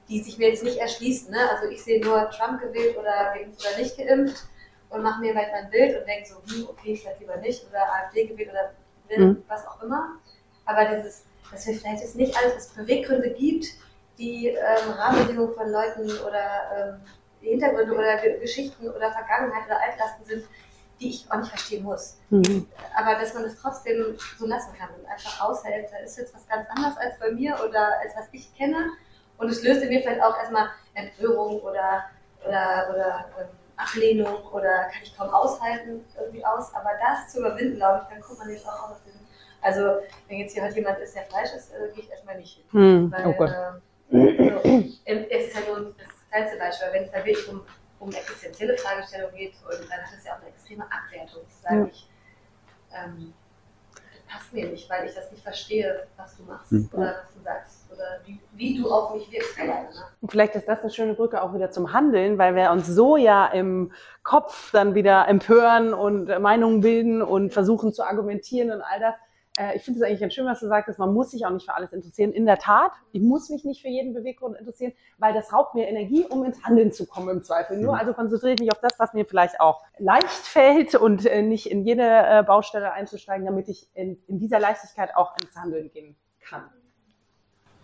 die 0.10 0.22
sich 0.22 0.38
mir 0.38 0.49
jetzt 0.49 0.64
nicht 0.64 0.77
erschließen. 0.77 1.31
Ne? 1.31 1.49
Also 1.52 1.69
ich 1.69 1.84
sehe 1.84 2.03
nur 2.03 2.30
Trump 2.31 2.61
gewählt 2.61 2.98
oder 2.98 3.31
geimpft 3.34 3.65
oder 3.65 3.77
nicht 3.77 3.98
geimpft 3.98 4.44
und 4.90 5.03
mache 5.03 5.22
mir 5.22 5.34
vielleicht 5.34 5.52
mein 5.52 5.69
Bild 5.69 5.99
und 5.99 6.07
denke 6.07 6.27
so, 6.27 6.36
hm, 6.52 6.68
okay, 6.69 6.95
vielleicht 6.95 7.19
lieber 7.19 7.38
nicht 7.38 7.65
oder 7.69 7.81
AfD 7.94 8.26
gewählt 8.26 8.49
oder 8.49 9.18
mhm. 9.18 9.44
was 9.48 9.65
auch 9.68 9.81
immer. 9.84 10.15
Aber 10.65 10.86
dieses, 10.86 11.26
dass 11.52 11.68
wir 11.68 11.76
vielleicht 11.76 12.02
jetzt 12.02 12.15
nicht 12.15 12.36
alles, 12.38 12.56
was 12.56 12.68
Beweggründe 12.69 13.31
gibt, 13.31 13.68
die 14.18 14.48
ähm, 14.48 14.91
Rahmenbedingungen 14.98 15.53
von 15.56 15.69
Leuten 15.69 16.10
oder 16.27 16.99
ähm, 16.99 17.02
Hintergründe 17.41 17.94
oder 17.94 18.18
Geschichten 18.18 18.90
oder 18.90 19.11
Vergangenheit 19.11 19.65
oder 19.65 19.81
Altlasten 19.81 20.26
sind, 20.26 20.44
die 20.99 21.10
ich 21.10 21.31
auch 21.31 21.38
nicht 21.38 21.49
verstehen 21.49 21.84
muss. 21.84 22.18
Mhm. 22.30 22.68
Aber 22.95 23.15
dass 23.19 23.34
man 23.34 23.44
das 23.44 23.56
trotzdem 23.56 24.18
so 24.38 24.45
lassen 24.45 24.73
kann 24.77 24.90
und 24.99 25.06
einfach 25.06 25.41
aushält, 25.41 25.90
da 25.91 25.98
ist 25.99 26.18
jetzt 26.18 26.36
was 26.36 26.48
ganz 26.48 26.68
anderes 26.69 26.98
als 26.98 27.18
bei 27.19 27.31
mir 27.31 27.57
oder 27.65 27.99
als 28.02 28.15
was 28.15 28.26
ich 28.34 28.53
kenne. 28.56 28.90
Und 29.40 29.49
es 29.49 29.64
löst 29.64 29.82
in 29.82 29.90
mir 29.90 30.02
vielleicht 30.02 30.22
auch 30.22 30.38
erstmal 30.38 30.68
Empörung 30.94 31.61
oder, 31.61 32.03
oder, 32.45 32.90
oder 32.90 33.26
ähm, 33.40 33.48
Ablehnung 33.78 34.44
oder 34.52 34.90
kann 34.91 35.02
ich 35.02 35.18
kaum 35.18 35.30
aushalten 35.30 36.06
irgendwie 36.20 36.45
aus. 36.45 36.74
Aber 36.76 36.90
das 36.99 37.32
zu 37.32 37.40
überwinden, 37.40 37.78
glaube 37.78 38.02
ich, 38.03 38.14
dann 38.14 38.22
kommt 38.22 38.40
man 38.40 38.49
jetzt 38.49 38.68
auch 38.68 38.91
aus 38.91 39.02
dem. 39.03 39.14
Also, 39.61 39.99
wenn 40.28 40.40
jetzt 40.40 40.53
hier 40.53 40.64
heute 40.64 40.76
jemand 40.76 40.99
ist, 40.99 41.16
der 41.16 41.24
Fleisch 41.24 41.53
ist, 41.53 41.72
äh, 41.72 41.90
gehe 41.94 42.03
ich 42.03 42.11
erstmal 42.11 42.38
nicht 42.38 42.56
hin. 42.56 42.66
Mhm. 42.72 43.11
Weil, 43.11 43.28
oh 43.28 43.34
Gott. 43.34 43.49
Äh, 43.49 44.52
also, 44.52 45.26
es 45.30 45.48
ist 45.48 45.56
halt 45.56 45.68
nur 45.68 45.94
das 45.98 46.07
kleinste 46.30 46.57
Beispiel, 46.57 46.88
wenn 46.91 47.03
es 47.03 47.11
da 47.11 47.18
wirklich 47.26 47.49
um, 47.49 47.61
um 47.99 48.11
existenzielle 48.11 48.78
Fragestellungen 48.78 49.36
geht, 49.36 49.53
und 49.64 49.90
dann 49.90 49.99
hat 49.99 50.18
es 50.18 50.26
ja 50.26 50.34
auch 50.34 50.41
eine 50.41 50.49
extreme 50.49 50.84
Abwertung, 50.84 51.44
zu 51.49 51.61
sagen, 51.61 51.86
ja. 51.86 51.90
ich, 51.91 52.10
ähm, 52.94 53.34
passt 54.30 54.53
mir 54.53 54.68
nicht, 54.68 54.90
weil 54.90 55.06
ich 55.07 55.16
das 55.16 55.32
nicht 55.32 55.44
verstehe, 55.44 56.07
was 56.18 56.38
du 56.38 56.44
machst 56.44 56.72
mhm. 56.72 56.90
oder 56.94 57.24
was 57.24 57.34
du 57.34 57.41
sagst 57.41 57.78
wie, 58.26 58.39
wie 58.53 58.81
du 58.81 58.91
auf 58.91 59.13
mich 59.13 59.31
wirkst 59.31 59.59
alleine. 59.59 59.89
Ne? 59.89 60.01
Und 60.21 60.31
vielleicht 60.31 60.55
ist 60.55 60.67
das 60.67 60.81
eine 60.81 60.89
schöne 60.89 61.13
Brücke 61.13 61.41
auch 61.41 61.53
wieder 61.53 61.71
zum 61.71 61.93
Handeln, 61.93 62.38
weil 62.38 62.55
wir 62.55 62.71
uns 62.71 62.88
so 62.88 63.17
ja 63.17 63.45
im 63.47 63.91
Kopf 64.23 64.71
dann 64.71 64.95
wieder 64.95 65.27
empören 65.27 65.93
und 65.93 66.27
Meinungen 66.39 66.81
bilden 66.81 67.21
und 67.21 67.51
versuchen 67.51 67.93
zu 67.93 68.03
argumentieren 68.03 68.71
und 68.71 68.81
all 68.81 68.99
das 68.99 69.15
äh, 69.59 69.76
ich 69.76 69.84
finde 69.84 69.99
es 69.99 70.05
eigentlich 70.05 70.21
ganz 70.21 70.34
schön, 70.34 70.45
was 70.45 70.59
du 70.59 70.67
sagst, 70.67 70.97
man 70.97 71.13
muss 71.13 71.31
sich 71.31 71.45
auch 71.45 71.51
nicht 71.51 71.65
für 71.65 71.76
alles 71.76 71.91
interessieren. 71.91 72.31
In 72.31 72.45
der 72.45 72.57
Tat, 72.57 72.91
ich 73.11 73.21
muss 73.21 73.49
mich 73.49 73.65
nicht 73.65 73.81
für 73.81 73.89
jeden 73.89 74.13
Beweggrund 74.13 74.57
interessieren, 74.57 74.93
weil 75.17 75.34
das 75.34 75.53
raubt 75.53 75.76
mir 75.76 75.88
Energie, 75.88 76.26
um 76.26 76.43
ins 76.45 76.63
Handeln 76.63 76.91
zu 76.91 77.05
kommen 77.05 77.30
im 77.30 77.43
Zweifel. 77.43 77.77
Nur 77.77 77.97
also 77.97 78.13
konzentriere 78.13 78.53
ich 78.53 78.59
mich 78.59 78.71
auf 78.71 78.80
das, 78.80 78.97
was 78.97 79.13
mir 79.13 79.26
vielleicht 79.26 79.59
auch 79.59 79.84
leicht 79.97 80.30
fällt 80.30 80.95
und 80.95 81.26
äh, 81.26 81.41
nicht 81.41 81.69
in 81.69 81.84
jede 81.84 82.03
äh, 82.03 82.43
Baustelle 82.43 82.93
einzusteigen, 82.93 83.45
damit 83.45 83.67
ich 83.67 83.89
in, 83.93 84.21
in 84.27 84.39
dieser 84.39 84.59
Leichtigkeit 84.59 85.15
auch 85.15 85.35
ins 85.41 85.55
Handeln 85.55 85.91
gehen 85.91 86.15
kann. 86.39 86.69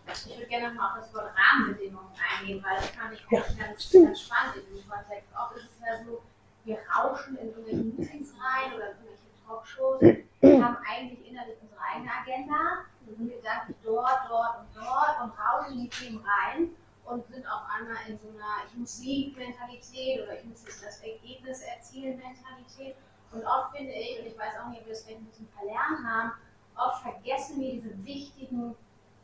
Ich 0.08 0.30
würde 0.30 0.46
gerne 0.48 0.70
nochmal 0.70 0.92
auf 0.92 1.06
das 1.06 1.14
Wort 1.14 1.32
Rahmenbedingungen 1.36 2.12
eingehen, 2.16 2.64
weil 2.64 2.76
das 2.78 2.90
fand 2.90 3.14
ich 3.14 3.26
auch 3.26 3.32
ja, 3.32 3.42
ganz, 3.42 3.92
ganz, 3.92 4.22
spannend 4.22 4.56
in 4.58 4.76
diesem 4.76 4.90
Kontext. 4.90 5.30
Oft 5.36 5.58
ist 5.58 5.66
es 5.66 5.80
ja 5.82 6.04
so, 6.06 6.22
wir 6.64 6.80
rauschen 6.96 7.38
in 7.38 7.48
irgendwelche 7.48 7.84
Meetings 7.84 8.34
rein 8.40 8.74
oder 8.74 8.92
in 8.92 8.98
irgendwelche 8.98 9.26
Talkshows, 9.46 10.02
wir 10.02 10.64
haben 10.64 10.78
eigentlich 10.88 11.28
innerlich 11.28 11.58
unsere 11.62 11.82
eigene 11.82 12.12
Agenda, 12.12 12.86
wir 13.02 13.16
sind 13.16 13.30
gedanklich 13.30 13.78
dort, 13.84 14.30
dort 14.30 14.60
und 14.60 14.68
dort 14.76 15.22
und 15.22 15.32
rauschen 15.38 15.80
die 15.80 15.90
Themen 15.90 16.24
rein 16.26 16.70
und 17.06 17.26
sind 17.28 17.46
auf 17.46 17.62
einmal 17.70 17.98
in 18.08 18.18
so 18.20 18.30
einer 18.30 18.66
Ich 18.68 18.78
muss 18.78 18.98
Sieg-Mentalität 18.98 20.24
oder 20.24 20.38
ich 20.38 20.46
muss 20.46 20.64
jetzt 20.64 20.84
das 20.84 21.02
Ergebnis 21.02 21.62
erzielen 21.62 22.18
Mentalität. 22.18 22.96
Und 23.32 23.46
oft 23.46 23.76
finde 23.76 23.92
ich, 23.92 24.20
und 24.20 24.28
ich 24.28 24.38
weiß 24.38 24.54
auch 24.62 24.70
nicht, 24.70 24.82
ob 24.82 24.88
wir 24.88 24.94
das 24.94 25.04
vielleicht 25.04 25.22
ein 25.22 25.26
bisschen 25.26 25.50
verlernt 25.50 26.06
haben, 26.06 26.32
oft 26.76 27.02
vergessen 27.02 27.60
wir 27.60 27.74
diese 27.74 28.06
wichtigen 28.06 28.76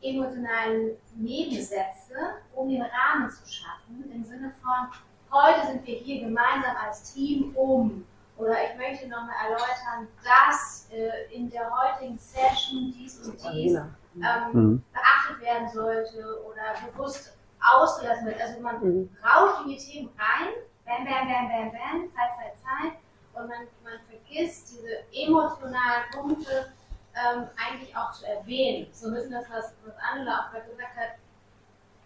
emotionalen 0.02 0.96
Nebensätze, 1.16 2.14
um 2.54 2.68
den 2.68 2.82
Rahmen 2.82 3.30
zu 3.30 3.50
schaffen, 3.50 4.10
im 4.12 4.24
Sinne 4.24 4.52
von, 4.62 4.88
heute 5.30 5.66
sind 5.66 5.86
wir 5.86 5.94
hier 5.96 6.20
gemeinsam 6.20 6.76
als 6.76 7.14
Team, 7.14 7.54
um 7.56 8.04
oder 8.36 8.56
ich 8.64 8.76
möchte 8.76 9.08
nochmal 9.08 9.36
erläutern, 9.44 10.08
dass 10.24 10.88
äh, 10.90 11.32
in 11.32 11.50
der 11.50 11.70
heutigen 11.70 12.18
Session 12.18 12.92
dies 12.96 13.20
und 13.20 13.38
dies 13.52 13.74
ähm, 13.74 14.52
mhm. 14.52 14.82
beachtet 14.92 15.40
werden 15.42 15.68
sollte 15.68 16.42
oder 16.44 16.90
bewusst 16.90 17.36
ausgelassen 17.60 18.26
wird. 18.26 18.40
Also 18.40 18.60
man 18.60 18.82
mhm. 18.82 19.16
rauscht 19.22 19.64
in 19.64 19.70
die 19.70 19.76
Themen 19.76 20.10
rein, 20.18 20.48
bam, 20.84 21.04
bam, 21.04 21.28
bam, 21.28 21.48
bam, 21.48 21.70
bam, 21.70 22.12
Zeit, 22.14 22.30
Zeit, 22.36 22.56
Zeit, 22.58 22.92
und 23.34 23.48
man, 23.48 23.66
man 23.84 24.00
vergisst 24.08 24.72
diese 24.72 25.04
emotionalen 25.12 26.10
Punkte 26.12 26.72
ähm, 27.14 27.48
eigentlich 27.56 27.96
auch 27.96 28.12
zu 28.12 28.26
erwähnen. 28.26 28.88
So 28.92 29.08
ein 29.08 29.14
bisschen 29.14 29.32
das, 29.32 29.44
was, 29.50 29.74
was 29.84 29.94
Angela 29.98 30.40
auch 30.40 30.52
gerade 30.52 30.70
gesagt 30.70 30.96
hat. 30.96 31.18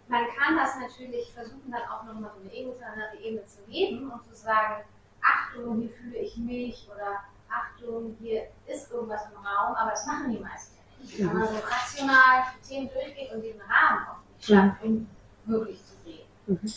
Man 0.09 0.25
kann 0.39 0.57
das 0.57 0.77
natürlich 0.79 1.33
versuchen, 1.33 1.71
dann 1.71 1.83
auch 1.83 2.05
nochmal 2.05 2.31
so 2.35 2.41
eine 2.41 2.55
emotionale 2.55 3.19
Ebene 3.21 3.45
zu 3.47 3.63
geben 3.63 4.11
und 4.11 4.25
zu 4.25 4.35
sagen, 4.35 4.85
Achtung, 5.21 5.81
hier 5.81 5.91
fühle 5.91 6.19
ich 6.19 6.37
mich 6.37 6.89
oder 6.95 7.25
Achtung, 7.49 8.17
hier 8.21 8.47
ist 8.67 8.91
irgendwas 8.93 9.23
im 9.27 9.37
Raum, 9.37 9.75
aber 9.75 9.91
das 9.91 10.07
machen 10.07 10.31
die 10.31 10.39
meisten 10.39 10.77
ja 10.77 11.03
nicht. 11.03 11.19
Wenn 11.19 11.27
man 11.39 11.49
so 11.49 11.57
rational 11.57 12.45
die 12.55 12.69
Themen 12.69 12.91
durchgeht 12.93 13.33
und 13.33 13.43
den 13.43 13.61
Rahmen 13.61 14.07
auch 14.09 14.19
nicht 14.33 14.47
schafft, 14.47 14.83
um 14.85 15.09
wirklich 15.47 15.81
zu 15.85 15.95
reden. 16.05 16.29
Mhm. 16.47 16.73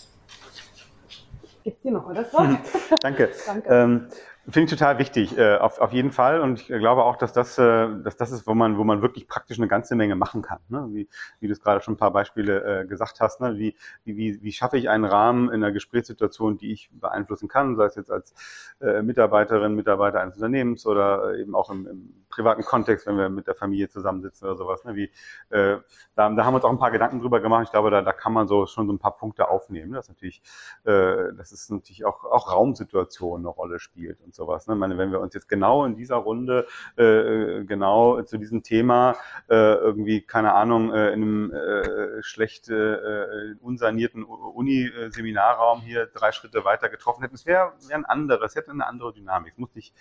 Gibt 1.64 1.84
dir 1.84 1.92
noch 1.92 2.06
mal 2.06 2.16
das 2.16 2.34
Wort? 2.34 2.58
Danke. 3.02 3.32
Danke. 3.46 3.70
Ähm, 3.70 4.10
Finde 4.45 4.61
ich 4.61 4.70
total 4.72 4.98
wichtig, 4.98 5.38
äh, 5.38 5.57
auf, 5.57 5.80
auf 5.80 5.91
jeden 5.91 6.11
Fall. 6.11 6.40
Und 6.40 6.61
ich 6.61 6.68
glaube 6.68 7.03
auch, 7.03 7.18
dass 7.18 7.34
das, 7.34 7.57
äh, 7.57 7.88
dass 8.03 8.16
das 8.18 8.32
ist, 8.32 8.48
wo 8.48 8.56
man, 8.56 8.78
wo 8.78 8.84
man 8.84 9.02
wirklich 9.02 9.28
praktisch 9.28 9.60
eine 9.60 9.68
ganze 9.68 9.95
Menge 9.95 10.16
machen 10.16 10.41
kann. 10.41 10.60
Ne? 10.70 10.88
Wie, 10.91 11.10
wie 11.40 11.48
du 11.48 11.53
es 11.53 11.61
gerade 11.61 11.82
schon 11.82 11.95
ein 11.95 11.98
paar 11.98 12.11
Beispiele 12.11 12.82
äh, 12.82 12.86
gesagt 12.88 13.20
hast. 13.20 13.41
Ne? 13.41 13.57
Wie, 13.57 13.76
wie, 14.06 14.41
wie 14.41 14.52
schaffe 14.52 14.78
ich 14.78 14.90
einen 14.90 15.06
Rahmen 15.06 15.49
in 15.49 15.56
einer 15.56 15.72
Gesprächssituation, 15.72 16.57
die 16.57 16.72
ich 16.72 16.90
beeinflussen 16.91 17.48
kann, 17.48 17.76
sei 17.76 17.86
es 17.86 17.95
jetzt 17.95 18.10
als 18.10 18.34
äh, 18.82 19.03
Mitarbeiterin, 19.03 19.76
Mitarbeiter 19.76 20.22
eines 20.22 20.36
Unternehmens 20.36 20.86
oder 20.88 21.36
eben 21.38 21.53
auch 21.53 21.70
im, 21.70 21.86
im 21.86 22.26
privaten 22.30 22.64
Kontext, 22.64 23.06
wenn 23.07 23.18
wir 23.18 23.30
mit 23.30 23.45
der 23.45 23.56
Familie 23.56 23.90
zusammensitzen 23.90 24.48
oder 24.48 24.57
sowas. 24.57 24.84
Ne? 24.86 24.95
Wie, 24.95 25.11
äh, 25.49 25.78
da, 26.16 26.30
da 26.30 26.45
haben 26.45 26.53
wir 26.53 26.56
uns 26.56 26.66
auch 26.66 26.72
ein 26.72 26.80
paar 26.80 26.91
Gedanken 26.91 27.20
drüber 27.20 27.40
gemacht. 27.41 27.66
Ich 27.66 27.72
glaube, 27.72 27.91
da, 27.91 28.02
da 28.02 28.14
kann 28.14 28.34
man 28.34 28.48
so 28.48 28.66
schon 28.66 28.88
so 28.88 28.94
ein 28.94 28.99
paar 28.99 29.18
Punkte 29.18 29.49
aufnehmen. 29.49 29.91
Das 29.91 30.06
ist 30.06 30.10
natürlich, 30.10 30.41
äh, 30.86 31.34
das 31.36 31.52
ist 31.52 31.70
natürlich 31.70 32.06
auch, 32.06 32.24
auch 32.24 32.52
Raumsituation 32.52 33.41
eine 33.41 33.49
Rolle 33.49 33.80
spielt 33.80 34.22
und 34.30 34.36
sowas. 34.36 34.68
Ne? 34.68 34.76
Ich 34.76 34.80
meine, 34.80 34.98
wenn 34.98 35.12
wir 35.12 35.20
uns 35.20 35.34
jetzt 35.34 35.50
genau 35.50 35.86
in 35.86 35.96
dieser 35.96 36.18
Runde 36.18 36.68
äh, 36.98 37.64
genau 37.66 38.22
zu 38.22 38.38
diesem 38.38 38.62
Thema 38.62 39.16
äh, 39.50 39.56
irgendwie, 39.56 40.22
keine 40.22 40.54
Ahnung, 40.54 40.94
äh, 40.94 41.08
in 41.08 41.22
einem 41.22 41.52
äh, 41.52 42.22
schlecht 42.22 42.70
äh, 42.70 43.56
unsanierten 43.60 44.24
Uni-Seminarraum 44.24 45.82
hier 45.82 46.06
drei 46.06 46.32
Schritte 46.32 46.64
weiter 46.64 46.90
getroffen 46.90 47.22
hätten, 47.24 47.36
es 47.36 47.46
wäre 47.46 47.74
wär 47.88 47.98
ein 47.98 48.06
anderes, 48.06 48.56
hätte 48.56 48.72
eine 48.72 48.86
andere 48.86 49.14
Dynamik. 49.14 49.54
Es 49.54 49.58
muss 49.58 49.74
nicht, 49.74 49.96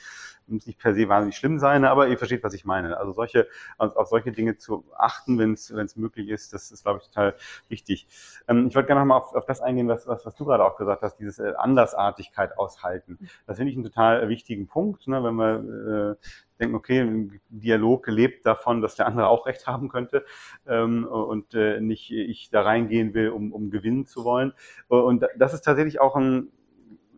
muss 0.46 0.66
nicht 0.66 0.78
per 0.78 0.94
se 0.94 1.08
wahnsinnig 1.08 1.36
schlimm 1.36 1.58
sein, 1.58 1.86
aber 1.86 2.08
ihr 2.08 2.18
versteht, 2.18 2.44
was 2.44 2.52
ich 2.52 2.66
meine. 2.66 2.98
Also 2.98 3.12
solche, 3.12 3.48
auf 3.78 4.08
solche 4.08 4.32
Dinge 4.32 4.58
zu 4.58 4.84
achten, 4.96 5.38
wenn 5.38 5.52
es 5.54 5.96
möglich 5.96 6.28
ist, 6.28 6.52
das 6.52 6.70
ist, 6.70 6.82
glaube 6.82 7.00
ich, 7.00 7.08
total 7.08 7.34
wichtig. 7.68 8.06
Ähm, 8.46 8.66
ich 8.68 8.74
wollte 8.74 8.88
gerne 8.88 9.00
nochmal 9.00 9.18
auf, 9.18 9.34
auf 9.34 9.46
das 9.46 9.62
eingehen, 9.62 9.88
was, 9.88 10.06
was, 10.06 10.26
was 10.26 10.34
du 10.34 10.44
gerade 10.44 10.64
auch 10.64 10.76
gesagt 10.76 11.02
hast, 11.02 11.16
dieses 11.16 11.38
äh, 11.38 11.54
Andersartigkeit 11.56 12.58
aushalten. 12.58 13.18
Das 13.46 13.56
finde 13.56 13.70
ich 13.70 13.76
einen 13.76 13.84
total 13.84 14.17
wichtigen 14.26 14.66
Punkt, 14.66 15.06
ne, 15.06 15.22
wenn 15.22 15.34
wir 15.34 16.16
äh, 16.18 16.26
denken, 16.58 16.74
okay, 16.74 17.00
ein 17.00 17.40
Dialog 17.48 18.08
lebt 18.08 18.44
davon, 18.46 18.80
dass 18.80 18.96
der 18.96 19.06
andere 19.06 19.28
auch 19.28 19.46
recht 19.46 19.66
haben 19.66 19.88
könnte 19.88 20.24
ähm, 20.66 21.06
und 21.06 21.54
äh, 21.54 21.80
nicht 21.80 22.10
ich 22.10 22.50
da 22.50 22.62
reingehen 22.62 23.14
will, 23.14 23.28
um, 23.30 23.52
um 23.52 23.70
gewinnen 23.70 24.06
zu 24.06 24.24
wollen. 24.24 24.52
Und 24.88 25.24
das 25.36 25.54
ist 25.54 25.62
tatsächlich 25.62 26.00
auch 26.00 26.16
ein 26.16 26.50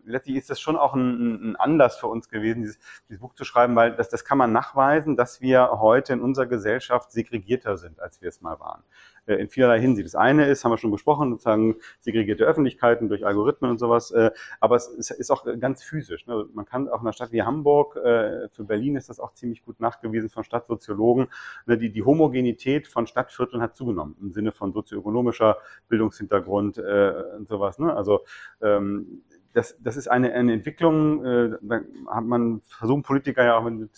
letztlich 0.05 0.37
ist 0.37 0.51
das 0.51 0.61
schon 0.61 0.77
auch 0.77 0.95
ein, 0.95 1.51
ein 1.51 1.57
Anlass 1.57 1.99
für 1.99 2.07
uns 2.07 2.29
gewesen, 2.29 2.63
dieses, 2.63 2.79
dieses, 3.09 3.21
Buch 3.21 3.35
zu 3.35 3.45
schreiben, 3.45 3.77
weil 3.77 3.95
das, 3.97 4.09
das 4.09 4.25
kann 4.25 4.39
man 4.39 4.53
nachweisen, 4.53 5.17
dass 5.17 5.41
wir 5.41 5.71
heute 5.81 6.13
in 6.13 6.21
unserer 6.21 6.47
Gesellschaft 6.47 7.13
segregierter 7.13 7.77
sind, 7.77 8.01
als 8.01 8.21
wir 8.21 8.29
es 8.29 8.41
mal 8.41 8.59
waren. 8.61 8.83
Äh, 9.31 9.37
in 9.37 9.49
vielerlei 9.49 9.81
Hinsicht. 9.81 10.07
Das 10.07 10.15
eine 10.15 10.47
ist, 10.47 10.65
haben 10.65 10.73
wir 10.73 10.79
schon 10.79 10.91
besprochen, 10.91 11.31
sozusagen 11.31 11.77
segregierte 12.01 12.45
Öffentlichkeiten 12.45 13.09
durch 13.09 13.25
Algorithmen 13.25 13.71
und 13.71 13.79
sowas, 13.79 14.11
äh, 14.11 14.31
aber 14.61 14.77
es 14.77 14.89
ist 14.89 15.31
auch 15.31 15.47
ganz 15.59 15.83
physisch. 15.83 16.27
Ne? 16.27 16.47
Man 16.53 16.65
kann 16.65 16.89
auch 16.89 17.01
in 17.01 17.07
einer 17.07 17.13
Stadt 17.13 17.33
wie 17.33 17.43
Hamburg, 17.43 17.97
äh, 17.97 18.49
für 18.51 18.65
Berlin 18.65 18.97
ist 18.97 19.09
das 19.09 19.21
auch 19.21 19.33
ziemlich 19.35 19.63
gut 19.65 19.81
nachgewiesen 19.81 20.31
von 20.31 20.45
Stadtsoziologen, 20.45 21.29
ne? 21.67 21.79
die, 21.79 21.91
die 21.91 22.03
Homogenität 22.03 22.89
von 22.89 23.07
Stadtvierteln 23.07 23.63
hat 23.63 23.77
zugenommen, 23.77 24.17
im 24.21 24.33
Sinne 24.33 24.53
von 24.53 24.73
sozioökonomischer 24.73 25.59
Bildungshintergrund 25.89 26.79
und 26.79 27.49
sowas. 27.49 27.79
Ne? 27.79 27.95
Also 27.95 28.21
ähm, 28.61 29.23
das, 29.53 29.77
das 29.81 29.97
ist 29.97 30.09
eine, 30.09 30.33
eine 30.33 30.53
Entwicklung, 30.53 31.23
da 31.61 31.81
hat 32.09 32.25
man 32.25 32.61
versucht, 32.63 33.05
Politiker 33.05 33.45
ja 33.45 33.57
auch 33.57 33.65
mit 33.65 33.91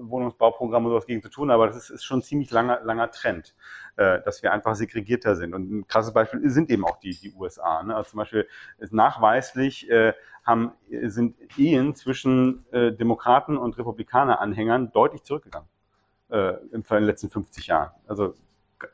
Wohnungsbauprogramm 0.00 0.84
und 0.84 0.92
sowas 0.92 1.06
gegen 1.06 1.22
zu 1.22 1.28
tun, 1.28 1.50
aber 1.50 1.66
das 1.66 1.76
ist, 1.76 1.90
ist 1.90 2.04
schon 2.04 2.20
ein 2.20 2.22
ziemlich 2.22 2.50
langer, 2.50 2.80
langer 2.82 3.10
Trend, 3.10 3.54
äh, 3.96 4.20
dass 4.22 4.42
wir 4.42 4.52
einfach 4.52 4.74
segregierter 4.74 5.36
sind. 5.36 5.54
Und 5.54 5.70
ein 5.70 5.86
krasses 5.86 6.12
Beispiel 6.12 6.48
sind 6.50 6.70
eben 6.70 6.84
auch 6.84 6.98
die, 6.98 7.18
die 7.18 7.32
USA. 7.32 7.82
Ne? 7.82 7.94
Also 7.94 8.10
zum 8.10 8.18
Beispiel 8.18 8.48
ist 8.78 8.92
nachweislich 8.92 9.90
äh, 9.90 10.12
haben, 10.44 10.72
sind 10.88 11.36
Ehen 11.58 11.94
zwischen 11.94 12.64
äh, 12.72 12.92
Demokraten 12.92 13.56
und 13.56 13.76
Republikaner-Anhängern 13.76 14.92
deutlich 14.92 15.22
zurückgegangen 15.24 15.68
äh, 16.30 16.54
in 16.72 16.82
den 16.82 17.04
letzten 17.04 17.28
50 17.28 17.66
Jahren. 17.66 17.90
Also 18.06 18.34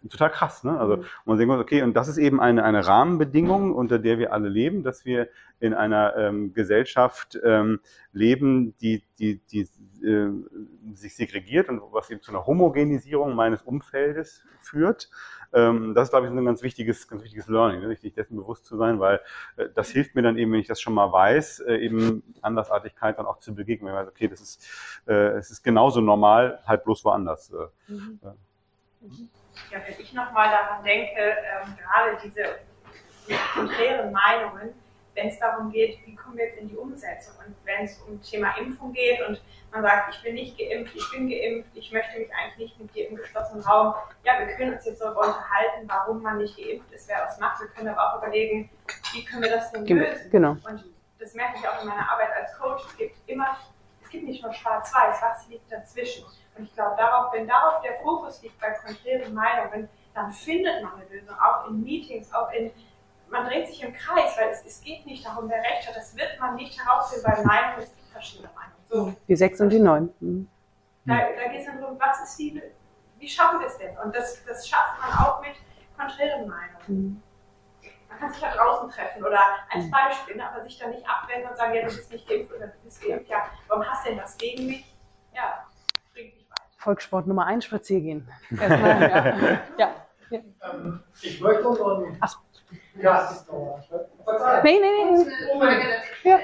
total 0.09 0.31
krass, 0.31 0.65
ne? 0.65 0.79
Also 0.79 0.97
mhm. 0.97 1.05
man 1.25 1.39
denkt, 1.39 1.55
okay, 1.55 1.83
und 1.83 1.95
das 1.95 2.09
ist 2.09 2.19
eben 2.19 2.41
eine, 2.41 2.65
eine 2.65 2.87
Rahmenbedingung, 2.87 3.75
unter 3.75 3.99
der 3.99 4.19
wir 4.19 4.33
alle 4.33 4.49
leben, 4.49 4.83
dass 4.83 5.05
wir 5.05 5.29
in 5.61 5.75
einer 5.75 6.17
ähm, 6.17 6.53
Gesellschaft 6.53 7.39
ähm, 7.43 7.81
leben, 8.13 8.77
die, 8.79 9.03
die, 9.19 9.41
die 9.51 9.69
äh, 10.05 10.31
sich 10.95 11.17
segregiert 11.17 11.69
und 11.69 11.81
was 11.93 12.11
eben 12.11 12.21
zu 12.21 12.33
einer 12.33 12.47
Homogenisierung 12.47 13.35
meines 13.35 13.63
Umfeldes 13.63 14.45
führt. 14.61 15.11
Ähm, 15.53 15.95
das 15.95 16.09
ist, 16.09 16.11
glaube 16.11 16.27
ich, 16.27 16.33
ein 16.33 16.45
ganz 16.45 16.63
wichtiges, 16.63 17.09
ganz 17.09 17.23
wichtiges 17.23 17.47
Learning, 17.49 17.81
ne? 17.81 17.97
sich 17.97 18.13
dessen 18.13 18.37
bewusst 18.37 18.67
zu 18.67 18.77
sein, 18.77 19.01
weil 19.01 19.21
äh, 19.57 19.69
das 19.75 19.91
hilft 19.91 20.15
mir 20.15 20.23
dann 20.23 20.37
eben, 20.37 20.53
wenn 20.53 20.61
ich 20.61 20.67
das 20.67 20.81
schon 20.81 20.95
mal 20.95 21.13
weiß, 21.13 21.61
äh, 21.61 21.77
eben 21.77 22.23
Andersartigkeit 22.43 23.19
dann 23.19 23.27
auch 23.27 23.39
zu 23.39 23.55
begegnen. 23.55 23.93
Weil 23.93 24.03
ich 24.03 24.07
weiß, 24.07 24.13
okay, 24.13 24.29
das 24.29 24.41
ist, 24.41 24.67
äh, 25.07 25.37
es 25.37 25.51
ist 25.51 25.63
genauso 25.63 26.01
normal, 26.01 26.61
halt 26.67 26.85
bloß 26.85 27.05
woanders. 27.05 27.51
Äh, 27.51 27.93
mhm. 27.93 28.21
Mhm 29.01 29.29
ja, 29.71 29.79
wenn 29.87 29.99
ich 29.99 30.13
nochmal 30.13 30.51
daran 30.51 30.85
denke, 30.85 31.21
ähm, 31.21 31.77
gerade 31.77 32.19
diese 32.23 32.59
konträren 33.55 34.13
Meinungen, 34.13 34.75
wenn 35.15 35.29
es 35.29 35.39
darum 35.39 35.71
geht, 35.71 35.99
wie 36.07 36.15
kommen 36.15 36.37
wir 36.37 36.47
jetzt 36.47 36.59
in 36.59 36.69
die 36.69 36.77
Umsetzung 36.77 37.35
und 37.47 37.55
wenn 37.65 37.85
es 37.85 37.99
um 38.01 38.21
Thema 38.21 38.57
Impfung 38.59 38.93
geht 38.93 39.21
und 39.27 39.41
man 39.71 39.83
sagt, 39.83 40.15
ich 40.15 40.23
bin 40.23 40.35
nicht 40.35 40.59
geimpft, 40.59 40.95
ich 40.95 41.11
bin 41.11 41.29
geimpft, 41.29 41.71
ich 41.75 41.93
möchte 41.93 42.19
mich 42.19 42.29
eigentlich 42.35 42.59
nicht 42.59 42.81
mit 42.81 42.95
dir 42.95 43.09
im 43.09 43.17
geschlossenen 43.17 43.63
Raum, 43.65 43.95
ja, 44.25 44.39
wir 44.39 44.55
können 44.55 44.75
uns 44.75 44.85
jetzt 44.85 45.01
darüber 45.01 45.21
unterhalten, 45.21 45.87
warum 45.87 46.23
man 46.23 46.39
nicht 46.39 46.57
geimpft 46.57 46.93
ist, 46.93 47.09
wer 47.09 47.25
was 47.25 47.39
macht, 47.39 47.61
wir 47.61 47.69
können 47.69 47.89
aber 47.89 48.13
auch 48.13 48.19
überlegen, 48.19 48.71
wie 49.13 49.25
können 49.25 49.43
wir 49.43 49.51
das 49.51 49.71
denn 49.73 49.87
lösen. 49.87 50.31
Genau. 50.31 50.51
Und 50.51 50.85
das 51.19 51.35
merke 51.35 51.59
ich 51.59 51.69
auch 51.69 51.81
in 51.81 51.89
meiner 51.89 52.11
Arbeit 52.11 52.31
als 52.37 52.57
Coach, 52.59 52.85
es 52.87 52.97
gibt 52.97 53.17
immer, 53.27 53.57
es 54.03 54.11
gibt 54.11 54.25
nicht 54.25 54.43
nur 54.43 54.53
schwarz-weiß, 54.53 55.17
was 55.23 55.49
liegt 55.49 55.71
dazwischen. 55.71 56.25
Und 56.57 56.65
ich 56.65 56.75
glaube, 56.75 56.95
darauf, 56.97 57.33
wenn 57.33 57.47
darauf 57.47 57.81
der 57.83 57.95
Fokus 58.01 58.43
liegt 58.43 58.61
bei 58.61 58.71
konträren 58.71 59.35
Meinungen, 59.35 59.89
dann 60.15 60.31
findet 60.31 60.83
man 60.83 60.95
eine 60.95 61.05
Lösung, 61.09 61.37
auch 61.39 61.69
in 61.69 61.83
Meetings, 61.83 62.33
auch 62.33 62.51
in, 62.53 62.71
man 63.29 63.47
dreht 63.47 63.67
sich 63.67 63.83
im 63.83 63.93
Kreis, 63.93 64.37
weil 64.39 64.51
es, 64.51 64.65
es 64.65 64.81
geht 64.81 65.05
nicht 65.07 65.27
darum, 65.27 65.49
wer 65.49 65.59
recht 65.59 65.89
hat, 65.89 65.97
das 65.97 66.17
wird 66.17 66.39
man 66.39 66.55
nicht 66.55 66.79
herausfinden, 66.79 67.27
weil 67.27 67.45
Meinungen, 67.45 67.83
es 67.83 67.95
gibt 67.95 68.09
verschiedene 68.09 68.49
Meinungen. 68.55 68.75
So. 68.89 69.15
Die 69.27 69.35
sechs 69.37 69.61
und 69.61 69.71
die 69.71 69.81
neun. 69.81 70.15
Mhm. 70.21 70.49
Da, 71.07 71.17
da 71.17 71.49
geht 71.49 71.61
es 71.61 71.67
dann 71.67 71.81
darum, 71.81 71.99
was 71.99 72.23
ist 72.23 72.39
die, 72.39 72.63
wie 73.19 73.29
schaffen 73.29 73.59
wir 73.59 73.67
es 73.67 73.77
denn? 73.77 73.97
Und 73.99 74.15
das, 74.15 74.45
das 74.45 74.67
schafft 74.69 75.01
man 75.01 75.27
auch 75.27 75.41
mit 75.41 75.55
konträren 75.99 76.49
Meinungen. 76.49 76.85
Mhm. 76.87 77.23
Man 78.09 78.19
kann 78.19 78.31
sich 78.31 78.41
da 78.41 78.55
draußen 78.55 78.89
treffen 78.91 79.25
oder 79.25 79.41
als. 79.71 79.91
Beispiel, 79.91 80.37
ne, 80.37 80.49
aber 80.49 80.63
sich 80.63 80.79
dann 80.79 80.91
nicht 80.91 81.05
abwenden 81.09 81.51
und 81.51 81.57
sagen, 81.57 81.75
ja, 81.75 81.81
du 81.81 81.89
bist 81.89 82.13
nicht 82.13 82.29
geimpft 82.29 82.55
oder 82.55 82.69
du 82.69 82.79
bist 82.85 83.03
geimpft, 83.03 83.29
ja, 83.29 83.47
warum 83.67 83.85
hast 83.85 84.05
du 84.05 84.11
denn 84.11 84.19
das 84.19 84.37
gegen 84.37 84.67
mich? 84.67 84.95
Ja, 85.35 85.64
Volkssport 86.85 87.27
Nummer 87.27 87.47
1 87.47 87.65
spazieren 87.65 88.05
gehen. 88.05 88.29
ja. 88.61 89.39
ja. 89.79 89.95
Ähm, 90.31 91.01
ich 91.23 91.41
möchte 91.41 91.63
noch 91.63 91.99
einen 91.99 92.19
Ach. 92.21 92.41
Gast 93.01 93.49
Nee, 94.63 94.81
nee, 94.81 95.05
nee. 95.11 95.27
Ja. 96.25 96.39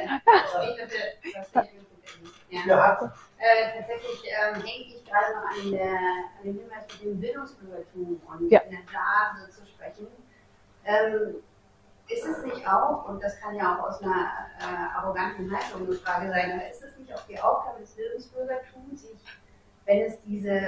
Ja. 2.67 3.13
Äh, 3.39 3.79
tatsächlich 3.79 4.23
ähm, 4.27 4.55
hänge 4.55 4.85
ich 4.87 5.05
gerade 5.05 5.35
noch 5.35 5.45
an, 5.51 5.71
der, 5.71 5.93
an 5.93 6.45
dem 6.45 6.59
Hinweis 6.59 6.85
mit 6.93 7.03
dem 7.03 7.21
Bildungsbürgertum 7.21 8.21
und 8.27 8.51
ja. 8.51 8.61
in 8.61 8.71
der 8.71 8.87
Tat 8.87 9.53
zu 9.53 9.65
sprechen. 9.67 10.09
Ähm, 10.85 11.37
ist 12.09 12.27
es 12.27 12.43
nicht 12.45 12.67
auch, 12.67 13.09
und 13.09 13.23
das 13.23 13.39
kann 13.41 13.55
ja 13.55 13.77
auch 13.77 13.89
aus 13.89 14.03
einer 14.03 14.29
äh, 14.59 14.99
arroganten 14.99 15.51
Haltung 15.51 15.87
eine 15.87 15.97
Frage 15.97 16.29
sein, 16.29 16.53
aber 16.53 16.69
ist 16.69 16.83
es 16.83 16.97
nicht 16.99 17.15
auch 17.15 17.25
die 17.29 17.39
Aufgabe 17.39 17.81
des 17.81 17.91
Bildungsbürgertums, 17.93 19.03
sich 19.03 19.21
wenn 19.91 20.03
es 20.03 20.23
diese 20.23 20.61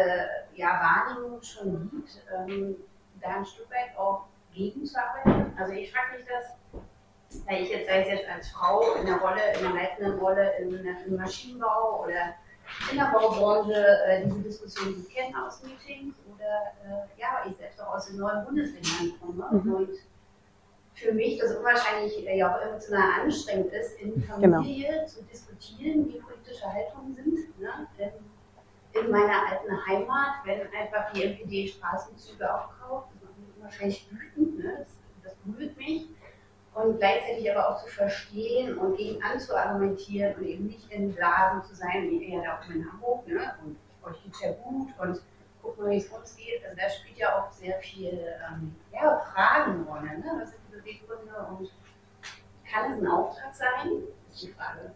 ja, 0.55 0.69
Wahrnehmung 0.83 1.41
schon 1.43 1.89
gibt, 1.91 2.11
ähm, 2.37 2.77
da 3.21 3.37
ein 3.37 3.47
Stück 3.47 3.71
weit 3.71 3.97
auch 3.97 4.25
gegenzuarbeiten. 4.53 5.57
Also 5.57 5.73
ich 5.75 5.93
frage 5.93 6.17
mich 6.17 6.27
das, 6.27 7.45
weil 7.47 7.63
ich 7.63 7.71
jetzt, 7.71 7.87
sei 7.87 8.01
es 8.01 8.09
jetzt 8.09 8.29
als 8.29 8.49
Frau 8.49 8.95
in 8.95 9.07
der 9.07 9.19
Rolle, 9.19 9.41
in 9.55 9.63
der 9.63 9.73
leitenden 9.73 10.19
Rolle 10.19 10.53
im, 10.59 11.17
Maschinenbau 11.17 12.03
oder 12.05 12.35
in 12.91 12.99
der 12.99 13.13
Baubranche 13.13 13.87
äh, 14.09 14.25
diese 14.25 14.41
Diskussion 14.41 14.97
gut 14.97 15.09
kenne 15.11 15.47
aus 15.47 15.63
Meetings 15.63 16.17
oder 16.35 16.75
äh, 16.85 17.21
ja, 17.21 17.45
ich 17.49 17.57
selbst 17.57 17.81
auch 17.81 17.95
aus 17.95 18.07
den 18.07 18.17
neuen 18.17 18.45
Bundesländern 18.45 19.21
komme. 19.21 19.63
Mhm. 19.63 19.75
Und 19.75 19.91
für 20.95 21.13
mich 21.13 21.39
das 21.39 21.55
unwahrscheinlich 21.55 22.27
äh, 22.27 22.39
ja 22.39 22.57
auch 22.57 22.61
emotional 22.61 23.23
anstrengend 23.23 23.73
ist, 23.73 24.01
in 24.01 24.15
genau. 24.15 24.59
Familie 24.59 24.89
genau. 24.89 25.07
zu 25.07 25.23
diskutieren, 25.23 26.09
wie 26.09 26.19
politische 26.19 26.67
Haltungen 26.67 27.15
sind. 27.15 27.61
Ne? 27.61 27.87
Ähm, 27.99 28.32
in 28.95 29.11
meiner 29.11 29.49
alten 29.49 29.87
Heimat, 29.87 30.45
wenn 30.45 30.61
einfach 30.73 31.13
die 31.13 31.25
NPD 31.25 31.69
Straßenzüge 31.69 32.55
aufkauft, 32.55 33.09
das 33.15 33.23
macht 33.23 33.39
mich 33.39 33.63
wahrscheinlich 33.63 34.09
wütend, 34.11 34.59
ne? 34.59 34.87
das, 35.23 35.35
das 35.47 35.77
mich. 35.77 36.09
Und 36.75 36.99
gleichzeitig 36.99 37.51
aber 37.51 37.69
auch 37.69 37.85
zu 37.85 37.89
verstehen 37.89 38.79
und 38.79 38.97
gegen 38.97 39.23
anzuargumentieren 39.23 40.35
und 40.37 40.45
eben 40.45 40.67
nicht 40.67 40.91
in 40.91 41.13
Blasen 41.15 41.63
zu 41.65 41.75
sein, 41.75 42.09
wie 42.09 42.33
eher 42.33 42.43
da 42.43 42.61
oben 42.65 42.77
in 42.77 42.93
Hamburg, 42.93 43.27
ne? 43.27 43.55
und 43.65 43.77
euch 44.05 44.23
geht 44.23 44.35
es 44.35 44.41
ja 44.41 44.53
gut 44.53 44.89
und 44.99 45.23
guck 45.63 45.79
mal, 45.79 45.91
wie 45.91 45.99
es 45.99 46.09
uns 46.09 46.37
geht. 46.37 46.65
Also 46.65 46.77
da 46.77 46.89
spielt 46.89 47.19
ja 47.19 47.39
auch 47.39 47.51
sehr 47.53 47.79
viel 47.79 48.35
ähm, 48.49 48.75
ja, 48.93 49.19
Fragen 49.19 49.85
Rolle. 49.85 50.19
Ne? 50.19 50.41
Was 50.41 50.51
sind 50.51 50.61
die 50.69 50.77
Beweggründe 50.77 51.35
und 51.51 51.71
kann 52.71 52.93
es 52.93 52.99
ein 52.99 53.07
Auftrag 53.07 53.55
sein? 53.55 53.91
Das 54.29 54.35
ist 54.35 54.43
die 54.45 54.53
Frage. 54.53 54.93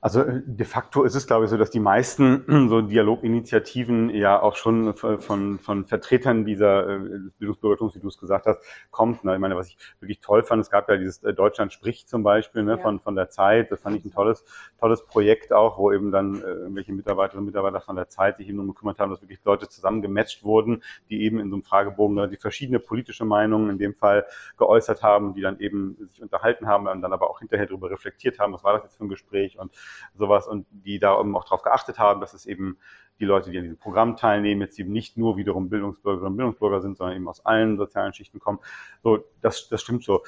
Also 0.00 0.22
äh, 0.22 0.42
de 0.44 0.66
facto 0.66 1.04
ist 1.04 1.14
es, 1.14 1.26
glaube 1.26 1.44
ich, 1.44 1.50
so, 1.50 1.56
dass 1.56 1.70
die 1.70 1.80
meisten 1.80 2.44
so 2.68 2.80
Dialoginitiativen 2.80 4.10
ja 4.10 4.40
auch 4.40 4.56
schon 4.56 4.94
von, 4.94 5.58
von 5.58 5.84
Vertretern 5.84 6.44
dieser 6.44 6.88
äh, 6.88 6.98
Bildungsbürgertums, 7.38 7.94
wie 7.94 8.00
du 8.00 8.08
es 8.08 8.18
gesagt 8.18 8.46
hast, 8.46 8.60
kommt. 8.90 9.24
Ne? 9.24 9.34
Ich 9.34 9.40
meine, 9.40 9.56
was 9.56 9.68
ich 9.68 9.76
wirklich 10.00 10.20
toll 10.20 10.42
fand, 10.42 10.62
es 10.62 10.70
gab 10.70 10.88
ja 10.88 10.96
dieses 10.96 11.22
äh, 11.22 11.34
Deutschland 11.34 11.72
spricht 11.72 12.08
zum 12.08 12.22
Beispiel 12.22 12.62
ne, 12.62 12.72
ja. 12.72 12.78
von, 12.78 13.00
von 13.00 13.14
der 13.14 13.28
Zeit. 13.28 13.70
Das 13.70 13.80
fand 13.80 13.96
ich 13.96 14.04
ein 14.04 14.10
tolles, 14.10 14.44
tolles 14.78 15.04
Projekt 15.04 15.52
auch, 15.52 15.78
wo 15.78 15.92
eben 15.92 16.10
dann 16.10 16.36
äh, 16.36 16.46
irgendwelche 16.46 16.92
Mitarbeiterinnen 16.92 17.46
und 17.46 17.52
Mitarbeiter 17.52 17.80
von 17.80 17.96
der 17.96 18.08
Zeit 18.08 18.38
sich 18.38 18.48
eben 18.48 18.56
darum 18.56 18.74
gekümmert 18.74 18.98
haben, 18.98 19.10
dass 19.10 19.20
wirklich 19.20 19.40
Leute 19.44 19.68
zusammengematcht 19.68 20.42
wurden, 20.44 20.82
die 21.10 21.22
eben 21.22 21.38
in 21.38 21.50
so 21.50 21.56
einem 21.56 21.62
Fragebogen 21.62 22.16
ne, 22.16 22.28
die 22.28 22.36
verschiedene 22.36 22.78
politische 22.78 23.26
Meinungen 23.26 23.68
in 23.68 23.78
dem 23.78 23.94
Fall 23.94 24.24
geäußert 24.56 25.02
haben, 25.02 25.34
die 25.34 25.42
dann 25.42 25.60
eben 25.60 25.96
sich 26.10 26.22
unterhalten 26.22 26.66
haben 26.66 26.86
und 26.86 27.02
dann 27.02 27.12
aber 27.12 27.28
auch 27.28 27.40
hinterher 27.40 27.66
darüber 27.66 27.90
reflektiert 27.90 28.38
haben, 28.38 28.54
was 28.54 28.64
war 28.64 28.72
das 28.74 28.84
jetzt 28.84 28.96
für 28.96 29.04
ein 29.04 29.08
Gespräch 29.08 29.58
und 29.58 29.70
sowas 30.14 30.46
und 30.46 30.66
die 30.70 30.98
da 30.98 31.18
eben 31.18 31.36
auch 31.36 31.44
darauf 31.44 31.62
geachtet 31.62 31.98
haben, 31.98 32.20
dass 32.20 32.34
es 32.34 32.46
eben 32.46 32.78
die 33.20 33.26
Leute, 33.26 33.50
die 33.50 33.58
an 33.58 33.64
diesem 33.64 33.78
Programm 33.78 34.16
teilnehmen, 34.16 34.62
jetzt 34.62 34.78
eben 34.78 34.92
nicht 34.92 35.16
nur 35.16 35.36
wiederum 35.36 35.68
Bildungsbürgerinnen 35.68 36.32
und 36.32 36.36
Bildungsbürger 36.36 36.80
sind, 36.80 36.96
sondern 36.96 37.16
eben 37.16 37.28
aus 37.28 37.44
allen 37.44 37.76
sozialen 37.76 38.14
Schichten 38.14 38.40
kommen. 38.40 38.58
So, 39.02 39.24
das, 39.42 39.68
das 39.68 39.82
stimmt 39.82 40.04
so. 40.04 40.22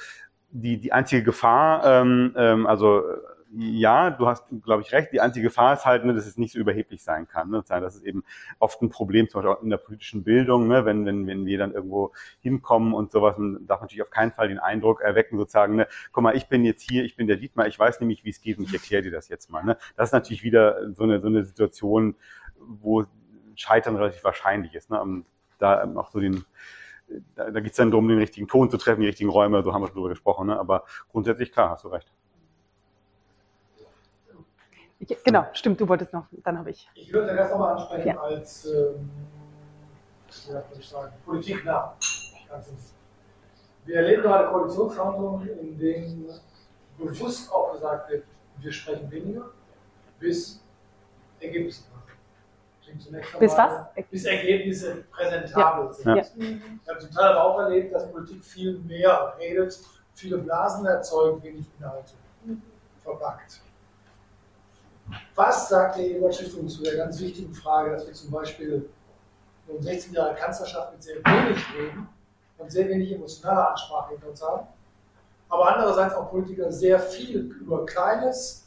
Die, 0.51 0.79
die 0.79 0.93
einzige 0.93 1.23
Gefahr, 1.23 1.83
ähm, 1.83 2.35
ähm, 2.37 2.67
also 2.67 3.01
ja, 3.55 4.09
du 4.09 4.27
hast, 4.27 4.45
glaube 4.63 4.81
ich, 4.81 4.91
recht. 4.91 5.11
Die 5.11 5.21
einzige 5.21 5.47
Gefahr 5.47 5.73
ist 5.73 5.85
halt, 5.85 6.05
ne, 6.05 6.13
dass 6.13 6.25
es 6.25 6.37
nicht 6.37 6.53
so 6.53 6.59
überheblich 6.59 7.03
sein 7.03 7.27
kann. 7.27 7.51
Ne? 7.51 7.63
Das 7.67 7.95
ist 7.95 8.03
eben 8.03 8.23
oft 8.57 8.81
ein 8.81 8.89
Problem, 8.89 9.29
zum 9.29 9.41
Beispiel 9.41 9.55
auch 9.55 9.61
in 9.61 9.69
der 9.69 9.77
politischen 9.77 10.23
Bildung, 10.23 10.67
ne? 10.67 10.85
wenn, 10.85 11.05
wenn, 11.05 11.27
wenn 11.27 11.45
wir 11.45 11.57
dann 11.59 11.71
irgendwo 11.71 12.13
hinkommen 12.39 12.93
und 12.93 13.11
sowas, 13.11 13.37
man 13.37 13.65
darf 13.67 13.81
natürlich 13.81 14.01
auf 14.01 14.09
keinen 14.09 14.31
Fall 14.31 14.47
den 14.47 14.59
Eindruck 14.59 15.01
erwecken, 15.01 15.37
sozusagen, 15.37 15.75
ne, 15.75 15.87
guck 16.11 16.23
mal, 16.23 16.35
ich 16.35 16.47
bin 16.47 16.65
jetzt 16.65 16.81
hier, 16.81 17.03
ich 17.03 17.15
bin 17.15 17.27
der 17.27 17.37
Dietmar, 17.37 17.67
ich 17.67 17.77
weiß 17.77 17.99
nämlich, 17.99 18.23
wie 18.23 18.31
es 18.31 18.41
geht 18.41 18.57
und 18.57 18.65
ich 18.65 18.73
erkläre 18.73 19.03
dir 19.03 19.11
das 19.11 19.29
jetzt 19.29 19.51
mal. 19.51 19.63
Ne? 19.63 19.77
Das 19.95 20.09
ist 20.09 20.13
natürlich 20.13 20.43
wieder 20.43 20.91
so 20.93 21.03
eine, 21.03 21.21
so 21.21 21.27
eine 21.27 21.43
Situation, 21.43 22.15
wo 22.57 23.05
Scheitern 23.55 23.95
relativ 23.95 24.23
wahrscheinlich 24.23 24.73
ist. 24.73 24.89
Ne? 24.89 25.23
Da 25.59 25.87
auch 25.95 26.09
so 26.09 26.19
den 26.19 26.43
da, 27.35 27.51
da 27.51 27.59
geht 27.59 27.71
es 27.71 27.77
dann 27.77 27.91
darum, 27.91 28.07
den 28.07 28.17
richtigen 28.17 28.47
Ton 28.47 28.71
zu 28.71 28.77
treffen, 28.77 29.01
die 29.01 29.07
richtigen 29.07 29.29
Räume, 29.29 29.61
so 29.61 29.73
haben 29.73 29.83
wir 29.83 29.87
schon 29.87 29.95
drüber 29.95 30.09
gesprochen. 30.09 30.47
Ne? 30.47 30.59
Aber 30.59 30.85
grundsätzlich 31.11 31.51
klar, 31.51 31.69
hast 31.69 31.83
du 31.83 31.89
recht. 31.89 32.11
Genau, 35.23 35.45
stimmt, 35.53 35.79
du 35.79 35.87
wolltest 35.87 36.13
noch, 36.13 36.27
dann 36.43 36.57
habe 36.57 36.71
ich. 36.71 36.89
Ich 36.95 37.11
würde 37.11 37.35
das 37.35 37.51
nochmal 37.51 37.75
ansprechen 37.75 38.07
ja. 38.07 38.19
als 38.19 38.65
ähm, 38.65 39.09
ja, 40.47 40.53
würde 40.53 40.79
ich 40.79 40.87
sagen, 40.87 41.13
politiknah. 41.25 41.95
Wir 43.85 43.95
erleben 43.97 44.21
gerade 44.21 44.49
Koalitionsverhandlungen, 44.49 45.47
in 45.59 45.77
denen 45.77 46.29
bewusst 46.97 47.51
auch 47.51 47.73
gesagt 47.73 48.09
wird, 48.09 48.25
wir 48.57 48.71
sprechen 48.71 49.09
weniger, 49.11 49.49
bis 50.19 50.63
Ergebnisse 51.39 51.83
bis 53.39 53.57
was? 53.57 53.85
Bis 54.09 54.25
Ergebnisse 54.25 55.03
präsentabel 55.11 55.85
ja. 55.85 56.23
sind. 56.23 56.41
Ja. 56.41 56.57
Ich 56.81 56.89
habe 56.89 56.99
zum 56.99 57.11
Teil 57.11 57.25
aber 57.25 57.43
auch 57.43 57.59
erlebt, 57.61 57.93
dass 57.93 58.11
Politik 58.11 58.43
viel 58.43 58.77
mehr 58.79 59.35
redet, 59.39 59.79
viele 60.13 60.37
Blasen 60.37 60.85
erzeugt, 60.85 61.43
wenig 61.43 61.65
Inhalte 61.79 62.13
verpackt. 63.03 63.61
Was 65.35 65.69
sagt 65.69 65.97
die 65.97 66.13
Ebert 66.13 66.35
Stiftung 66.35 66.67
zu 66.67 66.83
der 66.83 66.97
ganz 66.97 67.19
wichtigen 67.19 67.53
Frage, 67.53 67.91
dass 67.91 68.05
wir 68.05 68.13
zum 68.13 68.31
Beispiel 68.31 68.89
um 69.67 69.81
16 69.81 70.13
Jahre 70.13 70.35
Kanzlerschaft 70.35 70.93
mit 70.93 71.03
sehr 71.03 71.15
wenig 71.17 71.63
reden 71.77 72.07
und 72.57 72.71
sehr 72.71 72.87
wenig 72.89 73.11
emotionale 73.11 73.69
Ansprache 73.69 74.11
hinter 74.11 74.29
uns 74.29 74.41
haben, 74.41 74.67
aber 75.49 75.75
andererseits 75.75 76.15
auch 76.15 76.29
Politiker 76.29 76.71
sehr 76.71 76.99
viel 76.99 77.39
über 77.61 77.85
Kleines, 77.85 78.65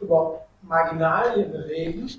über 0.00 0.42
Marginalien 0.62 1.54
reden, 1.54 2.10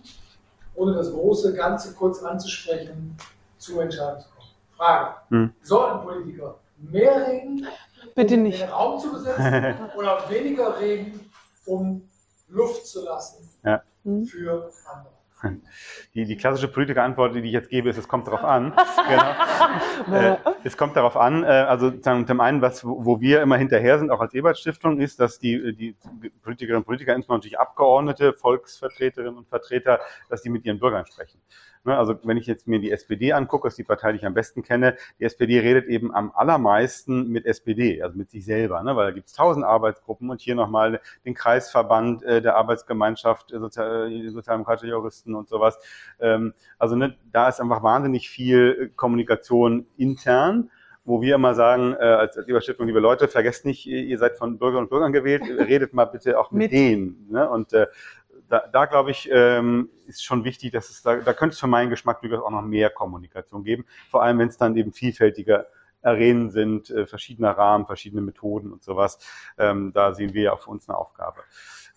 ohne 0.75 0.93
das 0.93 1.11
große 1.11 1.53
Ganze 1.53 1.93
kurz 1.93 2.23
anzusprechen, 2.23 3.17
zu 3.57 3.79
Entscheidungen 3.79 4.21
zu 4.21 4.29
kommen. 4.29 4.47
Frage: 4.77 5.15
hm. 5.29 5.53
Sollten 5.61 6.05
Politiker 6.05 6.55
mehr 6.77 7.27
reden, 7.27 7.67
Bitte 8.15 8.35
um 8.35 8.43
nicht. 8.43 8.61
den 8.61 8.69
Raum 8.69 8.99
zu 8.99 9.11
besetzen, 9.11 9.75
oder 9.97 10.29
weniger 10.29 10.79
reden, 10.79 11.29
um 11.65 12.07
Luft 12.47 12.87
zu 12.87 13.03
lassen 13.03 13.47
ja. 13.63 13.83
für 14.03 14.71
andere? 14.85 15.17
Die, 16.13 16.25
die 16.25 16.35
klassische 16.35 16.67
Politikerantwort, 16.67 17.35
die 17.35 17.39
ich 17.39 17.51
jetzt 17.51 17.69
gebe, 17.69 17.89
ist, 17.89 17.97
es 17.97 18.07
kommt 18.07 18.27
darauf 18.27 18.43
an. 18.43 18.73
genau. 20.09 20.17
äh, 20.17 20.37
es 20.63 20.77
kommt 20.77 20.95
darauf 20.95 21.15
an. 21.15 21.43
Äh, 21.43 21.47
also 21.47 21.91
zum 21.91 22.39
einen, 22.39 22.61
was, 22.61 22.83
wo 22.83 23.19
wir 23.21 23.41
immer 23.41 23.57
hinterher 23.57 23.99
sind, 23.99 24.09
auch 24.09 24.19
als 24.19 24.33
Ebert-Stiftung, 24.33 24.99
ist, 24.99 25.19
dass 25.19 25.39
die, 25.39 25.75
die 25.75 25.95
Politikerinnen 26.41 26.81
und 26.81 26.85
Politiker, 26.85 27.13
insbesondere 27.13 27.39
natürlich 27.39 27.59
Abgeordnete, 27.59 28.33
Volksvertreterinnen 28.33 29.37
und 29.37 29.47
Vertreter, 29.47 29.99
dass 30.29 30.41
die 30.41 30.49
mit 30.49 30.65
ihren 30.65 30.79
Bürgern 30.79 31.05
sprechen. 31.05 31.39
Ne, 31.83 31.97
also 31.97 32.15
wenn 32.23 32.37
ich 32.37 32.47
jetzt 32.47 32.67
mir 32.67 32.79
die 32.79 32.91
SPD 32.91 33.33
angucke, 33.33 33.67
ist 33.67 33.77
die 33.77 33.83
Partei, 33.83 34.11
die 34.11 34.17
ich 34.17 34.25
am 34.25 34.33
besten 34.33 34.63
kenne, 34.63 34.95
die 35.19 35.25
SPD 35.25 35.59
redet 35.59 35.85
eben 35.85 36.13
am 36.13 36.31
allermeisten 36.35 37.29
mit 37.29 37.45
SPD, 37.45 38.01
also 38.01 38.17
mit 38.17 38.29
sich 38.29 38.45
selber, 38.45 38.81
ne? 38.83 38.95
weil 38.95 39.07
da 39.07 39.11
gibt 39.11 39.27
es 39.27 39.33
tausend 39.33 39.65
Arbeitsgruppen 39.65 40.29
und 40.29 40.41
hier 40.41 40.55
nochmal 40.55 40.99
den 41.25 41.33
Kreisverband 41.33 42.23
äh, 42.23 42.41
der 42.41 42.55
Arbeitsgemeinschaft, 42.55 43.51
äh, 43.51 43.59
Sozial 43.59 44.11
äh, 44.11 44.29
sozialdemokratische 44.29 44.87
Juristen 44.91 45.35
und 45.35 45.47
sowas. 45.47 45.77
Ähm, 46.19 46.53
also 46.77 46.95
ne, 46.95 47.15
da 47.31 47.49
ist 47.49 47.59
einfach 47.59 47.83
wahnsinnig 47.83 48.29
viel 48.29 48.91
Kommunikation 48.95 49.85
intern 49.97 50.69
wo 51.07 51.21
wir 51.21 51.35
immer 51.35 51.55
sagen, 51.55 51.93
äh, 51.93 52.03
als, 52.03 52.37
als 52.37 52.47
Überstiftung, 52.49 52.85
liebe 52.85 52.99
Leute, 52.99 53.29
vergesst 53.29 53.65
nicht, 53.65 53.87
ihr 53.87 54.17
seid 54.19 54.37
von 54.37 54.59
Bürgerinnen 54.59 54.83
und 54.83 54.89
Bürgern 54.89 55.13
gewählt, 55.13 55.41
redet 55.43 55.93
mal 55.93 56.03
bitte 56.03 56.37
auch 56.37 56.51
mit, 56.51 56.63
mit. 56.63 56.71
denen. 56.73 57.27
Ne? 57.29 57.49
Und 57.49 57.71
äh, 57.71 57.87
da, 58.49 58.67
da 58.71 58.85
glaube 58.85 59.11
ich, 59.11 59.29
ähm, 59.31 59.89
ist 60.05 60.23
schon 60.23 60.43
wichtig, 60.43 60.71
dass 60.71 60.89
es 60.89 61.01
da, 61.01 61.17
da 61.17 61.33
könnte 61.33 61.53
es 61.53 61.59
für 61.59 61.67
meinen 61.67 61.89
Geschmack 61.89 62.21
durchaus 62.21 62.43
auch 62.43 62.51
noch 62.51 62.61
mehr 62.61 62.89
Kommunikation 62.89 63.63
geben. 63.63 63.85
Vor 64.09 64.23
allem, 64.23 64.39
wenn 64.39 64.49
es 64.49 64.57
dann 64.57 64.75
eben 64.75 64.93
vielfältige 64.93 65.67
Arenen 66.01 66.49
sind, 66.51 66.89
äh, 66.89 67.05
verschiedener 67.05 67.51
Rahmen, 67.51 67.85
verschiedene 67.85 68.21
Methoden 68.21 68.71
und 68.71 68.83
sowas. 68.83 69.19
Ähm, 69.57 69.91
da 69.93 70.13
sehen 70.13 70.33
wir 70.33 70.43
ja 70.43 70.53
auch 70.53 70.61
für 70.61 70.69
uns 70.69 70.87
eine 70.87 70.97
Aufgabe. 70.97 71.41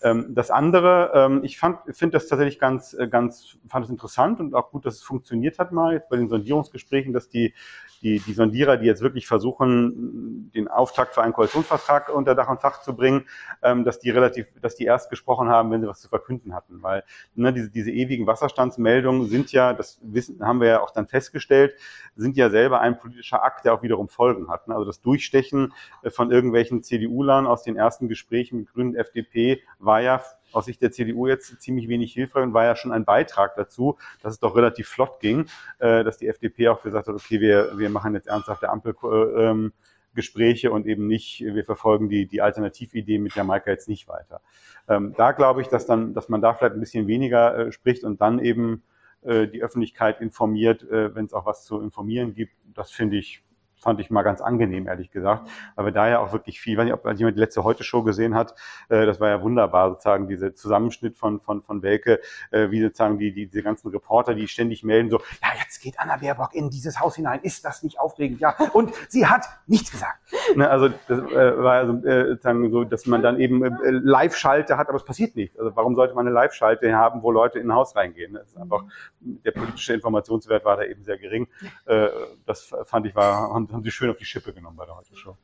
Ähm, 0.02 0.34
das 0.34 0.50
andere, 0.50 1.12
ähm, 1.14 1.44
ich 1.44 1.58
fand, 1.58 1.78
finde 1.90 2.16
das 2.16 2.26
tatsächlich 2.26 2.58
ganz, 2.58 2.94
äh, 2.94 3.08
ganz, 3.08 3.58
fand 3.68 3.84
es 3.84 3.90
interessant 3.90 4.40
und 4.40 4.54
auch 4.54 4.70
gut, 4.70 4.86
dass 4.86 4.96
es 4.96 5.02
funktioniert 5.02 5.58
hat 5.58 5.72
mal 5.72 5.94
jetzt 5.94 6.08
bei 6.08 6.16
den 6.16 6.28
Sondierungsgesprächen, 6.28 7.12
dass 7.12 7.28
die 7.28 7.54
die, 8.02 8.18
die 8.20 8.32
Sondierer, 8.32 8.76
die 8.76 8.86
jetzt 8.86 9.02
wirklich 9.02 9.26
versuchen, 9.26 10.50
den 10.54 10.68
Auftakt 10.68 11.14
für 11.14 11.22
einen 11.22 11.32
Koalitionsvertrag 11.32 12.08
unter 12.08 12.34
Dach 12.34 12.48
und 12.48 12.60
Fach 12.60 12.80
zu 12.80 12.96
bringen, 12.96 13.26
ähm, 13.62 13.84
dass 13.84 13.98
die 13.98 14.10
relativ, 14.10 14.46
dass 14.60 14.74
die 14.74 14.84
erst 14.84 15.10
gesprochen 15.10 15.48
haben, 15.48 15.70
wenn 15.70 15.82
sie 15.82 15.88
was 15.88 16.00
zu 16.00 16.08
verkünden 16.08 16.54
hatten. 16.54 16.82
Weil 16.82 17.04
ne, 17.34 17.52
diese, 17.52 17.70
diese 17.70 17.90
ewigen 17.90 18.26
Wasserstandsmeldungen 18.26 19.28
sind 19.28 19.52
ja, 19.52 19.74
das 19.74 20.00
wissen, 20.02 20.42
haben 20.42 20.60
wir 20.60 20.68
ja 20.68 20.80
auch 20.80 20.92
dann 20.92 21.08
festgestellt, 21.08 21.74
sind 22.16 22.36
ja 22.36 22.48
selber 22.48 22.80
ein 22.80 22.98
politischer 22.98 23.44
Akt, 23.44 23.64
der 23.64 23.74
auch 23.74 23.82
wiederum 23.82 24.08
Folgen 24.08 24.48
hat. 24.48 24.68
Ne? 24.68 24.74
Also 24.74 24.86
das 24.86 25.00
Durchstechen 25.02 25.74
äh, 26.02 26.10
von 26.10 26.30
irgendwelchen 26.30 26.82
CDU-Lern 26.82 27.46
aus 27.46 27.62
den 27.62 27.76
ersten 27.76 28.08
Gesprächen 28.08 28.60
mit 28.60 28.72
Grünen 28.72 28.94
FDP 28.94 29.62
war 29.90 30.00
ja 30.00 30.22
aus 30.52 30.66
Sicht 30.66 30.80
der 30.82 30.92
CDU 30.92 31.26
jetzt 31.26 31.60
ziemlich 31.60 31.88
wenig 31.88 32.12
hilfreich 32.12 32.44
und 32.44 32.54
war 32.54 32.64
ja 32.64 32.76
schon 32.76 32.92
ein 32.92 33.04
Beitrag 33.04 33.56
dazu, 33.56 33.98
dass 34.22 34.34
es 34.34 34.38
doch 34.38 34.54
relativ 34.54 34.86
flott 34.86 35.18
ging, 35.18 35.46
äh, 35.80 36.04
dass 36.04 36.16
die 36.16 36.28
FDP 36.28 36.68
auch 36.68 36.80
gesagt 36.80 37.08
hat, 37.08 37.14
okay, 37.14 37.40
wir, 37.40 37.76
wir 37.76 37.90
machen 37.90 38.14
jetzt 38.14 38.28
ernsthafte 38.28 38.68
Ampelgespräche 38.68 40.68
ähm, 40.68 40.72
und 40.72 40.86
eben 40.86 41.08
nicht, 41.08 41.40
wir 41.40 41.64
verfolgen 41.64 42.08
die, 42.08 42.26
die 42.26 42.40
Alternatividee 42.40 43.18
mit 43.18 43.34
Jamaika 43.34 43.72
jetzt 43.72 43.88
nicht 43.88 44.06
weiter. 44.06 44.40
Ähm, 44.88 45.12
da 45.16 45.32
glaube 45.32 45.60
ich, 45.60 45.66
dass 45.66 45.86
dann, 45.86 46.14
dass 46.14 46.28
man 46.28 46.40
da 46.40 46.54
vielleicht 46.54 46.74
ein 46.74 46.80
bisschen 46.80 47.08
weniger 47.08 47.58
äh, 47.58 47.72
spricht 47.72 48.04
und 48.04 48.20
dann 48.20 48.38
eben 48.38 48.84
äh, 49.22 49.48
die 49.48 49.60
Öffentlichkeit 49.60 50.20
informiert, 50.20 50.84
äh, 50.84 51.16
wenn 51.16 51.24
es 51.24 51.32
auch 51.32 51.46
was 51.46 51.64
zu 51.64 51.80
informieren 51.80 52.34
gibt. 52.34 52.52
Das 52.74 52.92
finde 52.92 53.16
ich 53.16 53.42
fand 53.80 54.00
ich 54.00 54.10
mal 54.10 54.22
ganz 54.22 54.40
angenehm, 54.40 54.86
ehrlich 54.86 55.10
gesagt, 55.10 55.48
weil 55.74 55.86
wir 55.86 55.92
da 55.92 56.08
ja 56.08 56.20
auch 56.20 56.32
wirklich 56.32 56.60
viel, 56.60 56.74
ich 56.74 56.78
weiß 56.78 56.84
nicht, 56.84 56.94
ob 56.94 57.04
jemand 57.04 57.36
die 57.36 57.40
letzte 57.40 57.64
Heute-Show 57.64 58.02
gesehen 58.02 58.34
hat, 58.34 58.54
äh, 58.88 59.06
das 59.06 59.20
war 59.20 59.28
ja 59.28 59.42
wunderbar, 59.42 59.90
sozusagen 59.90 60.28
diese 60.28 60.54
Zusammenschnitt 60.54 61.16
von, 61.16 61.40
von, 61.40 61.62
von 61.62 61.82
Welke, 61.82 62.20
äh, 62.50 62.70
wie 62.70 62.82
sozusagen 62.82 63.18
die, 63.18 63.32
die, 63.32 63.46
diese 63.46 63.62
ganzen 63.62 63.88
Reporter, 63.88 64.34
die 64.34 64.46
ständig 64.48 64.84
melden, 64.84 65.10
so, 65.10 65.18
ja, 65.42 65.48
jetzt 65.58 65.80
geht 65.80 65.98
Anna 65.98 66.16
Baerbock 66.16 66.54
in 66.54 66.70
dieses 66.70 67.00
Haus 67.00 67.16
hinein, 67.16 67.40
ist 67.42 67.64
das 67.64 67.82
nicht 67.82 67.98
aufregend? 67.98 68.40
Ja, 68.40 68.56
und 68.72 68.92
sie 69.08 69.26
hat 69.26 69.46
nichts 69.66 69.90
gesagt. 69.90 70.18
Ne, 70.54 70.68
also 70.68 70.88
das 71.08 71.18
äh, 71.18 71.62
war 71.62 71.72
also, 71.72 72.06
äh, 72.06 72.28
sozusagen 72.28 72.70
so, 72.70 72.84
dass 72.84 73.06
man 73.06 73.22
dann 73.22 73.40
eben 73.40 73.64
äh, 73.64 73.70
Live-Schalte 73.90 74.76
hat, 74.76 74.88
aber 74.88 74.96
es 74.96 75.04
passiert 75.04 75.36
nicht. 75.36 75.58
Also 75.58 75.74
warum 75.74 75.94
sollte 75.94 76.14
man 76.14 76.26
eine 76.26 76.34
Live-Schalte 76.34 76.94
haben, 76.94 77.22
wo 77.22 77.30
Leute 77.30 77.58
in 77.58 77.70
ein 77.70 77.74
Haus 77.74 77.96
reingehen? 77.96 78.34
Das 78.34 78.48
ist 78.48 78.56
einfach, 78.56 78.84
der 79.20 79.52
politische 79.52 79.94
Informationswert 79.94 80.64
war 80.64 80.76
da 80.76 80.84
eben 80.84 81.02
sehr 81.04 81.18
gering. 81.18 81.48
Äh, 81.86 82.08
das 82.46 82.74
fand 82.84 83.06
ich 83.06 83.14
war, 83.14 83.52
haben, 83.52 83.69
haben 83.72 83.82
sie 83.82 83.90
schön 83.90 84.10
auf 84.10 84.16
die 84.16 84.24
Schippe 84.24 84.52
genommen 84.52 84.76
bei 84.76 84.86
der 84.86 84.96
Heute-Show. 84.96 85.36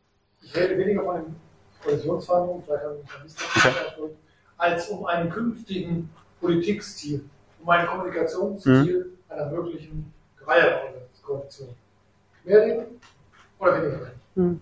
Ich 0.43 0.55
rede 0.55 0.79
weniger 0.79 1.03
von 1.03 1.17
den 1.17 1.37
Koalitionsverhandlungen, 1.83 2.63
vielleicht 2.65 2.85
habe 2.85 2.99
ich 3.05 3.25
mich 3.25 3.99
okay. 3.99 4.11
als 4.57 4.89
um 4.89 5.07
einen 5.07 5.31
künftigen 5.31 6.11
Politikstil, 6.41 7.25
um 7.63 7.69
einen 7.69 7.89
Kommunikationsstil 7.89 9.05
mhm. 9.05 9.33
einer 9.33 9.51
möglichen 9.51 10.13
Dreierkoalition. 10.45 11.69
Mehr 12.45 12.61
reden 12.61 13.01
oder 13.59 13.83
weniger 13.83 14.01
reden? 14.07 14.21
Mhm. 14.35 14.61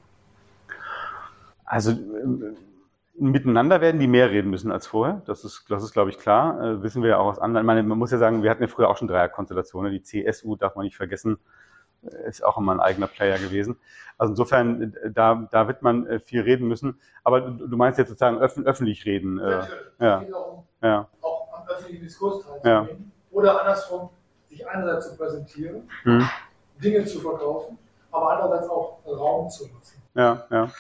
Also 1.65 1.91
äh, 1.91 2.55
miteinander 3.16 3.81
werden 3.81 4.01
die 4.01 4.07
mehr 4.07 4.31
reden 4.31 4.51
müssen 4.51 4.70
als 4.70 4.86
vorher. 4.86 5.23
Das 5.27 5.45
ist, 5.45 5.65
das 5.69 5.82
ist 5.82 5.93
glaube 5.93 6.11
ich, 6.11 6.19
klar. 6.19 6.62
Äh, 6.62 6.82
wissen 6.82 7.03
wir 7.03 7.11
ja 7.11 7.19
auch 7.19 7.27
aus 7.27 7.39
anderen. 7.39 7.65
Ich 7.65 7.66
meine, 7.66 7.82
man 7.82 7.99
muss 7.99 8.11
ja 8.11 8.19
sagen, 8.19 8.43
wir 8.43 8.51
hatten 8.51 8.62
ja 8.62 8.69
früher 8.69 8.89
auch 8.89 8.97
schon 8.97 9.09
Dreierkonstellationen. 9.09 9.93
Die 9.93 10.03
CSU 10.03 10.57
darf 10.57 10.77
man 10.77 10.85
nicht 10.85 10.97
vergessen, 10.97 11.35
äh, 11.35 11.64
ist 12.26 12.44
auch 12.44 12.59
immer 12.59 12.72
ein 12.72 12.81
eigener 12.81 13.06
Player 13.06 13.39
gewesen. 13.39 13.76
Also 14.18 14.32
insofern, 14.32 14.94
da, 15.12 15.48
da 15.51 15.68
wird 15.68 15.82
man 15.82 16.06
äh, 16.06 16.20
viel 16.20 16.43
reden 16.43 16.68
müssen. 16.68 17.01
Aber 17.24 17.40
du, 17.40 17.76
meinst 17.76 17.98
jetzt 17.98 18.09
sozusagen 18.09 18.39
öff 18.39 18.56
öffentlich 18.59 19.05
reden. 19.06 19.36
Natürlich. 19.36 19.72
Äh, 19.98 20.05
ja. 20.05 20.18
Es 20.18 20.24
geht 20.26 20.35
auch, 20.35 20.64
ja. 20.82 21.09
auch 21.20 21.59
am 21.59 21.68
öffentlichen 21.68 22.02
Diskurs 22.02 22.44
teilzunehmen. 22.47 22.89
Ja. 22.89 22.97
Oder 23.31 23.60
andersrum, 23.60 24.10
sich 24.48 24.66
einerseits 24.68 25.10
zu 25.10 25.16
präsentieren, 25.16 25.89
hm. 26.02 26.28
Dinge 26.82 27.05
zu 27.05 27.20
verkaufen, 27.20 27.78
aber 28.12 28.31
andererseits 28.32 28.68
auch 28.68 29.01
Raum 29.06 29.51
zu 29.51 29.66
nutzen. 29.66 30.02
Ja, 30.14 30.47
ja. 30.51 30.70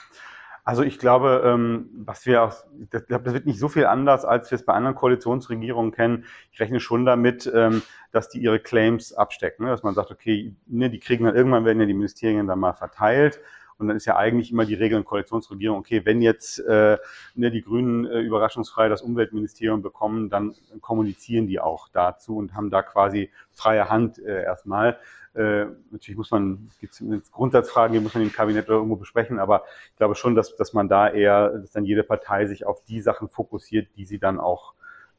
Also 0.64 0.82
ich 0.82 0.98
glaube, 0.98 1.42
ähm, 1.44 1.90
was 1.94 2.24
wir 2.24 2.50
das, 2.90 3.06
das 3.06 3.34
wird 3.34 3.44
nicht 3.44 3.58
so 3.58 3.68
viel 3.68 3.84
anders, 3.84 4.24
als 4.24 4.50
wir 4.50 4.56
es 4.56 4.64
bei 4.64 4.72
anderen 4.72 4.96
Koalitionsregierungen 4.96 5.92
kennen. 5.92 6.24
Ich 6.52 6.60
rechne 6.60 6.80
schon 6.80 7.04
damit, 7.04 7.50
ähm, 7.54 7.82
dass 8.12 8.30
die 8.30 8.38
ihre 8.38 8.58
Claims 8.60 9.12
abstecken, 9.12 9.66
ne? 9.66 9.70
dass 9.70 9.82
man 9.82 9.94
sagt, 9.94 10.10
okay, 10.10 10.54
ne, 10.66 10.88
die 10.88 11.00
kriegen 11.00 11.26
dann 11.26 11.36
irgendwann 11.36 11.66
werden 11.66 11.80
ja 11.80 11.86
die 11.86 11.92
Ministerien 11.92 12.46
dann 12.46 12.60
mal 12.60 12.72
verteilt. 12.72 13.40
Und 13.76 13.88
dann 13.88 13.96
ist 13.96 14.06
ja 14.06 14.16
eigentlich 14.16 14.52
immer 14.52 14.64
die 14.64 14.74
Regel 14.74 14.96
in 14.98 15.04
Koalitionsregierung, 15.04 15.78
okay, 15.78 16.02
wenn 16.04 16.22
jetzt 16.22 16.60
äh, 16.60 16.96
ne, 17.34 17.50
die 17.50 17.60
Grünen 17.60 18.06
äh, 18.06 18.20
überraschungsfrei 18.20 18.88
das 18.88 19.02
Umweltministerium 19.02 19.82
bekommen, 19.82 20.30
dann 20.30 20.54
kommunizieren 20.80 21.46
die 21.46 21.60
auch 21.60 21.88
dazu 21.88 22.36
und 22.36 22.54
haben 22.54 22.70
da 22.70 22.82
quasi 22.82 23.30
freie 23.50 23.90
Hand 23.90 24.18
äh, 24.18 24.44
erstmal. 24.44 24.98
Äh, 25.34 25.66
natürlich 25.90 26.16
muss 26.16 26.30
man, 26.30 26.70
gibt 26.78 26.92
es 26.92 27.32
Grundsatzfragen, 27.32 27.92
die 27.92 28.00
muss 28.00 28.14
man 28.14 28.22
im 28.22 28.32
Kabinett 28.32 28.68
irgendwo 28.68 28.96
besprechen, 28.96 29.40
aber 29.40 29.64
ich 29.90 29.96
glaube 29.96 30.14
schon, 30.14 30.36
dass, 30.36 30.54
dass 30.54 30.72
man 30.72 30.88
da 30.88 31.08
eher, 31.08 31.58
dass 31.58 31.72
dann 31.72 31.84
jede 31.84 32.04
Partei 32.04 32.46
sich 32.46 32.64
auf 32.66 32.84
die 32.84 33.00
Sachen 33.00 33.28
fokussiert, 33.28 33.88
die 33.96 34.04
sie 34.04 34.18
dann 34.18 34.38
auch 34.38 34.74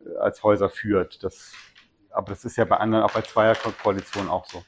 äh, 0.05 0.15
als 0.17 0.41
Häuser 0.43 0.69
führt. 0.69 1.23
Das, 1.23 1.53
aber 2.11 2.29
das 2.29 2.45
ist 2.45 2.55
ja 2.55 2.63
bei 2.63 2.77
anderen, 2.77 3.03
auch 3.03 3.11
bei 3.11 3.21
Zweierkoalitionen 3.21 4.29
auch 4.29 4.45
so. 4.45 4.63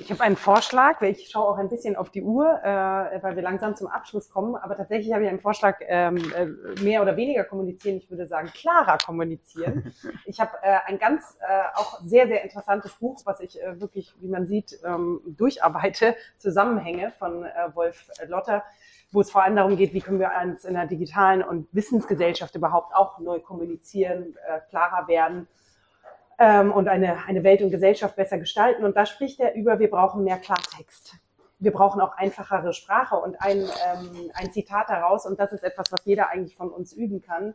Ich 0.00 0.10
habe 0.10 0.22
einen 0.22 0.36
Vorschlag, 0.36 1.00
weil 1.00 1.12
ich 1.12 1.30
schaue 1.30 1.48
auch 1.48 1.56
ein 1.56 1.68
bisschen 1.68 1.94
auf 1.94 2.10
die 2.10 2.22
Uhr, 2.22 2.46
äh, 2.64 3.22
weil 3.22 3.36
wir 3.36 3.42
langsam 3.42 3.76
zum 3.76 3.86
Abschluss 3.86 4.28
kommen. 4.28 4.56
Aber 4.56 4.76
tatsächlich 4.76 5.12
habe 5.12 5.22
ich 5.22 5.28
einen 5.28 5.40
Vorschlag, 5.40 5.76
ähm, 5.86 6.16
äh, 6.16 6.80
mehr 6.82 7.00
oder 7.00 7.16
weniger 7.16 7.44
kommunizieren. 7.44 7.98
Ich 7.98 8.10
würde 8.10 8.26
sagen, 8.26 8.48
klarer 8.48 8.98
kommunizieren. 8.98 9.94
Ich 10.26 10.40
habe 10.40 10.52
äh, 10.62 10.78
ein 10.86 10.98
ganz 10.98 11.36
äh, 11.40 11.78
auch 11.78 12.00
sehr, 12.00 12.26
sehr 12.26 12.42
interessantes 12.42 12.92
Buch, 12.94 13.20
was 13.24 13.40
ich 13.40 13.60
äh, 13.62 13.80
wirklich, 13.80 14.14
wie 14.20 14.28
man 14.28 14.46
sieht, 14.46 14.78
ähm, 14.84 15.20
durcharbeite, 15.26 16.16
Zusammenhänge 16.38 17.12
von 17.18 17.44
äh, 17.44 17.50
Wolf 17.74 18.10
Lotter, 18.26 18.64
wo 19.12 19.20
es 19.20 19.30
vor 19.30 19.44
allem 19.44 19.54
darum 19.54 19.76
geht, 19.76 19.92
wie 19.92 20.00
können 20.00 20.18
wir 20.18 20.32
uns 20.42 20.64
in 20.64 20.74
der 20.74 20.86
digitalen 20.86 21.42
und 21.42 21.68
Wissensgesellschaft 21.72 22.54
überhaupt 22.56 22.94
auch 22.94 23.18
neu 23.18 23.38
kommunizieren, 23.38 24.34
äh, 24.48 24.60
klarer 24.70 25.06
werden 25.08 25.46
ähm, 26.38 26.72
und 26.72 26.88
eine, 26.88 27.26
eine 27.26 27.44
Welt 27.44 27.62
und 27.62 27.70
Gesellschaft 27.70 28.16
besser 28.16 28.38
gestalten. 28.38 28.84
Und 28.84 28.96
da 28.96 29.06
spricht 29.06 29.40
er 29.40 29.54
über, 29.54 29.78
wir 29.78 29.90
brauchen 29.90 30.24
mehr 30.24 30.38
Klartext. 30.38 31.16
Wir 31.58 31.72
brauchen 31.72 32.00
auch 32.00 32.16
einfachere 32.16 32.72
Sprache 32.72 33.16
und 33.16 33.40
ein, 33.40 33.58
ähm, 33.58 34.30
ein 34.34 34.52
Zitat 34.52 34.88
daraus, 34.88 35.24
und 35.24 35.38
das 35.38 35.52
ist 35.52 35.64
etwas, 35.64 35.90
was 35.90 36.04
jeder 36.04 36.28
eigentlich 36.28 36.56
von 36.56 36.70
uns 36.70 36.92
üben 36.92 37.22
kann, 37.22 37.54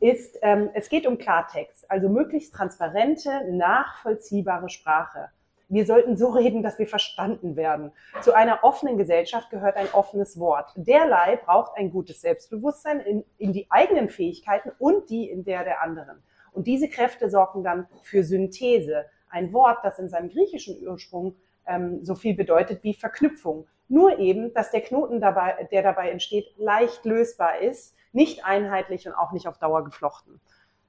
ist, 0.00 0.38
ähm, 0.42 0.70
es 0.74 0.88
geht 0.88 1.06
um 1.06 1.18
Klartext, 1.18 1.90
also 1.90 2.08
möglichst 2.08 2.54
transparente, 2.54 3.30
nachvollziehbare 3.50 4.68
Sprache. 4.68 5.28
Wir 5.68 5.86
sollten 5.86 6.16
so 6.16 6.30
reden, 6.30 6.64
dass 6.64 6.80
wir 6.80 6.88
verstanden 6.88 7.54
werden. 7.54 7.92
Zu 8.22 8.34
einer 8.34 8.64
offenen 8.64 8.98
Gesellschaft 8.98 9.50
gehört 9.50 9.76
ein 9.76 9.86
offenes 9.92 10.38
Wort. 10.40 10.72
Derlei 10.74 11.36
braucht 11.36 11.76
ein 11.76 11.92
gutes 11.92 12.22
Selbstbewusstsein 12.22 12.98
in, 12.98 13.24
in 13.38 13.52
die 13.52 13.70
eigenen 13.70 14.08
Fähigkeiten 14.08 14.72
und 14.80 15.10
die 15.10 15.30
in 15.30 15.44
der 15.44 15.62
der 15.62 15.82
anderen. 15.82 16.24
Und 16.52 16.66
diese 16.66 16.88
Kräfte 16.88 17.30
sorgen 17.30 17.62
dann 17.64 17.86
für 18.02 18.24
Synthese. 18.24 19.06
Ein 19.28 19.52
Wort, 19.52 19.78
das 19.84 19.98
in 19.98 20.08
seinem 20.08 20.28
griechischen 20.28 20.86
Ursprung 20.86 21.36
ähm, 21.66 22.04
so 22.04 22.14
viel 22.14 22.34
bedeutet 22.34 22.82
wie 22.82 22.94
Verknüpfung. 22.94 23.66
Nur 23.88 24.18
eben, 24.18 24.52
dass 24.54 24.70
der 24.70 24.82
Knoten, 24.82 25.20
dabei, 25.20 25.68
der 25.70 25.82
dabei 25.82 26.10
entsteht, 26.10 26.46
leicht 26.56 27.04
lösbar 27.04 27.58
ist, 27.58 27.96
nicht 28.12 28.44
einheitlich 28.44 29.06
und 29.06 29.14
auch 29.14 29.32
nicht 29.32 29.46
auf 29.46 29.58
Dauer 29.58 29.84
geflochten. 29.84 30.40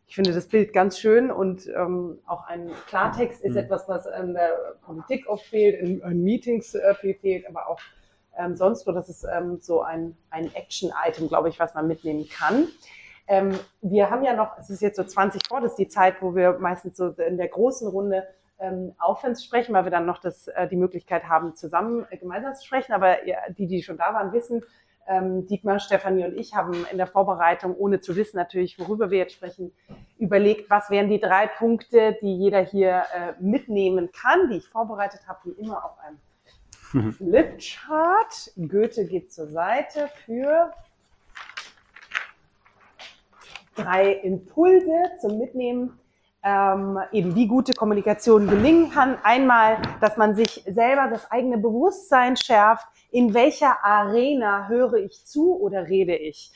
Ich 0.08 0.16
finde 0.16 0.34
das 0.34 0.48
Bild 0.48 0.74
ganz 0.74 1.00
schön 1.00 1.32
und 1.32 1.68
ähm, 1.68 2.20
auch 2.26 2.46
ein 2.46 2.70
Klartext 2.88 3.42
ist 3.44 3.54
mhm. 3.54 3.60
etwas, 3.60 3.88
was 3.88 4.06
in 4.06 4.34
der 4.34 4.76
Politik 4.82 5.28
oft 5.28 5.46
fehlt, 5.46 5.80
in, 5.80 6.02
in 6.02 6.24
Meetings 6.24 6.76
äh, 6.76 6.94
viel 6.96 7.14
fehlt, 7.16 7.48
aber 7.48 7.70
auch 7.70 7.80
ähm, 8.38 8.56
sonst 8.56 8.86
wo. 8.86 8.92
Das 8.92 9.10
ist 9.10 9.24
ähm, 9.24 9.60
so 9.62 9.82
ein, 9.82 10.18
ein 10.30 10.54
Action-Item, 10.54 11.30
glaube 11.30 11.50
ich, 11.50 11.60
was 11.60 11.74
man 11.74 11.88
mitnehmen 11.88 12.28
kann. 12.28 12.68
Ähm, 13.32 13.58
wir 13.82 14.10
haben 14.10 14.26
ja 14.26 14.34
noch, 14.34 14.58
es 14.60 14.70
ist 14.70 14.82
jetzt 14.82 14.98
so 14.98 15.06
20 15.06 15.44
vor, 15.48 15.62
das 15.62 15.72
ist 15.72 15.80
die 15.80 15.88
Zeit, 15.88 16.22
wo 16.22 16.36
wir 16.36 16.60
meistens 16.60 16.98
so 16.98 17.12
in 17.12 17.38
der 17.38 17.48
großen 17.48 17.88
Runde 17.88 18.28
ähm, 18.60 18.94
zu 19.34 19.42
sprechen, 19.42 19.74
weil 19.74 19.86
wir 19.86 19.92
dann 19.92 20.06
noch 20.06 20.20
das, 20.20 20.50
äh, 20.50 20.68
die 20.68 20.76
Möglichkeit 20.76 21.30
haben, 21.30 21.56
zusammen 21.56 22.06
äh, 22.10 22.18
gemeinsam 22.18 22.54
zu 22.56 22.66
sprechen. 22.66 22.92
Aber 22.92 23.26
ja, 23.26 23.38
die, 23.58 23.68
die 23.68 23.84
schon 23.84 23.96
da 23.96 24.14
waren, 24.14 24.34
wissen, 24.34 24.66
ähm, 25.08 25.48
Dietmar, 25.48 25.80
Stefanie 25.80 26.26
und 26.26 26.36
ich 26.38 26.54
haben 26.56 26.86
in 26.92 26.98
der 26.98 27.08
Vorbereitung, 27.08 27.74
ohne 27.78 28.02
zu 28.02 28.18
wissen 28.18 28.36
natürlich, 28.36 28.78
worüber 28.78 29.12
wir 29.12 29.20
jetzt 29.20 29.34
sprechen, 29.34 29.72
überlegt, 30.20 30.70
was 30.70 30.90
wären 30.90 31.08
die 31.08 31.22
drei 31.22 31.48
Punkte, 31.48 32.18
die 32.22 32.36
jeder 32.36 32.60
hier 32.60 33.06
äh, 33.16 33.42
mitnehmen 33.42 34.10
kann, 34.12 34.50
die 34.50 34.58
ich 34.58 34.68
vorbereitet 34.68 35.22
habe, 35.26 35.40
wie 35.46 35.62
immer 35.62 35.86
auf 35.86 35.94
einem 36.00 37.14
Flipchart. 37.14 38.52
Goethe 38.58 39.06
geht 39.06 39.32
zur 39.32 39.48
Seite 39.48 40.10
für 40.26 40.74
drei 43.76 44.12
Impulse 44.14 45.12
zum 45.20 45.38
Mitnehmen, 45.38 46.00
ähm, 46.44 47.00
eben 47.12 47.36
wie 47.36 47.48
gute 47.48 47.74
Kommunikation 47.74 48.48
gelingen 48.48 48.90
kann. 48.92 49.18
Einmal, 49.24 49.78
dass 50.00 50.18
man 50.18 50.36
sich 50.36 50.64
selber 50.68 51.08
das 51.10 51.30
eigene 51.32 51.58
Bewusstsein 51.58 52.36
schärft, 52.36 52.88
in 53.12 53.34
welcher 53.34 53.84
Arena 53.84 54.68
höre 54.68 54.96
ich 54.96 55.26
zu 55.26 55.60
oder 55.60 55.88
rede 55.88 56.16
ich. 56.16 56.52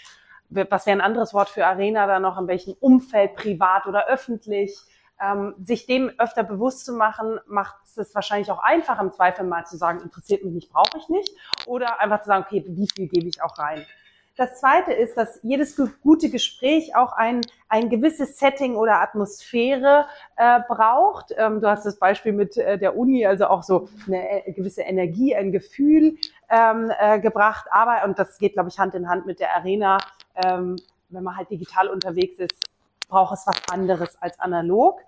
Was 0.49 0.85
wäre 0.85 0.97
ein 0.97 1.01
anderes 1.01 1.33
Wort 1.33 1.49
für 1.49 1.65
Arena 1.65 2.07
da 2.07 2.19
noch, 2.19 2.39
in 2.39 2.47
welchem 2.47 2.73
Umfeld, 2.79 3.35
privat 3.35 3.85
oder 3.87 4.07
öffentlich. 4.07 4.77
Ähm, 5.21 5.55
sich 5.63 5.85
dem 5.85 6.11
öfter 6.17 6.43
bewusst 6.43 6.83
zu 6.85 6.91
machen, 6.91 7.39
macht 7.47 7.75
es 7.95 8.13
wahrscheinlich 8.13 8.51
auch 8.51 8.61
einfach, 8.61 8.99
im 8.99 9.13
Zweifel 9.13 9.45
mal 9.45 9.65
zu 9.65 9.77
sagen, 9.77 10.01
interessiert 10.01 10.43
mich 10.43 10.53
nicht, 10.53 10.73
brauche 10.73 10.97
ich 10.97 11.07
nicht. 11.07 11.29
Oder 11.67 12.01
einfach 12.01 12.21
zu 12.21 12.27
sagen, 12.27 12.43
okay, 12.45 12.65
wie 12.67 12.87
viel 12.93 13.07
gebe 13.07 13.27
ich 13.27 13.41
auch 13.41 13.57
rein. 13.57 13.85
Das 14.37 14.59
zweite 14.59 14.91
ist, 14.91 15.15
dass 15.15 15.39
jedes 15.43 15.77
gute 16.03 16.29
Gespräch 16.29 16.93
auch 16.93 17.13
ein, 17.13 17.39
ein 17.69 17.89
gewisses 17.89 18.37
Setting 18.37 18.75
oder 18.75 18.99
Atmosphäre 19.01 20.07
äh, 20.35 20.59
braucht. 20.67 21.33
Ähm, 21.37 21.61
du 21.61 21.69
hast 21.69 21.85
das 21.85 21.97
Beispiel 21.97 22.33
mit 22.33 22.57
äh, 22.57 22.77
der 22.77 22.97
Uni, 22.97 23.25
also 23.25 23.45
auch 23.45 23.63
so 23.63 23.87
eine 24.07 24.45
äh, 24.45 24.51
gewisse 24.51 24.81
Energie, 24.81 25.33
ein 25.33 25.53
Gefühl 25.53 26.17
ähm, 26.49 26.91
äh, 26.99 27.21
gebracht. 27.21 27.67
Aber, 27.71 28.03
und 28.03 28.19
das 28.19 28.37
geht, 28.37 28.53
glaube 28.53 28.67
ich, 28.67 28.77
Hand 28.77 28.93
in 28.93 29.07
Hand 29.07 29.25
mit 29.25 29.39
der 29.39 29.55
Arena, 29.55 29.99
ähm, 30.45 30.75
wenn 31.07 31.23
man 31.23 31.37
halt 31.37 31.49
digital 31.49 31.87
unterwegs 31.87 32.37
ist, 32.37 32.55
braucht 33.07 33.35
es 33.35 33.47
was 33.47 33.61
anderes 33.71 34.21
als 34.21 34.37
analog. 34.41 34.99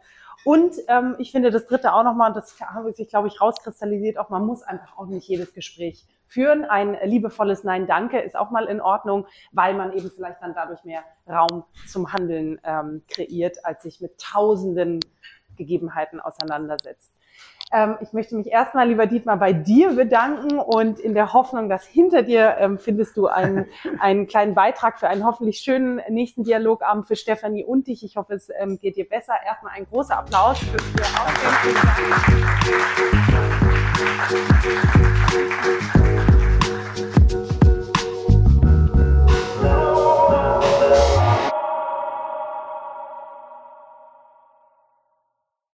Und 0.43 0.76
ähm, 0.88 1.15
ich 1.18 1.31
finde 1.31 1.51
das 1.51 1.68
dritte 1.68 1.93
auch 1.93 2.03
nochmal, 2.03 2.30
und 2.30 2.38
das 2.38 2.59
habe 2.61 2.93
sich, 2.93 3.09
glaube 3.09 3.27
ich, 3.27 3.41
rauskristallisiert, 3.41 4.18
auch 4.18 4.30
man 4.30 4.45
muss 4.45 4.64
einfach 4.64 4.97
auch 4.97 5.07
nicht 5.07 5.27
jedes 5.27 5.53
Gespräch 5.53 6.05
führen. 6.27 6.65
Ein 6.65 6.97
liebevolles 7.03 7.64
Nein, 7.64 7.88
danke 7.88 8.19
ist 8.19 8.35
auch 8.35 8.51
mal 8.51 8.65
in 8.65 8.81
Ordnung, 8.81 9.26
weil 9.51 9.73
man 9.73 9.93
eben 9.93 10.11
vielleicht 10.11 10.41
dann 10.41 10.53
dadurch 10.53 10.84
mehr 10.84 11.03
Raum 11.27 11.64
zum 11.88 12.14
Handeln 12.14 12.59
ähm, 12.64 13.03
kreiert, 13.07 13.65
als 13.65 13.84
sich 13.84 14.01
mit 14.01 14.19
tausenden 14.19 14.99
Gegebenheiten 15.57 16.19
auseinandersetzt. 16.19 17.11
Ähm, 17.73 17.98
ich 17.99 18.14
möchte 18.14 18.35
mich 18.35 18.48
erstmal, 18.48 18.88
lieber 18.88 19.07
Dietmar, 19.07 19.38
bei 19.38 19.52
dir 19.52 19.94
bedanken 19.94 20.57
und 20.57 20.99
in 20.99 21.14
der 21.14 21.34
Hoffnung, 21.34 21.68
dass 21.68 21.85
hinter 21.85 22.22
dir 22.22 22.56
ähm, 22.60 22.80
findest 22.80 23.18
du 23.18 23.27
einen, 23.27 23.65
einen 23.99 24.27
kleinen 24.27 24.56
Beitrag 24.56 24.99
für 24.99 25.10
einen 25.10 25.26
hoffentlich 25.26 25.60
schönen 25.60 26.02
nächsten 26.10 26.45
Dialogabend 26.45 27.07
für 27.07 27.18
Stefanie 27.18 27.65
und 27.65 27.88
dich. 27.88 28.03
Ich 28.03 28.15
hoffe, 28.15 28.35
es 28.35 28.49
ähm, 28.57 28.80
geht 28.80 28.95
dir 28.95 29.07
besser. 29.07 29.34
Erstmal 29.45 29.73
ein 29.76 29.85
großer 29.85 30.18
Applaus 30.18 30.60
für 30.60 30.77
Ihr 30.77 31.06
Aufmerksamkeit. 35.99 36.36